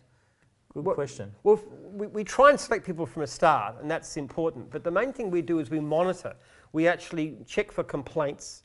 Good 0.73 0.85
Well- 0.85 0.95
question. 0.95 1.33
Well, 1.43 1.61
we, 1.83 2.07
we 2.07 2.23
try 2.23 2.51
and 2.51 2.61
select 2.61 2.87
people 2.87 3.07
from 3.07 3.23
a 3.23 3.27
start, 3.27 3.75
and 3.81 3.91
that's 3.91 4.17
important. 4.17 4.71
But 4.71 4.85
the 4.85 4.93
main 4.93 5.13
thing 5.13 5.33
we 5.33 5.43
do 5.43 5.59
is 5.59 5.69
we 5.69 5.81
monitor. 5.81 6.37
We 6.73 6.87
actually 6.87 7.37
check 7.45 7.73
for 7.73 7.83
complaints, 7.83 8.63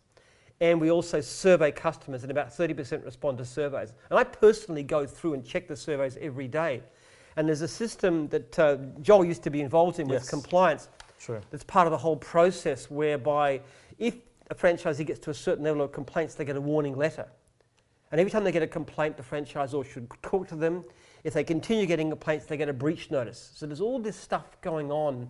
and 0.62 0.80
we 0.80 0.92
also 0.92 1.20
survey 1.20 1.72
customers, 1.72 2.22
and 2.22 2.30
about 2.30 2.50
30% 2.50 3.04
respond 3.04 3.40
to 3.40 3.46
surveys. 3.46 3.94
And 4.12 4.20
I 4.20 4.24
personally 4.24 4.84
go 4.84 5.08
through 5.08 5.34
and 5.34 5.44
check 5.44 5.68
the 5.68 5.76
surveys 5.76 6.16
every 6.22 6.48
day. 6.48 6.84
And 7.40 7.48
there's 7.48 7.62
a 7.62 7.70
system 7.70 8.28
that 8.28 8.60
uh, 8.60 8.76
Joel 9.02 9.24
used 9.24 9.44
to 9.44 9.50
be 9.50 9.62
involved 9.62 9.98
in 9.98 10.10
with 10.10 10.30
compliance 10.30 10.90
True. 11.22 11.40
that's 11.52 11.64
part 11.64 11.88
of 11.88 11.92
the 11.92 11.98
whole 11.98 12.18
process 12.18 12.92
whereby 12.92 13.62
if 13.98 14.16
a 14.50 14.56
franchisee 14.56 15.06
gets 15.06 15.22
to 15.22 15.30
a 15.30 15.34
certain 15.34 15.64
level 15.64 15.82
of 15.82 15.94
complaints, 15.94 16.36
they 16.36 16.44
get 16.44 16.58
a 16.58 16.62
warning 16.62 16.98
letter. 16.98 17.26
And 18.12 18.20
every 18.20 18.30
time 18.30 18.44
they 18.44 18.52
get 18.52 18.62
a 18.62 18.68
complaint, 18.68 19.16
the 19.16 19.24
franchisor 19.24 19.90
should 19.90 20.12
talk 20.22 20.50
to 20.50 20.56
them. 20.58 20.84
If 21.24 21.32
they 21.32 21.46
continue 21.46 21.86
getting 21.86 22.10
complaints, 22.10 22.46
they 22.46 22.58
get 22.58 22.68
a 22.68 22.74
breach 22.74 23.10
notice. 23.10 23.54
So 23.56 23.66
there's 23.66 23.80
all 23.80 24.00
this 24.00 24.18
stuff 24.18 24.60
going 24.60 24.92
on, 24.92 25.30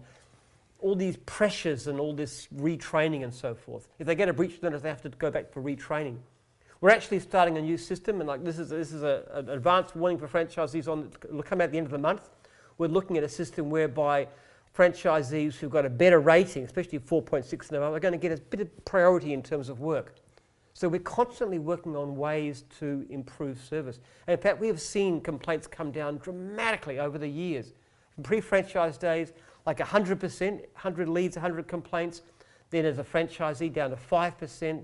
all 0.80 0.95
these 0.95 1.18
pressures 1.28 1.86
and 1.86 1.99
all 1.99 2.16
this 2.16 2.47
retraining 2.57 3.24
and 3.24 3.32
so 3.32 3.53
forth. 3.53 3.88
If 3.99 4.07
they 4.07 4.16
get 4.16 4.30
a 4.30 4.34
breach 4.34 4.64
notice, 4.64 4.82
they 4.82 4.89
have 4.89 5.03
to 5.03 5.10
go 5.10 5.30
back 5.30 5.53
for 5.53 5.62
retraining. 5.62 6.18
We're 6.82 6.92
actually 6.92 7.20
starting 7.20 7.58
a 7.58 7.62
new 7.62 7.78
system, 7.78 8.22
and 8.22 8.28
like 8.28 8.44
this 8.44 8.58
is 8.58 8.70
this 8.70 8.94
is 8.94 9.04
a, 9.04 9.24
an 9.34 9.50
advanced 9.50 9.96
warning 9.98 10.18
for 10.18 10.28
franchisees 10.28 10.88
on. 10.88 11.12
It'll 11.26 11.44
come 11.44 11.60
out 11.60 11.66
at 11.66 11.72
the 11.72 11.78
end 11.78 11.88
of 11.88 11.92
the 11.92 11.98
month. 11.98 12.30
We're 12.78 12.88
looking 12.88 13.18
at 13.18 13.24
a 13.24 13.30
system 13.30 13.70
whereby 13.70 14.30
franchisees 14.78 15.56
who've 15.56 15.72
got 15.72 15.86
a 15.86 15.90
better 15.90 16.20
rating, 16.20 16.64
especially 16.64 17.00
4.6 17.00 17.52
and 17.52 17.78
above, 17.78 17.94
are 17.94 18.00
going 18.00 18.14
to 18.14 18.18
get 18.18 18.32
a 18.32 18.42
bit 18.42 18.62
of 18.62 18.86
priority 18.86 19.34
in 19.34 19.44
terms 19.44 19.68
of 19.68 19.82
work. 19.82 20.16
So 20.74 20.88
we're 20.88 21.02
constantly 21.02 21.60
working 21.60 21.98
on 21.98 22.16
ways 22.16 22.64
to 22.80 23.06
improve 23.10 23.60
service. 23.60 24.00
And 24.28 24.38
in 24.38 24.42
fact, 24.42 24.62
we 24.62 24.68
have 24.68 24.80
seen 24.80 25.20
complaints 25.20 25.68
come 25.68 25.92
down 25.92 26.20
dramatically 26.20 27.00
over 27.00 27.18
the 27.18 27.28
years. 27.28 27.74
From 28.16 28.24
pre-franchise 28.24 28.98
days, 28.98 29.34
like 29.66 29.80
100%, 29.80 30.52
100 30.52 31.10
leads, 31.10 31.36
100 31.36 31.68
complaints. 31.68 32.22
Then 32.70 32.86
as 32.86 33.00
a 33.00 33.04
franchisee, 33.04 33.74
down 33.74 33.90
to 33.90 33.98
5%, 33.98 34.84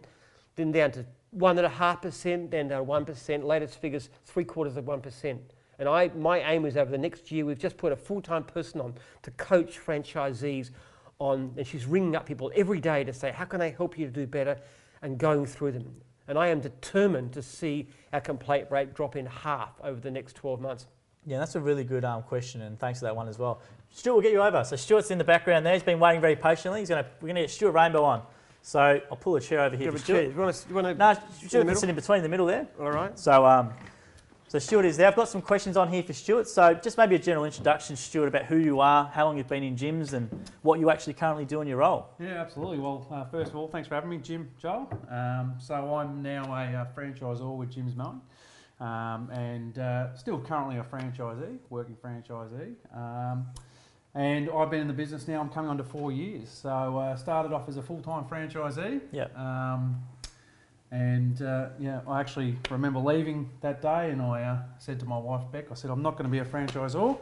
then 0.56 0.72
down 0.72 0.92
to 0.92 1.06
1.5%, 1.38 2.50
then 2.50 2.68
down 2.68 2.86
to 2.86 2.92
1%. 2.92 3.44
Latest 3.44 3.80
figures, 3.80 4.10
three 4.26 4.46
quarters 4.46 4.78
of 4.78 4.86
1%. 4.86 5.40
And 5.78 5.90
I, 5.90 6.10
my 6.10 6.40
aim 6.40 6.66
is 6.66 6.78
over 6.78 6.90
the 6.90 6.98
next 6.98 7.32
year, 7.32 7.46
we've 7.46 7.60
just 7.60 7.78
put 7.78 7.92
a 7.92 7.96
full-time 7.96 8.44
person 8.44 8.80
on 8.80 8.96
to 9.24 9.32
coach 9.32 9.78
franchisees 9.78 10.72
on, 11.20 11.54
and 11.58 11.68
she's 11.68 11.86
ringing 11.86 12.16
up 12.16 12.26
people 12.26 12.52
every 12.56 12.80
day 12.80 13.04
to 13.04 13.14
say, 13.14 13.32
how 13.32 13.46
can 13.46 13.62
I 13.62 13.72
help 13.72 13.98
you 13.98 14.06
to 14.06 14.12
do 14.12 14.26
better, 14.26 14.58
and 15.02 15.18
going 15.18 15.46
through 15.46 15.72
them. 15.72 15.94
And 16.28 16.38
I 16.38 16.48
am 16.48 16.60
determined 16.60 17.34
to 17.34 17.42
see 17.42 17.88
our 18.12 18.22
complaint 18.22 18.68
rate 18.72 18.94
drop 18.96 19.16
in 19.16 19.26
half 19.28 19.80
over 19.84 20.00
the 20.00 20.10
next 20.10 20.36
12 20.36 20.60
months. 20.60 20.88
Yeah, 21.28 21.40
that's 21.40 21.56
a 21.56 21.60
really 21.60 21.84
good 21.84 22.04
um, 22.06 22.24
question, 22.24 22.62
and 22.62 22.80
thanks 22.80 23.00
for 23.00 23.06
that 23.06 23.16
one 23.16 23.28
as 23.28 23.38
well. 23.38 23.62
Stuart, 23.90 24.14
we'll 24.14 24.22
get 24.22 24.32
you 24.32 24.42
over. 24.42 24.64
So 24.64 24.76
Stuart's 24.76 25.12
in 25.12 25.18
the 25.18 25.24
background 25.24 25.66
there. 25.66 25.74
He's 25.74 25.84
been 25.84 26.00
waiting 26.00 26.22
very 26.22 26.36
patiently. 26.36 26.80
He's 26.82 26.90
gonna 26.90 27.06
we're 27.22 27.30
gonna 27.30 27.42
get 27.42 27.50
Stuart 27.50 27.72
Rainbow 27.72 28.04
on. 28.04 28.22
So 28.66 28.80
I'll 28.80 29.18
pull 29.18 29.36
a 29.36 29.42
chair 29.42 29.60
over 29.60 29.76
here 29.76 29.92
Give 29.92 30.02
for 30.02 30.04
a 30.04 30.08
chair. 30.08 30.24
Stuart. 30.24 30.34
You 30.34 30.42
want 30.42 30.56
to, 30.56 30.70
you 30.70 30.76
want 30.76 30.88
to 30.88 30.96
No, 30.96 31.14
Stuart 31.48 31.68
can 31.68 31.76
sit 31.76 31.88
in 31.88 31.96
between 31.96 32.24
the 32.24 32.30
middle 32.30 32.48
there. 32.48 32.66
All 32.80 32.90
right. 32.90 33.18
So, 33.18 33.46
um, 33.46 33.72
so 34.48 34.58
Stuart 34.58 34.86
is 34.86 34.98
there. 34.98 35.08
I've 35.08 35.16
got 35.16 35.30
some 35.30 35.44
questions 35.44 35.78
on 35.78 35.88
here 35.88 36.02
for 36.02 36.14
Stuart. 36.14 36.48
So, 36.48 36.74
just 36.74 36.98
maybe 36.98 37.14
a 37.14 37.20
general 37.20 37.46
introduction, 37.46 37.96
Stuart, 37.96 38.26
about 38.26 38.46
who 38.46 38.58
you 38.58 38.80
are, 38.80 39.06
how 39.14 39.26
long 39.26 39.38
you've 39.38 39.48
been 39.48 39.62
in 39.62 39.78
Jim's, 39.78 40.14
and 40.14 40.32
what 40.64 40.80
you 40.80 40.90
actually 40.90 41.14
currently 41.14 41.46
do 41.46 41.62
in 41.62 41.68
your 41.68 41.78
role. 41.78 42.10
Yeah, 42.20 42.42
absolutely. 42.42 42.80
Well, 42.80 43.06
uh, 43.12 43.26
first 43.26 43.52
of 43.52 43.56
all, 43.56 43.68
thanks 43.68 43.88
for 43.88 43.94
having 43.94 44.10
me, 44.10 44.18
Jim 44.18 44.50
Joel. 44.60 44.90
Um, 45.12 45.54
so 45.60 45.76
I'm 45.76 46.24
now 46.24 46.46
a 46.46 46.82
uh, 46.82 46.86
franchisor 46.98 47.56
with 47.56 47.70
Jim's 47.70 47.96
Mowing, 47.96 48.20
um, 48.80 49.30
and 49.30 49.78
uh, 49.78 50.16
still 50.16 50.40
currently 50.40 50.78
a 50.78 50.84
franchisee, 50.84 51.60
working 51.70 51.96
franchisee. 52.04 52.74
Um, 52.98 53.46
and 54.16 54.50
I've 54.50 54.72
been 54.72 54.80
in 54.80 54.88
the 54.88 54.94
business 54.94 55.28
now. 55.28 55.42
I'm 55.42 55.50
coming 55.50 55.70
on 55.70 55.78
to 55.78 55.84
four 55.84 56.12
years. 56.12 56.50
So 56.50 56.98
uh, 56.98 57.16
started 57.18 57.52
off 57.52 57.68
as 57.68 57.76
a 57.76 57.84
full-time 57.84 58.24
franchisee. 58.24 59.02
Yeah. 59.12 59.28
Um, 59.36 60.02
and 60.92 61.42
uh, 61.42 61.70
yeah, 61.80 62.00
I 62.08 62.22
actually 62.22 62.58
remember 62.72 63.00
leaving 63.00 63.50
that 63.60 63.82
day, 63.82 64.12
and 64.12 64.22
I 64.22 64.44
uh, 64.44 64.60
said 64.80 65.00
to 65.02 65.06
my 65.06 65.18
wife 65.18 65.42
Beck, 65.52 65.70
I 65.70 65.74
said, 65.74 65.92
I'm 65.92 66.02
not 66.02 66.12
going 66.18 66.24
to 66.24 66.32
be 66.32 66.40
a 66.40 66.46
franchisor. 66.46 67.18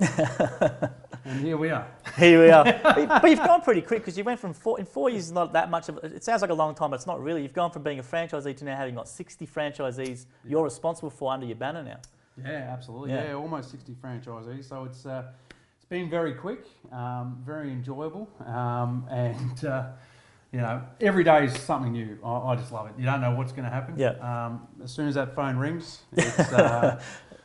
and 1.24 1.40
here 1.40 1.58
we 1.58 1.68
are. 1.70 1.86
Here 2.16 2.42
we 2.42 2.50
are. 2.50 2.64
but, 2.82 3.20
but 3.20 3.28
you've 3.28 3.40
gone 3.40 3.60
pretty 3.60 3.82
quick 3.82 4.00
because 4.00 4.16
you 4.16 4.24
went 4.24 4.40
from 4.40 4.54
four, 4.54 4.78
in 4.78 4.86
four 4.86 5.10
years 5.10 5.26
is 5.26 5.32
not 5.32 5.52
that 5.52 5.70
much 5.70 5.88
of 5.88 5.98
it 5.98 6.24
sounds 6.24 6.40
like 6.40 6.52
a 6.52 6.54
long 6.54 6.74
time, 6.74 6.90
but 6.90 6.96
it's 6.96 7.06
not 7.06 7.22
really. 7.22 7.42
You've 7.42 7.52
gone 7.52 7.72
from 7.72 7.82
being 7.82 7.98
a 7.98 8.02
franchisee 8.02 8.56
to 8.56 8.64
now 8.64 8.76
having 8.76 8.94
got 8.94 9.08
60 9.08 9.46
franchisees 9.46 10.26
you're 10.46 10.62
responsible 10.62 11.10
for 11.10 11.32
under 11.32 11.44
your 11.44 11.56
banner 11.56 11.82
now. 11.82 11.98
Yeah, 12.42 12.70
absolutely. 12.72 13.10
Yeah. 13.10 13.24
Yeah, 13.28 13.34
almost 13.34 13.72
60 13.72 13.94
franchisees. 13.94 14.68
So 14.68 14.84
it's 14.84 15.04
uh, 15.04 15.24
it's 15.47 15.47
been 15.88 16.10
very 16.10 16.34
quick, 16.34 16.64
um, 16.92 17.38
very 17.44 17.70
enjoyable, 17.70 18.28
um, 18.46 19.06
and 19.10 19.64
uh, 19.64 19.86
you 20.52 20.60
know 20.60 20.82
every 21.00 21.24
day 21.24 21.44
is 21.46 21.58
something 21.58 21.92
new. 21.92 22.18
I, 22.24 22.30
I 22.52 22.56
just 22.56 22.72
love 22.72 22.86
it. 22.88 22.92
You 22.98 23.04
don't 23.06 23.20
know 23.20 23.32
what's 23.34 23.52
going 23.52 23.64
to 23.64 23.70
happen. 23.70 23.94
Yeah. 23.98 24.10
Um, 24.20 24.66
as 24.82 24.90
soon 24.92 25.08
as 25.08 25.14
that 25.14 25.34
phone 25.34 25.56
rings, 25.56 26.00
it's 26.12 26.38
uh, 26.52 27.00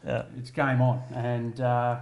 Yeah. 0.05 0.23
it's 0.37 0.51
game 0.51 0.81
on, 0.81 1.01
and 1.13 1.59
uh, 1.61 1.99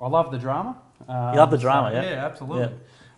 I 0.00 0.08
love 0.08 0.30
the 0.30 0.38
drama. 0.38 0.76
You 1.08 1.14
love 1.14 1.50
the 1.50 1.58
drama, 1.58 1.90
so- 1.90 2.00
yeah? 2.02 2.10
Yeah, 2.10 2.26
absolutely. 2.26 2.62
Yeah. 2.64 2.68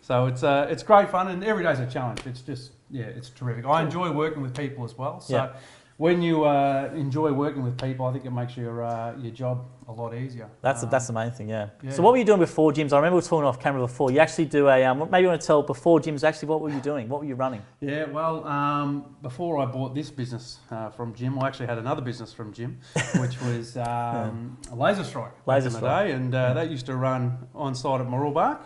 So 0.03 0.27
it's 0.27 0.43
uh, 0.43 0.67
it's 0.71 0.83
great 0.83 1.11
fun, 1.11 1.29
and 1.29 1.45
every 1.45 1.63
day's 1.65 1.81
a 1.81 1.87
challenge. 1.87 2.21
It's 2.27 2.41
just 2.41 2.71
yeah, 2.91 3.05
it's 3.05 3.31
terrific. 3.31 3.67
I 3.67 3.83
enjoy 3.83 4.11
working 4.13 4.43
with 4.43 4.57
people 4.57 4.85
as 4.85 4.97
well. 4.97 5.21
So. 5.21 5.35
Yeah. 5.35 5.53
When 6.01 6.23
you 6.23 6.45
uh, 6.45 6.91
enjoy 6.95 7.31
working 7.31 7.63
with 7.63 7.79
people, 7.79 8.07
I 8.07 8.13
think 8.15 8.25
it 8.25 8.31
makes 8.31 8.57
your 8.57 8.83
uh, 8.83 9.15
your 9.19 9.33
job 9.33 9.67
a 9.87 9.93
lot 9.93 10.15
easier. 10.15 10.49
That's, 10.63 10.81
the, 10.81 10.87
Um, 10.87 10.91
that's 10.93 11.07
the 11.09 11.13
main 11.13 11.31
thing, 11.31 11.51
yeah. 11.51 11.69
yeah. 11.83 11.91
So, 11.91 12.03
what 12.03 12.13
were 12.13 12.17
you 12.17 12.25
doing 12.25 12.39
before 12.39 12.73
Jim's? 12.73 12.95
I 12.95 12.97
remember 12.97 13.17
we 13.17 13.19
were 13.19 13.29
talking 13.29 13.45
off 13.45 13.61
camera 13.61 13.83
before. 13.83 14.11
You 14.11 14.21
actually 14.21 14.47
do 14.47 14.69
a, 14.69 14.83
um, 14.87 14.99
maybe 15.11 15.25
you 15.25 15.29
want 15.29 15.43
to 15.43 15.47
tell 15.47 15.63
before 15.63 16.01
Jim's, 16.01 16.25
actually, 16.25 16.49
what 16.49 16.63
were 16.63 16.71
you 16.71 16.81
doing? 16.81 17.07
What 17.07 17.21
were 17.21 17.27
you 17.27 17.35
running? 17.35 17.61
Yeah, 17.83 18.05
well, 18.07 18.47
um, 18.47 19.15
before 19.21 19.59
I 19.59 19.67
bought 19.67 19.95
this 19.95 20.11
business 20.11 20.61
uh, 20.71 20.89
from 20.89 21.13
Jim, 21.15 21.39
I 21.39 21.49
actually 21.49 21.67
had 21.67 21.77
another 21.77 22.01
business 22.01 22.33
from 22.33 22.55
Jim, 22.55 22.79
which 23.21 23.39
was 23.43 23.77
um, 23.77 24.57
a 24.73 24.75
Laser 24.75 25.05
Strike 25.05 25.33
Laser 25.47 25.69
Strike. 25.69 26.07
day, 26.07 26.13
and 26.13 26.35
uh, 26.35 26.55
that 26.55 26.71
used 26.71 26.87
to 26.87 26.97
run 26.97 27.47
on 27.55 27.75
site 27.75 28.01
at 28.01 28.07
Marulbark. 28.07 28.61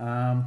Um, 0.00 0.46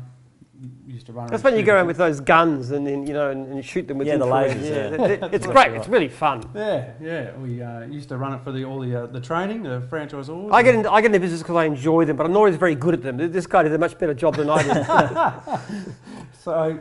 used 0.88 1.06
to 1.08 1.14
run. 1.14 1.28
That's 1.28 1.44
around 1.44 1.54
when 1.54 1.60
you 1.60 1.66
go 1.66 1.76
around 1.76 1.88
with 1.88 1.98
those 1.98 2.20
guns 2.20 2.72
and 2.72 2.86
then 2.88 3.06
you 3.06 3.14
know 3.14 3.30
and, 3.30 3.48
and 3.52 3.64
shoot 3.66 3.88
them 3.88 3.98
with 3.98 4.08
Yeah, 4.08 4.18
the 4.18 4.26
lasers, 4.26 4.64
Yeah, 4.64 4.90
yeah. 4.90 5.08
th- 5.08 5.20
th- 5.20 5.34
it's 5.34 5.48
great. 5.56 5.74
It's 5.74 5.88
really 5.88 6.08
fun. 6.08 6.50
Yeah, 6.56 6.92
yeah. 7.02 7.36
We 7.38 7.62
uh, 7.62 7.82
used 7.82 8.10
to 8.10 8.18
run 8.18 8.34
it 8.34 8.44
for 8.44 8.52
the 8.52 8.64
all 8.66 8.80
the 8.80 9.04
uh, 9.04 9.06
the 9.08 9.20
training, 9.20 9.64
the 9.64 9.82
franchisors. 9.92 10.54
I 10.54 10.64
get 10.64 10.76
into, 10.76 10.92
I 10.92 11.02
get 11.02 11.08
into 11.08 11.20
business 11.20 11.42
because 11.42 11.56
I 11.58 11.66
enjoy 11.66 12.06
them, 12.06 12.16
but 12.18 12.26
I'm 12.26 12.32
not 12.34 12.40
always 12.40 12.56
very 12.56 12.76
good 12.76 12.94
at 12.94 13.02
them. 13.02 13.18
This 13.18 13.48
guy 13.48 13.64
did 13.64 13.74
a 13.74 13.78
much 13.78 13.98
better 14.00 14.14
job 14.14 14.36
than 14.36 14.50
I 14.50 14.64
did. 14.64 15.86
So, 16.40 16.80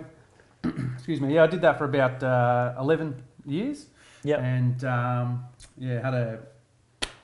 excuse 0.95 1.20
me. 1.20 1.35
Yeah, 1.35 1.45
I 1.45 1.47
did 1.47 1.62
that 1.62 1.79
for 1.79 1.85
about 1.85 2.22
uh, 2.22 2.75
eleven 2.79 3.22
years. 3.47 3.87
Yeah. 4.22 4.37
And 4.41 4.83
um, 4.85 5.45
yeah, 5.79 6.01
had 6.03 6.14
a 6.14 6.41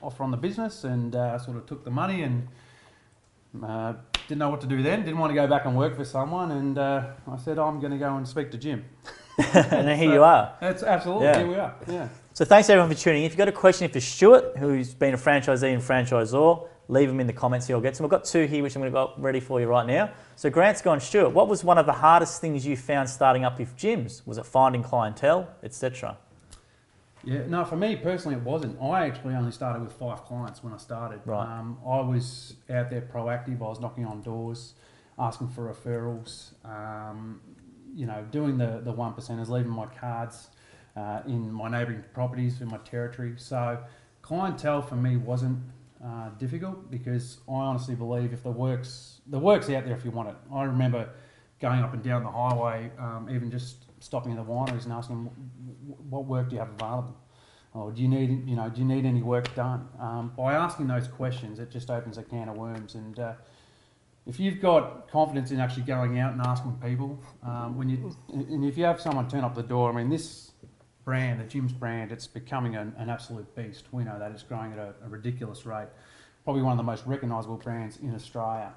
offer 0.03 0.23
on 0.23 0.31
the 0.31 0.37
business 0.37 0.85
and 0.85 1.15
uh, 1.15 1.39
sort 1.39 1.57
of 1.59 1.67
took 1.67 1.85
the 1.85 1.91
money 1.91 2.23
and 2.23 2.49
uh, 3.63 3.95
didn't 4.31 4.39
know 4.39 4.49
what 4.49 4.61
to 4.61 4.67
do 4.69 4.81
then. 4.81 5.01
Didn't 5.05 5.19
want 5.19 5.33
to 5.33 5.35
go 5.35 5.49
back 5.49 5.65
and 5.65 5.77
work 5.77 5.97
for 5.97 6.05
someone, 6.05 6.53
and 6.53 6.79
uh, 6.79 7.03
I 7.29 7.37
said 7.37 7.59
I'm 7.59 7.81
going 7.81 7.91
to 7.91 7.99
go 7.99 8.17
and 8.17 8.27
speak 8.27 8.53
to 8.53 8.59
Jim. 8.59 8.85
and 9.39 9.89
then 9.89 9.99
here 9.99 10.13
you 10.13 10.23
are. 10.23 10.55
That's 10.61 10.85
absolutely 10.85 11.27
Yeah. 11.27 11.39
here 11.39 11.49
we 11.49 11.57
are. 11.57 11.75
Yeah. 11.89 12.09
So 12.33 12.45
thanks 12.45 12.71
everyone 12.71 12.89
for 12.95 12.97
tuning 12.97 13.23
in. 13.23 13.27
If 13.27 13.33
you've 13.33 13.39
got 13.39 13.49
a 13.49 13.53
question 13.53 13.91
for 13.91 13.99
Stuart, 13.99 14.57
who's 14.57 14.95
been 14.95 15.15
a 15.15 15.17
franchisee 15.17 15.75
and 15.75 15.83
franchisor, 15.83 16.69
leave 16.87 17.09
them 17.09 17.19
in 17.19 17.27
the 17.27 17.33
comments 17.33 17.67
here. 17.67 17.75
I'll 17.75 17.83
get 17.83 17.97
some. 17.97 18.05
We've 18.05 18.11
got 18.13 18.25
two 18.25 18.47
here, 18.47 18.63
which 18.63 18.77
I'm 18.77 18.83
going 18.83 18.93
to 18.93 18.95
go 18.95 19.15
ready 19.19 19.41
for 19.41 19.61
you 19.61 19.67
right 19.67 19.87
now. 19.87 20.13
So 20.37 20.49
Grant's 20.49 20.81
gone, 20.81 21.01
Stuart, 21.01 21.31
what 21.31 21.49
was 21.49 21.65
one 21.65 21.77
of 21.77 21.87
the 21.87 21.93
hardest 21.93 22.41
things 22.41 22.65
you 22.65 22.77
found 22.77 23.11
starting 23.11 23.45
up 23.45 23.59
with 23.59 23.77
Jim's? 23.77 24.25
Was 24.27 24.39
it 24.39 24.47
finding 24.47 24.85
clientele, 24.85 25.49
etc.? 25.65 26.17
Yeah, 27.25 27.47
no, 27.47 27.65
for 27.65 27.77
me 27.77 27.97
personally, 27.97 28.37
it 28.37 28.43
wasn't. 28.43 28.81
I 28.81 29.07
actually 29.07 29.35
only 29.35 29.53
started 29.53 29.83
with 29.83 29.93
five 29.93 30.25
clients 30.25 30.63
when 30.65 30.73
I 30.73 30.79
started. 30.79 31.21
Right. 31.25 31.47
Um, 31.47 31.79
I 31.87 32.01
was 32.01 32.55
out 32.71 32.91
there 32.91 33.03
proactive. 33.03 33.57
I 33.57 33.69
was 33.69 33.81
knocking 33.81 34.07
on 34.07 34.23
doors, 34.23 34.75
asking 35.19 35.49
for 35.49 35.73
referrals. 35.73 36.53
Um, 36.65 37.41
you 37.95 38.07
know, 38.07 38.25
doing 38.31 38.57
the 38.57 38.81
the 38.83 38.93
one 38.93 39.13
percenters, 39.13 39.49
leaving 39.49 39.73
my 39.73 39.87
cards 39.87 40.49
uh, 40.97 41.21
in 41.27 41.53
my 41.53 41.69
neighbouring 41.71 42.05
properties 42.15 42.61
in 42.61 42.69
my 42.69 42.79
territory. 42.79 43.35
So 43.37 43.79
clientele 44.23 44.83
for 44.83 44.97
me 44.97 45.17
wasn't 45.17 45.59
uh, 46.05 46.31
difficult 46.39 46.91
because 46.91 47.39
I 47.49 47.53
honestly 47.53 47.95
believe 47.95 48.33
if 48.33 48.43
the 48.43 48.51
works 48.51 49.21
the 49.27 49.39
work's 49.39 49.69
out 49.71 49.85
there 49.85 49.97
if 49.97 50.05
you 50.05 50.11
want 50.11 50.31
it. 50.31 50.37
I 50.53 50.65
remember 50.65 51.09
going 51.61 51.81
up 51.81 51.93
and 51.93 52.03
down 52.03 52.23
the 52.23 52.31
highway, 52.31 52.91
um, 52.99 53.29
even 53.31 53.51
just 53.51 53.85
stopping 54.01 54.33
at 54.33 54.39
the 54.39 54.45
wineries 54.45 54.85
and 54.85 54.93
asking, 54.93 55.27
"Wh- 55.27 56.13
"What 56.13 56.27
work 56.27 56.49
do 56.49 56.57
you 56.57 56.61
have 56.61 56.71
available?" 56.71 57.17
Or 57.73 57.93
do 57.93 58.03
you 58.03 58.09
need 58.09 58.49
you 58.49 58.57
know 58.57 58.69
do 58.69 58.81
you 58.81 58.87
need 58.87 59.05
any 59.05 59.23
work 59.23 59.55
done? 59.55 59.89
Um, 60.01 60.33
by 60.37 60.55
asking 60.55 60.89
those 60.89 61.07
questions, 61.07 61.59
it 61.59 61.71
just 61.71 61.91
opens 61.91 62.19
a 62.19 62.23
can 62.23 62.49
of 62.49 62.57
worms. 62.57 62.97
And 62.97 63.19
uh, 63.19 63.35
if 64.27 64.41
you've 64.41 64.61
got 64.61 65.09
confidence 65.11 65.53
in 65.53 65.61
actually 65.61 65.85
going 65.85 66.19
out 66.19 66.33
and 66.33 66.43
asking 66.43 66.79
people, 66.83 67.21
um, 67.45 67.77
when 67.77 67.89
you 67.89 68.17
and 68.33 68.65
if 68.65 68.77
you 68.77 68.85
have 68.85 69.01
someone 69.01 69.29
turn 69.29 69.45
up 69.45 69.55
the 69.55 69.63
door, 69.63 69.93
I 69.93 69.95
mean 69.95 70.11
this 70.11 70.51
brand, 71.05 71.41
the 71.41 71.45
Jim's 71.45 71.73
brand, 71.73 72.13
it's 72.13 72.27
becoming 72.27 72.77
an, 72.77 72.93
an 72.99 73.09
absolute 73.09 73.55
beast. 73.55 73.87
We 73.93 74.05
know 74.05 74.19
that 74.19 74.33
it's 74.33 74.43
growing 74.43 74.73
at 74.73 74.79
a, 74.79 74.95
a 75.05 75.09
ridiculous 75.09 75.65
rate. 75.65 75.89
Probably 76.45 76.63
one 76.63 76.73
of 76.73 76.77
the 76.79 76.83
most 76.85 77.07
recognisable 77.07 77.57
brands 77.57 77.99
in 77.99 78.15
Australia. 78.15 78.73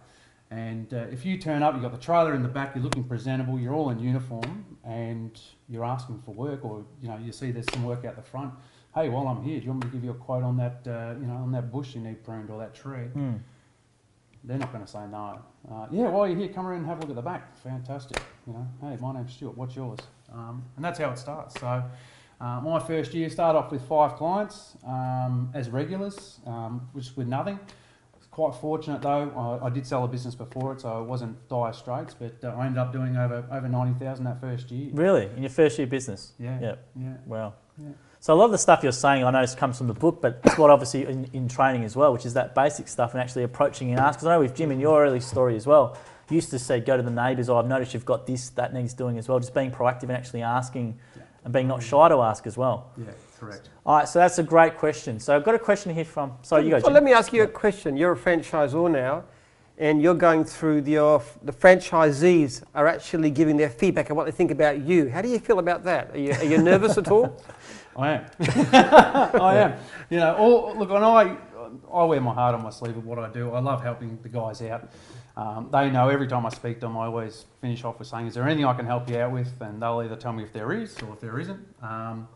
And 0.54 0.93
uh, 0.93 1.06
if 1.12 1.26
you 1.26 1.39
turn 1.39 1.64
up, 1.64 1.74
you've 1.74 1.82
got 1.82 1.93
the 1.93 1.97
trailer 1.97 2.36
in 2.36 2.43
the 2.43 2.47
back, 2.47 2.76
you're 2.76 2.84
looking 2.84 3.04
presentable, 3.04 3.60
you're 3.60 3.74
all 3.74 3.89
in 3.89 3.97
uniform, 3.97 4.64
and 4.84 5.41
you're 5.68 5.84
asking 5.84 6.20
for 6.20 6.32
work, 6.32 6.64
or 6.64 6.86
you 7.01 7.08
know 7.08 7.18
you 7.18 7.32
see 7.32 7.49
there's 7.49 7.66
some 7.74 7.84
work 7.84 8.06
out 8.06 8.16
the 8.16 8.22
front. 8.22 8.54
Hey, 8.93 9.10
while 9.10 9.28
I'm 9.28 9.41
here, 9.41 9.60
do 9.60 9.66
you 9.66 9.72
want 9.72 9.86
me 9.86 9.89
to 9.89 9.95
give 9.95 10.04
you 10.04 10.12
a 10.12 10.14
quote 10.14 10.43
on 10.43 10.56
that, 10.58 10.82
uh, 10.86 11.20
you 11.20 11.26
know, 11.26 11.38
on 11.38 11.51
that 11.54 11.72
bush 11.72 11.95
you 11.95 12.01
need 12.01 12.24
pruned 12.24 12.51
or 12.51 12.60
that 12.60 12.76
tree? 12.76 13.08
Mm. 13.16 13.39
They're 14.43 14.60
not 14.60 14.72
going 14.72 14.86
to 14.86 14.91
say 14.91 14.99
no. 15.10 15.39
Uh, 15.72 15.88
yeah, 15.89 16.10
while 16.10 16.28
you're 16.28 16.38
here, 16.38 16.49
come 16.49 16.68
around 16.68 16.82
and 16.82 16.86
have 16.86 16.99
a 16.99 17.01
look 17.01 17.10
at 17.10 17.16
the 17.16 17.24
back. 17.24 17.56
Fantastic. 17.64 18.22
You 18.45 18.54
know, 18.54 18.68
hey, 18.82 18.97
my 19.01 19.12
name's 19.14 19.34
Stuart. 19.34 19.58
What's 19.58 19.76
yours? 19.76 19.97
Um, 20.32 20.64
and 20.76 20.86
that's 20.86 20.99
how 20.99 21.10
it 21.10 21.18
starts. 21.18 21.60
So, 21.60 21.84
uh, 22.39 22.62
my 22.62 22.78
first 22.78 23.16
year 23.16 23.28
started 23.32 23.58
off 23.58 23.72
with 23.72 23.82
five 23.88 24.18
clients 24.18 24.78
um, 24.86 25.49
as 25.56 25.72
regulars, 25.72 26.41
um, 26.45 26.88
which 26.91 27.16
with 27.16 27.28
nothing. 27.28 27.60
Quite 28.34 28.55
fortunate 28.55 29.03
though. 29.03 29.59
I, 29.61 29.67
I 29.67 29.69
did 29.69 29.86
sell 29.86 30.03
a 30.03 30.07
business 30.07 30.34
before 30.34 30.73
it, 30.73 30.81
so 30.81 30.99
it 31.03 31.05
wasn't 31.05 31.47
dire 31.49 31.71
straits. 31.71 32.15
But 32.15 32.43
uh, 32.43 32.47
I 32.57 32.65
ended 32.65 32.79
up 32.79 32.91
doing 32.91 33.15
over 33.15 33.45
over 33.51 33.69
ninety 33.69 33.93
thousand 34.03 34.25
that 34.25 34.41
first 34.41 34.71
year. 34.71 34.89
Really? 34.91 35.25
In 35.36 35.43
your 35.43 35.51
first 35.51 35.77
year 35.77 35.86
business? 35.86 36.34
Yeah. 36.39 36.59
Yeah. 36.59 36.75
Yeah. 36.99 37.13
Wow. 37.27 37.53
Yeah. 37.77 37.89
So 38.19 38.34
a 38.34 38.36
lot 38.36 38.45
of 38.45 38.51
the 38.51 38.57
stuff 38.57 38.81
you're 38.81 38.91
saying, 38.91 39.23
I 39.23 39.29
notice 39.29 39.53
comes 39.53 39.77
from 39.77 39.86
the 39.86 39.93
book, 39.93 40.19
but 40.19 40.39
it's 40.45 40.57
what 40.57 40.71
obviously 40.71 41.05
in, 41.05 41.29
in 41.34 41.47
training 41.47 41.84
as 41.84 41.95
well, 41.95 42.11
which 42.11 42.25
is 42.25 42.34
that 42.34 42.55
basic 42.55 42.88
stuff 42.88 43.11
and 43.13 43.21
actually 43.21 43.43
approaching 43.43 43.91
and 43.91 43.99
ask. 43.99 44.17
Because 44.17 44.27
I 44.27 44.34
know 44.34 44.39
with 44.39 44.55
Jim 44.55 44.71
in 44.71 44.79
your 44.79 45.03
early 45.05 45.19
story 45.19 45.55
as 45.55 45.67
well, 45.67 45.95
you 46.29 46.36
used 46.36 46.49
to 46.51 46.57
say 46.57 46.79
go 46.79 46.97
to 46.97 47.03
the 47.03 47.11
neighbours. 47.11 47.49
Oh, 47.49 47.57
I've 47.57 47.67
noticed 47.67 47.93
you've 47.93 48.05
got 48.05 48.25
this 48.25 48.49
that 48.51 48.73
needs 48.73 48.95
doing 48.95 49.19
as 49.19 49.27
well. 49.29 49.39
Just 49.39 49.53
being 49.53 49.69
proactive 49.69 50.03
and 50.03 50.13
actually 50.13 50.41
asking, 50.41 50.97
Yeah. 51.15 51.21
and 51.43 51.53
being 51.53 51.67
not 51.67 51.84
shy 51.84 52.09
to 52.09 52.15
ask 52.21 52.47
as 52.47 52.57
well. 52.57 52.89
Yeah. 52.97 53.11
Correct. 53.44 53.70
All 53.86 53.98
right, 53.98 54.08
so 54.08 54.20
that's 54.20 54.39
a 54.39 54.44
great 54.44 54.78
question. 54.78 55.20
So 55.20 55.36
I've 55.36 55.44
got 55.44 55.56
a 55.56 55.60
question 55.60 55.94
here 55.94 56.06
from. 56.06 56.34
Sorry, 56.44 56.64
you 56.64 56.70
go. 56.70 56.76
Well, 56.78 56.86
Jim. 56.86 56.94
let 56.94 57.04
me 57.04 57.14
ask 57.14 57.34
you 57.34 57.44
a 57.44 57.48
question. 57.48 57.98
You're 57.98 58.14
a 58.14 58.18
franchisor 58.18 58.89
now, 58.89 59.26
and 59.78 60.02
you're 60.02 60.14
going 60.14 60.46
through 60.46 60.82
the, 60.82 60.91
your, 60.91 61.22
the 61.44 61.52
franchisees 61.52 62.64
are 62.74 62.88
actually 62.88 63.32
giving 63.32 63.58
their 63.58 63.70
feedback 63.70 64.10
on 64.10 64.16
what 64.16 64.26
they 64.26 64.32
think 64.32 64.52
about 64.52 64.82
you. 64.82 65.10
How 65.10 65.22
do 65.22 65.28
you 65.28 65.39
feel 65.39 65.60
about 65.60 65.84
that? 65.84 66.12
Are 66.12 66.18
you, 66.18 66.32
are 66.32 66.44
you 66.46 66.58
nervous 66.58 66.98
at 66.98 67.10
all? 67.10 67.41
I 67.98 68.12
am. 68.12 68.26
I 68.39 69.56
am. 69.58 69.74
You 70.10 70.18
know, 70.18 70.36
all, 70.36 70.76
look, 70.76 70.89
and 70.89 71.04
I, 71.04 71.36
I 71.94 72.04
wear 72.06 72.22
my 72.22 72.34
heart 72.34 72.56
on 72.56 72.64
my 72.64 72.70
sleeve 72.70 72.96
of 72.96 73.06
what 73.06 73.20
I 73.20 73.30
do. 73.30 73.52
I 73.52 73.60
love 73.60 73.84
helping 73.84 74.18
the 74.24 74.30
guys 74.30 74.62
out. 74.62 74.89
Um, 75.36 75.70
they 75.72 75.89
know 75.89 76.10
every 76.10 76.28
time 76.28 76.46
I 76.46 76.50
speak 76.50 76.76
to 76.76 76.86
them, 76.88 76.98
I 76.98 77.08
always 77.08 77.46
finish 77.60 77.84
off 77.84 77.98
with 77.98 78.08
saying, 78.08 78.28
"Is 78.28 78.36
there 78.36 78.46
anything 78.46 78.66
I 78.66 78.74
can 78.74 78.86
help 78.86 79.10
you 79.10 79.18
out 79.18 79.32
with?" 79.32 79.52
And 79.62 79.82
they'll 79.82 80.02
either 80.02 80.16
tell 80.16 80.32
me 80.32 80.44
if 80.44 80.54
there 80.54 80.72
is 80.72 80.96
or 81.02 81.14
if 81.14 81.20
there 81.20 81.39
isn't. 81.39 81.60
Um, 81.82 82.28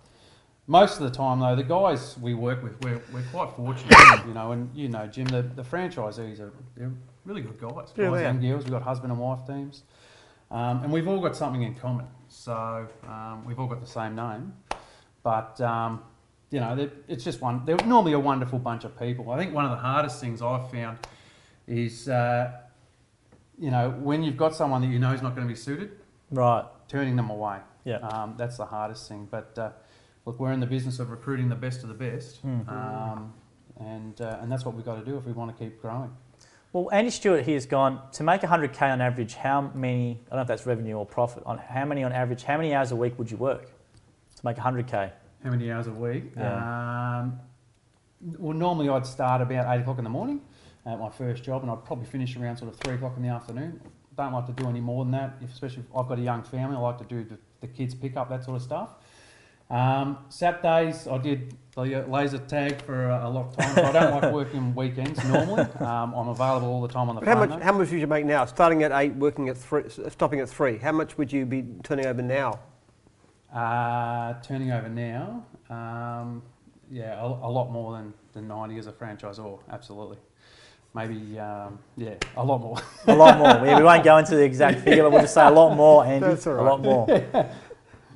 most 0.68 1.00
of 1.00 1.04
the 1.10 1.16
time, 1.18 1.40
though, 1.40 1.56
the 1.56 1.64
guys 1.64 2.18
we 2.20 2.34
work 2.34 2.62
with, 2.62 2.82
we're, 2.84 3.02
we're 3.14 3.24
quite 3.32 3.52
fortunate, 3.56 3.96
you 4.28 4.34
know. 4.34 4.52
And 4.52 4.70
you 4.76 4.90
know, 4.90 5.08
Jim, 5.08 5.26
the, 5.28 5.42
the 5.42 5.64
franchisees 5.64 6.40
are 6.40 6.52
they're 6.76 6.92
really 7.26 7.42
good 7.42 7.60
guys, 7.60 7.94
Yeah, 7.96 8.10
guys 8.10 8.22
and 8.26 8.42
girls. 8.42 8.64
We've 8.66 8.72
got 8.74 8.82
husband 8.84 9.12
and 9.12 9.20
wife 9.22 9.46
teams, 9.48 9.84
um, 10.52 10.84
and 10.84 10.92
we've 10.92 11.08
all 11.08 11.22
got 11.22 11.36
something 11.36 11.64
in 11.64 11.76
common. 11.76 12.06
So 12.28 12.88
um, 13.08 13.46
we've 13.46 13.60
all 13.60 13.68
got 13.68 13.80
the 13.82 13.88
same 13.88 14.16
name, 14.16 14.54
but 15.24 15.60
um, 15.62 16.02
you 16.52 16.60
know, 16.60 16.90
it's 17.08 17.24
just 17.24 17.42
one. 17.42 17.64
They're 17.66 17.78
normally 17.86 18.14
a 18.14 18.20
wonderful 18.20 18.60
bunch 18.60 18.84
of 18.84 18.98
people. 19.00 19.32
I 19.32 19.38
think 19.38 19.54
one 19.54 19.66
of 19.66 19.72
the 19.72 19.78
hardest 19.78 20.20
things 20.22 20.42
I've 20.42 20.70
found 20.70 20.98
is, 21.68 22.08
uh, 22.08 22.52
you 23.58 23.72
know, 23.72 23.90
when 23.92 24.24
you've 24.24 24.38
got 24.38 24.56
someone 24.56 24.82
that 24.82 24.88
you 24.88 25.00
know 25.00 25.12
is 25.14 25.22
not 25.22 25.36
going 25.36 25.48
to 25.48 25.54
be 25.54 25.58
suited, 25.60 25.92
Right. 26.32 26.66
turning 26.88 27.16
them 27.16 27.30
away. 27.30 27.60
Yeah. 27.86 27.98
Um, 27.98 28.36
that's 28.38 28.58
the 28.58 28.66
hardest 28.66 29.08
thing. 29.10 29.28
But 29.30 29.58
uh, 29.58 29.70
look, 30.28 30.40
we're 30.42 30.52
in 30.52 30.60
the 30.60 30.68
business 30.68 31.00
of 31.00 31.10
recruiting 31.10 31.48
the 31.48 31.56
best 31.56 31.82
of 31.84 31.88
the 31.90 31.96
best, 31.96 32.46
Mm. 32.46 32.68
um, 32.70 33.34
and 33.80 34.20
uh, 34.22 34.38
and 34.42 34.52
that's 34.52 34.66
what 34.66 34.76
we've 34.76 34.86
got 34.86 35.00
to 35.00 35.06
do 35.06 35.18
if 35.18 35.26
we 35.26 35.32
want 35.32 35.56
to 35.56 35.64
keep 35.64 35.82
growing. 35.82 36.12
Well, 36.74 36.90
Andy 36.92 37.10
Stewart 37.10 37.46
here 37.46 37.56
has 37.56 37.66
gone 37.66 38.02
to 38.12 38.24
make 38.24 38.42
100k 38.42 38.82
on 38.92 39.00
average. 39.02 39.36
How 39.36 39.62
many? 39.74 40.20
I 40.28 40.30
don't 40.32 40.36
know 40.36 40.42
if 40.42 40.48
that's 40.50 40.66
revenue 40.66 40.96
or 40.96 41.06
profit. 41.06 41.44
On 41.46 41.58
how 41.58 41.86
many 41.86 42.04
on 42.04 42.12
average? 42.12 42.44
How 42.44 42.58
many 42.58 42.74
hours 42.76 42.92
a 42.92 42.96
week 42.96 43.18
would 43.18 43.32
you 43.32 43.38
work 43.38 43.66
to 44.36 44.46
make 44.46 44.58
100k? 44.58 45.12
How 45.44 45.50
many 45.50 45.72
hours 45.72 45.88
a 45.88 45.92
week? 45.92 46.26
Yeah. 46.36 47.20
Um, 47.22 47.40
well, 48.38 48.54
normally 48.58 48.90
I'd 48.90 49.06
start 49.06 49.42
about 49.42 49.74
eight 49.74 49.82
o'clock 49.82 49.98
in 50.00 50.04
the 50.04 50.10
morning 50.10 50.42
at 50.86 51.00
my 51.00 51.10
first 51.10 51.44
job, 51.44 51.62
and 51.62 51.72
I'd 51.72 51.86
probably 51.86 52.06
finish 52.06 52.36
around 52.36 52.58
sort 52.58 52.74
of 52.74 52.80
three 52.80 52.96
o'clock 52.96 53.14
in 53.16 53.24
the 53.24 53.30
afternoon. 53.30 53.80
Don't 54.18 54.34
like 54.34 54.48
to 54.48 54.52
do 54.52 54.68
any 54.68 54.82
more 54.82 55.06
than 55.06 55.12
that, 55.12 55.36
especially 55.50 55.84
if 55.84 55.96
I've 55.96 56.08
got 56.10 56.18
a 56.20 56.22
young 56.22 56.44
family. 56.44 56.76
I 56.76 56.80
like 56.80 56.98
to 56.98 57.06
do 57.06 57.24
the, 57.24 57.38
the 57.62 57.68
kids 57.68 57.94
pick 57.96 58.18
up 58.18 58.28
that 58.30 58.44
sort 58.44 58.58
of 58.58 58.64
stuff. 58.64 58.96
Um, 59.70 60.18
Saturdays 60.30 61.08
I 61.08 61.18
did 61.18 61.56
the 61.76 62.06
laser 62.08 62.40
tag 62.40 62.82
for 62.82 63.06
a, 63.10 63.28
a 63.28 63.30
lot 63.30 63.48
of 63.48 63.58
time. 63.58 63.76
So 63.76 63.84
I 63.84 63.92
don't 63.92 64.22
like 64.22 64.34
working 64.34 64.74
weekends 64.82 65.24
normally. 65.26 65.62
Um, 65.80 66.14
I'm 66.14 66.28
available 66.30 66.68
all 66.70 66.82
the 66.82 66.88
time 66.88 67.10
on 67.10 67.16
the 67.16 67.22
But 67.22 67.28
how 67.28 67.36
phone. 67.36 67.50
much, 67.50 67.60
though. 67.60 67.66
how 67.66 67.72
much 67.74 67.92
would 67.92 68.00
you 68.00 68.08
make 68.08 68.26
now? 68.26 68.46
Starting 68.46 68.82
at 68.84 68.92
eight, 68.94 69.14
working 69.14 69.50
at 69.50 69.58
three, 69.58 69.84
stopping 70.10 70.40
at 70.40 70.50
three. 70.50 70.78
How 70.78 70.92
much 70.92 71.18
would 71.18 71.32
you 71.32 71.46
be 71.46 71.66
turning 71.84 72.06
over 72.08 72.22
now? 72.22 72.60
Uh, 73.54 74.34
turning 74.42 74.72
over 74.72 74.90
now, 74.90 75.46
um, 75.70 76.42
yeah, 76.92 77.20
a, 77.22 77.26
a 77.26 77.50
lot 77.50 77.72
more 77.72 77.94
than, 77.94 78.14
than 78.34 78.48
90 78.48 78.78
as 78.78 78.88
a 78.88 78.92
franchisor, 78.92 79.60
absolutely. 79.72 80.18
Maybe, 80.94 81.40
um, 81.40 81.80
yeah, 81.96 82.16
a 82.36 82.44
lot 82.44 82.60
more. 82.60 82.78
A 83.08 83.16
lot 83.16 83.38
more. 83.38 83.66
Yeah, 83.66 83.78
we 83.78 83.84
won't 83.84 84.04
go 84.04 84.18
into 84.18 84.36
the 84.36 84.44
exact 84.44 84.80
figure, 84.84 85.04
but 85.04 85.12
we'll 85.12 85.22
just 85.22 85.34
say 85.34 85.46
a 85.46 85.52
lot 85.52 85.76
more, 85.76 86.04
Andy. 86.06 86.28
That's 86.28 86.46
all 86.46 86.60
A 86.60 86.62
lot 86.62 86.82
more. 86.82 87.08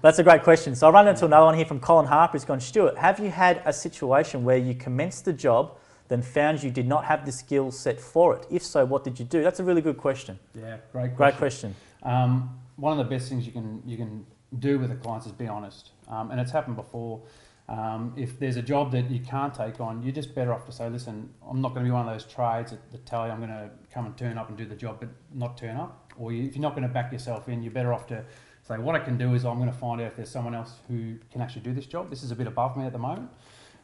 That's 0.01 0.17
a 0.17 0.23
great 0.23 0.41
question. 0.43 0.75
So 0.75 0.87
I'll 0.87 0.93
run 0.93 1.07
into 1.07 1.25
another 1.25 1.45
one 1.45 1.55
here 1.55 1.65
from 1.65 1.79
Colin 1.79 2.07
Harper. 2.07 2.37
He's 2.37 2.45
gone, 2.45 2.59
Stuart, 2.59 2.97
have 2.97 3.19
you 3.19 3.29
had 3.29 3.61
a 3.65 3.73
situation 3.73 4.43
where 4.43 4.57
you 4.57 4.73
commenced 4.73 5.25
the 5.25 5.33
job, 5.33 5.77
then 6.07 6.23
found 6.23 6.63
you 6.63 6.71
did 6.71 6.87
not 6.87 7.05
have 7.05 7.23
the 7.25 7.31
skill 7.31 7.71
set 7.71 8.01
for 8.01 8.35
it? 8.35 8.47
If 8.49 8.63
so, 8.63 8.83
what 8.83 9.03
did 9.03 9.19
you 9.19 9.25
do? 9.25 9.43
That's 9.43 9.59
a 9.59 9.63
really 9.63 9.81
good 9.81 9.97
question. 9.97 10.39
Yeah, 10.55 10.77
great 10.91 11.15
Great 11.15 11.37
question. 11.37 11.75
question. 12.01 12.11
Um, 12.11 12.59
one 12.77 12.99
of 12.99 13.07
the 13.07 13.15
best 13.15 13.29
things 13.29 13.45
you 13.45 13.51
can, 13.51 13.83
you 13.85 13.95
can 13.95 14.25
do 14.57 14.79
with 14.79 14.89
the 14.89 14.95
clients 14.95 15.27
is 15.27 15.33
be 15.33 15.47
honest. 15.47 15.91
Um, 16.07 16.31
and 16.31 16.39
it's 16.39 16.51
happened 16.51 16.77
before. 16.77 17.21
Um, 17.69 18.13
if 18.17 18.39
there's 18.39 18.57
a 18.57 18.61
job 18.61 18.91
that 18.93 19.09
you 19.09 19.19
can't 19.19 19.53
take 19.53 19.79
on, 19.79 20.01
you're 20.01 20.11
just 20.11 20.33
better 20.33 20.51
off 20.51 20.65
to 20.65 20.71
say, 20.71 20.89
listen, 20.89 21.29
I'm 21.47 21.61
not 21.61 21.69
going 21.69 21.85
to 21.85 21.89
be 21.89 21.93
one 21.93 22.07
of 22.07 22.11
those 22.11 22.25
trades 22.25 22.71
that, 22.71 22.91
that 22.91 23.05
tell 23.05 23.27
you 23.27 23.31
I'm 23.31 23.37
going 23.37 23.51
to 23.51 23.69
come 23.93 24.07
and 24.07 24.17
turn 24.17 24.37
up 24.39 24.49
and 24.49 24.57
do 24.57 24.65
the 24.65 24.75
job, 24.75 24.97
but 24.99 25.09
not 25.33 25.57
turn 25.57 25.77
up. 25.77 26.11
Or 26.17 26.33
you, 26.33 26.43
if 26.43 26.55
you're 26.55 26.61
not 26.63 26.71
going 26.71 26.87
to 26.87 26.93
back 26.93 27.13
yourself 27.13 27.47
in, 27.47 27.61
you're 27.61 27.71
better 27.71 27.93
off 27.93 28.07
to 28.07 28.25
say, 28.63 28.77
what 28.77 28.95
I 28.95 28.99
can 28.99 29.17
do 29.17 29.33
is 29.33 29.45
I'm 29.45 29.57
going 29.57 29.71
to 29.71 29.77
find 29.77 30.01
out 30.01 30.07
if 30.07 30.15
there's 30.15 30.29
someone 30.29 30.55
else 30.55 30.73
who 30.87 31.15
can 31.31 31.41
actually 31.41 31.61
do 31.61 31.73
this 31.73 31.85
job. 31.85 32.09
This 32.09 32.23
is 32.23 32.31
a 32.31 32.35
bit 32.35 32.47
above 32.47 32.77
me 32.77 32.85
at 32.85 32.93
the 32.93 32.99
moment. 32.99 33.29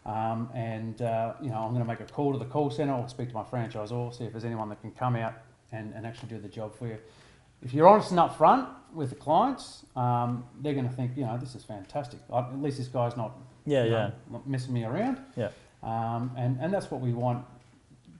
Um, 0.05 0.49
and, 0.53 1.01
uh, 1.01 1.33
you 1.41 1.49
know, 1.49 1.57
I'm 1.57 1.69
going 1.73 1.81
to 1.83 1.87
make 1.87 1.99
a 1.99 2.05
call 2.05 2.31
to 2.31 2.39
the 2.39 2.45
call 2.45 2.69
centre 2.69 2.93
or 2.93 3.09
speak 3.09 3.29
to 3.29 3.35
my 3.35 3.43
franchisor, 3.43 4.15
see 4.15 4.23
if 4.23 4.31
there's 4.31 4.45
anyone 4.45 4.69
that 4.69 4.79
can 4.81 4.91
come 4.91 5.15
out 5.15 5.33
and, 5.71 5.93
and 5.93 6.05
actually 6.05 6.29
do 6.29 6.39
the 6.39 6.47
job 6.47 6.73
for 6.77 6.87
you. 6.87 6.97
If 7.61 7.73
you're 7.73 7.87
honest 7.87 8.11
and 8.11 8.19
upfront 8.19 8.67
with 8.93 9.09
the 9.09 9.15
clients, 9.15 9.83
um, 9.95 10.45
they're 10.61 10.73
going 10.75 10.87
to 10.87 10.95
think, 10.95 11.17
you 11.17 11.25
know, 11.25 11.37
this 11.37 11.55
is 11.55 11.63
fantastic. 11.63 12.19
At 12.33 12.61
least 12.61 12.77
this 12.77 12.87
guy's 12.87 13.17
not, 13.17 13.35
Yeah, 13.65 13.83
you 13.83 13.89
know, 13.89 14.11
yeah. 14.31 14.39
messing 14.45 14.73
me 14.73 14.85
around. 14.85 15.17
Yeah. 15.35 15.49
Um, 15.83 16.31
and, 16.37 16.57
and 16.61 16.73
that's 16.73 16.89
what 16.89 17.01
we 17.01 17.13
want. 17.13 17.45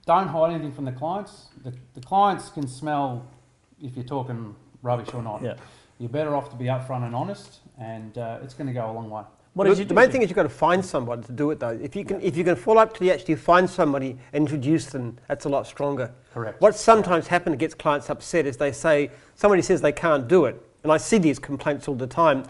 Don't 0.05 0.27
hide 0.27 0.51
anything 0.53 0.73
from 0.73 0.85
the 0.85 0.91
clients. 0.91 1.47
The, 1.63 1.73
the 1.93 2.01
clients 2.01 2.49
can 2.49 2.67
smell 2.67 3.25
if 3.81 3.95
you're 3.95 4.05
talking 4.05 4.55
rubbish 4.81 5.13
or 5.13 5.21
not. 5.21 5.41
Yeah. 5.43 5.55
You're 5.99 6.09
better 6.09 6.35
off 6.35 6.49
to 6.51 6.55
be 6.55 6.65
upfront 6.65 7.05
and 7.05 7.15
honest, 7.15 7.59
and 7.79 8.17
uh, 8.17 8.39
it's 8.43 8.53
going 8.53 8.67
to 8.67 8.73
go 8.73 8.89
a 8.89 8.93
long 8.93 9.09
way. 9.09 9.23
What 9.53 9.67
the, 9.67 9.75
you 9.75 9.85
the 9.85 9.95
main 9.95 10.11
thing 10.11 10.21
is 10.21 10.29
you've 10.29 10.35
got 10.35 10.43
to 10.43 10.49
find 10.49 10.85
somebody 10.85 11.23
to 11.23 11.31
do 11.31 11.49
it 11.49 11.59
though. 11.59 11.79
If 11.81 11.95
you 11.95 12.05
can, 12.05 12.21
if 12.21 12.37
you 12.37 12.43
can 12.43 12.55
follow 12.55 12.79
up 12.79 12.93
to 12.93 12.99
the 12.99 13.11
actually 13.11 13.35
find 13.35 13.67
somebody 13.67 14.11
and 14.31 14.43
introduce 14.43 14.85
them, 14.85 15.17
that's 15.27 15.45
a 15.45 15.49
lot 15.49 15.65
stronger. 15.65 16.11
Correct. 16.31 16.61
What 16.61 16.75
sometimes 16.75 17.25
happens 17.27 17.53
that 17.53 17.57
gets 17.57 17.73
clients 17.73 18.11
upset 18.11 18.45
is 18.45 18.57
they 18.57 18.71
say 18.71 19.09
somebody 19.33 19.63
says 19.63 19.81
they 19.81 19.91
can't 19.91 20.27
do 20.27 20.45
it, 20.45 20.61
and 20.83 20.91
I 20.91 20.97
see 20.97 21.17
these 21.17 21.39
complaints 21.39 21.87
all 21.87 21.95
the 21.95 22.05
time, 22.05 22.43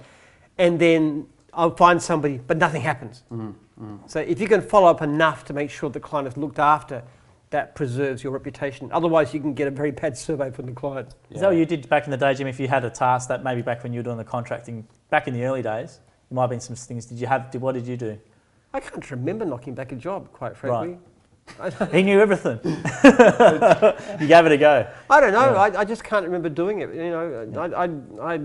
and 0.57 0.77
then 0.77 1.27
I'll 1.53 1.75
find 1.75 2.01
somebody, 2.01 2.39
but 2.45 2.57
nothing 2.57 2.81
happens. 2.81 3.23
Mm, 3.31 3.55
mm. 3.81 3.99
So 4.09 4.19
if 4.19 4.41
you 4.41 4.49
can 4.49 4.61
follow 4.61 4.87
up 4.87 5.01
enough 5.01 5.45
to 5.45 5.53
make 5.53 5.69
sure 5.69 5.89
the 5.89 6.01
client 6.01 6.27
is 6.27 6.35
looked 6.35 6.59
after, 6.59 7.03
that 7.49 7.75
preserves 7.75 8.23
your 8.23 8.33
reputation. 8.33 8.89
Otherwise, 8.91 9.33
you 9.33 9.39
can 9.39 9.53
get 9.53 9.67
a 9.67 9.71
very 9.71 9.91
bad 9.91 10.17
survey 10.17 10.51
from 10.51 10.65
the 10.65 10.73
client. 10.73 11.15
Is 11.31 11.41
that 11.41 11.47
what 11.47 11.57
you 11.57 11.65
did 11.65 11.87
back 11.87 12.05
in 12.05 12.11
the 12.11 12.17
day, 12.17 12.33
Jim? 12.33 12.47
If 12.47 12.59
you 12.59 12.67
had 12.67 12.83
a 12.83 12.89
task 12.89 13.29
that 13.29 13.43
maybe 13.43 13.61
back 13.61 13.83
when 13.83 13.93
you 13.93 13.99
were 13.99 14.03
doing 14.03 14.17
the 14.17 14.23
contracting, 14.23 14.85
back 15.09 15.27
in 15.27 15.33
the 15.33 15.43
early 15.45 15.61
days, 15.61 15.99
there 16.29 16.35
might 16.35 16.43
have 16.43 16.49
been 16.49 16.59
some 16.59 16.75
things. 16.75 17.05
Did 17.05 17.19
you 17.19 17.27
have? 17.27 17.49
Did, 17.51 17.61
what 17.61 17.73
did 17.73 17.87
you 17.87 17.95
do? 17.95 18.19
I 18.73 18.79
can't 18.79 19.09
remember 19.11 19.45
knocking 19.45 19.73
back 19.73 19.91
a 19.91 19.95
job, 19.95 20.31
quite 20.31 20.57
frankly. 20.57 20.89
Right. 20.89 20.99
He 21.93 22.03
knew 22.03 22.19
everything. 22.19 22.59
you 22.65 24.27
gave 24.27 24.45
it 24.45 24.51
a 24.51 24.57
go. 24.57 24.85
I 25.09 25.21
don't 25.21 25.31
know. 25.31 25.53
Yeah. 25.53 25.61
I, 25.61 25.79
I 25.79 25.85
just 25.85 26.03
can't 26.03 26.25
remember 26.25 26.49
doing 26.49 26.81
it. 26.81 26.93
You 26.93 27.09
know, 27.09 27.71
I, 27.73 27.85
I, 27.85 28.33
I, 28.33 28.39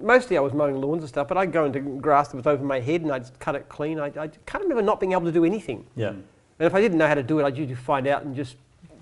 mostly 0.00 0.38
I 0.38 0.40
was 0.40 0.54
mowing 0.54 0.80
lawns 0.80 1.02
and 1.02 1.08
stuff, 1.10 1.28
but 1.28 1.36
I'd 1.36 1.52
go 1.52 1.66
into 1.66 1.80
grass 1.80 2.28
that 2.28 2.38
was 2.38 2.46
over 2.46 2.64
my 2.64 2.80
head 2.80 3.02
and 3.02 3.12
I'd 3.12 3.38
cut 3.40 3.56
it 3.56 3.68
clean. 3.68 4.00
I, 4.00 4.06
I 4.06 4.28
can't 4.46 4.62
remember 4.62 4.82
not 4.82 5.00
being 5.00 5.12
able 5.12 5.26
to 5.26 5.32
do 5.32 5.44
anything. 5.44 5.86
Yeah. 5.96 6.14
And 6.60 6.66
if 6.66 6.74
I 6.74 6.80
didn't 6.82 6.98
know 6.98 7.06
how 7.08 7.14
to 7.14 7.22
do 7.22 7.40
it, 7.40 7.44
I'd 7.44 7.56
usually 7.56 7.74
find 7.74 8.06
out 8.06 8.22
and 8.22 8.36
just 8.36 8.56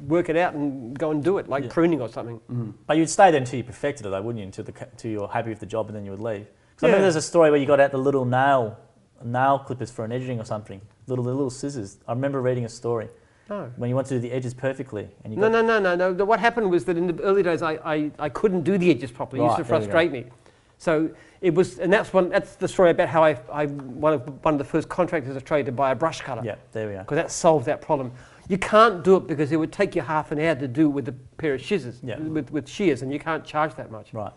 work 0.06 0.28
it 0.28 0.36
out 0.36 0.54
and 0.54 0.96
go 0.96 1.10
and 1.10 1.24
do 1.24 1.38
it, 1.38 1.48
like 1.48 1.64
Yeah. 1.64 1.70
pruning 1.72 2.00
or 2.00 2.08
something. 2.08 2.40
Mm. 2.50 2.72
But 2.86 2.98
you'd 2.98 3.10
stay 3.10 3.32
there 3.32 3.40
until 3.40 3.56
you 3.56 3.64
perfected 3.64 4.06
it, 4.06 4.10
though, 4.10 4.22
wouldn't 4.22 4.38
you? 4.38 4.44
Until, 4.44 4.64
the, 4.64 4.72
until 4.92 5.10
you 5.10 5.20
were 5.22 5.26
happy 5.26 5.48
with 5.50 5.58
the 5.58 5.66
job, 5.66 5.88
and 5.88 5.96
then 5.96 6.04
you 6.04 6.12
would 6.12 6.20
leave. 6.20 6.46
'Cause 6.76 6.84
I 6.84 6.86
remember 6.86 7.02
there's 7.02 7.16
a 7.16 7.20
story 7.20 7.50
where 7.50 7.58
you 7.58 7.66
got 7.66 7.80
out 7.80 7.90
the 7.90 7.98
little 7.98 8.24
nail, 8.24 8.76
nail 9.24 9.58
clippers 9.58 9.90
for 9.90 10.04
an 10.04 10.12
edging 10.12 10.38
or 10.40 10.44
something, 10.44 10.80
little 11.08 11.24
the 11.24 11.32
little 11.32 11.50
scissors. 11.50 11.98
I 12.06 12.12
remember 12.12 12.40
reading 12.40 12.64
a 12.64 12.68
story 12.68 13.08
No. 13.50 13.72
when 13.76 13.90
you 13.90 13.96
wanted 13.96 14.10
to 14.10 14.14
do 14.14 14.20
the 14.20 14.30
edges 14.32 14.54
perfectly, 14.54 15.08
and 15.24 15.32
you 15.34 15.40
No, 15.40 15.50
got, 15.50 15.64
no, 15.66 15.80
no, 15.80 15.96
no, 15.96 16.12
no. 16.12 16.24
What 16.24 16.38
happened 16.38 16.70
was 16.70 16.84
that 16.84 16.96
in 16.96 17.08
the 17.08 17.20
early 17.24 17.42
days, 17.42 17.60
I, 17.62 17.72
I, 17.84 18.10
I 18.20 18.28
couldn't 18.28 18.62
do 18.62 18.78
the 18.78 18.88
edges 18.92 19.10
properly. 19.10 19.42
It 19.42 19.46
used 19.46 19.56
to 19.56 19.64
there 19.64 19.80
we 19.80 19.86
go. 19.86 19.90
frustrate 19.90 20.12
me. 20.12 20.26
So 20.78 21.10
it 21.40 21.54
was, 21.54 21.78
and 21.78 21.92
that's 21.92 22.12
one. 22.12 22.28
That's 22.30 22.56
the 22.56 22.68
story 22.68 22.90
about 22.90 23.08
how 23.08 23.22
I, 23.22 23.38
I 23.52 23.66
one 23.66 24.12
of 24.14 24.44
one 24.44 24.54
of 24.54 24.58
the 24.58 24.64
first 24.64 24.88
contractors 24.88 25.36
I 25.36 25.40
tried 25.40 25.66
to 25.66 25.72
buy 25.72 25.92
a 25.92 25.94
brush 25.94 26.20
cutter. 26.20 26.42
yeah, 26.44 26.56
there 26.72 26.88
we 26.88 26.94
are. 26.96 27.02
because 27.04 27.16
that 27.16 27.30
solved 27.30 27.66
that 27.66 27.80
problem. 27.80 28.12
You 28.48 28.58
can't 28.58 29.04
do 29.04 29.16
it 29.16 29.26
because 29.26 29.52
it 29.52 29.56
would 29.56 29.72
take 29.72 29.94
you 29.94 30.00
half 30.02 30.32
an 30.32 30.40
hour 30.40 30.54
to 30.54 30.66
do 30.66 30.86
it 30.86 30.90
with 30.90 31.08
a 31.08 31.14
pair 31.36 31.54
of 31.54 31.62
scissors, 31.62 32.00
Yeah. 32.02 32.18
with, 32.18 32.50
with 32.50 32.66
shears, 32.66 33.02
and 33.02 33.12
you 33.12 33.18
can't 33.18 33.44
charge 33.44 33.74
that 33.74 33.90
much. 33.90 34.14
Right. 34.14 34.32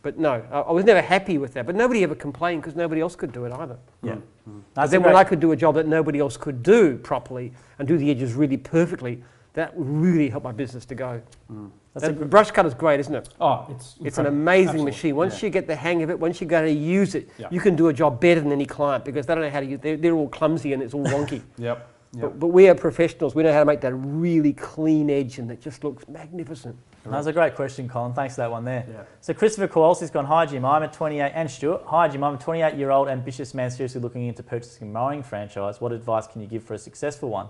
But 0.00 0.18
no, 0.18 0.42
I, 0.50 0.60
I 0.60 0.72
was 0.72 0.84
never 0.84 1.02
happy 1.02 1.36
with 1.36 1.52
that. 1.54 1.66
But 1.66 1.74
nobody 1.76 2.02
ever 2.02 2.14
complained 2.14 2.62
because 2.62 2.74
nobody 2.74 3.02
else 3.02 3.14
could 3.16 3.32
do 3.32 3.44
it 3.44 3.52
either. 3.52 3.76
Yeah. 4.02 4.14
Mm. 4.14 4.22
But 4.46 4.62
That's 4.74 4.90
then 4.92 5.02
when 5.02 5.14
I 5.14 5.24
could 5.24 5.40
do 5.40 5.52
a 5.52 5.56
job 5.56 5.74
that 5.74 5.86
nobody 5.86 6.20
else 6.20 6.36
could 6.38 6.62
do 6.62 6.96
properly 6.96 7.52
and 7.78 7.86
do 7.86 7.98
the 7.98 8.10
edges 8.10 8.32
really 8.32 8.56
perfectly, 8.56 9.22
that 9.54 9.72
really 9.76 10.28
helped 10.28 10.44
my 10.44 10.52
business 10.52 10.84
to 10.86 10.94
go. 10.94 11.22
Mm. 11.50 11.70
That's 11.94 12.08
a 12.08 12.12
brush 12.12 12.50
cutter's 12.50 12.74
great, 12.74 12.98
isn't 13.00 13.14
it? 13.14 13.28
Oh, 13.40 13.66
it's 13.70 13.94
It's 14.04 14.18
an 14.18 14.26
amazing 14.26 14.66
Absolutely. 14.68 14.90
machine. 14.90 15.16
Once 15.16 15.40
Yeah. 15.40 15.46
you 15.46 15.50
get 15.50 15.68
the 15.68 15.76
hang 15.76 16.02
of 16.02 16.10
it, 16.10 16.18
once 16.18 16.40
you 16.40 16.46
go 16.46 16.60
to 16.60 16.70
use 16.70 17.14
it, 17.14 17.28
Yeah. 17.38 17.46
you 17.52 17.60
can 17.60 17.76
do 17.76 17.86
a 17.88 17.92
job 17.92 18.20
better 18.20 18.40
than 18.40 18.50
any 18.50 18.66
client 18.66 19.04
because 19.04 19.26
they 19.26 19.34
don't 19.34 19.44
know 19.44 19.50
how 19.50 19.60
to 19.60 19.66
use 19.66 19.80
They're, 19.80 19.96
they're 19.96 20.14
all 20.14 20.28
clumsy 20.28 20.72
and 20.72 20.82
it's 20.82 20.92
all 20.92 21.04
wonky. 21.04 21.42
Yep. 21.56 21.88
Yep. 22.14 22.22
But, 22.22 22.40
but 22.40 22.46
we 22.48 22.68
are 22.68 22.74
professionals. 22.74 23.34
We 23.34 23.42
know 23.42 23.52
how 23.52 23.60
to 23.60 23.64
make 23.64 23.80
that 23.80 23.94
really 23.94 24.52
clean 24.52 25.08
edge 25.10 25.38
and 25.38 25.48
that 25.50 25.60
just 25.60 25.82
looks 25.82 26.06
magnificent. 26.08 26.76
That 27.04 27.10
was 27.12 27.26
a 27.26 27.32
great 27.32 27.54
question, 27.54 27.88
Colin. 27.88 28.12
Thanks 28.14 28.34
for 28.36 28.42
that 28.42 28.50
one 28.50 28.64
there. 28.64 28.86
Yeah. 28.88 29.02
So 29.20 29.34
Christopher 29.34 29.68
Kowalski's 29.68 30.10
gone, 30.10 30.24
Hi 30.24 30.46
Jim, 30.46 30.64
I'm 30.64 30.82
a 30.82 30.88
28, 30.88 31.32
and 31.34 31.50
Stuart, 31.50 31.82
Hi 31.86 32.08
Jim, 32.08 32.24
I'm 32.24 32.34
a 32.34 32.38
28 32.38 32.74
year 32.74 32.90
old 32.90 33.08
ambitious 33.08 33.52
man 33.52 33.70
seriously 33.70 34.00
looking 34.00 34.26
into 34.26 34.42
purchasing 34.42 34.88
a 34.88 34.90
mowing 34.90 35.22
franchise. 35.22 35.80
What 35.80 35.92
advice 35.92 36.26
can 36.26 36.40
you 36.40 36.46
give 36.46 36.62
for 36.64 36.74
a 36.74 36.78
successful 36.78 37.30
one? 37.30 37.48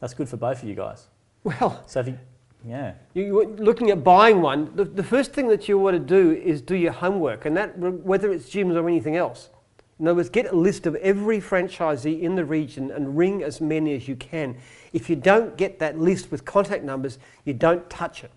That's 0.00 0.14
good 0.14 0.28
for 0.28 0.36
both 0.36 0.62
of 0.62 0.68
you 0.68 0.74
guys. 0.74 1.08
Well, 1.44 1.82
So 1.86 2.00
if 2.00 2.08
you, 2.08 2.18
yeah, 2.64 2.94
you, 3.14 3.24
you're 3.24 3.46
looking 3.46 3.90
at 3.90 4.04
buying 4.04 4.40
one, 4.40 4.70
the, 4.76 4.84
the 4.84 5.02
first 5.02 5.32
thing 5.32 5.48
that 5.48 5.68
you 5.68 5.78
want 5.78 5.94
to 5.94 5.98
do 5.98 6.30
is 6.30 6.62
do 6.62 6.76
your 6.76 6.92
homework, 6.92 7.44
and 7.44 7.56
that 7.56 7.76
whether 7.78 8.32
it's 8.32 8.48
Jim's 8.48 8.76
or 8.76 8.88
anything 8.88 9.16
else. 9.16 9.50
In 9.98 10.08
other 10.08 10.16
words, 10.16 10.30
get 10.30 10.46
a 10.46 10.56
list 10.56 10.86
of 10.86 10.96
every 10.96 11.40
franchisee 11.40 12.20
in 12.20 12.34
the 12.34 12.44
region 12.44 12.90
and 12.90 13.16
ring 13.16 13.42
as 13.42 13.60
many 13.60 13.94
as 13.94 14.08
you 14.08 14.16
can. 14.16 14.56
If 14.92 15.08
you 15.08 15.16
don't 15.16 15.56
get 15.56 15.78
that 15.78 15.96
list 15.96 16.30
with 16.32 16.44
contact 16.44 16.82
numbers, 16.82 17.20
you 17.44 17.54
don't 17.54 17.88
touch 17.88 18.24
it. 18.24 18.32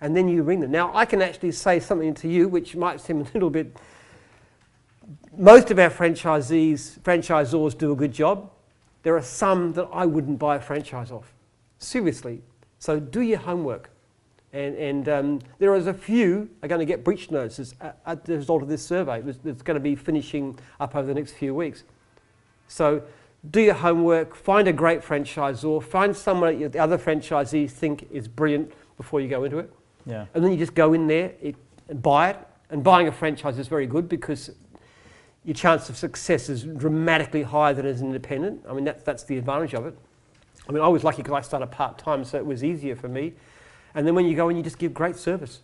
And 0.00 0.16
then 0.16 0.26
you 0.26 0.42
ring 0.42 0.60
them. 0.60 0.70
Now, 0.70 0.94
I 0.94 1.04
can 1.04 1.20
actually 1.20 1.52
say 1.52 1.80
something 1.80 2.14
to 2.14 2.28
you 2.28 2.48
which 2.48 2.76
might 2.76 3.00
seem 3.00 3.20
a 3.22 3.26
little 3.34 3.50
bit. 3.50 3.76
Most 5.36 5.70
of 5.70 5.78
our 5.78 5.90
franchisees, 5.90 6.98
franchisors 7.00 7.76
do 7.76 7.92
a 7.92 7.96
good 7.96 8.12
job. 8.12 8.50
There 9.02 9.16
are 9.16 9.22
some 9.22 9.74
that 9.74 9.88
I 9.92 10.06
wouldn't 10.06 10.38
buy 10.38 10.56
a 10.56 10.60
franchise 10.60 11.10
off. 11.10 11.30
Seriously. 11.78 12.42
So 12.78 13.00
do 13.00 13.20
your 13.20 13.38
homework. 13.38 13.90
And, 14.52 14.74
and 14.76 15.08
um, 15.08 15.40
there 15.58 15.74
is 15.74 15.86
a 15.86 15.92
few 15.92 16.48
are 16.62 16.68
going 16.68 16.78
to 16.78 16.86
get 16.86 17.04
breach 17.04 17.30
notices 17.30 17.74
a- 17.80 17.92
as 18.06 18.18
the 18.24 18.36
result 18.36 18.62
of 18.62 18.68
this 18.68 18.84
survey. 18.84 19.20
It's, 19.26 19.38
it's 19.44 19.62
going 19.62 19.74
to 19.74 19.80
be 19.80 19.94
finishing 19.94 20.58
up 20.80 20.94
over 20.96 21.06
the 21.06 21.14
next 21.14 21.32
few 21.32 21.54
weeks. 21.54 21.84
So 22.68 23.02
do 23.50 23.60
your 23.60 23.74
homework, 23.74 24.34
find 24.34 24.66
a 24.66 24.72
great 24.72 25.02
franchisor, 25.02 25.82
find 25.82 26.16
someone 26.16 26.58
that 26.60 26.72
the 26.72 26.78
other 26.78 26.96
franchisees 26.96 27.70
think 27.70 28.08
is 28.10 28.28
brilliant 28.28 28.72
before 28.96 29.20
you 29.20 29.28
go 29.28 29.44
into 29.44 29.58
it. 29.58 29.70
yeah, 30.06 30.26
And 30.34 30.42
then 30.42 30.52
you 30.52 30.58
just 30.58 30.74
go 30.74 30.94
in 30.94 31.06
there 31.06 31.32
it, 31.42 31.54
and 31.88 32.02
buy 32.02 32.30
it. 32.30 32.38
And 32.70 32.82
buying 32.82 33.06
a 33.06 33.12
franchise 33.12 33.58
is 33.58 33.68
very 33.68 33.86
good 33.86 34.08
because 34.08 34.50
your 35.44 35.54
chance 35.54 35.88
of 35.88 35.96
success 35.96 36.48
is 36.48 36.64
dramatically 36.64 37.42
higher 37.42 37.72
than 37.74 37.86
as 37.86 38.00
an 38.00 38.08
independent. 38.08 38.64
I 38.68 38.72
mean, 38.72 38.84
that's, 38.84 39.04
that's 39.04 39.22
the 39.22 39.38
advantage 39.38 39.74
of 39.74 39.86
it. 39.86 39.96
I 40.68 40.72
mean, 40.72 40.82
I 40.82 40.88
was 40.88 41.04
lucky 41.04 41.18
because 41.22 41.34
I 41.34 41.40
started 41.42 41.68
part 41.68 41.98
time, 41.98 42.24
so 42.24 42.38
it 42.38 42.46
was 42.46 42.64
easier 42.64 42.96
for 42.96 43.08
me. 43.08 43.34
And 43.94 44.06
then 44.06 44.14
when 44.14 44.26
you 44.26 44.34
go 44.34 44.48
in, 44.48 44.56
you 44.56 44.62
just 44.62 44.78
give 44.78 44.92
great 44.92 45.16
service. 45.16 45.60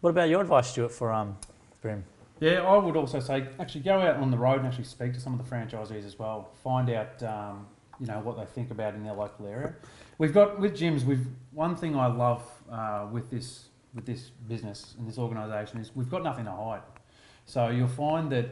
What 0.00 0.10
about 0.10 0.28
your 0.28 0.40
advice, 0.40 0.68
Stuart, 0.68 0.92
for 0.92 1.12
um, 1.12 1.36
for 1.80 1.88
him? 1.88 2.04
Yeah, 2.40 2.62
I 2.62 2.76
would 2.76 2.96
also 2.96 3.20
say 3.20 3.46
actually 3.60 3.82
go 3.82 4.00
out 4.00 4.16
on 4.16 4.30
the 4.30 4.36
road 4.36 4.58
and 4.58 4.66
actually 4.66 4.84
speak 4.84 5.14
to 5.14 5.20
some 5.20 5.38
of 5.38 5.38
the 5.48 5.54
franchisees 5.54 6.04
as 6.04 6.18
well. 6.18 6.50
Find 6.62 6.90
out 6.90 7.22
um, 7.22 7.66
you 8.00 8.06
know 8.06 8.20
what 8.20 8.36
they 8.36 8.44
think 8.44 8.70
about 8.70 8.94
in 8.94 9.04
their 9.04 9.14
local 9.14 9.46
area. 9.46 9.74
We've 10.18 10.34
got 10.34 10.58
with 10.60 10.76
Jim's. 10.76 11.04
We've 11.04 11.26
one 11.52 11.76
thing 11.76 11.96
I 11.96 12.06
love 12.06 12.42
uh, 12.70 13.06
with 13.10 13.30
this 13.30 13.68
with 13.94 14.06
this 14.06 14.30
business 14.48 14.94
and 14.98 15.06
this 15.06 15.18
organisation 15.18 15.78
is 15.78 15.94
we've 15.94 16.10
got 16.10 16.22
nothing 16.24 16.44
to 16.46 16.50
hide. 16.52 16.82
So 17.46 17.68
you'll 17.68 17.88
find 17.88 18.30
that 18.32 18.46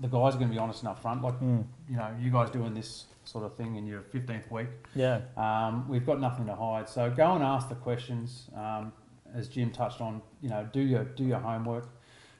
the 0.00 0.08
guys 0.08 0.34
are 0.34 0.38
going 0.38 0.48
to 0.48 0.54
be 0.54 0.58
honest 0.58 0.82
and 0.84 0.94
upfront. 0.94 1.22
Like 1.22 1.38
Mm. 1.40 1.64
you 1.90 1.96
know, 1.96 2.08
you 2.20 2.30
guys 2.30 2.50
doing 2.50 2.74
this 2.74 3.06
sort 3.28 3.44
of 3.44 3.54
thing 3.56 3.76
in 3.76 3.86
your 3.86 4.00
fifteenth 4.02 4.50
week. 4.50 4.68
Yeah, 4.94 5.20
Um, 5.36 5.86
we've 5.88 6.06
got 6.06 6.20
nothing 6.20 6.46
to 6.46 6.54
hide. 6.54 6.88
So 6.88 7.10
go 7.10 7.32
and 7.34 7.44
ask 7.44 7.68
the 7.68 7.74
questions. 7.74 8.48
Um, 8.56 8.92
as 9.34 9.46
Jim 9.48 9.70
touched 9.70 10.00
on, 10.00 10.22
you 10.40 10.48
know, 10.48 10.66
do 10.72 10.80
your 10.80 11.04
do 11.04 11.24
your 11.24 11.38
homework. 11.38 11.86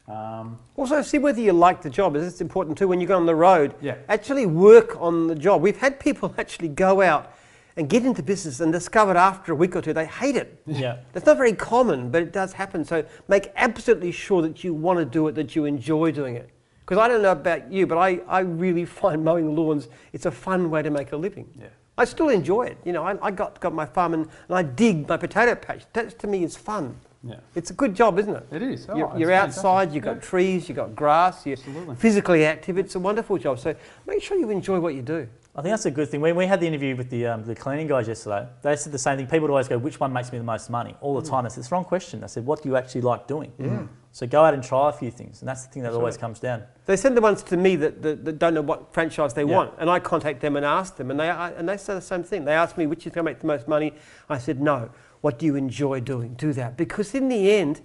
Um, 0.08 0.58
Also, 0.76 1.02
see 1.02 1.18
whether 1.18 1.40
you 1.40 1.52
like 1.52 1.82
the 1.82 1.90
job. 1.90 2.16
It's 2.16 2.40
important 2.40 2.78
too 2.78 2.88
when 2.88 2.98
you 3.00 3.06
go 3.06 3.16
on 3.16 3.26
the 3.26 3.34
road. 3.34 3.74
yeah, 3.82 3.96
Actually, 4.08 4.46
work 4.46 4.96
on 4.98 5.26
the 5.26 5.34
job. 5.34 5.60
We've 5.60 5.76
had 5.76 6.00
people 6.00 6.34
actually 6.38 6.68
go 6.68 7.02
out 7.02 7.34
and 7.76 7.88
get 7.90 8.04
into 8.06 8.22
business 8.22 8.58
and 8.60 8.72
discovered 8.72 9.16
after 9.18 9.52
a 9.52 9.54
week 9.54 9.76
or 9.76 9.82
two 9.82 9.92
they 9.92 10.06
hate 10.06 10.34
it. 10.34 10.62
yeah, 10.66 10.96
That's 11.12 11.26
not 11.26 11.36
very 11.36 11.52
common, 11.52 12.10
but 12.10 12.22
it 12.22 12.32
does 12.32 12.54
happen. 12.54 12.84
So 12.86 13.04
make 13.28 13.52
absolutely 13.54 14.10
sure 14.10 14.40
that 14.42 14.64
you 14.64 14.72
want 14.72 14.98
to 14.98 15.04
do 15.04 15.28
it, 15.28 15.34
that 15.34 15.54
you 15.54 15.66
enjoy 15.66 16.10
doing 16.10 16.36
it. 16.36 16.48
Because 16.88 17.02
I 17.04 17.08
don't 17.08 17.20
know 17.20 17.32
about 17.32 17.70
you, 17.70 17.86
but 17.86 17.98
I, 17.98 18.20
I 18.26 18.40
really 18.40 18.86
find 18.86 19.22
mowing 19.22 19.54
lawns, 19.54 19.88
it's 20.14 20.24
a 20.24 20.30
fun 20.30 20.70
way 20.70 20.80
to 20.80 20.88
make 20.88 21.12
a 21.12 21.16
living. 21.18 21.46
yeah. 21.54 21.66
I 21.98 22.06
still 22.06 22.30
enjoy 22.30 22.62
it. 22.62 22.78
You 22.84 22.92
know, 22.92 23.02
I, 23.02 23.18
I 23.20 23.30
got, 23.30 23.60
got 23.60 23.74
my 23.74 23.84
farm 23.84 24.14
and, 24.14 24.22
and 24.48 24.56
I 24.56 24.62
dig 24.62 25.06
my 25.06 25.18
potato 25.18 25.54
patch. 25.54 25.82
That 25.92 26.18
to 26.20 26.26
me 26.26 26.44
is 26.44 26.56
fun. 26.56 26.96
Yeah, 27.22 27.40
It's 27.56 27.70
a 27.70 27.74
good 27.74 27.94
job, 27.94 28.18
isn't 28.20 28.34
it? 28.34 28.46
it 28.52 28.62
is. 28.62 28.86
Oh, 28.88 28.96
You're, 28.96 29.10
it's 29.10 29.18
you're 29.18 29.32
outside, 29.32 29.92
you've 29.92 30.04
got 30.04 30.14
Yeah, 30.16 30.22
trees, 30.22 30.68
you've 30.68 30.76
got 30.76 30.94
grass, 30.94 31.44
you're 31.44 31.58
absolutely. 31.58 31.96
physically 31.96 32.44
active. 32.46 32.78
It's 32.78 32.94
a 32.94 33.00
wonderful 33.00 33.36
job. 33.36 33.58
So 33.58 33.74
make 34.06 34.22
sure 34.22 34.38
you 34.38 34.48
enjoy 34.48 34.78
what 34.80 34.94
you 34.94 35.02
do. 35.02 35.28
I 35.56 35.60
think 35.60 35.72
that's 35.72 35.86
a 35.86 35.90
good 35.90 36.08
thing. 36.08 36.20
When 36.22 36.36
we 36.36 36.46
had 36.46 36.60
the 36.60 36.68
interview 36.68 36.94
with 36.96 37.10
the, 37.10 37.26
um, 37.26 37.44
the 37.44 37.54
cleaning 37.54 37.88
guys 37.88 38.06
yesterday, 38.08 38.46
they 38.62 38.76
said 38.76 38.92
the 38.92 38.98
same 38.98 39.18
thing. 39.18 39.26
People 39.26 39.40
would 39.42 39.50
always 39.50 39.68
go, 39.68 39.76
which 39.76 39.98
one 40.00 40.12
makes 40.12 40.30
me 40.32 40.38
the 40.38 40.44
most 40.44 40.70
money? 40.70 40.94
All 41.00 41.20
the 41.20 41.28
time. 41.28 41.44
I 41.44 41.48
said, 41.48 41.58
it's 41.58 41.68
the 41.68 41.74
wrong 41.74 41.84
question. 41.84 42.22
I 42.22 42.28
said, 42.28 42.46
what 42.46 42.62
do 42.62 42.68
you 42.68 42.76
actually 42.76 43.00
like 43.00 43.26
doing? 43.26 43.52
Yeah. 43.58 43.82
So 44.12 44.26
go 44.26 44.42
out 44.44 44.54
and 44.54 44.62
try 44.64 44.88
a 44.88 44.92
few 44.92 45.10
things. 45.10 45.42
And 45.42 45.48
that's 45.48 45.64
the 45.66 45.72
thing 45.72 45.82
that 45.82 45.90
That's 45.90 45.98
always 45.98 46.14
right. 46.14 46.20
comes 46.20 46.40
down. 46.40 46.64
They 46.86 46.96
send 46.96 47.16
the 47.16 47.20
ones 47.20 47.42
to 47.44 47.56
me 47.56 47.76
that, 47.76 48.02
that, 48.02 48.24
that 48.24 48.38
don't 48.38 48.54
know 48.54 48.62
what 48.62 48.92
franchise 48.92 49.34
they 49.34 49.44
Yeah. 49.44 49.54
want, 49.56 49.74
and 49.78 49.88
I 49.90 50.00
contact 50.00 50.40
them 50.40 50.56
and 50.56 50.64
ask 50.64 50.96
them, 50.96 51.10
and 51.10 51.20
they, 51.20 51.28
I- 51.30 51.50
and 51.50 51.68
they 51.68 51.76
say 51.76 51.94
the 51.94 52.00
same 52.00 52.22
thing. 52.24 52.44
They 52.44 52.54
ask 52.54 52.76
me 52.76 52.86
which 52.86 53.06
is 53.06 53.12
going 53.12 53.24
to 53.24 53.30
make 53.30 53.40
the 53.40 53.46
most 53.46 53.68
money. 53.68 53.94
I 54.28 54.38
said, 54.38 54.60
no. 54.60 54.90
What 55.20 55.38
do 55.38 55.46
you 55.46 55.56
enjoy 55.56 56.00
doing? 56.00 56.34
Do 56.34 56.52
that. 56.54 56.76
Because 56.76 57.14
in 57.14 57.28
the 57.28 57.50
end, 57.52 57.80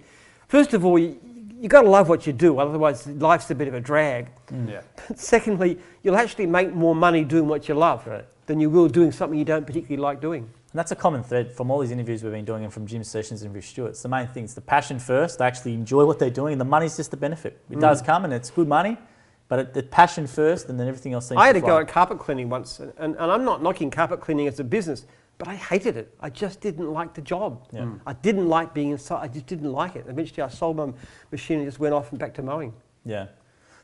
first 0.48 0.72
of 0.72 0.84
all, 0.84 0.98
you, 0.98 1.20
you 1.60 1.68
got 1.68 1.82
to 1.82 1.90
love 1.90 2.08
what 2.08 2.26
you 2.26 2.32
do, 2.32 2.58
otherwise 2.58 3.06
life's 3.06 3.50
a 3.50 3.54
bit 3.54 3.68
of 3.68 3.74
a 3.74 3.80
drag. 3.80 4.28
Mm. 4.48 4.70
Yeah, 4.70 4.80
But 5.08 5.18
secondly, 5.34 5.78
you'll 6.02 6.16
actually 6.16 6.46
make 6.46 6.72
more 6.72 6.94
money 6.94 7.24
doing 7.24 7.46
what 7.48 7.68
you 7.68 7.74
love 7.74 8.06
Right. 8.06 8.24
than 8.46 8.60
you 8.60 8.70
will 8.70 8.88
doing 8.88 9.12
something 9.12 9.38
you 9.38 9.44
don't 9.44 9.66
particularly 9.66 10.00
like 10.02 10.20
doing. 10.20 10.48
And 10.74 10.80
that's 10.80 10.90
a 10.90 10.96
common 10.96 11.22
thread 11.22 11.52
from 11.52 11.70
all 11.70 11.78
these 11.78 11.92
interviews 11.92 12.24
we've 12.24 12.32
been 12.32 12.44
doing 12.44 12.64
and 12.64 12.72
from 12.72 12.84
Jim's 12.84 13.06
sessions 13.06 13.42
and 13.42 13.54
with 13.54 13.64
Stuart's. 13.64 14.02
The 14.02 14.08
main 14.08 14.26
thing 14.26 14.42
is 14.42 14.54
the 14.54 14.60
passion 14.60 14.98
first. 14.98 15.38
They 15.38 15.44
actually 15.44 15.72
enjoy 15.72 16.04
what 16.04 16.18
they're 16.18 16.30
doing, 16.30 16.54
and 16.54 16.60
the 16.60 16.64
money's 16.64 16.96
just 16.96 17.12
the 17.12 17.16
benefit. 17.16 17.62
It 17.70 17.78
does 17.78 18.02
come, 18.02 18.24
and 18.24 18.34
it's 18.34 18.50
good 18.50 18.66
money, 18.66 18.98
but 19.46 19.60
it, 19.60 19.72
the 19.72 19.84
passion 19.84 20.26
first, 20.26 20.68
and 20.68 20.80
then 20.80 20.88
everything 20.88 21.12
else 21.12 21.28
seems 21.28 21.40
I 21.40 21.46
had 21.46 21.52
to 21.52 21.60
to 21.60 21.66
go 21.66 21.78
at 21.78 21.86
carpet 21.86 22.18
cleaning 22.18 22.48
once, 22.48 22.80
and, 22.80 22.92
and 22.98 23.16
I'm 23.16 23.44
not 23.44 23.62
knocking 23.62 23.88
carpet 23.88 24.20
cleaning 24.20 24.48
as 24.48 24.58
a 24.58 24.64
business, 24.64 25.06
but 25.38 25.46
I 25.46 25.54
hated 25.54 25.96
it. 25.96 26.12
I 26.18 26.28
just 26.28 26.60
didn't 26.60 26.92
like 26.92 27.14
the 27.14 27.22
job. 27.22 27.68
Yeah. 27.70 27.82
Mm. 27.82 28.00
I 28.04 28.14
didn't 28.14 28.48
like 28.48 28.74
being 28.74 28.90
inside. 28.90 29.22
I 29.22 29.28
just 29.28 29.46
didn't 29.46 29.70
like 29.70 29.94
it. 29.94 30.06
Eventually, 30.08 30.42
I 30.42 30.48
sold 30.48 30.76
my 30.76 30.92
machine 31.30 31.60
and 31.60 31.68
just 31.68 31.78
went 31.78 31.94
off 31.94 32.10
and 32.10 32.18
back 32.18 32.34
to 32.34 32.42
mowing. 32.42 32.72
Yeah, 33.04 33.26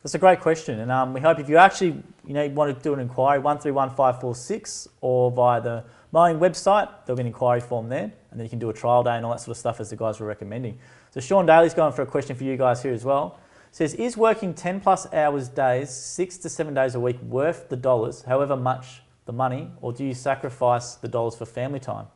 that's 0.02 0.16
a 0.16 0.18
great 0.18 0.40
question, 0.40 0.80
and 0.80 0.90
um, 0.90 1.12
we 1.12 1.20
hope 1.20 1.38
if 1.38 1.48
you 1.48 1.56
actually 1.56 2.02
you 2.26 2.34
know 2.34 2.48
want 2.48 2.76
to 2.76 2.82
do 2.82 2.94
an 2.94 2.98
inquiry, 2.98 3.38
one 3.38 3.60
three 3.60 3.70
one 3.70 3.90
five 3.90 4.20
four 4.20 4.34
six, 4.34 4.88
or 5.00 5.30
via 5.30 5.60
the 5.60 5.84
mowing 6.12 6.38
website. 6.38 6.88
There'll 7.04 7.16
be 7.16 7.22
an 7.22 7.26
inquiry 7.26 7.60
form 7.60 7.88
there, 7.88 8.12
and 8.30 8.38
then 8.38 8.40
you 8.40 8.48
can 8.50 8.58
do 8.58 8.70
a 8.70 8.72
trial 8.72 9.02
day 9.02 9.16
and 9.16 9.24
all 9.24 9.32
that 9.32 9.40
sort 9.40 9.50
of 9.50 9.56
stuff 9.58 9.80
as 9.80 9.90
the 9.90 9.96
guys 9.96 10.20
were 10.20 10.26
recommending. 10.26 10.78
So 11.10 11.20
Sean 11.20 11.46
Daly's 11.46 11.74
going 11.74 11.92
for 11.92 12.02
a 12.02 12.06
question 12.06 12.36
for 12.36 12.44
you 12.44 12.56
guys 12.56 12.82
here 12.82 12.92
as 12.92 13.04
well. 13.04 13.38
Says, 13.72 13.94
is 13.94 14.16
working 14.16 14.52
10 14.52 14.80
plus 14.80 15.12
hours 15.12 15.48
days, 15.48 15.90
six 15.90 16.36
to 16.38 16.48
seven 16.48 16.74
days 16.74 16.96
a 16.96 17.00
week, 17.00 17.20
worth 17.22 17.68
the 17.68 17.76
dollars, 17.76 18.22
however 18.22 18.56
much 18.56 19.02
the 19.26 19.32
money, 19.32 19.70
or 19.80 19.92
do 19.92 20.04
you 20.04 20.12
sacrifice 20.14 20.96
the 20.96 21.06
dollars 21.06 21.36
for 21.36 21.46
family 21.46 21.78
time? 21.78 22.06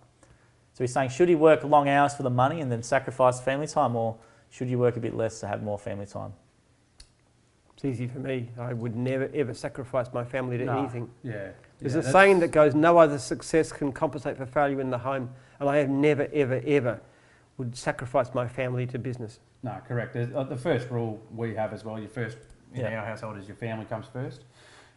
So 0.72 0.82
he's 0.82 0.92
saying, 0.92 1.10
should 1.10 1.28
he 1.28 1.36
work 1.36 1.62
long 1.62 1.88
hours 1.88 2.14
for 2.14 2.24
the 2.24 2.30
money 2.30 2.60
and 2.60 2.72
then 2.72 2.82
sacrifice 2.82 3.40
family 3.40 3.68
time, 3.68 3.94
or 3.94 4.16
should 4.50 4.68
you 4.68 4.78
work 4.78 4.96
a 4.96 5.00
bit 5.00 5.14
less 5.14 5.38
to 5.40 5.46
have 5.46 5.62
more 5.62 5.78
family 5.78 6.06
time? 6.06 6.32
It's 7.76 7.84
easy 7.84 8.08
for 8.08 8.18
me. 8.18 8.50
I 8.58 8.72
would 8.72 8.96
never 8.96 9.30
ever 9.34 9.54
sacrifice 9.54 10.12
my 10.12 10.24
family 10.24 10.58
to 10.58 10.64
No. 10.64 10.78
anything. 10.78 11.10
Yeah. 11.22 11.50
There's 11.84 12.02
yeah, 12.02 12.10
a 12.10 12.12
saying 12.12 12.40
that 12.40 12.50
goes, 12.50 12.74
"No 12.74 12.96
other 12.96 13.18
success 13.18 13.70
can 13.70 13.92
compensate 13.92 14.38
for 14.38 14.46
failure 14.46 14.80
in 14.80 14.88
the 14.88 14.96
home," 14.96 15.28
and 15.60 15.68
I 15.68 15.76
have 15.76 15.90
never, 15.90 16.28
ever, 16.32 16.62
ever 16.66 16.98
would 17.58 17.76
sacrifice 17.76 18.32
my 18.32 18.48
family 18.48 18.86
to 18.86 18.98
business. 18.98 19.38
No, 19.62 19.76
correct. 19.86 20.16
Uh, 20.16 20.44
The 20.44 20.56
first 20.56 20.88
rule 20.88 21.20
we 21.36 21.54
have 21.54 21.74
as 21.74 21.84
well, 21.84 21.98
your 21.98 22.08
first 22.08 22.38
in 22.72 22.80
Yeah. 22.80 22.98
our 22.98 23.04
household 23.04 23.36
is 23.36 23.46
your 23.46 23.56
family 23.58 23.84
comes 23.84 24.06
first, 24.06 24.46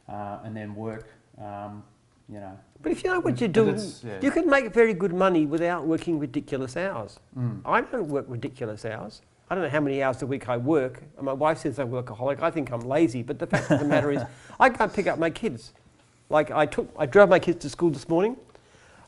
uh, 0.08 0.40
and 0.46 0.56
then 0.56 0.76
work. 0.76 1.10
Um, 1.38 1.84
you 2.30 2.40
know. 2.40 2.58
But 2.82 2.94
if 2.94 3.04
you 3.04 3.12
know 3.12 3.20
what 3.20 3.42
you're 3.42 3.50
doing, 3.50 3.78
yeah. 4.04 4.20
you 4.22 4.32
can 4.32 4.50
make 4.50 4.74
very 4.74 4.94
good 4.94 5.14
money 5.14 5.46
without 5.46 5.86
working 5.86 6.20
ridiculous 6.20 6.78
hours. 6.78 7.20
Mm. 7.38 7.62
I 7.66 7.82
don't 7.82 8.08
work 8.08 8.26
ridiculous 8.30 8.86
hours. 8.86 9.22
I 9.50 9.56
don't 9.56 9.64
know 9.66 9.70
how 9.70 9.82
many 9.82 10.02
hours 10.04 10.22
a 10.22 10.28
week 10.28 10.48
I 10.48 10.56
work. 10.56 11.04
My 11.22 11.34
wife 11.34 11.60
says 11.60 11.80
I'm 11.80 11.94
a 11.94 12.02
workaholic. 12.02 12.42
I 12.42 12.52
think 12.52 12.72
I'm 12.72 12.82
lazy. 12.82 13.24
But 13.24 13.40
the 13.40 13.48
fact 13.48 13.72
of 13.72 13.80
the 13.80 13.86
matter 13.86 14.12
is, 14.12 14.22
I 14.60 14.70
can't 14.70 14.94
pick 14.94 15.08
up 15.08 15.20
my 15.20 15.30
kids. 15.30 15.74
Like 16.30 16.52
I 16.52 16.66
took, 16.66 16.90
I 16.98 17.06
drove 17.06 17.30
my 17.30 17.40
kids 17.40 17.62
to 17.64 17.70
school 17.70 17.90
this 17.90 18.08
morning. 18.10 18.36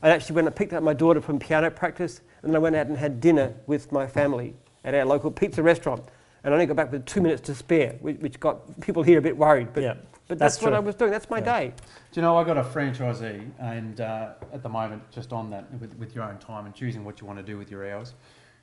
I 0.02 0.08
actually 0.08 0.36
went 0.36 0.46
and 0.46 0.56
picked 0.56 0.72
up 0.72 0.82
my 0.82 0.94
daughter 0.94 1.20
from 1.20 1.38
piano 1.38 1.70
practice, 1.70 2.22
and 2.42 2.50
then 2.50 2.56
I 2.56 2.58
went 2.58 2.74
out 2.76 2.86
and 2.86 2.96
had 2.96 3.20
dinner 3.20 3.52
with 3.66 3.92
my 3.92 4.06
family 4.06 4.54
at 4.84 4.94
our 4.94 5.04
local 5.04 5.30
pizza 5.30 5.62
restaurant. 5.62 6.02
And 6.42 6.54
I 6.54 6.56
only 6.56 6.64
got 6.66 6.76
back 6.76 6.90
with 6.90 7.04
two 7.04 7.20
minutes 7.20 7.42
to 7.42 7.54
spare, 7.54 7.96
which, 8.00 8.16
which 8.20 8.40
got 8.40 8.80
people 8.80 9.02
here 9.02 9.18
a 9.18 9.22
bit 9.22 9.36
worried. 9.36 9.74
But, 9.74 9.82
Yeah, 9.82 9.94
but 10.26 10.38
that's 10.38 10.54
that's, 10.54 10.64
what. 10.64 10.72
I 10.72 10.78
was 10.78 10.94
doing. 10.94 11.10
That's 11.10 11.28
my 11.28 11.38
Yeah. 11.38 11.44
day. 11.44 11.74
Do 12.12 12.20
you 12.20 12.22
know 12.22 12.34
I 12.38 12.44
got 12.44 12.56
a 12.56 12.62
franchisee, 12.62 13.50
and 13.58 14.00
uh, 14.00 14.30
at 14.54 14.62
the 14.62 14.68
moment, 14.70 15.02
just 15.10 15.34
on 15.34 15.50
that 15.50 15.70
with, 15.78 15.94
with 15.98 16.14
your 16.14 16.24
own 16.24 16.38
time 16.38 16.64
and 16.64 16.74
choosing 16.74 17.04
what 17.04 17.20
you 17.20 17.26
want 17.26 17.38
to 17.38 17.42
do 17.42 17.58
with 17.58 17.70
your 17.70 17.86
hours, 17.92 18.14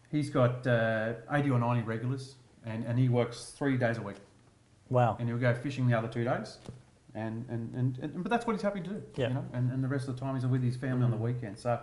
he's 0.09 0.31
got 0.31 0.65
uh, 0.65 1.13
80 1.31 1.51
or 1.51 1.59
90 1.59 1.83
regulars, 1.83 2.35
and, 2.65 2.83
and 2.85 2.97
he 2.97 3.09
works 3.09 3.53
three 3.55 3.77
days 3.77 3.99
a 3.99 4.01
week, 4.01 4.15
Wow. 4.89 5.15
and 5.19 5.29
he'll 5.29 5.37
go 5.37 5.53
fishing 5.53 5.87
the 5.87 5.95
other 5.95 6.07
two 6.07 6.23
days, 6.23 6.57
and, 7.17 7.45
and, 7.49 7.73
and, 7.75 7.97
and 8.01 8.23
but 8.23 8.29
that's 8.29 8.45
what 8.45 8.53
he's 8.53 8.61
happy 8.61 8.81
to 8.81 8.89
do, 8.89 9.01
Yeah. 9.15 9.29
you 9.29 9.33
know, 9.35 9.45
and, 9.53 9.71
and 9.71 9.83
the 9.83 9.87
rest 9.87 10.07
of 10.07 10.15
the 10.15 10.21
time 10.21 10.35
he's 10.35 10.45
with 10.45 10.63
his 10.63 10.75
family 10.75 11.03
on 11.03 11.11
the 11.11 11.17
weekend. 11.17 11.57
So 11.57 11.79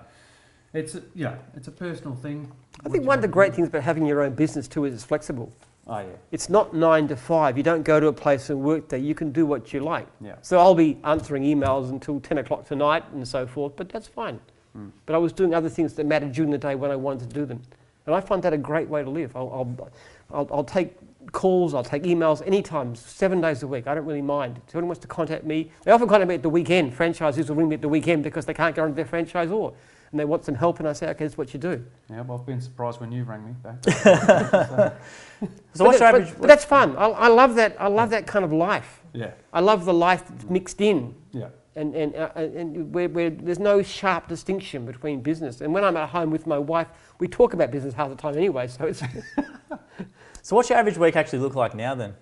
it's 0.73 0.95
a, 0.95 1.03
yeah, 1.15 1.37
it's 1.57 1.69
a 1.69 1.73
personal 1.73 2.15
thing. 2.15 2.51
I 2.85 2.89
think 2.89 3.05
one 3.07 3.19
of 3.19 3.23
the 3.23 3.29
great 3.29 3.51
do. 3.53 3.57
things 3.57 3.69
about 3.69 3.83
having 3.83 4.07
your 4.07 4.23
own 4.23 4.35
business 4.35 4.69
too 4.69 4.85
is 4.85 4.95
it's 4.95 5.05
flexible. 5.05 5.53
Oh 5.87 5.99
yeah, 5.99 6.07
It's 6.33 6.49
not 6.49 6.75
nine 6.75 7.09
to 7.09 7.17
five. 7.17 7.57
You 7.59 7.63
don't 7.63 7.83
go 7.83 8.01
to 8.01 8.07
a 8.07 8.13
place 8.13 8.49
and 8.49 8.63
work 8.63 8.89
there. 8.89 8.99
You 8.99 9.15
can 9.15 9.33
do 9.33 9.45
what 9.45 9.73
you 9.73 9.81
like. 9.81 10.07
yeah. 10.21 10.37
So 10.41 10.59
I'll 10.59 10.75
be 10.75 10.99
answering 11.05 11.43
emails 11.43 11.91
until 11.91 12.21
10 12.21 12.39
o'clock 12.39 12.67
tonight 12.67 13.05
and 13.13 13.27
so 13.29 13.47
forth, 13.47 13.75
but 13.77 13.89
that's 13.91 14.07
fine. 14.07 14.41
Mm. 14.79 14.91
But 15.05 15.15
I 15.15 15.19
was 15.19 15.33
doing 15.33 15.53
other 15.55 15.69
things 15.69 15.93
that 15.95 16.07
mattered 16.07 16.33
during 16.33 16.51
the 16.51 16.59
day 16.59 16.75
when 16.75 16.91
I 16.91 16.97
wanted 16.97 17.29
to 17.29 17.35
do 17.35 17.45
them. 17.45 17.61
And 18.07 18.15
I 18.15 18.21
find 18.21 18.43
that 18.45 18.53
a 18.53 18.59
great 18.59 18.89
way 18.89 19.03
to 19.03 19.11
live. 19.11 19.35
I'll, 19.37 19.51
I'll, 19.53 19.91
I'll, 20.33 20.49
I'll 20.53 20.65
take 20.65 20.97
calls, 21.33 21.75
I'll 21.75 21.85
take 21.85 22.03
emails 22.05 22.47
anytime, 22.47 22.95
seven 22.95 23.41
days 23.41 23.63
a 23.63 23.67
week. 23.67 23.87
I 23.87 23.95
don't 23.95 24.05
really 24.07 24.23
mind. 24.23 24.61
If 24.69 24.75
anyone 24.75 24.89
wants 24.89 25.01
to 25.01 25.09
contact 25.09 25.45
me, 25.45 25.71
they 25.85 25.91
often 25.93 26.09
contact 26.09 26.29
me 26.29 26.35
at 26.37 26.43
the 26.43 26.49
weekend. 26.51 26.97
Franchisees 26.97 27.49
will 27.49 27.57
ring 27.57 27.69
me 27.69 27.75
at 27.77 27.83
the 27.83 27.89
weekend 27.89 28.23
because 28.23 28.45
they 28.47 28.55
can't 28.55 28.75
get 28.75 28.83
onto 28.83 28.95
their 28.95 29.05
franchisor 29.05 29.75
and 30.11 30.21
they 30.21 30.25
want 30.25 30.45
some 30.45 30.55
help. 30.55 30.79
And 30.79 30.89
I 30.89 30.93
say, 30.93 31.09
okay, 31.09 31.25
that's 31.25 31.37
what 31.39 31.53
you 31.55 31.61
do. 31.61 31.85
Yeah, 32.11 32.21
well, 32.23 32.39
I've 32.39 32.47
been 32.47 32.61
surprised 32.61 33.01
when 33.01 33.11
you 33.13 33.25
rang 33.25 33.45
me 33.45 33.53
back. 33.63 34.95
So, 35.41 35.49
So 35.75 35.85
what's 35.85 35.99
but, 35.99 36.05
your 36.05 36.13
but- 36.13 36.23
average? 36.23 36.41
but 36.41 36.47
that's 36.47 36.65
fun. 36.65 36.97
I, 36.97 37.07
I 37.09 37.29
love 37.29 37.55
that. 37.57 37.77
I 37.79 37.89
love 37.89 38.11
that 38.11 38.27
kind 38.27 38.45
of 38.45 38.53
life. 38.53 39.03
yeah, 39.13 39.33
I 39.53 39.61
love 39.61 39.85
the 39.85 39.93
life 39.93 40.25
that's 40.29 40.45
mixed 40.49 40.81
in. 40.81 41.15
yeah. 41.33 41.49
and, 41.77 41.95
and, 41.95 42.15
uh, 42.15 42.31
and 42.37 42.95
where, 42.95 43.09
where 43.09 43.29
there's 43.31 43.59
no 43.59 43.83
sharp 43.83 44.29
distinction 44.29 44.87
between 44.87 45.21
business. 45.21 45.61
And 45.61 45.75
when 45.75 45.83
I'm 45.85 45.97
at 45.97 46.09
home 46.11 46.31
with 46.31 46.47
my 46.47 46.57
wife, 46.59 46.87
we 47.19 47.27
talk 47.29 47.53
about 47.53 47.73
business 47.73 47.93
half 47.95 48.09
the 48.09 48.15
time 48.17 48.37
anyway. 48.37 48.69
So 48.69 48.85
it's 48.87 49.03
So 50.45 50.55
what's 50.55 50.69
your 50.69 50.77
average 50.79 50.99
week 50.99 51.17
actually 51.17 51.39
look 51.39 51.55
like 51.55 51.75
now 51.75 51.95
then? 51.95 52.13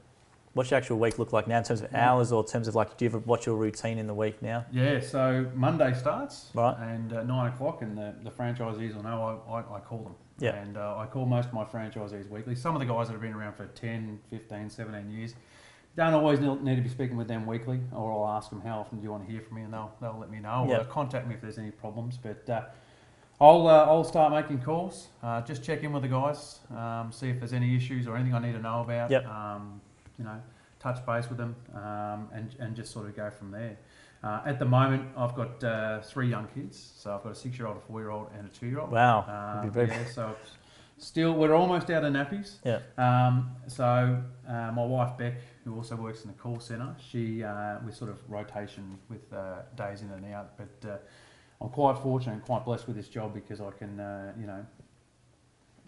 What's 0.52 0.70
your 0.70 0.78
actual 0.78 1.00
week 1.00 1.18
look 1.18 1.32
like 1.32 1.48
now 1.48 1.58
in 1.58 1.64
terms 1.64 1.80
of 1.80 1.92
hours 1.92 2.30
or 2.30 2.44
in 2.44 2.48
terms 2.48 2.68
of 2.68 2.76
like, 2.76 2.96
do 2.96 3.04
you 3.04 3.08
ever 3.08 3.18
watch 3.18 3.46
your 3.46 3.56
routine 3.56 3.98
in 3.98 4.06
the 4.06 4.14
week 4.14 4.40
now? 4.40 4.64
Yeah, 4.70 5.00
so 5.00 5.50
Monday 5.56 5.92
starts, 5.92 6.50
Right. 6.54 6.76
and 6.82 7.12
uh, 7.12 7.24
nine 7.24 7.52
o'clock, 7.52 7.82
and 7.82 7.98
the, 7.98 8.14
the 8.22 8.30
franchisees 8.30 8.94
will 8.94 9.02
know 9.02 9.42
I, 9.48 9.54
I, 9.54 9.78
I 9.78 9.80
call 9.80 10.04
them. 10.04 10.14
Yeah. 10.38 10.54
And 10.54 10.76
uh, 10.76 10.98
I 10.98 11.06
call 11.06 11.26
most 11.26 11.48
of 11.48 11.54
my 11.54 11.64
franchisees 11.64 12.28
weekly. 12.28 12.54
Some 12.54 12.76
of 12.76 12.80
the 12.80 12.86
guys 12.86 13.08
that 13.08 13.14
have 13.14 13.22
been 13.22 13.32
around 13.32 13.54
for 13.56 13.66
10, 13.66 14.20
15, 14.30 14.70
17 14.70 15.10
years 15.10 15.34
don't 15.96 16.14
always 16.14 16.38
need 16.38 16.76
to 16.76 16.82
be 16.82 16.88
speaking 16.88 17.16
with 17.16 17.26
them 17.26 17.44
weekly, 17.44 17.80
or 17.92 18.12
I'll 18.12 18.36
ask 18.36 18.50
them 18.50 18.60
how 18.60 18.78
often 18.78 18.98
do 18.98 19.04
you 19.04 19.10
want 19.10 19.26
to 19.26 19.32
hear 19.32 19.40
from 19.40 19.56
me, 19.56 19.62
and 19.62 19.74
they'll, 19.74 19.92
they'll 20.00 20.16
let 20.20 20.30
me 20.30 20.38
know, 20.38 20.68
or 20.70 20.84
contact 20.84 21.26
me 21.26 21.34
if 21.34 21.40
there's 21.40 21.58
any 21.58 21.72
problems. 21.72 22.20
But 22.22 22.48
uh, 22.48 22.62
I'll, 23.42 23.66
uh, 23.66 23.86
I'll 23.86 24.04
start 24.04 24.32
making 24.32 24.60
calls, 24.62 25.08
uh, 25.20 25.40
just 25.42 25.64
check 25.64 25.82
in 25.82 25.92
with 25.92 26.02
the 26.02 26.08
guys, 26.08 26.60
um, 26.76 27.10
see 27.10 27.28
if 27.28 27.40
there's 27.40 27.52
any 27.52 27.74
issues 27.74 28.06
or 28.06 28.14
anything 28.14 28.34
I 28.34 28.38
need 28.38 28.52
to 28.52 28.60
know 28.60 28.82
about. 28.82 29.10
Yep. 29.10 29.26
Um, 29.26 29.80
you 30.16 30.24
know, 30.24 30.40
touch 30.78 31.04
base 31.04 31.28
with 31.28 31.38
them, 31.38 31.56
um, 31.74 32.28
and, 32.32 32.54
and 32.60 32.76
just 32.76 32.92
sort 32.92 33.06
of 33.06 33.16
go 33.16 33.30
from 33.30 33.50
there. 33.50 33.76
Uh, 34.22 34.42
at 34.46 34.60
the 34.60 34.64
moment, 34.64 35.08
I've 35.16 35.34
got 35.34 35.64
uh, 35.64 36.00
three 36.02 36.28
young 36.28 36.46
kids, 36.54 36.92
so 36.96 37.16
I've 37.16 37.24
got 37.24 37.32
a 37.32 37.34
six-year-old, 37.34 37.78
a 37.78 37.80
four-year-old, 37.80 38.28
and 38.38 38.46
a 38.46 38.50
two-year-old. 38.50 38.92
Wow. 38.92 39.62
Um, 39.64 39.72
yeah, 39.74 40.06
so 40.06 40.36
still 40.98 41.32
we're 41.32 41.54
almost 41.54 41.90
out 41.90 42.04
of 42.04 42.12
nappies. 42.12 42.58
Yeah. 42.64 42.78
Um, 42.96 43.50
so 43.66 44.22
uh, 44.48 44.70
my 44.72 44.84
wife 44.84 45.18
Beck, 45.18 45.34
who 45.64 45.74
also 45.74 45.96
works 45.96 46.22
in 46.22 46.28
the 46.28 46.36
call 46.36 46.60
centre, 46.60 46.94
she 47.10 47.42
uh, 47.42 47.78
we 47.84 47.90
sort 47.90 48.10
of 48.10 48.20
rotation 48.28 48.98
with 49.08 49.32
uh, 49.32 49.62
days 49.74 50.02
in 50.02 50.10
and 50.10 50.32
out. 50.32 50.56
But 50.56 50.88
uh, 50.88 50.96
I'm 51.62 51.68
quite 51.68 51.98
fortunate 51.98 52.32
and 52.32 52.42
quite 52.42 52.64
blessed 52.64 52.86
with 52.86 52.96
this 52.96 53.08
job 53.08 53.32
because 53.34 53.60
I 53.60 53.70
can 53.70 54.00
uh, 54.00 54.32
you 54.38 54.46
know 54.46 54.66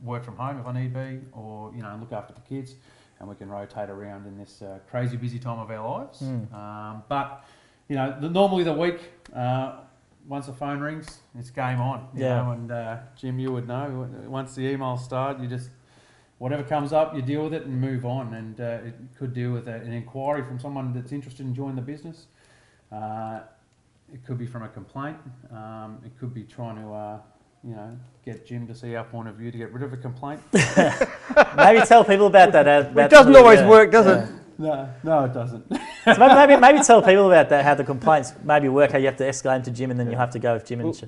work 0.03 0.25
from 0.25 0.37
home 0.37 0.59
if 0.59 0.66
I 0.66 0.72
need 0.72 0.95
be, 0.95 1.20
or 1.33 1.72
you 1.75 1.83
know 1.83 1.97
look 2.01 2.12
after 2.12 2.33
the 2.33 2.41
kids, 2.43 2.75
and 3.18 3.29
we 3.29 3.35
can 3.35 3.49
rotate 3.49 3.91
around 3.91 4.27
in 4.27 4.39
this 4.39 4.62
uh, 4.62 4.79
crazy 4.91 5.16
busy 5.16 5.39
time 5.39 5.59
of 5.59 5.70
our 5.70 5.99
lives. 5.99 6.20
Mm. 6.20 6.53
Um, 6.55 7.03
but 7.09 7.45
you 7.89 7.97
know, 7.97 8.16
the, 8.20 8.29
normally 8.29 8.64
the 8.64 8.72
week. 8.72 9.01
Uh, 9.35 9.77
once 10.27 10.47
the 10.47 10.53
phone 10.53 10.81
rings, 10.81 11.18
it's 11.39 11.51
game 11.51 11.81
on. 11.81 12.09
You 12.14 12.22
Yeah. 12.22 12.43
Know? 12.43 12.51
And 12.53 12.72
uh, 12.72 12.97
Jim, 13.16 13.39
you 13.39 13.53
would 13.53 13.68
know. 13.68 14.09
Once 14.27 14.55
the 14.55 14.62
emails 14.62 15.01
start, 15.01 15.39
you 15.39 15.47
just 15.47 15.68
whatever 16.39 16.62
comes 16.62 16.93
up, 16.93 17.14
you 17.14 17.22
deal 17.22 17.45
with 17.45 17.55
it 17.55 17.66
and 17.66 17.81
move 17.81 18.05
on. 18.05 18.35
And 18.35 18.61
uh, 18.61 18.79
it 18.87 18.95
could 19.18 19.35
deal 19.35 19.53
with 19.53 19.68
a, 19.68 19.75
an 19.75 19.93
inquiry 19.93 20.43
from 20.43 20.59
someone 20.59 20.93
that's 20.93 21.12
interested 21.12 21.45
in 21.45 21.55
joining 21.55 21.77
the 21.77 21.83
business. 21.83 22.27
Uh, 22.91 23.41
it 24.12 24.24
could 24.24 24.38
be 24.38 24.46
from 24.46 24.62
a 24.62 24.68
complaint. 24.68 25.16
Um, 25.50 25.98
it 26.05 26.12
could 26.18 26.32
be 26.34 26.44
trying 26.44 26.76
to, 26.76 26.92
uh, 26.92 27.18
you 27.62 27.74
know, 27.74 27.96
get 28.24 28.46
Jim 28.46 28.66
to 28.66 28.74
see 28.74 28.94
our 28.94 29.05
point 29.05 29.28
of 29.28 29.36
view 29.36 29.50
to 29.50 29.59
get 29.59 29.72
rid 29.72 29.82
of 29.82 29.92
a 29.92 29.96
complaint. 29.96 30.40
maybe 31.57 31.80
tell 31.86 32.05
people 32.05 32.26
about 32.26 32.52
that. 32.52 32.66
uh, 32.68 32.88
about 32.90 33.07
it 33.07 33.11
doesn't 33.11 33.32
the- 33.32 33.38
always 33.38 33.61
yeah, 33.61 33.68
work, 33.68 33.90
does 33.90 34.07
yeah. 34.07 34.24
it? 34.24 34.30
no, 34.59 34.88
no, 35.02 35.24
it 35.24 35.32
doesn't. 35.32 35.64
So 35.70 35.78
maybe, 36.18 36.34
maybe, 36.34 36.57
maybe 36.61 36.78
tell 36.80 37.02
people 37.02 37.26
about 37.30 37.48
that, 37.48 37.64
how 37.64 37.74
the 37.74 37.84
complaints 37.84 38.34
maybe 38.44 38.68
work, 38.68 38.92
how 38.92 38.98
you 38.98 39.07
have 39.07 39.16
to 39.16 39.24
escalate 39.24 39.57
them 39.57 39.62
to 39.64 39.70
Jim 39.70 39.90
and 39.90 39.98
then 39.98 40.11
you 40.11 40.16
have 40.16 40.30
to 40.30 40.38
go 40.38 40.55
with 40.55 40.66
Jim 40.66 40.80
and 40.80 40.94
sh- 40.94 41.05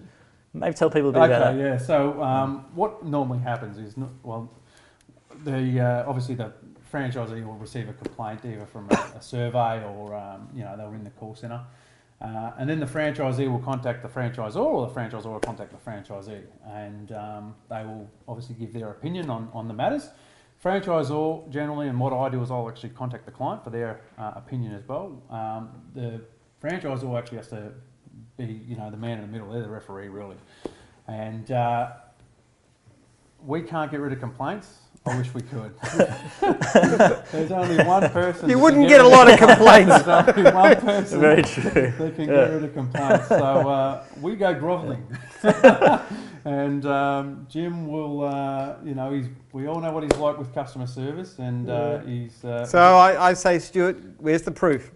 maybe 0.55 0.75
tell 0.75 0.91
people 0.91 1.11
a 1.11 1.13
bit 1.13 1.23
about 1.23 1.43
Okay, 1.53 1.59
that. 1.59 1.65
yeah. 1.65 1.77
So 1.79 2.23
um, 2.23 2.65
what 2.75 3.05
normally 3.05 3.39
happens 3.41 3.79
is, 3.79 3.97
no- 3.97 4.11
well, 4.23 4.51
the 5.45 5.81
uh, 5.81 6.05
obviously 6.09 6.35
the 6.35 6.53
franchisee 6.93 7.45
will 7.45 7.55
receive 7.57 7.89
a 7.89 7.93
complaint 7.93 8.41
either 8.45 8.65
from 8.65 8.89
a, 8.91 8.95
a 9.19 9.21
survey 9.21 9.85
or 9.85 10.15
um, 10.15 10.49
you 10.55 10.65
know 10.65 10.75
they'll 10.77 10.89
ring 10.89 11.05
the 11.05 11.11
call 11.11 11.35
centre, 11.35 11.61
uh, 12.21 12.53
and 12.59 12.69
then 12.69 12.81
the 12.81 12.87
franchisee 12.87 13.51
will 13.51 13.59
contact 13.59 14.03
the 14.03 14.09
franchisor 14.09 14.57
or 14.57 14.87
the 14.87 14.93
franchisor 14.93 15.27
will 15.27 15.41
contact 15.41 15.71
the 15.71 15.91
franchisee, 15.91 16.43
and 16.67 17.13
um, 17.13 17.55
they 17.69 17.85
will 17.85 18.09
obviously 18.27 18.55
give 18.55 18.73
their 18.73 18.91
opinion 18.91 19.29
on, 19.31 19.49
on 19.53 19.69
the 19.69 19.75
matters. 19.75 20.09
Franchisor 20.63 21.49
generally, 21.51 21.89
and 21.89 22.01
what 22.01 22.13
I 22.15 22.31
do 22.31 22.43
is 22.43 22.51
I'll 22.51 22.69
actually 22.69 22.89
contact 22.91 23.27
the 23.27 23.33
client 23.33 23.63
for 23.63 23.71
their 23.71 24.01
uh, 24.19 24.33
opinion 24.37 24.75
as 24.75 24.89
well. 24.89 25.23
Um, 25.31 25.83
the 25.95 26.23
franchisor 26.63 27.19
actually 27.19 27.37
has 27.39 27.49
to 27.49 27.73
be, 28.39 28.63
you 28.67 28.77
know, 28.77 28.91
the 28.91 28.97
man 28.97 29.19
in 29.19 29.21
the 29.21 29.31
middle. 29.31 29.51
They're 29.51 29.63
the 29.63 29.69
referee, 29.69 30.09
really. 30.09 30.37
And 31.07 31.51
uh, 31.53 31.93
we 33.45 33.63
can't 33.63 33.91
get 33.91 34.01
rid 34.01 34.13
of 34.13 34.21
complaints. 34.21 34.79
I 35.07 35.17
wish 35.17 35.33
we 35.35 35.43
could. 35.43 35.73
There's 37.33 37.53
only 37.53 37.85
one 37.85 38.11
person. 38.11 38.51
You 38.51 38.59
wouldn't 38.59 38.83
can 38.83 38.89
get 38.89 39.01
a 39.01 39.07
lot 39.09 39.31
of 39.31 39.39
complaints. 39.39 40.03
There's 40.03 40.29
only 40.37 40.51
one 40.51 40.77
person 40.77 41.21
Very 41.21 41.43
true. 41.43 41.71
that 41.71 42.13
can 42.17 42.29
Yeah. 42.29 42.35
get 42.35 42.51
rid 42.53 42.65
of 42.65 42.75
complaints. 42.75 43.29
So 43.29 43.37
uh, 43.37 44.05
we 44.21 44.35
go 44.35 44.53
grovelling. 44.55 45.07
and 46.45 46.85
um, 46.87 47.47
Jim 47.49 47.87
will, 47.87 48.25
uh, 48.25 48.77
you 48.85 48.95
know, 48.95 49.13
he's. 49.13 49.27
We 49.53 49.69
all 49.69 49.81
know 49.81 49.93
what 49.93 50.03
he's 50.03 50.19
like 50.19 50.39
with 50.39 50.53
customer 50.53 50.87
service, 50.89 51.39
and 51.39 51.71
uh, 51.71 52.01
he's. 52.01 52.45
Uh, 52.45 52.67
So 52.67 52.79
I, 52.81 53.31
I 53.31 53.33
say, 53.35 53.59
Stuart, 53.61 53.97
where's 54.19 54.43
the 54.43 54.51
proof? 54.51 54.91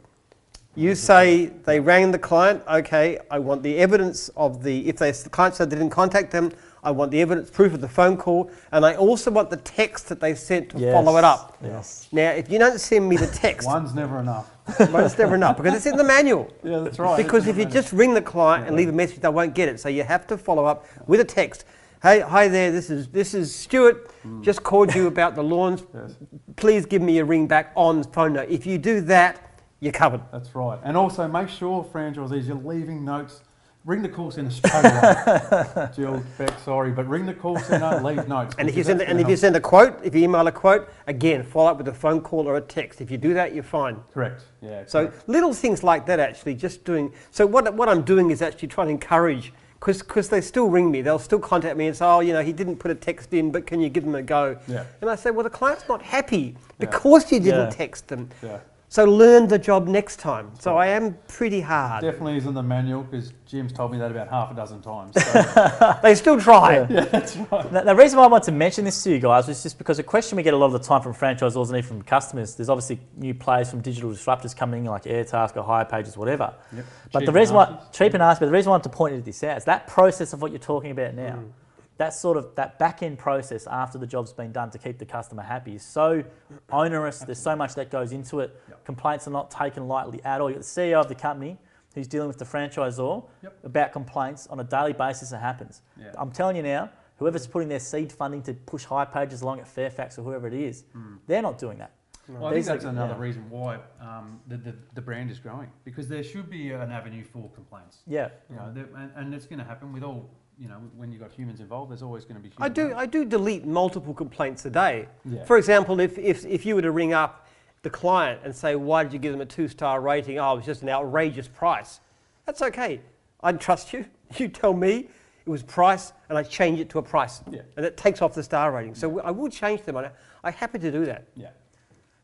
You 0.75 0.95
say 0.95 1.47
they 1.47 1.79
rang 1.81 2.11
the 2.11 2.19
client. 2.19 2.63
Okay, 2.69 3.19
I 3.31 3.39
want 3.39 3.63
the 3.63 3.77
evidence 3.79 4.29
of 4.31 4.63
the. 4.63 4.89
If 4.89 4.97
they, 4.97 5.13
the 5.13 5.31
client 5.31 5.55
said 5.55 5.71
they 5.71 5.77
didn't 5.77 5.91
contact 5.91 6.31
them, 6.33 6.51
I 6.83 6.91
want 6.91 7.11
the 7.11 7.21
evidence, 7.21 7.51
proof 7.51 7.75
of 7.75 7.81
the 7.81 7.89
phone 7.89 8.17
call, 8.17 8.51
and 8.73 8.85
I 8.87 8.95
also 8.97 9.31
want 9.31 9.51
the 9.51 9.59
text 9.59 10.09
that 10.09 10.21
they 10.21 10.35
sent 10.35 10.71
to 10.71 10.93
follow 10.93 11.17
it 11.19 11.25
up. 11.25 11.59
Yes. 11.63 12.09
Now, 12.11 12.31
if 12.31 12.51
you 12.51 12.59
don't 12.59 12.79
send 12.81 13.09
me 13.09 13.17
the 13.17 13.27
text, 13.47 13.67
One's 13.67 13.95
never 13.95 14.19
enough. 14.19 14.51
well, 14.79 15.05
it's 15.05 15.19
never 15.19 15.35
enough 15.35 15.57
because 15.59 15.75
it's 15.75 15.87
in 15.87 15.97
the 15.97 16.05
manual. 16.05 16.51
Yeah, 16.65 16.79
that's 16.81 16.99
right. 16.99 17.17
Because 17.17 17.47
if 17.47 17.59
you 17.59 17.65
just 17.65 17.93
ring 17.93 18.15
the 18.15 18.23
client 18.23 18.67
and 18.67 18.77
leave 18.77 18.89
a 18.89 18.93
message, 18.93 19.21
they 19.21 19.29
won't 19.29 19.55
get 19.55 19.69
it. 19.69 19.81
So 19.81 19.89
you 19.89 20.05
have 20.05 20.27
to 20.29 20.39
follow 20.39 20.65
up 20.65 20.87
with 21.07 21.21
a 21.21 21.25
text. 21.25 21.65
Hey, 22.03 22.21
hi 22.21 22.49
there. 22.49 22.71
This 22.71 22.89
is 22.89 23.09
this 23.09 23.35
is 23.35 23.55
Stuart. 23.55 24.11
Hmm. 24.23 24.43
Just 24.43 24.63
called 24.63 24.95
you 24.95 25.07
about 25.07 25.35
the 25.35 25.43
lawns. 25.43 25.83
Yes. 25.95 26.15
Please 26.57 26.87
give 26.87 27.03
me 27.03 27.19
a 27.19 27.25
ring 27.25 27.47
back 27.47 27.73
on 27.75 28.05
phone 28.05 28.35
note. 28.35 28.49
If 28.49 28.67
you 28.67 28.79
do 28.79 29.01
that, 29.03 29.41
you're 29.81 29.93
covered. 29.93 30.21
That's 30.33 30.55
right. 30.55 30.79
And 30.85 30.97
also 30.97 31.27
make 31.29 31.49
sure, 31.49 31.85
franchisees, 31.85 32.47
you're 32.47 32.57
leaving 32.57 33.05
notes. 33.05 33.41
Ring 33.87 34.03
the 34.03 34.09
call 34.11 34.31
centre 34.31 34.51
straight. 34.51 35.95
Jill, 35.97 36.23
Beck, 36.39 36.59
sorry, 36.61 36.91
but 36.91 37.09
ring 37.09 37.25
the 37.25 37.33
call 37.33 37.59
centre, 37.59 37.99
leave 38.03 38.29
notes. 38.29 38.55
And 38.59 38.69
if 38.69 38.77
you 38.77 38.85
send 38.85 39.01
that's 39.01 39.11
and 39.11 39.19
if 39.19 39.27
you 39.27 39.37
send 39.37 39.57
a 39.57 39.61
quote, 39.61 39.99
if 40.05 40.15
you 40.15 40.23
email 40.25 40.47
a 40.47 40.53
quote, 40.53 40.91
again 41.07 41.43
follow 41.43 41.71
up 41.71 41.79
with 41.79 41.89
a 41.89 41.95
phone 41.95 42.21
call 42.21 42.47
or 42.47 42.57
a 42.57 42.61
text. 42.61 43.01
If 43.01 43.11
you 43.11 43.17
do 43.17 43.33
that, 43.33 43.55
you're 43.55 43.63
fine. 43.65 43.97
Correct. 44.13 44.43
Yeah. 44.61 44.85
So 44.87 45.07
correct. 45.07 45.29
little 45.31 45.55
things 45.55 45.83
like 45.83 46.05
that, 46.07 46.21
actually, 46.21 46.57
just 46.57 46.85
doing. 46.85 47.11
So 47.31 47.47
what, 47.47 47.73
what 47.75 47.89
I'm 47.89 48.03
doing 48.03 48.31
is 48.31 48.43
actually 48.43 48.69
trying 48.69 48.89
to 48.89 48.93
encourage, 48.93 49.51
because 49.83 50.29
they 50.29 50.43
still 50.43 50.67
ring 50.69 50.91
me, 50.91 51.01
they'll 51.01 51.19
still 51.19 51.39
contact 51.39 51.79
me 51.79 51.87
and 51.87 51.97
say, 51.97 52.05
oh, 52.05 52.21
you 52.21 52.35
know, 52.35 52.43
he 52.43 52.53
didn't 52.53 52.77
put 52.77 52.91
a 52.91 52.95
text 52.95 53.33
in, 53.33 53.51
but 53.51 53.67
can 53.67 53.81
you 53.81 53.89
give 53.89 54.05
them 54.05 54.15
a 54.15 54.23
go? 54.23 54.59
Yeah. 54.69 54.85
And 55.01 55.09
I 55.09 55.15
say, 55.17 55.31
well, 55.31 55.45
the 55.45 55.49
client's 55.49 55.89
not 55.89 56.03
happy 56.03 56.55
because 56.79 57.33
you 57.33 57.41
didn't 57.41 57.71
Yeah. 57.71 57.71
text 57.71 58.09
them. 58.09 58.29
Yeah. 58.43 58.59
So 58.93 59.05
learn 59.05 59.47
the 59.47 59.57
job 59.57 59.87
next 59.87 60.19
time. 60.19 60.51
So 60.59 60.77
I 60.77 60.89
am 60.89 61.17
pretty 61.29 61.61
hard. 61.61 62.03
Definitely 62.03 62.39
is 62.39 62.47
in 62.47 62.55
the 62.55 62.63
manual 62.63 63.05
because 63.05 63.33
Jim's 63.47 63.73
told 63.73 63.93
me 63.93 63.99
that 63.99 64.11
about 64.11 64.27
half 64.27 64.51
a 64.51 64.55
dozen 64.55 64.83
times. 64.83 65.15
So, 65.15 65.99
They 66.03 66.17
still 66.17 66.41
try. 66.41 66.81
The, 66.91 67.83
the 67.87 67.95
reason 67.95 68.19
why 68.19 68.25
I 68.25 68.27
want 68.27 68.43
to 68.45 68.53
mention 68.53 68.85
this 68.85 69.01
to 69.05 69.11
you 69.13 69.21
guys 69.21 69.47
was 69.47 69.63
just 69.63 69.79
because 69.79 70.01
a 70.01 70.03
question 70.03 70.35
we 70.35 70.43
get 70.43 70.55
a 70.55 70.57
lot 70.57 70.67
of 70.67 70.73
the 70.73 70.81
time 70.81 71.03
from 71.03 71.15
franchisors 71.15 71.69
and 71.69 71.79
even 71.79 71.85
from 71.85 72.03
customers. 72.03 72.57
There's 72.57 72.69
obviously 72.69 72.99
new 73.17 73.33
players 73.33 73.71
from 73.71 73.81
digital 73.81 74.11
disruptors 74.11 74.57
coming 74.57 74.85
in, 74.85 74.91
like 74.91 75.05
Airtask 75.05 75.57
or 75.57 75.63
hipages, 75.63 76.17
whatever. 76.17 76.53
Yep. 76.75 76.85
But 77.13 77.21
Cheap 77.21 77.27
the 77.27 77.31
and 77.31 77.37
reason 77.37 77.55
why 77.55 77.71
nasty. 77.71 77.87
cheap 78.05 78.15
and 78.15 78.21
nasty, 78.21 78.41
but 78.41 78.47
the 78.47 78.53
reason 78.53 78.71
I 78.71 78.73
want 78.73 78.83
to 78.83 78.89
point 78.91 79.25
this 79.25 79.45
out 79.45 79.57
is 79.59 79.65
that 79.67 79.87
process 79.87 80.33
of 80.33 80.43
what 80.43 80.51
you're 80.51 80.59
talking 80.59 80.91
about 80.91 81.15
now. 81.15 81.39
Mm. 81.39 81.53
That 82.01 82.15
sort 82.15 82.39
of 82.39 82.55
that 82.55 82.79
back 82.79 83.03
end 83.03 83.19
process 83.19 83.67
after 83.67 83.99
the 83.99 84.07
job's 84.07 84.33
been 84.33 84.53
done 84.53 84.71
to 84.71 84.79
keep 84.79 84.97
the 84.99 85.05
customer 85.05 85.43
happy 85.43 85.75
is 85.75 85.83
so 85.85 86.25
onerous. 86.73 87.19
There's 87.19 87.39
so 87.39 87.55
much 87.55 87.75
that 87.75 87.91
goes 87.91 88.13
into 88.13 88.41
it. 88.41 88.59
Yep. 88.71 88.85
Complaints 88.87 89.29
are 89.29 89.33
not 89.33 89.51
taken 89.51 89.87
lightly 89.87 90.19
at 90.25 90.41
all. 90.41 90.49
You've 90.49 90.61
got 90.61 90.65
the 90.65 90.81
CEO 90.81 90.99
of 90.99 91.09
the 91.09 91.15
company 91.15 91.59
who's 91.95 92.09
dealing 92.09 92.29
with 92.29 92.39
the 92.39 92.47
franchisor 92.47 93.23
Yep. 93.43 93.59
about 93.65 93.93
complaints 93.93 94.47
on 94.47 94.59
a 94.61 94.65
daily 94.65 94.95
basis. 94.95 95.31
It 95.33 95.41
happens. 95.41 95.83
Yeah. 96.01 96.13
I'm 96.17 96.31
telling 96.31 96.57
you 96.57 96.63
now, 96.63 96.89
whoever's 97.19 97.47
putting 97.47 97.69
their 97.69 97.81
seed 97.81 98.11
funding 98.11 98.41
to 98.45 98.55
push 98.55 98.87
hipages 98.87 99.43
along 99.43 99.61
at 99.61 99.69
Fairfax 99.69 100.19
or 100.19 100.23
whoever 100.23 100.47
it 100.47 100.55
is, 100.55 100.85
they're 101.27 101.43
not 101.43 101.59
doing 101.59 101.77
that. 101.81 101.91
Well, 102.29 102.47
I 102.47 102.51
think 102.53 102.55
These 102.55 102.69
are- 102.71 102.73
that's 102.77 102.85
another 102.87 103.13
yeah. 103.15 103.21
reason 103.21 103.51
why 103.51 103.79
um, 104.01 104.41
the, 104.47 104.57
the, 104.57 104.75
the 104.95 105.03
brand 105.03 105.31
is 105.31 105.39
growing 105.39 105.69
because 105.85 106.09
there 106.09 106.23
should 106.23 106.49
be 106.49 106.71
an 106.71 106.91
avenue 106.93 107.25
for 107.25 107.51
complaints. 107.51 107.99
Yeah. 108.07 108.29
You 108.49 108.57
know, 108.57 108.73
and, 108.97 109.11
and 109.17 109.35
it's 109.35 109.45
going 109.47 109.59
to 109.59 109.65
happen 109.67 109.93
with 109.93 110.03
all. 110.03 110.31
You 110.61 110.69
know, 110.69 110.77
when 110.97 111.11
you've 111.11 111.23
got 111.23 111.33
humans 111.33 111.61
involved, 111.61 111.91
there's 111.91 112.03
always 112.03 112.27
going 112.27 112.37
to 112.37 112.47
be. 112.47 112.55
I 112.59 112.69
do, 112.69 112.89
error. 112.89 112.97
I 112.97 113.07
do 113.07 113.25
delete 113.25 113.65
multiple 113.65 114.13
complaints 114.13 114.67
a 114.67 114.71
day. 114.71 115.09
Yeah. 115.25 115.43
For 115.45 115.57
example, 115.57 116.01
if, 116.01 116.19
if, 116.19 116.45
if 116.45 116.67
you 116.67 116.75
were 116.75 116.83
to 116.83 116.91
ring 116.91 117.15
up 117.15 117.49
the 117.83 117.89
client 117.89 118.41
and 118.45 118.55
say, 118.55 118.77
why 118.77 119.03
did 119.03 119.15
you 119.15 119.19
give 119.19 119.33
them 119.33 119.41
a 119.41 119.47
two-star 119.47 120.03
rating? 120.03 120.39
Oh, 120.39 120.53
it 120.53 120.57
was 120.57 120.67
just 120.67 120.83
an 120.83 120.91
outrageous 120.91 121.49
price. 121.49 122.01
That's 122.45 122.61
okay. 122.61 123.01
I'd 123.43 123.61
trust 123.61 123.93
you. 123.93 124.05
You 124.37 124.47
tell 124.47 124.75
me 124.75 125.09
it 125.45 125.51
was 125.51 125.65
price 125.65 126.13
and 126.29 126.39
I 126.39 126.45
change 126.45 126.79
it 126.79 126.89
to 126.91 127.01
a 127.01 127.03
price. 127.03 127.41
Yeah. 127.51 127.63
And 127.77 127.85
it 127.85 127.97
takes 127.97 128.23
off 128.23 128.33
the 128.33 128.45
star 128.45 128.71
rating. 128.71 128.95
So 128.95 129.19
I 129.23 129.33
will 129.33 129.49
change 129.49 129.83
them. 129.83 129.97
I- 129.97 130.13
I'm 130.45 130.53
happy 130.53 130.79
to 130.79 130.93
do 130.93 131.05
that. 131.07 131.25
Yeah. 131.35 131.49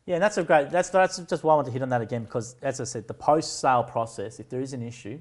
Yeah, 0.05 0.15
and 0.15 0.23
that's 0.23 0.37
a 0.37 0.43
great. 0.43 0.69
That's 0.69 0.89
that's 0.89 1.17
just 1.17 1.43
why 1.43 1.51
I 1.51 1.55
want 1.57 1.65
to 1.65 1.73
hit 1.73 1.81
on 1.81 1.89
that 1.89 1.99
again 1.99 2.23
because, 2.23 2.55
as 2.61 2.79
I 2.79 2.85
said, 2.85 3.09
the 3.09 3.13
post-sale 3.13 3.83
process. 3.83 4.39
If 4.39 4.47
there 4.47 4.61
is 4.61 4.71
an 4.71 4.81
issue, 4.81 5.19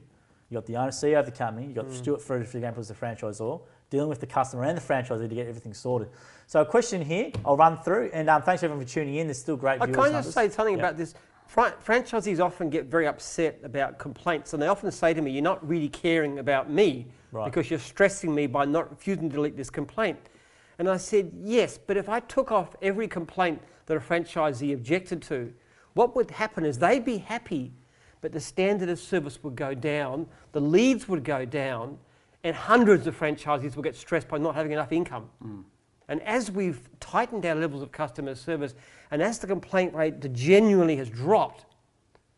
you 0.48 0.54
got 0.56 0.66
the 0.66 0.76
owner, 0.76 0.90
CEO 0.90 1.18
of 1.18 1.26
the 1.26 1.32
company, 1.32 1.66
you 1.66 1.74
got 1.74 1.90
Stuart 1.92 2.22
Fruit, 2.22 2.46
for 2.46 2.56
example, 2.58 2.80
as 2.80 2.88
the 2.88 2.94
franchisor, 2.94 3.60
dealing 3.90 4.08
with 4.08 4.20
the 4.20 4.26
customer 4.26 4.64
and 4.64 4.76
the 4.76 4.80
franchisee 4.82 5.28
to 5.28 5.34
get 5.34 5.48
everything 5.48 5.74
sorted. 5.74 6.08
So, 6.46 6.60
a 6.60 6.66
question 6.66 7.02
here, 7.02 7.32
I'll 7.44 7.56
run 7.56 7.78
through, 7.78 8.10
and 8.12 8.30
um, 8.30 8.42
thanks 8.42 8.62
everyone 8.62 8.84
for 8.84 8.90
tuning 8.90 9.16
in. 9.16 9.26
There's 9.26 9.38
still 9.38 9.56
great. 9.56 9.80
I 9.80 9.86
can 9.86 9.94
just 9.94 10.32
say 10.32 10.48
something 10.48 10.74
Yeah. 10.74 10.80
about 10.84 10.96
this? 10.96 11.14
Fran- 11.48 11.72
franchisees 11.84 12.40
often 12.44 12.70
get 12.70 12.86
very 12.86 13.06
upset 13.06 13.58
about 13.64 13.98
complaints, 13.98 14.52
and 14.52 14.62
they 14.62 14.66
often 14.68 14.90
say 14.92 15.14
to 15.14 15.20
me, 15.22 15.30
"You're 15.32 15.42
not 15.42 15.66
really 15.66 15.88
caring 15.88 16.38
about 16.38 16.70
me 16.70 17.06
Right. 17.32 17.44
because 17.44 17.70
you're 17.70 17.78
stressing 17.78 18.34
me 18.34 18.46
by 18.46 18.64
not 18.64 18.90
refusing 18.90 19.28
to 19.30 19.34
delete 19.36 19.56
this 19.56 19.70
complaint." 19.70 20.18
And 20.78 20.88
I 20.88 20.96
said, 20.96 21.32
"Yes, 21.34 21.78
but 21.78 21.96
if 21.96 22.08
I 22.08 22.20
took 22.20 22.52
off 22.52 22.76
every 22.82 23.08
complaint 23.08 23.62
that 23.86 23.96
a 23.96 24.00
franchisee 24.00 24.74
objected 24.74 25.22
to, 25.22 25.52
what 25.94 26.14
would 26.14 26.30
happen 26.32 26.64
is 26.64 26.78
they'd 26.78 27.04
be 27.04 27.18
happy, 27.18 27.72
but 28.26 28.32
the 28.32 28.40
standard 28.40 28.88
of 28.88 28.98
service 28.98 29.44
would 29.44 29.54
go 29.54 29.72
down, 29.72 30.26
the 30.50 30.60
leads 30.60 31.06
would 31.06 31.22
go 31.22 31.44
down, 31.44 31.96
and 32.42 32.56
hundreds 32.56 33.06
of 33.06 33.16
franchisees 33.16 33.76
will 33.76 33.84
get 33.84 33.94
stressed 33.94 34.26
by 34.26 34.36
not 34.36 34.56
having 34.56 34.72
enough 34.72 34.90
income." 34.90 35.30
Mm. 35.44 35.62
And 36.08 36.20
as 36.22 36.50
we've 36.50 36.88
tightened 36.98 37.46
our 37.46 37.54
levels 37.54 37.82
of 37.82 37.92
customer 37.92 38.34
service, 38.34 38.74
and 39.12 39.22
as 39.22 39.38
the 39.38 39.46
complaint 39.46 39.94
rate 39.94 40.32
genuinely 40.32 40.96
has 40.96 41.08
dropped, 41.08 41.66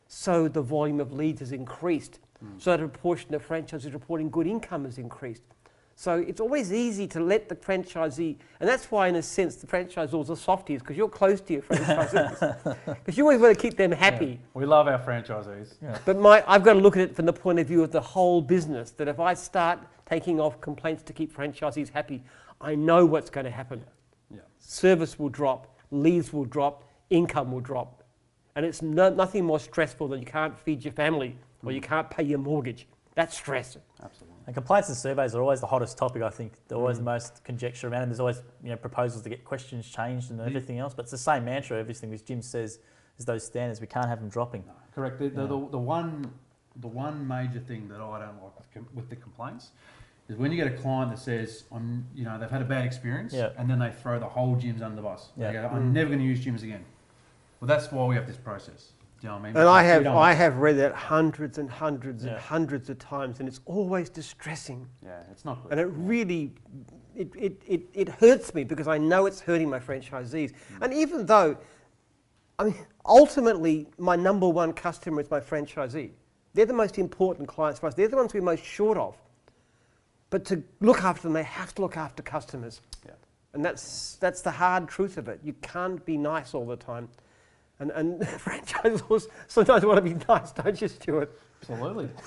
so 0.08 0.46
the 0.46 0.60
volume 0.60 1.00
of 1.00 1.14
leads 1.14 1.40
has 1.40 1.52
increased. 1.52 2.20
Mm. 2.44 2.60
So 2.60 2.76
the 2.76 2.86
proportion 2.86 3.34
of 3.34 3.48
franchisees 3.48 3.94
reporting 3.94 4.28
good 4.28 4.46
income 4.46 4.84
has 4.84 4.98
increased. 4.98 5.44
So 5.98 6.24
it's 6.28 6.40
always 6.40 6.72
easy 6.72 7.08
to 7.08 7.18
let 7.18 7.48
the 7.48 7.56
franchisee, 7.56 8.36
and 8.60 8.68
that's 8.68 8.88
why, 8.88 9.08
in 9.08 9.16
a 9.16 9.22
sense, 9.22 9.56
the 9.56 9.66
franchisors 9.66 10.30
are 10.30 10.36
softies 10.36 10.80
because 10.80 10.96
you're 10.96 11.08
close 11.08 11.40
to 11.40 11.54
your 11.54 11.62
franchisees. 11.62 12.86
Because 12.86 13.18
you 13.18 13.24
always 13.24 13.40
want 13.40 13.58
to 13.58 13.60
keep 13.60 13.76
them 13.76 13.90
happy. 13.90 14.38
We 14.54 14.64
love 14.64 14.86
our 14.86 15.00
franchisees. 15.00 15.74
But 16.04 16.16
my, 16.20 16.44
I've 16.46 16.62
got 16.62 16.74
to 16.74 16.78
look 16.78 16.96
at 16.96 17.02
it 17.02 17.16
from 17.16 17.26
the 17.26 17.32
point 17.32 17.58
of 17.58 17.66
view 17.66 17.82
of 17.82 17.90
the 17.90 18.00
whole 18.00 18.40
business. 18.40 18.92
That 18.92 19.08
if 19.08 19.18
I 19.18 19.34
start 19.34 19.80
taking 20.06 20.40
off 20.40 20.60
complaints 20.60 21.02
to 21.02 21.12
keep 21.12 21.36
franchisees 21.36 21.90
happy, 21.90 22.22
I 22.60 22.76
know 22.76 23.04
what's 23.04 23.28
going 23.28 23.46
to 23.46 23.50
happen. 23.50 23.82
Yeah. 24.30 24.42
Service 24.60 25.18
will 25.18 25.30
drop, 25.30 25.76
leads 25.90 26.32
will 26.32 26.44
drop, 26.44 26.84
income 27.10 27.50
will 27.50 27.58
drop. 27.58 28.04
And 28.54 28.64
it's 28.64 28.82
no, 28.82 29.12
nothing 29.12 29.44
more 29.44 29.58
stressful 29.58 30.06
than 30.06 30.20
you 30.20 30.26
can't 30.26 30.56
feed 30.56 30.84
your 30.84 30.92
family 30.92 31.36
or 31.64 31.72
you 31.72 31.80
mm. 31.80 31.90
can't 31.90 32.08
pay 32.08 32.22
your 32.22 32.38
mortgage. 32.38 32.86
That's 33.16 33.36
stress. 33.36 33.76
Absolutely. 34.00 34.37
And 34.48 34.54
complaints 34.54 34.88
and 34.88 34.96
surveys 34.96 35.34
are 35.34 35.42
always 35.42 35.60
the 35.60 35.66
hottest 35.66 35.98
topic. 35.98 36.22
I 36.22 36.30
think 36.30 36.54
they're 36.68 36.78
always 36.78 36.96
the 36.96 37.02
mm. 37.02 37.12
most 37.12 37.44
conjecture 37.44 37.88
around, 37.88 38.04
and 38.04 38.10
there's 38.10 38.18
always 38.18 38.40
you 38.62 38.70
know 38.70 38.76
proposals 38.76 39.22
to 39.24 39.28
get 39.28 39.44
questions 39.44 39.86
changed 39.86 40.30
and 40.30 40.40
mm. 40.40 40.46
everything 40.46 40.78
else. 40.78 40.94
But 40.94 41.02
it's 41.02 41.10
the 41.10 41.18
same 41.18 41.44
mantra. 41.44 41.78
Everything 41.78 42.08
which 42.08 42.24
Jim 42.24 42.40
says 42.40 42.78
is 43.18 43.26
those 43.26 43.44
standards. 43.44 43.78
We 43.78 43.86
can't 43.86 44.08
have 44.08 44.20
them 44.20 44.30
dropping. 44.30 44.64
Correct. 44.94 45.18
The, 45.18 45.28
the, 45.28 45.42
the, 45.42 45.68
the 45.72 45.78
one 45.78 46.32
the 46.76 46.88
one 46.88 47.28
major 47.28 47.60
thing 47.60 47.88
that 47.88 48.00
I 48.00 48.20
don't 48.20 48.42
like 48.42 48.56
with, 48.56 48.72
com- 48.72 48.88
with 48.94 49.10
the 49.10 49.16
complaints 49.16 49.72
is 50.30 50.38
when 50.38 50.50
you 50.50 50.56
get 50.56 50.66
a 50.66 50.76
client 50.78 51.10
that 51.10 51.18
says, 51.18 51.64
"I'm," 51.70 52.06
you 52.14 52.24
know, 52.24 52.38
they've 52.38 52.50
had 52.50 52.62
a 52.62 52.64
bad 52.64 52.86
experience, 52.86 53.34
Yeah. 53.34 53.50
and 53.58 53.68
then 53.68 53.78
they 53.78 53.90
throw 53.90 54.18
the 54.18 54.30
whole 54.30 54.56
Jim's 54.56 54.80
under 54.80 54.96
the 54.96 55.02
bus. 55.02 55.28
They 55.36 55.42
Yeah. 55.44 55.52
go, 55.52 55.68
"I'm 55.76 55.90
mm. 55.90 55.92
never 55.92 56.08
going 56.08 56.20
to 56.20 56.24
use 56.24 56.40
Jim's 56.40 56.62
again." 56.62 56.86
Well, 57.60 57.68
that's 57.68 57.92
why 57.92 58.06
we 58.06 58.14
have 58.14 58.26
this 58.26 58.38
process. 58.38 58.92
Do 59.20 59.26
you 59.26 59.32
know 59.32 59.38
I 59.38 59.42
mean? 59.42 59.56
And 59.56 59.68
I 59.68 59.82
have, 59.82 60.06
I 60.06 60.32
have 60.32 60.58
read 60.58 60.76
that 60.78 60.94
hundreds 60.94 61.58
and 61.58 61.68
hundreds 61.68 62.24
and 62.24 62.36
hundreds 62.36 62.88
of 62.88 62.98
times, 62.98 63.40
and 63.40 63.48
it's 63.48 63.60
always 63.64 64.08
distressing. 64.08 64.86
Yeah, 65.04 65.20
it's 65.32 65.44
not 65.44 65.62
good. 65.62 65.72
And 65.72 65.80
it 65.80 65.86
really, 65.86 66.52
it, 67.16 67.32
it, 67.36 67.62
it, 67.66 67.82
it 67.94 68.08
hurts 68.08 68.54
me 68.54 68.62
because 68.62 68.86
I 68.86 68.96
know 68.96 69.26
it's 69.26 69.40
hurting 69.40 69.68
my 69.68 69.80
franchisees. 69.80 70.52
Mm. 70.52 70.54
And 70.82 70.94
even 70.94 71.26
though, 71.26 71.56
I 72.60 72.64
mean, 72.64 72.76
ultimately, 73.04 73.88
my 73.98 74.14
number 74.14 74.48
one 74.48 74.72
customer 74.72 75.20
is 75.20 75.30
my 75.30 75.40
franchisee. 75.40 76.10
They're 76.54 76.66
the 76.66 76.72
most 76.72 76.98
important 76.98 77.48
clients 77.48 77.80
for 77.80 77.86
us. 77.86 77.94
They're 77.94 78.08
the 78.08 78.16
ones 78.16 78.34
we're 78.34 78.42
most 78.42 78.64
short 78.64 78.98
of. 78.98 79.16
But 80.30 80.44
to 80.46 80.62
look 80.80 81.02
after 81.02 81.22
them, 81.22 81.32
they 81.32 81.42
have 81.42 81.74
to 81.76 81.82
look 81.82 81.96
after 81.96 82.22
customers. 82.22 82.80
Yeah. 83.04 83.12
And 83.52 83.64
that's, 83.64 84.16
that's 84.16 84.42
the 84.42 84.50
hard 84.50 84.88
truth 84.88 85.18
of 85.18 85.28
it. 85.28 85.40
You 85.42 85.54
can't 85.62 86.04
be 86.04 86.16
nice 86.16 86.54
all 86.54 86.66
the 86.66 86.76
time. 86.76 87.08
And, 87.80 87.90
and 87.92 88.20
franchisors 88.20 89.26
sometimes 89.46 89.84
want 89.84 89.96
to 89.96 90.02
be 90.02 90.14
nice, 90.28 90.50
don't 90.52 90.80
you, 90.80 90.88
Stuart? 90.88 91.38
Absolutely. 91.62 92.08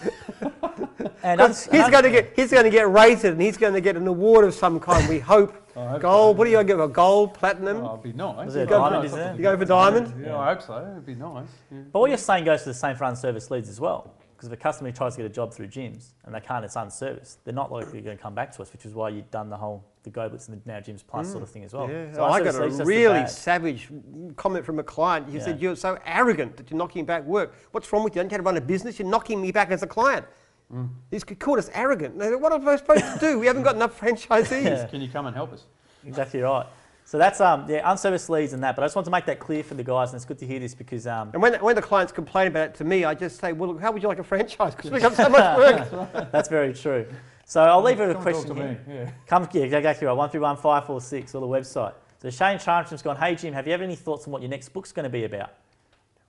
And 1.24 1.38
Because 1.38 1.66
he's 1.66 1.88
going 1.90 2.04
to 2.04 2.10
get 2.10 2.34
he's 2.36 2.52
going 2.52 2.64
to 2.64 2.70
get 2.70 2.90
rated 2.90 3.34
and 3.34 3.42
he's 3.42 3.58
going 3.58 3.74
to 3.74 3.82
get 3.82 3.96
an 3.96 4.08
award 4.08 4.44
of 4.44 4.54
some 4.56 4.80
kind. 4.80 5.08
We 5.08 5.20
hope. 5.20 5.54
Hope 5.76 6.02
gold. 6.02 6.36
so. 6.36 6.38
What 6.38 6.46
do 6.46 6.50
you 6.52 6.58
gonna 6.58 6.68
give? 6.68 6.80
A 6.80 6.88
gold, 6.88 7.34
platinum? 7.36 7.78
Oh, 7.78 7.94
it'd 7.94 8.04
be 8.04 8.14
nice. 8.14 8.46
Was 8.48 8.56
it 8.56 8.62
You'd 8.62 8.70
go 8.70 8.80
for 8.80 8.90
diamond, 8.90 9.04
nice, 9.04 9.06
is 9.06 9.12
something 9.12 9.34
it? 9.34 9.38
You 9.38 9.44
go 9.44 9.58
for 9.58 9.66
diamond? 9.66 10.24
Yeah, 10.26 10.38
I 10.38 10.46
hope 10.54 10.62
so. 10.64 10.92
It'd 10.92 11.06
be 11.06 11.16
nice. 11.16 11.48
Yeah. 11.72 11.78
But 11.92 12.00
what 12.00 12.10
you're 12.10 12.18
saying 12.18 12.46
goes 12.46 12.64
to 12.64 12.70
the 12.70 12.74
same 12.74 12.96
for 12.96 13.06
unserviced 13.06 13.52
leads 13.52 13.70
as 13.70 13.80
well. 13.80 14.14
Because 14.36 14.48
if 14.48 14.54
a 14.54 14.62
customer 14.62 14.92
tries 14.92 15.16
to 15.16 15.22
get 15.22 15.28
a 15.28 15.34
job 15.34 15.54
through 15.54 15.68
Jim's 15.68 16.16
and 16.26 16.34
they 16.34 16.40
can't, 16.40 16.66
it's 16.66 16.76
unserviced, 16.76 17.38
they're 17.44 17.54
not 17.54 17.72
likely 17.72 18.02
going 18.02 18.18
to 18.18 18.22
come 18.22 18.34
back 18.34 18.52
to 18.56 18.64
us, 18.64 18.74
which 18.74 18.86
is 18.86 18.94
why 18.94 19.10
you've 19.10 19.30
done 19.32 19.50
the 19.50 19.58
whole 19.58 19.84
the 20.04 20.10
Go 20.10 20.28
Blitz 20.30 20.48
and 20.48 20.62
the 20.64 20.70
Now 20.70 20.80
Jim's 20.80 21.04
Plus 21.04 21.30
sort 21.32 21.44
of 21.44 21.50
thing 21.50 21.64
as 21.64 21.74
well. 21.74 21.90
Yeah, 21.90 22.14
So 22.14 22.26
I 22.26 22.40
got 22.44 22.56
a 22.56 22.64
leads, 22.64 22.78
that's 22.78 22.78
the 22.78 22.86
really 22.86 23.28
savage 23.28 23.90
comment 24.36 24.66
from 24.66 24.80
a 24.80 24.84
client. 24.84 25.28
He 25.30 25.38
Yeah. 25.38 25.44
said, 25.44 25.62
You're 25.62 25.76
so 25.76 25.98
arrogant 26.06 26.58
that 26.58 26.70
you're 26.72 26.78
knocking 26.78 27.06
back 27.06 27.24
work. 27.24 27.54
What's 27.72 27.92
wrong 27.94 28.04
with 28.04 28.16
you? 28.16 28.22
Don't 28.22 28.32
you 28.32 28.36
have 28.36 28.42
to 28.42 28.46
run 28.46 28.58
a 28.58 28.62
business? 28.62 29.00
You're 29.00 29.08
knocking 29.08 29.42
me 29.42 29.52
back 29.52 29.72
as 29.72 29.84
a 29.84 29.88
client. 29.88 30.26
Mm. 30.74 30.90
He's 31.12 31.24
called 31.24 31.60
us 31.60 31.70
arrogant. 31.74 32.16
Now, 32.16 32.38
What 32.38 32.54
am 32.54 32.68
I 32.68 32.78
supposed 32.78 33.04
to 33.06 33.18
do? 33.20 33.40
We 33.40 33.46
haven't 33.48 33.64
got 33.64 33.76
enough 33.76 34.00
franchisees. 34.00 34.64
Yeah. 34.64 34.88
Can 34.88 35.02
you 35.02 35.10
come 35.10 35.26
and 35.28 35.36
help 35.36 35.54
us? 35.54 35.66
Exactly 36.06 36.42
right. 36.42 36.66
So 37.04 37.18
that's 37.18 37.42
um 37.42 37.66
yeah 37.68 37.90
unserviced 37.92 38.30
leads 38.30 38.54
and 38.54 38.64
that. 38.64 38.76
But 38.76 38.84
I 38.84 38.86
just 38.86 38.96
want 38.96 39.06
to 39.06 39.12
make 39.12 39.26
that 39.26 39.38
clear 39.40 39.64
for 39.64 39.74
the 39.74 39.84
guys, 39.84 40.10
and 40.12 40.16
it's 40.16 40.24
good 40.26 40.40
to 40.40 40.48
hear 40.48 40.60
this 40.60 40.74
because 40.74 41.06
um 41.08 41.30
And 41.34 41.42
when, 41.42 41.56
when 41.56 41.76
the 41.76 41.82
clients 41.82 42.14
complain 42.14 42.48
about 42.48 42.70
it 42.70 42.76
to 42.76 42.86
me, 42.86 43.04
I 43.04 43.14
just 43.14 43.40
say, 43.40 43.52
Well, 43.52 43.78
how 43.78 43.92
would 43.92 44.02
you 44.02 44.08
like 44.08 44.20
a 44.20 44.24
franchise? 44.24 44.76
Because 44.76 44.92
we've 44.92 45.02
got 45.02 45.16
so 45.16 45.28
much 45.30 45.58
work. 45.92 46.32
that's 46.32 46.48
very 46.48 46.74
true. 46.74 47.06
So 47.52 47.62
I'll 47.62 47.84
leave 47.84 48.00
it 48.00 48.08
with 48.08 48.16
a 48.16 48.22
question 48.22 48.56
here. 48.56 48.80
me. 48.88 48.96
Yeah. 48.96 49.12
Come, 49.28 49.46
yeah, 49.52 49.64
exactly 49.64 50.08
right. 50.08 50.14
One 50.14 50.30
three 50.30 50.40
one 50.40 50.56
five 50.56 50.86
four 50.86 51.02
six 51.02 51.36
or 51.36 51.42
the 51.42 51.48
website. 51.48 51.94
So 52.22 52.30
Shane 52.30 52.58
Charntram's 52.58 53.02
gone. 53.02 53.18
Hey 53.18 53.36
Jim, 53.36 53.54
have 53.54 53.68
you 53.68 53.74
ever 53.74 53.84
any 53.84 53.98
thoughts 53.98 54.26
on 54.26 54.32
what 54.32 54.42
your 54.42 54.50
next 54.50 54.70
book's 54.70 54.94
going 54.94 55.04
to 55.04 55.10
be 55.10 55.26
about? 55.26 55.50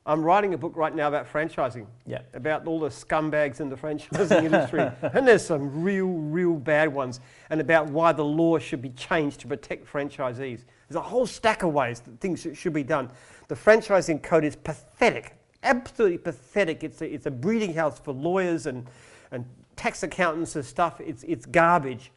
I'm 0.04 0.24
writing 0.24 0.52
a 0.52 0.58
book 0.58 0.72
right 0.74 0.92
now 0.92 1.06
about 1.06 1.32
franchising, 1.32 1.86
Yeah. 2.06 2.22
about 2.34 2.66
all 2.66 2.80
the 2.80 2.88
scumbags 2.88 3.60
in 3.60 3.68
the 3.68 3.76
franchising 3.76 4.42
industry. 4.46 4.90
And 5.14 5.28
there's 5.28 5.44
some 5.46 5.84
real, 5.84 6.08
real 6.08 6.54
bad 6.54 6.92
ones, 6.92 7.20
and 7.50 7.60
about 7.60 7.86
why 7.86 8.10
the 8.10 8.24
law 8.24 8.58
should 8.58 8.82
be 8.82 8.90
changed 8.90 9.38
to 9.42 9.46
protect 9.46 9.86
franchisees. 9.86 10.64
There's 10.88 10.96
a 10.96 11.00
whole 11.00 11.26
stack 11.28 11.62
of 11.62 11.72
ways 11.72 12.00
that 12.00 12.18
things 12.18 12.44
should 12.54 12.72
be 12.72 12.82
done. 12.82 13.08
The 13.46 13.54
franchising 13.54 14.24
code 14.24 14.42
is 14.42 14.56
pathetic, 14.56 15.36
absolutely 15.62 16.18
pathetic. 16.18 16.82
It's 16.82 17.00
a, 17.00 17.14
it's 17.14 17.26
a 17.26 17.30
breeding 17.30 17.74
house 17.74 18.00
for 18.00 18.12
lawyers 18.12 18.66
and, 18.66 18.88
and 19.30 19.44
tax 19.76 20.02
accountants 20.02 20.56
and 20.56 20.64
stuff. 20.64 21.00
It's, 21.00 21.22
it's 21.24 21.46
garbage. 21.46 22.12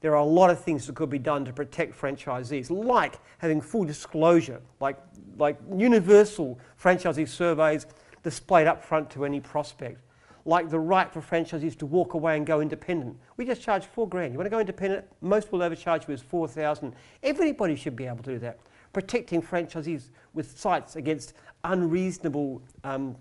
There 0.00 0.12
are 0.12 0.18
a 0.20 0.24
lot 0.24 0.50
of 0.50 0.60
things 0.60 0.86
that 0.86 0.94
could 0.94 1.10
be 1.10 1.18
done 1.18 1.44
to 1.46 1.52
protect 1.52 1.98
franchisees, 1.98 2.70
like 2.70 3.18
having 3.38 3.60
full 3.60 3.84
disclosure, 3.84 4.60
like, 4.80 4.98
like 5.38 5.58
universal 5.74 6.58
franchisee 6.80 7.28
surveys 7.28 7.86
displayed 8.22 8.66
up 8.66 8.84
front 8.84 9.10
to 9.10 9.24
any 9.24 9.40
prospect, 9.40 10.00
like 10.44 10.68
the 10.68 10.78
right 10.78 11.10
for 11.12 11.20
franchisees 11.20 11.76
to 11.78 11.86
walk 11.86 12.14
away 12.14 12.36
and 12.36 12.46
go 12.46 12.60
independent. 12.60 13.16
We 13.36 13.46
just 13.46 13.62
charge 13.62 13.86
four 13.86 14.08
grand. 14.08 14.32
You 14.32 14.38
want 14.38 14.46
to 14.46 14.50
go 14.50 14.60
independent? 14.60 15.06
Most 15.22 15.50
will 15.50 15.62
overcharge 15.62 16.06
you 16.06 16.14
is 16.14 16.22
4,000. 16.22 16.94
Everybody 17.22 17.74
should 17.74 17.96
be 17.96 18.06
able 18.06 18.22
to 18.24 18.32
do 18.32 18.38
that. 18.40 18.58
Protecting 18.92 19.42
franchisees 19.42 20.10
with 20.34 20.58
sites 20.58 20.96
against 20.96 21.34
unreasonable 21.64 22.62
um, 22.84 23.16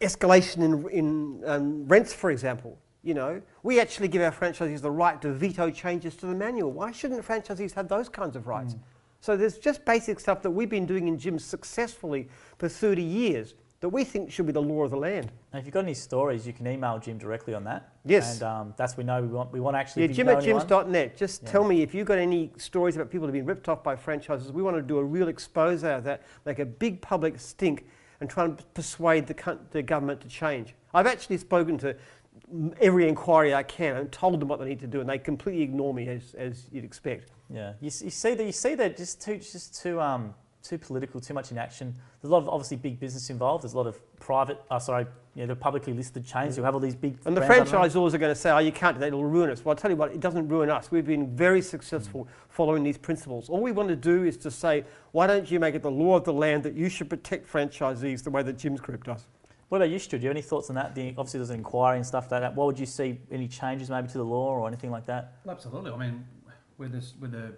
escalation 0.00 0.58
in, 0.58 0.88
in 0.90 1.42
um, 1.46 1.86
rents, 1.86 2.12
for 2.12 2.30
example. 2.30 2.78
You 3.02 3.14
know, 3.14 3.40
we 3.62 3.80
actually 3.80 4.08
give 4.08 4.20
our 4.20 4.32
franchisees 4.32 4.82
the 4.82 4.90
right 4.90 5.20
to 5.22 5.32
veto 5.32 5.70
changes 5.70 6.16
to 6.16 6.26
the 6.26 6.34
manual. 6.34 6.70
Why 6.70 6.92
shouldn't 6.92 7.24
franchisees 7.24 7.72
have 7.72 7.88
those 7.88 8.10
kinds 8.10 8.36
of 8.36 8.46
rights? 8.46 8.76
So 9.20 9.36
there's 9.36 9.58
just 9.58 9.84
basic 9.84 10.20
stuff 10.20 10.42
that 10.42 10.50
we've 10.50 10.68
been 10.68 10.86
doing 10.86 11.08
in 11.08 11.18
Jim's 11.18 11.44
successfully 11.44 12.28
for 12.58 12.68
30 12.68 13.02
years 13.02 13.54
that 13.80 13.88
we 13.88 14.04
think 14.04 14.30
should 14.30 14.46
be 14.46 14.52
the 14.52 14.60
law 14.60 14.82
of 14.82 14.90
the 14.90 14.96
land. 14.96 15.32
And 15.52 15.60
if 15.60 15.64
you've 15.64 15.72
got 15.72 15.84
any 15.84 15.94
stories, 15.94 16.46
you 16.46 16.52
can 16.52 16.66
email 16.66 16.98
Jim 16.98 17.16
directly 17.16 17.54
on 17.54 17.64
that. 17.64 17.94
Yes. 18.04 18.34
And 18.34 18.42
um, 18.42 18.74
that's 18.76 18.96
we 18.96 19.04
know 19.04 19.22
we 19.22 19.28
want. 19.28 19.52
We 19.52 19.60
want 19.60 19.74
to 19.74 19.78
actually. 19.78 20.06
Yeah, 20.06 20.12
Jim 20.12 20.28
at 20.28 20.42
jims.net. 20.42 21.16
Just 21.16 21.42
Yeah. 21.42 21.50
tell 21.50 21.64
me 21.64 21.82
if 21.82 21.94
you've 21.94 22.06
got 22.06 22.18
any 22.18 22.52
stories 22.58 22.96
about 22.96 23.10
people 23.10 23.26
who've 23.26 23.32
been 23.32 23.46
ripped 23.46 23.68
off 23.70 23.82
by 23.82 23.96
franchises. 23.96 24.52
We 24.52 24.62
want 24.62 24.76
to 24.76 24.82
do 24.82 24.98
a 24.98 25.04
real 25.04 25.28
expose 25.28 25.82
of 25.82 26.04
that, 26.04 26.22
make 26.44 26.58
a 26.58 26.66
big 26.66 27.00
public 27.00 27.40
stink, 27.40 27.86
and 28.20 28.28
try 28.28 28.44
and 28.44 28.74
persuade 28.74 29.26
the, 29.26 29.58
the 29.70 29.82
government 29.82 30.20
to 30.20 30.28
change. 30.28 30.74
I've 30.92 31.06
actually 31.06 31.38
spoken 31.38 31.78
to 31.78 31.96
every 32.80 33.08
inquiry 33.08 33.54
I 33.54 33.62
can 33.62 33.96
and 33.96 34.12
told 34.12 34.40
them 34.40 34.48
what 34.48 34.58
they 34.60 34.66
need 34.66 34.80
to 34.80 34.86
do, 34.86 35.00
and 35.00 35.08
they 35.08 35.18
completely 35.18 35.62
ignore 35.62 35.94
me 35.94 36.08
as, 36.08 36.34
as 36.34 36.66
you'd 36.72 36.84
expect. 36.84 37.30
Yeah, 37.48 37.72
you, 37.80 37.86
you 37.86 38.10
see 38.10 38.34
that 38.34 38.44
you 38.44 38.52
see 38.52 38.74
that 38.76 38.96
just 38.96 39.20
too 39.20 39.38
just 39.38 39.80
too 39.80 40.00
um 40.00 40.34
too 40.62 40.78
political, 40.78 41.20
too 41.20 41.34
much 41.34 41.50
inaction. 41.50 41.94
There's 42.20 42.30
a 42.30 42.32
lot 42.32 42.42
of 42.42 42.48
obviously 42.48 42.76
big 42.76 43.00
business 43.00 43.30
involved. 43.30 43.64
There's 43.64 43.72
a 43.72 43.76
lot 43.78 43.86
of 43.86 43.98
private, 44.20 44.60
uh, 44.70 44.78
sorry, 44.78 45.06
you 45.40 45.46
know, 45.46 45.54
the 45.54 45.58
publicly 45.58 45.94
listed 45.94 46.22
chains 46.22 46.54
who 46.54 46.62
have 46.62 46.74
all 46.74 46.80
these 46.80 46.94
big. 46.94 47.16
And 47.24 47.34
the 47.34 47.40
brands 47.40 47.72
under 47.72 47.88
franchisors 47.88 48.12
are 48.12 48.18
going 48.18 48.34
to 48.34 48.38
say, 48.38 48.50
oh, 48.50 48.58
you 48.58 48.72
can't 48.72 48.96
do 48.96 49.00
that, 49.00 49.06
it'll 49.06 49.24
ruin 49.24 49.48
us. 49.48 49.64
Well, 49.64 49.72
I'll 49.72 49.76
tell 49.76 49.90
you 49.90 49.96
what, 49.96 50.12
it 50.12 50.20
doesn't 50.20 50.48
ruin 50.48 50.68
us. 50.68 50.90
We've 50.90 51.06
been 51.06 51.34
very 51.34 51.62
successful 51.62 52.28
following 52.50 52.82
these 52.82 52.98
principles. 52.98 53.48
All 53.48 53.62
we 53.62 53.72
want 53.72 53.88
to 53.88 53.96
do 53.96 54.24
is 54.24 54.36
to 54.36 54.50
say, 54.50 54.84
why 55.12 55.26
don't 55.26 55.50
you 55.50 55.58
make 55.58 55.74
it 55.74 55.80
the 55.80 55.90
law 55.90 56.16
of 56.16 56.24
the 56.24 56.32
land 56.32 56.62
that 56.64 56.74
you 56.74 56.90
should 56.90 57.08
protect 57.08 57.50
franchisees 57.50 58.22
the 58.22 58.28
way 58.28 58.42
that 58.42 58.58
Jim's 58.58 58.82
Group 58.82 59.04
does? 59.04 59.28
What 59.70 59.78
about 59.78 59.88
you, 59.88 59.98
Stu? 59.98 60.18
Do 60.18 60.24
you 60.24 60.28
have 60.28 60.36
any 60.36 60.42
thoughts 60.42 60.68
on 60.68 60.76
that? 60.76 60.94
The, 60.94 61.14
obviously, 61.16 61.38
there's 61.38 61.48
an 61.48 61.56
inquiry 61.56 61.96
and 61.96 62.04
stuff 62.04 62.30
like 62.30 62.42
that. 62.42 62.54
What 62.54 62.66
would 62.66 62.78
you 62.78 62.84
see? 62.84 63.18
Any 63.30 63.48
changes 63.48 63.88
maybe 63.88 64.08
to 64.08 64.18
the 64.18 64.24
law 64.24 64.48
or 64.48 64.68
anything 64.68 64.90
like 64.90 65.06
that? 65.06 65.38
Well, 65.44 65.54
absolutely. 65.54 65.92
I 65.92 65.96
mean, 65.96 66.26
we're, 66.76 66.88
this, 66.88 67.14
we're 67.18 67.28
the 67.28 67.54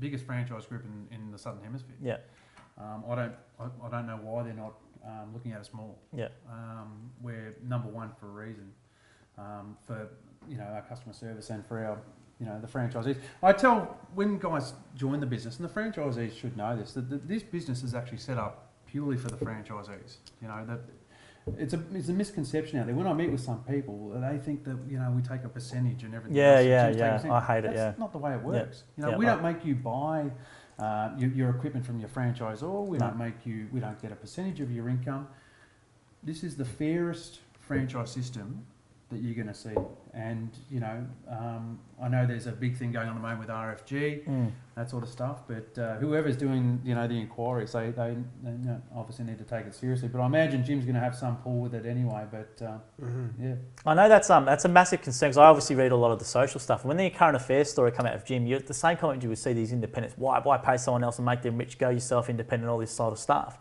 biggest 0.00 0.24
franchise 0.26 0.66
group 0.66 0.82
in, 0.84 1.16
in 1.16 1.30
the 1.30 1.38
Southern 1.38 1.62
Hemisphere. 1.62 1.94
Yeah, 2.02 2.16
Um, 2.76 3.04
I 3.08 3.14
don't 3.14 3.34
I, 3.60 3.86
I 3.86 3.90
don't 3.90 4.06
know 4.06 4.18
why 4.22 4.42
they're 4.42 4.54
not 4.54 4.74
um, 5.08 5.32
looking 5.32 5.52
at 5.52 5.60
us 5.60 5.70
more. 5.72 5.94
yeah, 6.14 6.28
Um, 6.50 7.10
we're 7.20 7.56
number 7.66 7.88
one 7.88 8.12
for 8.20 8.26
a 8.26 8.46
reason. 8.46 8.70
Um, 9.38 9.76
for 9.86 10.08
you 10.48 10.56
know 10.56 10.64
our 10.64 10.82
customer 10.82 11.12
service 11.12 11.50
and 11.50 11.64
for 11.66 11.84
our 11.84 11.98
you 12.40 12.46
know 12.46 12.60
the 12.60 12.66
franchisees. 12.66 13.16
I 13.42 13.52
tell 13.52 13.98
when 14.14 14.38
guys 14.38 14.72
join 14.94 15.20
the 15.20 15.26
business, 15.26 15.58
and 15.58 15.68
the 15.68 15.72
franchisees 15.72 16.36
should 16.36 16.56
know 16.56 16.76
this, 16.76 16.92
that, 16.92 17.28
this 17.28 17.42
business 17.42 17.82
is 17.82 17.94
actually 17.94 18.18
set 18.18 18.38
up 18.38 18.72
purely 18.86 19.16
for 19.16 19.28
the 19.28 19.36
franchisees. 19.36 20.16
You 20.42 20.48
know 20.48 20.64
that. 20.66 20.80
It's 21.56 21.72
a, 21.72 21.82
it's 21.94 22.10
a 22.10 22.12
misconception 22.12 22.78
out 22.78 22.84
there. 22.84 22.94
When 22.94 23.06
I 23.06 23.14
meet 23.14 23.30
with 23.30 23.40
some 23.40 23.64
people, 23.64 24.10
they 24.20 24.36
think 24.36 24.64
that 24.64 24.76
you 24.86 24.98
know 24.98 25.10
we 25.10 25.22
take 25.22 25.44
a 25.44 25.48
percentage 25.48 26.02
and 26.02 26.14
everything. 26.14 26.36
Yeah, 26.36 26.56
else. 26.56 26.66
yeah, 26.66 26.90
Jim's 26.90 27.22
take 27.22 27.30
a 27.30 27.34
yeah. 27.34 27.34
I 27.34 27.40
hate 27.40 27.58
it, 27.58 27.62
That's 27.62 27.76
yeah. 27.76 27.94
not 27.96 28.12
the 28.12 28.18
way 28.18 28.34
it 28.34 28.42
works. 28.42 28.84
You 28.98 29.04
know, 29.04 29.10
yeah, 29.12 29.16
we 29.16 29.24
don't 29.24 29.42
make 29.42 29.64
you 29.64 29.74
buy 29.74 30.30
uh, 30.78 31.10
your, 31.18 31.30
your 31.30 31.50
equipment 31.50 31.84
from 31.84 31.98
your 31.98 32.08
franchisor. 32.08 32.86
We 32.86 32.98
No. 32.98 33.06
don't 33.08 33.18
make 33.18 33.44
you. 33.44 33.68
We 33.72 33.80
don't 33.80 34.00
get 34.00 34.12
a 34.12 34.16
percentage 34.16 34.60
of 34.60 34.70
your 34.70 34.88
income. 34.88 35.28
This 36.22 36.42
is 36.44 36.56
the 36.56 36.64
fairest 36.64 37.40
franchise 37.60 38.10
system 38.10 38.64
that 39.10 39.22
you're 39.22 39.34
going 39.34 39.46
to 39.48 39.54
see. 39.54 39.74
And 40.12 40.50
you 40.70 40.80
know, 40.80 41.06
um, 41.30 41.78
I 42.02 42.08
know 42.08 42.26
there's 42.26 42.46
a 42.46 42.52
big 42.52 42.76
thing 42.76 42.92
going 42.92 43.08
on 43.08 43.16
at 43.16 43.20
the 43.20 43.22
moment 43.22 43.40
with 43.40 43.48
RFG, 43.48 44.26
Mm. 44.26 44.50
that 44.74 44.90
sort 44.90 45.02
of 45.02 45.08
stuff. 45.08 45.42
But 45.46 45.78
uh, 45.80 45.96
whoever's 45.96 46.36
doing 46.36 46.80
you 46.84 46.94
know 46.94 47.06
the 47.06 47.14
inquiries, 47.18 47.72
they 47.72 47.90
they, 47.90 48.16
they 48.42 48.50
you 48.50 48.58
know, 48.66 48.82
obviously 48.94 49.24
need 49.26 49.38
to 49.38 49.44
take 49.44 49.66
it 49.66 49.74
seriously. 49.74 50.08
But 50.08 50.20
I 50.20 50.26
imagine 50.26 50.64
Jim's 50.64 50.84
going 50.84 50.94
to 50.96 51.00
have 51.00 51.14
some 51.14 51.36
pull 51.38 51.58
with 51.60 51.74
it 51.74 51.86
anyway. 51.86 52.24
But 52.30 52.64
uh, 52.64 52.78
yeah. 53.40 53.54
I 53.86 53.94
know 53.94 54.08
that's 54.08 54.28
um 54.30 54.44
that's 54.44 54.64
a 54.64 54.68
massive 54.68 55.02
concern 55.02 55.28
because 55.28 55.38
I 55.38 55.46
obviously 55.46 55.76
read 55.76 55.92
a 55.92 55.96
lot 55.96 56.10
of 56.10 56.18
the 56.18 56.24
social 56.24 56.60
stuff. 56.60 56.84
When 56.84 56.96
the 56.96 57.08
current 57.10 57.36
affairs 57.36 57.70
story 57.70 57.92
come 57.92 58.06
out 58.06 58.14
of 58.14 58.24
Jim, 58.24 58.46
you 58.46 58.58
the 58.58 58.74
same 58.74 58.96
comment 58.96 59.22
you 59.22 59.28
would 59.28 59.38
see 59.38 59.52
these 59.52 59.72
independents. 59.72 60.16
Why 60.18 60.40
why 60.40 60.58
pay 60.58 60.76
someone 60.76 61.04
else 61.04 61.18
and 61.18 61.26
make 61.26 61.42
them 61.42 61.56
rich? 61.56 61.78
Go 61.78 61.90
yourself 61.90 62.28
independent, 62.28 62.68
all 62.70 62.78
this 62.78 62.90
sort 62.90 63.12
of 63.12 63.18
stuff. 63.18 63.58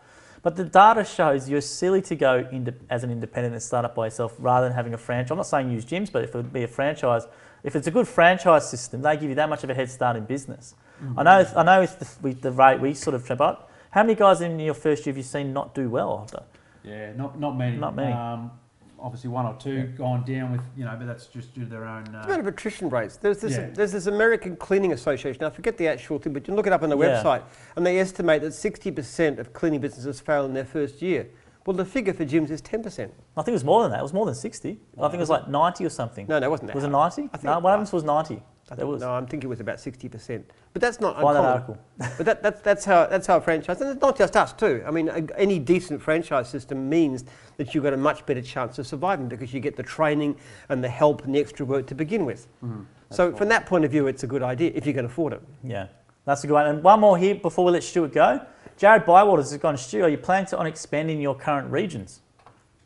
But 0.48 0.56
the 0.56 0.64
data 0.64 1.04
shows 1.04 1.50
you're 1.50 1.60
silly 1.60 2.02
to 2.04 2.16
go 2.16 2.48
into, 2.54 2.74
as 2.90 3.04
an 3.04 3.12
independent 3.12 3.54
and 3.54 3.62
start 3.62 3.84
up 3.84 3.96
by 3.96 4.06
yourself 4.06 4.34
rather 4.40 4.66
than 4.66 4.74
having 4.74 4.94
a 4.94 4.98
franchise. 4.98 5.32
I'm 5.32 5.36
not 5.36 5.46
saying 5.46 5.70
use 5.70 5.84
Jim's, 5.84 6.10
but 6.10 6.24
if 6.24 6.30
it 6.30 6.38
would 6.38 6.54
be 6.54 6.64
a 6.64 6.70
franchise, 6.70 7.24
if 7.66 7.76
it's 7.76 7.88
a 7.88 7.92
good 7.92 8.08
franchise 8.08 8.70
system, 8.70 9.02
they 9.02 9.18
give 9.18 9.28
you 9.28 9.36
that 9.36 9.50
much 9.50 9.66
of 9.66 9.70
a 9.70 9.74
head 9.74 9.92
start 9.92 10.16
in 10.16 10.24
business. 10.24 10.74
I 11.18 11.24
know 11.24 11.46
I 11.54 11.64
know 11.64 11.82
with 11.82 12.00
the, 12.00 12.08
with 12.22 12.42
the 12.42 12.54
rate 12.54 12.80
we 12.80 12.94
sort 12.94 13.14
of 13.14 13.28
but 13.38 13.70
how 13.92 14.04
many 14.04 14.16
guys 14.16 14.40
in 14.40 14.58
your 14.58 14.74
first 14.74 15.06
year 15.06 15.12
have 15.12 15.18
you 15.18 15.24
seen 15.24 15.52
not 15.52 15.76
do 15.76 15.90
well? 15.90 16.22
after? 16.24 16.44
Yeah, 16.82 17.12
not 17.12 17.38
not 17.38 17.58
many. 17.58 17.76
Not 17.76 17.94
many. 17.94 18.14
Um, 18.14 18.52
obviously, 19.00 19.30
one 19.30 19.46
or 19.46 19.56
two 19.56 19.84
gone 19.98 20.24
down 20.26 20.52
with 20.52 20.62
you 20.76 20.86
know, 20.86 20.96
but 20.98 21.08
that's 21.08 21.28
just 21.28 21.54
due 21.54 21.64
to 21.64 21.70
their 21.70 21.86
own. 21.86 22.02
It's 22.02 22.10
a 22.10 22.20
Uh, 22.20 22.28
matter 22.28 22.42
of 22.42 22.48
attrition 22.48 22.90
rates. 22.90 23.18
There's 23.18 23.40
this, 23.40 23.54
Yeah. 23.58 23.70
there's 23.74 23.92
this 23.92 24.08
American 24.08 24.56
Cleaning 24.56 24.92
Association. 24.94 25.44
I 25.44 25.50
forget 25.50 25.78
the 25.78 25.88
actual 25.88 26.20
thing, 26.20 26.34
but 26.34 26.42
you 26.44 26.46
can 26.48 26.56
look 26.56 26.68
it 26.68 26.74
up 26.74 26.84
on 26.84 26.90
the 26.90 26.98
Yeah. 26.98 27.22
website, 27.24 27.42
and 27.76 27.86
they 27.86 28.00
estimate 28.00 28.42
that 28.42 28.54
60% 28.54 29.40
of 29.40 29.54
cleaning 29.54 29.80
businesses 29.82 30.20
fail 30.20 30.46
in 30.46 30.54
their 30.54 30.66
first 30.66 31.02
year. 31.02 31.28
Well, 31.66 31.76
the 31.76 31.84
figure 31.86 32.14
for 32.14 32.24
Jim's 32.24 32.50
is 32.50 32.62
10%. 32.62 33.14
I 33.36 33.42
think 33.42 33.50
it 33.50 33.54
was 33.54 33.66
more 33.66 33.82
than 33.84 33.92
that. 33.92 34.00
It 34.00 34.04
was 34.04 34.14
more 34.14 34.26
than 34.26 34.36
60. 34.36 34.80
I 34.98 35.02
think 35.02 35.16
it 35.16 35.20
was 35.20 35.30
like 35.30 35.50
90 35.50 35.86
or 35.86 35.90
something. 35.90 36.26
No, 36.28 36.40
no, 36.40 36.48
it 36.48 36.50
wasn't 36.50 36.68
that. 36.68 36.76
Was 36.76 36.86
it 36.86 36.90
90? 36.90 37.24
I 37.34 37.38
think- 37.38 37.44
No, 37.44 37.60
one 37.60 37.74
of 37.78 37.86
them 37.86 37.94
was 37.94 38.04
90. 38.06 38.42
I 38.70 38.84
was. 38.84 39.02
no, 39.02 39.12
I'm 39.12 39.26
thinking 39.26 39.48
it 39.48 39.50
was 39.50 39.62
about 39.62 39.78
60%. 39.78 40.44
But 40.74 40.82
that's 40.82 41.00
not 41.00 41.16
that 41.16 41.26
uncommon. 41.26 41.46
article. 41.46 41.78
but 41.98 42.26
that, 42.26 42.44
that's, 42.44 42.62
that's, 42.62 42.86
how, 42.86 43.06
that's 43.06 43.26
how 43.26 43.38
a 43.38 43.42
franchise, 43.42 43.80
and 43.80 43.92
it's 43.92 44.02
not 44.02 44.18
just 44.18 44.36
us 44.36 44.52
too. 44.54 44.84
I 44.86 44.92
mean, 44.92 45.08
a, 45.08 45.26
any 45.38 45.58
decent 45.58 46.02
franchise 46.02 46.50
system 46.50 46.90
means 46.90 47.24
that 47.56 47.74
you've 47.74 47.84
got 47.84 47.94
a 47.94 47.98
much 47.98 48.26
better 48.26 48.42
chance 48.42 48.78
of 48.78 48.86
surviving 48.86 49.28
because 49.28 49.54
you 49.54 49.60
get 49.62 49.78
the 49.78 49.84
training 49.84 50.36
and 50.70 50.84
the 50.84 50.90
help 50.90 51.24
and 51.24 51.34
the 51.34 51.40
extra 51.40 51.66
work 51.66 51.88
to 51.88 51.96
begin 51.96 52.26
with. 52.26 52.48
Mm-hmm. 52.64 52.84
so 53.10 53.34
from 53.34 53.48
that 53.50 53.66
point 53.66 53.86
of 53.86 53.92
view, 53.92 54.08
it's 54.08 54.24
a 54.24 54.28
good 54.28 54.44
idea 54.44 54.72
if 54.76 54.86
you 54.86 54.94
can 54.94 55.06
afford 55.06 55.34
it. 55.34 55.42
Yeah, 55.64 55.88
that's 56.26 56.44
a 56.44 56.48
good 56.48 56.54
one. 56.54 56.68
And 56.68 56.84
one 56.84 57.00
more 57.00 57.18
here 57.18 57.36
before 57.36 57.66
we 57.66 57.72
let 57.72 57.84
Stuart 57.84 58.14
go. 58.14 58.46
Jared 58.76 59.06
Bywaters 59.06 59.50
has 59.52 59.58
gone, 59.58 59.76
Stu, 59.78 60.04
are 60.04 60.10
you 60.10 60.18
planning 60.18 60.46
to 60.48 60.58
on 60.58 60.68
expanding 60.68 61.20
your 61.20 61.34
current 61.34 61.72
regions? 61.72 62.22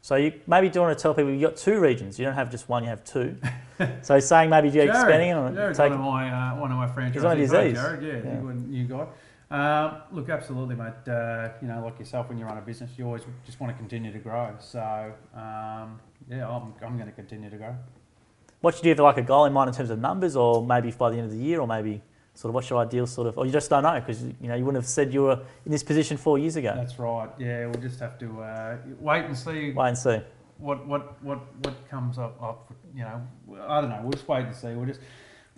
So 0.03 0.15
you 0.15 0.33
maybe 0.47 0.67
do 0.69 0.81
want 0.81 0.97
to 0.97 1.01
tell 1.01 1.13
people 1.13 1.31
you've 1.31 1.41
got 1.41 1.55
two 1.55 1.79
regions. 1.79 2.17
You 2.17 2.25
don't 2.25 2.33
have 2.33 2.49
just 2.49 2.67
one, 2.67 2.83
you 2.83 2.89
have 2.89 3.03
two. 3.03 3.37
so 4.01 4.19
saying 4.19 4.49
maybe 4.49 4.69
you're 4.69 4.85
expanding 4.85 5.29
it 5.29 5.33
or 5.33 5.51
Jared's 5.51 5.77
take 5.77 5.91
one 5.91 5.99
of 5.99 6.05
my 6.05 6.29
uh, 6.29 6.59
one 6.59 6.71
of 6.71 6.77
my 6.77 6.87
franchisees. 6.87 7.13
He's 7.13 7.23
one 7.23 7.33
of 7.33 7.37
his 7.37 7.51
Hey, 7.51 7.71
Zs. 7.71 7.75
Jared, 7.75 8.03
yeah, 8.03 8.31
Yeah. 8.31 8.41
You, 8.41 8.65
you 8.69 8.85
guy. 8.85 9.07
Um, 9.51 10.01
look, 10.11 10.29
absolutely, 10.29 10.75
mate. 10.75 11.07
Uh, 11.07 11.49
you 11.61 11.67
know, 11.67 11.83
like 11.83 11.99
yourself, 11.99 12.29
when 12.29 12.37
you 12.37 12.45
run 12.45 12.57
a 12.57 12.61
business, 12.61 12.91
you 12.97 13.05
always 13.05 13.23
just 13.45 13.59
want 13.59 13.71
to 13.71 13.77
continue 13.77 14.11
to 14.11 14.17
grow. 14.17 14.55
So, 14.59 15.13
um, 15.35 15.99
yeah, 16.29 16.47
I'm, 16.49 16.73
I'm 16.81 16.95
going 16.95 17.09
to 17.09 17.11
continue 17.11 17.49
to 17.49 17.57
grow. 17.57 17.75
what 18.61 18.75
should 18.75 18.85
you 18.85 18.91
have 18.91 18.99
like 18.99 19.17
a 19.17 19.21
goal 19.21 19.43
in 19.45 19.53
mind 19.53 19.67
in 19.67 19.75
terms 19.75 19.89
of 19.89 19.99
numbers, 19.99 20.35
or 20.37 20.65
maybe 20.65 20.89
by 20.91 21.09
the 21.09 21.17
end 21.17 21.25
of 21.25 21.31
the 21.31 21.43
year, 21.43 21.59
or 21.59 21.67
maybe 21.67 22.01
sort 22.33 22.49
of 22.49 22.55
what's 22.55 22.69
your 22.69 22.79
ideal 22.79 23.05
sort 23.07 23.27
of, 23.27 23.37
or 23.37 23.45
you 23.45 23.51
just 23.51 23.69
don't 23.69 23.83
know 23.83 23.99
because 23.99 24.23
you 24.23 24.47
know 24.47 24.55
you 24.55 24.63
wouldn't 24.65 24.81
have 24.83 24.89
said 24.89 25.13
you 25.13 25.23
were 25.23 25.39
in 25.65 25.71
this 25.71 25.83
position 25.83 26.17
four 26.17 26.39
years 26.39 26.55
ago. 26.55 26.73
That's 26.75 26.97
right. 26.99 27.29
Yeah, 27.37 27.65
we'll 27.65 27.81
just 27.81 27.99
have 27.99 28.17
to 28.19 28.41
uh, 28.41 28.77
wait 28.99 29.25
and 29.25 29.37
see 29.37 29.71
Wait 29.71 29.87
and 29.89 29.97
see. 29.97 30.19
what 30.57 30.85
what 30.87 31.21
what 31.23 31.39
what 31.65 31.89
comes 31.89 32.17
up. 32.17 32.41
up 32.41 32.73
you 32.93 33.03
know, 33.03 33.21
I 33.67 33.79
don't 33.81 33.89
know. 33.89 33.99
We'll 34.03 34.11
just 34.11 34.27
wait 34.27 34.45
and 34.45 34.55
see. 34.55 34.73
We'll 34.73 34.85
just. 34.85 34.99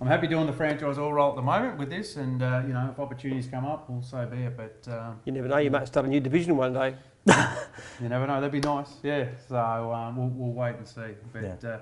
I'm 0.01 0.07
happy 0.07 0.27
doing 0.27 0.47
the 0.47 0.53
franchise 0.53 0.97
all 0.97 1.13
role 1.13 1.29
at 1.29 1.35
the 1.35 1.41
moment 1.41 1.77
with 1.77 1.89
this, 1.89 2.17
and 2.17 2.41
uh, 2.41 2.63
you 2.67 2.73
know, 2.73 2.89
if 2.91 2.99
opportunities 2.99 3.47
come 3.47 3.65
up, 3.65 3.89
well, 3.89 4.01
so 4.01 4.25
be 4.25 4.37
it. 4.43 4.57
But 4.57 4.91
um, 4.91 5.19
You 5.23 5.31
never 5.31 5.47
know, 5.47 5.57
you 5.57 5.71
might 5.71 5.87
start 5.87 6.05
a 6.05 6.09
new 6.09 6.19
division 6.19 6.57
one 6.57 6.73
day. 6.73 6.95
you 8.01 8.09
never 8.09 8.27
know. 8.27 8.41
That'd 8.41 8.51
be 8.51 8.59
nice. 8.59 8.89
Yeah. 9.01 9.27
So 9.47 9.55
um, 9.93 10.17
we'll, 10.17 10.29
we'll 10.29 10.51
wait 10.53 10.75
and 10.75 10.87
see. 10.87 11.15
But 11.31 11.63
uh, 11.63 11.77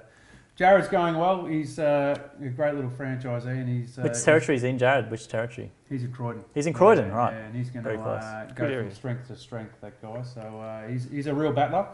Jared's 0.62 0.88
going 0.90 1.18
well. 1.18 1.46
He's 1.48 1.80
uh, 1.80 2.16
a 2.40 2.50
great 2.50 2.76
little 2.76 2.92
franchisee, 2.92 3.48
and 3.48 3.68
he's 3.68 3.98
uh, 3.98 4.04
Which 4.04 4.22
territory 4.24 4.58
is 4.58 4.64
in, 4.64 4.78
Jared? 4.78 5.10
Which 5.10 5.28
territory? 5.28 5.72
He's 5.90 6.04
in 6.04 6.12
Croydon. 6.12 6.44
He's 6.54 6.68
in 6.68 6.74
Croydon, 6.74 7.08
Yeah, 7.08 7.16
right. 7.18 7.34
Yeah, 7.34 7.46
and 7.48 7.56
he's 7.56 7.72
going 7.72 7.84
Very 7.84 7.98
to 7.98 8.04
close. 8.04 8.22
uh, 8.22 8.46
Good 8.50 8.56
go 8.58 8.66
area. 8.66 8.84
from 8.84 8.94
strength 8.94 9.28
to 9.30 9.36
strength. 9.36 9.74
That 9.82 10.00
guy. 10.04 10.22
So 10.22 10.40
uh, 10.42 10.88
he's 10.88 11.10
he's 11.10 11.26
a 11.26 11.34
real 11.34 11.52
battler, 11.52 11.88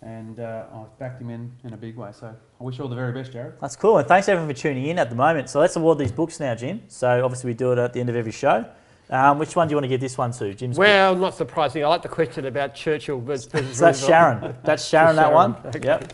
and 0.00 0.40
uh, 0.40 0.64
I've 0.74 0.98
backed 0.98 1.20
him 1.20 1.28
in 1.28 1.52
in 1.64 1.74
a 1.74 1.76
big 1.76 1.98
way. 1.98 2.12
So 2.18 2.28
I 2.58 2.64
wish 2.64 2.78
you 2.78 2.84
all 2.84 2.88
the 2.88 2.96
very 2.96 3.12
best, 3.12 3.30
Jared. 3.30 3.60
That's 3.60 3.76
cool, 3.76 3.98
and 3.98 4.08
thanks 4.08 4.26
everyone 4.30 4.48
for 4.54 4.58
tuning 4.58 4.86
in 4.86 4.98
at 4.98 5.10
the 5.10 5.16
moment. 5.16 5.50
So 5.50 5.60
let's 5.60 5.76
award 5.76 5.98
these 5.98 6.12
books 6.12 6.40
now, 6.40 6.54
Jim. 6.54 6.80
So 6.88 7.22
obviously 7.22 7.48
we 7.50 7.54
do 7.54 7.72
it 7.72 7.78
at 7.78 7.92
the 7.92 8.00
end 8.00 8.08
of 8.08 8.16
every 8.16 8.32
show. 8.32 8.64
Um, 9.10 9.38
which 9.38 9.54
one 9.54 9.68
do 9.68 9.72
you 9.72 9.76
want 9.76 9.84
to 9.84 9.88
give 9.88 10.00
this 10.00 10.16
one 10.16 10.32
to, 10.32 10.54
Jim's? 10.54 10.78
Well, 10.78 11.14
not 11.14 11.34
surprising. 11.34 11.84
I 11.84 11.88
like 11.88 12.00
the 12.00 12.08
question 12.08 12.46
about 12.46 12.74
Churchill 12.74 13.20
versus 13.20 13.44
versus 13.52 13.76
so 13.76 13.84
that's 13.84 14.02
Sharon. 14.06 14.56
That's 14.64 14.88
Sharon. 14.88 15.16
That 15.16 15.24
Sharon, 15.28 15.34
one. 15.34 15.56
okay. 15.66 15.80
Yep. 15.84 16.12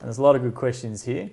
And 0.00 0.08
there's 0.08 0.18
a 0.18 0.22
lot 0.22 0.36
of 0.36 0.42
good 0.42 0.54
questions 0.54 1.04
here. 1.04 1.30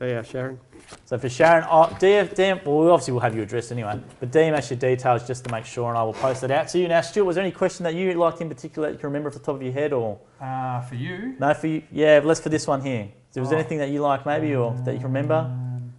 Yeah, 0.00 0.22
Sharon. 0.22 0.60
So 1.06 1.18
for 1.18 1.28
Sharon, 1.28 1.64
oh, 1.70 1.86
DM, 1.98 2.28
DM, 2.34 2.64
well, 2.66 2.78
we 2.84 2.90
obviously 2.90 3.12
will 3.14 3.20
have 3.20 3.34
your 3.34 3.44
address 3.44 3.72
anyway, 3.72 3.98
but 4.20 4.30
DM 4.30 4.52
us 4.52 4.70
your 4.70 4.78
details 4.78 5.26
just 5.26 5.42
to 5.46 5.50
make 5.50 5.64
sure, 5.64 5.88
and 5.88 5.96
I 5.96 6.02
will 6.02 6.12
post 6.12 6.42
it 6.44 6.50
out 6.50 6.68
to 6.68 6.78
you. 6.78 6.86
Now, 6.86 7.00
Stuart, 7.00 7.24
was 7.24 7.36
there 7.36 7.42
any 7.44 7.50
question 7.52 7.84
that 7.84 7.94
you 7.94 8.12
liked 8.12 8.40
in 8.42 8.48
particular 8.50 8.88
that 8.88 8.92
you 8.92 8.98
can 8.98 9.06
remember 9.08 9.28
off 9.30 9.34
the 9.34 9.40
top 9.40 9.56
of 9.56 9.62
your 9.62 9.72
head, 9.72 9.92
or 9.94 10.18
Uh, 10.40 10.82
for 10.82 10.96
you, 10.96 11.34
no? 11.40 11.54
For 11.54 11.66
you, 11.66 11.82
yeah. 11.90 12.20
Let's 12.22 12.40
for 12.40 12.50
this 12.50 12.66
one 12.66 12.82
here. 12.82 13.08
So 13.30 13.40
was 13.40 13.48
there 13.48 13.56
Oh. 13.56 13.60
anything 13.60 13.78
that 13.78 13.88
you 13.88 14.00
like, 14.00 14.26
maybe, 14.26 14.54
or 14.54 14.74
that 14.84 14.92
you 14.92 14.98
can 14.98 15.08
remember? 15.08 15.34
Um, 15.34 15.92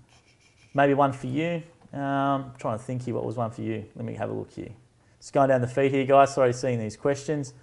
Maybe 0.75 0.93
one 0.93 1.11
for 1.11 1.25
you. 1.25 1.63
Um, 1.91 2.51
trying 2.59 2.77
to 2.77 2.83
think 2.83 3.01
here, 3.01 3.15
what 3.15 3.25
was 3.25 3.35
one 3.35 3.49
for 3.49 3.61
you? 3.63 3.83
Let 3.95 4.05
me 4.05 4.13
have 4.13 4.29
a 4.29 4.33
look 4.33 4.51
here. 4.51 4.69
Just 5.19 5.33
going 5.33 5.49
down 5.49 5.61
the 5.61 5.67
feed 5.67 5.91
here, 5.91 6.05
guys. 6.05 6.35
Sorry, 6.35 6.53
seeing 6.53 6.77
these 6.77 6.95
questions. 6.95 7.53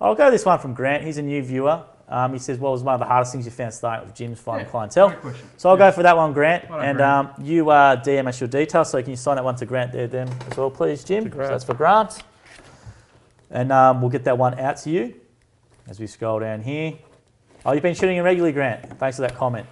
I'll 0.00 0.14
go 0.14 0.30
this 0.30 0.46
one 0.46 0.58
from 0.58 0.72
Grant. 0.72 1.04
He's 1.04 1.18
a 1.18 1.22
new 1.22 1.42
viewer. 1.42 1.82
Um, 2.12 2.32
he 2.34 2.38
says, 2.38 2.58
"What 2.58 2.72
was 2.72 2.82
one 2.82 2.92
of 2.94 3.00
the 3.00 3.06
hardest 3.06 3.32
things 3.32 3.46
you 3.46 3.50
found 3.50 3.72
starting 3.72 4.06
with 4.06 4.14
Jim's 4.14 4.38
finding 4.38 4.66
Yeah, 4.66 4.70
clientele?" 4.70 5.14
So 5.56 5.70
I'll 5.70 5.76
Yeah. 5.78 5.90
go 5.90 5.92
for 5.92 6.02
that 6.02 6.16
one, 6.16 6.32
Grant. 6.34 6.68
Well 6.68 6.78
done, 6.78 6.88
and 6.88 6.98
Grant. 6.98 7.28
um, 7.38 7.44
you 7.44 7.70
uh, 7.70 7.96
DM 7.96 8.26
us 8.28 8.38
your 8.40 8.48
details, 8.48 8.90
so 8.90 9.00
can 9.00 9.10
you 9.10 9.16
sign 9.16 9.36
that 9.36 9.44
one 9.44 9.56
to 9.56 9.64
Grant 9.66 9.92
there, 9.92 10.06
then 10.06 10.28
as 10.50 10.56
well, 10.58 10.70
please, 10.70 11.02
Jim? 11.04 11.30
So 11.32 11.38
that's 11.38 11.64
for 11.64 11.74
Grant. 11.74 12.22
And 13.50 13.72
um, 13.72 14.00
we'll 14.00 14.10
get 14.10 14.24
that 14.24 14.36
one 14.38 14.58
out 14.58 14.76
to 14.78 14.90
you 14.90 15.14
as 15.88 15.98
we 16.00 16.06
scroll 16.06 16.38
down 16.40 16.60
here. 16.62 16.94
Oh, 17.64 17.72
you've 17.72 17.82
been 17.82 17.94
shooting 17.94 18.16
in 18.16 18.24
regularly, 18.24 18.52
Grant. 18.52 18.98
Thanks 18.98 19.16
for 19.16 19.22
that 19.22 19.34
comment. 19.36 19.66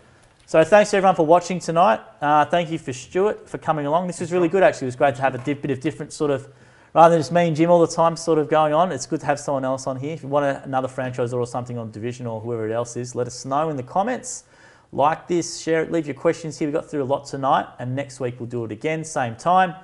So 0.47 0.62
thanks 0.65 0.91
to 0.91 0.97
everyone 0.97 1.15
for 1.15 1.25
watching 1.27 1.61
tonight. 1.61 2.01
Uh, 2.21 2.45
thank 2.45 2.71
you 2.71 2.79
for 2.79 2.93
Stuart 2.93 3.49
for 3.49 3.59
coming 3.59 3.87
along. 3.87 4.07
This 4.07 4.21
was 4.21 4.33
really 4.33 4.49
good, 4.49 4.62
actually. 4.62 4.87
It 4.87 4.89
was 4.89 4.97
great 4.97 5.15
to 5.17 5.23
have 5.23 5.35
a 5.35 5.39
bit 5.39 5.71
of 5.71 5.81
different 5.81 6.12
sort 6.12 6.31
of, 6.31 6.49
rather 6.95 7.15
than 7.15 7.21
just 7.21 7.33
me 7.33 7.47
and 7.49 7.57
Jim 7.57 7.71
all 7.71 7.81
the 7.81 7.93
time 7.93 8.17
sort 8.17 8.39
of 8.39 8.49
going 8.49 8.73
on. 8.73 8.93
It's 8.93 9.07
good 9.07 9.21
to 9.21 9.27
have 9.27 9.39
someone 9.39 9.65
else 9.65 9.87
on 9.87 9.97
here. 9.97 10.12
If 10.12 10.23
you 10.23 10.29
want 10.29 10.47
a, 10.47 10.62
another 10.65 10.89
franchise 10.89 11.33
or 11.33 11.47
something 11.47 11.79
on 11.79 11.91
division 11.91 12.27
or 12.27 12.41
whoever 12.41 12.69
it 12.69 12.73
else 12.73 12.97
is, 12.97 13.15
let 13.15 13.27
us 13.27 13.45
know 13.45 13.69
in 13.71 13.77
the 13.77 13.83
comments. 13.83 14.45
Like 14.93 15.29
this, 15.29 15.61
share 15.61 15.83
it, 15.83 15.93
leave 15.93 16.07
your 16.07 16.17
questions 16.17 16.59
here. 16.59 16.67
We 16.67 16.73
got 16.73 16.91
through 16.91 17.05
a 17.05 17.05
lot 17.05 17.25
tonight, 17.25 17.67
and 17.79 17.95
next 17.95 18.19
week 18.19 18.41
we'll 18.41 18.49
do 18.49 18.65
it 18.65 18.73
again, 18.73 19.05
same 19.05 19.37
time. 19.37 19.75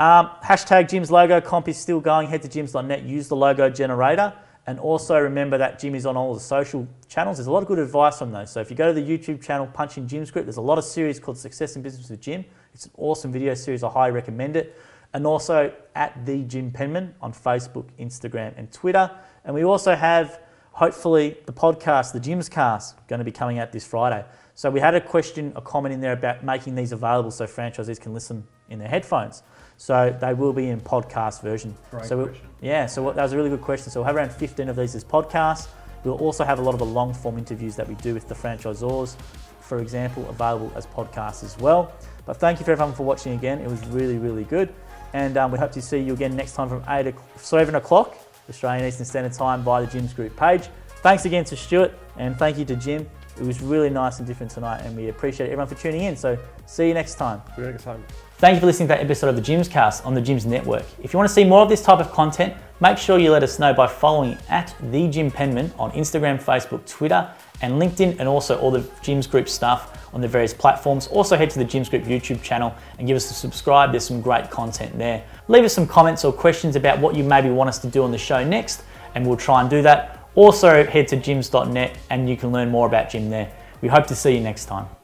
Um, 0.00 0.30
hashtag 0.44 0.88
Jim's 0.88 1.10
logo 1.10 1.40
comp 1.40 1.68
is 1.68 1.76
still 1.76 2.00
going. 2.00 2.28
Head 2.28 2.42
to 2.42 2.48
jims.net, 2.48 3.02
use 3.02 3.28
the 3.28 3.36
logo 3.36 3.70
generator. 3.70 4.32
And 4.66 4.78
also 4.78 5.18
remember 5.18 5.56
that 5.58 5.78
Jim 5.78 5.94
is 5.94 6.04
on 6.04 6.16
all 6.16 6.34
the 6.34 6.40
social 6.40 6.86
channels. 7.08 7.38
There's 7.38 7.46
a 7.46 7.50
lot 7.50 7.62
of 7.62 7.68
good 7.68 7.78
advice 7.78 8.20
on 8.20 8.32
those. 8.32 8.50
So 8.50 8.60
if 8.60 8.68
you 8.70 8.76
go 8.76 8.92
to 8.92 9.00
the 9.00 9.18
YouTube 9.18 9.42
channel, 9.42 9.66
punch 9.66 9.96
in 9.96 10.06
Jim's 10.06 10.30
group, 10.30 10.44
there's 10.44 10.58
a 10.58 10.60
lot 10.60 10.76
of 10.76 10.84
series 10.84 11.18
called 11.18 11.38
Success 11.38 11.74
in 11.74 11.80
Business 11.80 12.10
with 12.10 12.20
Jim. 12.20 12.44
It's 12.74 12.84
an 12.84 12.92
awesome 12.98 13.32
video 13.32 13.54
series. 13.54 13.82
I 13.82 13.88
highly 13.88 14.12
recommend 14.12 14.56
it. 14.56 14.78
And 15.14 15.26
also 15.26 15.72
at 15.94 16.24
the 16.26 16.42
Jim 16.44 16.70
Penman 16.70 17.14
on 17.22 17.32
Facebook, 17.32 17.86
Instagram, 17.98 18.52
and 18.56 18.70
Twitter. 18.70 19.10
And 19.44 19.54
we 19.54 19.64
also 19.64 19.94
have 19.94 20.40
hopefully 20.72 21.36
the 21.46 21.52
podcast, 21.52 22.12
the 22.12 22.20
Jim's 22.20 22.48
Cast, 22.48 22.94
going 23.08 23.18
to 23.18 23.24
be 23.24 23.32
coming 23.32 23.58
out 23.58 23.72
this 23.72 23.86
Friday. 23.86 24.24
So 24.54 24.70
we 24.70 24.80
had 24.80 24.94
a 24.94 25.00
question, 25.00 25.52
a 25.56 25.60
comment 25.62 25.92
in 25.94 26.00
there 26.00 26.12
about 26.12 26.44
making 26.44 26.74
these 26.74 26.92
available 26.92 27.30
so 27.30 27.46
franchisees 27.46 28.00
can 28.00 28.12
listen 28.12 28.46
in 28.68 28.78
their 28.78 28.88
headphones. 28.88 29.42
So 29.76 30.16
they 30.20 30.34
will 30.34 30.52
be 30.52 30.68
in 30.68 30.80
podcast 30.80 31.42
version. 31.42 31.74
Great 31.90 32.04
so 32.04 32.16
we'll- 32.18 32.34
yeah, 32.60 32.86
so 32.86 33.02
what, 33.02 33.14
that 33.16 33.22
was 33.22 33.32
a 33.32 33.36
really 33.36 33.50
good 33.50 33.62
question. 33.62 33.90
So 33.90 34.00
we'll 34.00 34.06
have 34.06 34.16
around 34.16 34.32
15 34.32 34.68
of 34.68 34.76
these 34.76 34.94
as 34.94 35.04
podcasts. 35.04 35.68
We'll 36.04 36.18
also 36.18 36.44
have 36.44 36.58
a 36.58 36.62
lot 36.62 36.74
of 36.74 36.80
the 36.80 36.86
long 36.86 37.14
form 37.14 37.38
interviews 37.38 37.76
that 37.76 37.88
we 37.88 37.94
do 37.96 38.14
with 38.14 38.28
the 38.28 38.34
franchisors, 38.34 39.16
for 39.60 39.80
example, 39.80 40.28
available 40.28 40.70
as 40.76 40.86
podcasts 40.86 41.42
as 41.44 41.56
well. 41.58 41.92
But 42.26 42.36
thank 42.38 42.58
you 42.60 42.64
for 42.64 42.72
everyone 42.72 42.94
for 42.94 43.04
watching 43.04 43.32
again. 43.32 43.60
It 43.60 43.68
was 43.68 43.84
really, 43.88 44.18
really 44.18 44.44
good. 44.44 44.72
And 45.12 45.36
um, 45.36 45.50
we 45.50 45.58
hope 45.58 45.72
to 45.72 45.82
see 45.82 45.98
you 45.98 46.12
again 46.12 46.36
next 46.36 46.52
time 46.54 46.68
from 46.68 46.82
8 46.88 47.06
o'clock, 47.06 47.38
7 47.38 47.74
o'clock 47.74 48.16
Australian 48.48 48.86
Eastern 48.86 49.06
Standard 49.06 49.32
Time 49.32 49.62
via 49.62 49.84
the 49.84 49.90
Jim's 49.90 50.12
Group 50.12 50.36
page. 50.36 50.68
Thanks 51.02 51.24
again 51.24 51.44
to 51.44 51.56
Stuart 51.56 51.92
and 52.16 52.36
thank 52.36 52.58
you 52.58 52.64
to 52.66 52.76
Jim. 52.76 53.08
It 53.38 53.44
was 53.44 53.62
really 53.62 53.88
nice 53.88 54.18
and 54.18 54.26
different 54.26 54.50
tonight, 54.50 54.80
and 54.80 54.96
we 54.96 55.10
appreciate 55.10 55.46
everyone 55.46 55.68
for 55.68 55.76
tuning 55.76 56.02
in. 56.02 56.16
So, 56.16 56.36
see 56.66 56.88
you 56.88 56.94
next 56.94 57.14
time. 57.14 57.40
We're 57.56 57.70
next 57.70 57.84
time. 57.84 58.04
Thank 58.38 58.54
you 58.54 58.60
for 58.60 58.66
listening 58.66 58.88
to 58.88 58.94
that 58.94 59.00
episode 59.00 59.28
of 59.28 59.36
the 59.36 59.42
Jim's 59.42 59.68
Cast 59.68 60.04
on 60.04 60.14
the 60.14 60.20
Jim's 60.20 60.44
Network. 60.44 60.84
If 61.00 61.12
you 61.12 61.18
want 61.18 61.28
to 61.28 61.34
see 61.34 61.44
more 61.44 61.62
of 61.62 61.68
this 61.68 61.80
type 61.80 62.00
of 62.00 62.10
content, 62.10 62.54
make 62.80 62.98
sure 62.98 63.16
you 63.18 63.30
let 63.30 63.44
us 63.44 63.60
know 63.60 63.72
by 63.72 63.86
following 63.86 64.36
at 64.48 64.74
the 64.90 65.08
Jim 65.08 65.30
Penman 65.30 65.72
on 65.78 65.92
Instagram, 65.92 66.42
Facebook, 66.42 66.84
Twitter, 66.84 67.32
and 67.62 67.74
LinkedIn, 67.74 68.18
and 68.18 68.28
also 68.28 68.58
all 68.58 68.70
the 68.70 68.88
Jim's 69.02 69.26
Group 69.26 69.48
stuff 69.48 70.08
on 70.14 70.20
the 70.20 70.28
various 70.28 70.54
platforms. 70.54 71.06
Also, 71.08 71.36
head 71.36 71.50
to 71.50 71.58
the 71.58 71.64
Jim's 71.64 71.88
Group 71.88 72.04
YouTube 72.04 72.42
channel 72.42 72.74
and 72.98 73.06
give 73.06 73.16
us 73.16 73.30
a 73.30 73.34
subscribe. 73.34 73.90
There's 73.90 74.06
some 74.06 74.20
great 74.20 74.50
content 74.50 74.96
there. 74.96 75.24
Leave 75.48 75.64
us 75.64 75.74
some 75.74 75.86
comments 75.86 76.24
or 76.24 76.32
questions 76.32 76.76
about 76.76 76.98
what 76.98 77.14
you 77.14 77.24
maybe 77.24 77.50
want 77.50 77.68
us 77.68 77.78
to 77.80 77.86
do 77.88 78.02
on 78.02 78.10
the 78.10 78.18
show 78.18 78.44
next, 78.44 78.82
and 79.14 79.26
we'll 79.26 79.36
try 79.36 79.60
and 79.60 79.68
do 79.68 79.82
that. 79.82 80.28
Also, 80.34 80.84
head 80.84 81.08
to 81.08 81.16
jims.net 81.16 81.96
and 82.10 82.28
you 82.28 82.36
can 82.36 82.52
learn 82.52 82.70
more 82.70 82.86
about 82.86 83.10
Jim 83.10 83.28
there. 83.28 83.50
We 83.80 83.88
hope 83.88 84.06
to 84.06 84.14
see 84.14 84.34
you 84.34 84.40
next 84.40 84.66
time. 84.66 84.97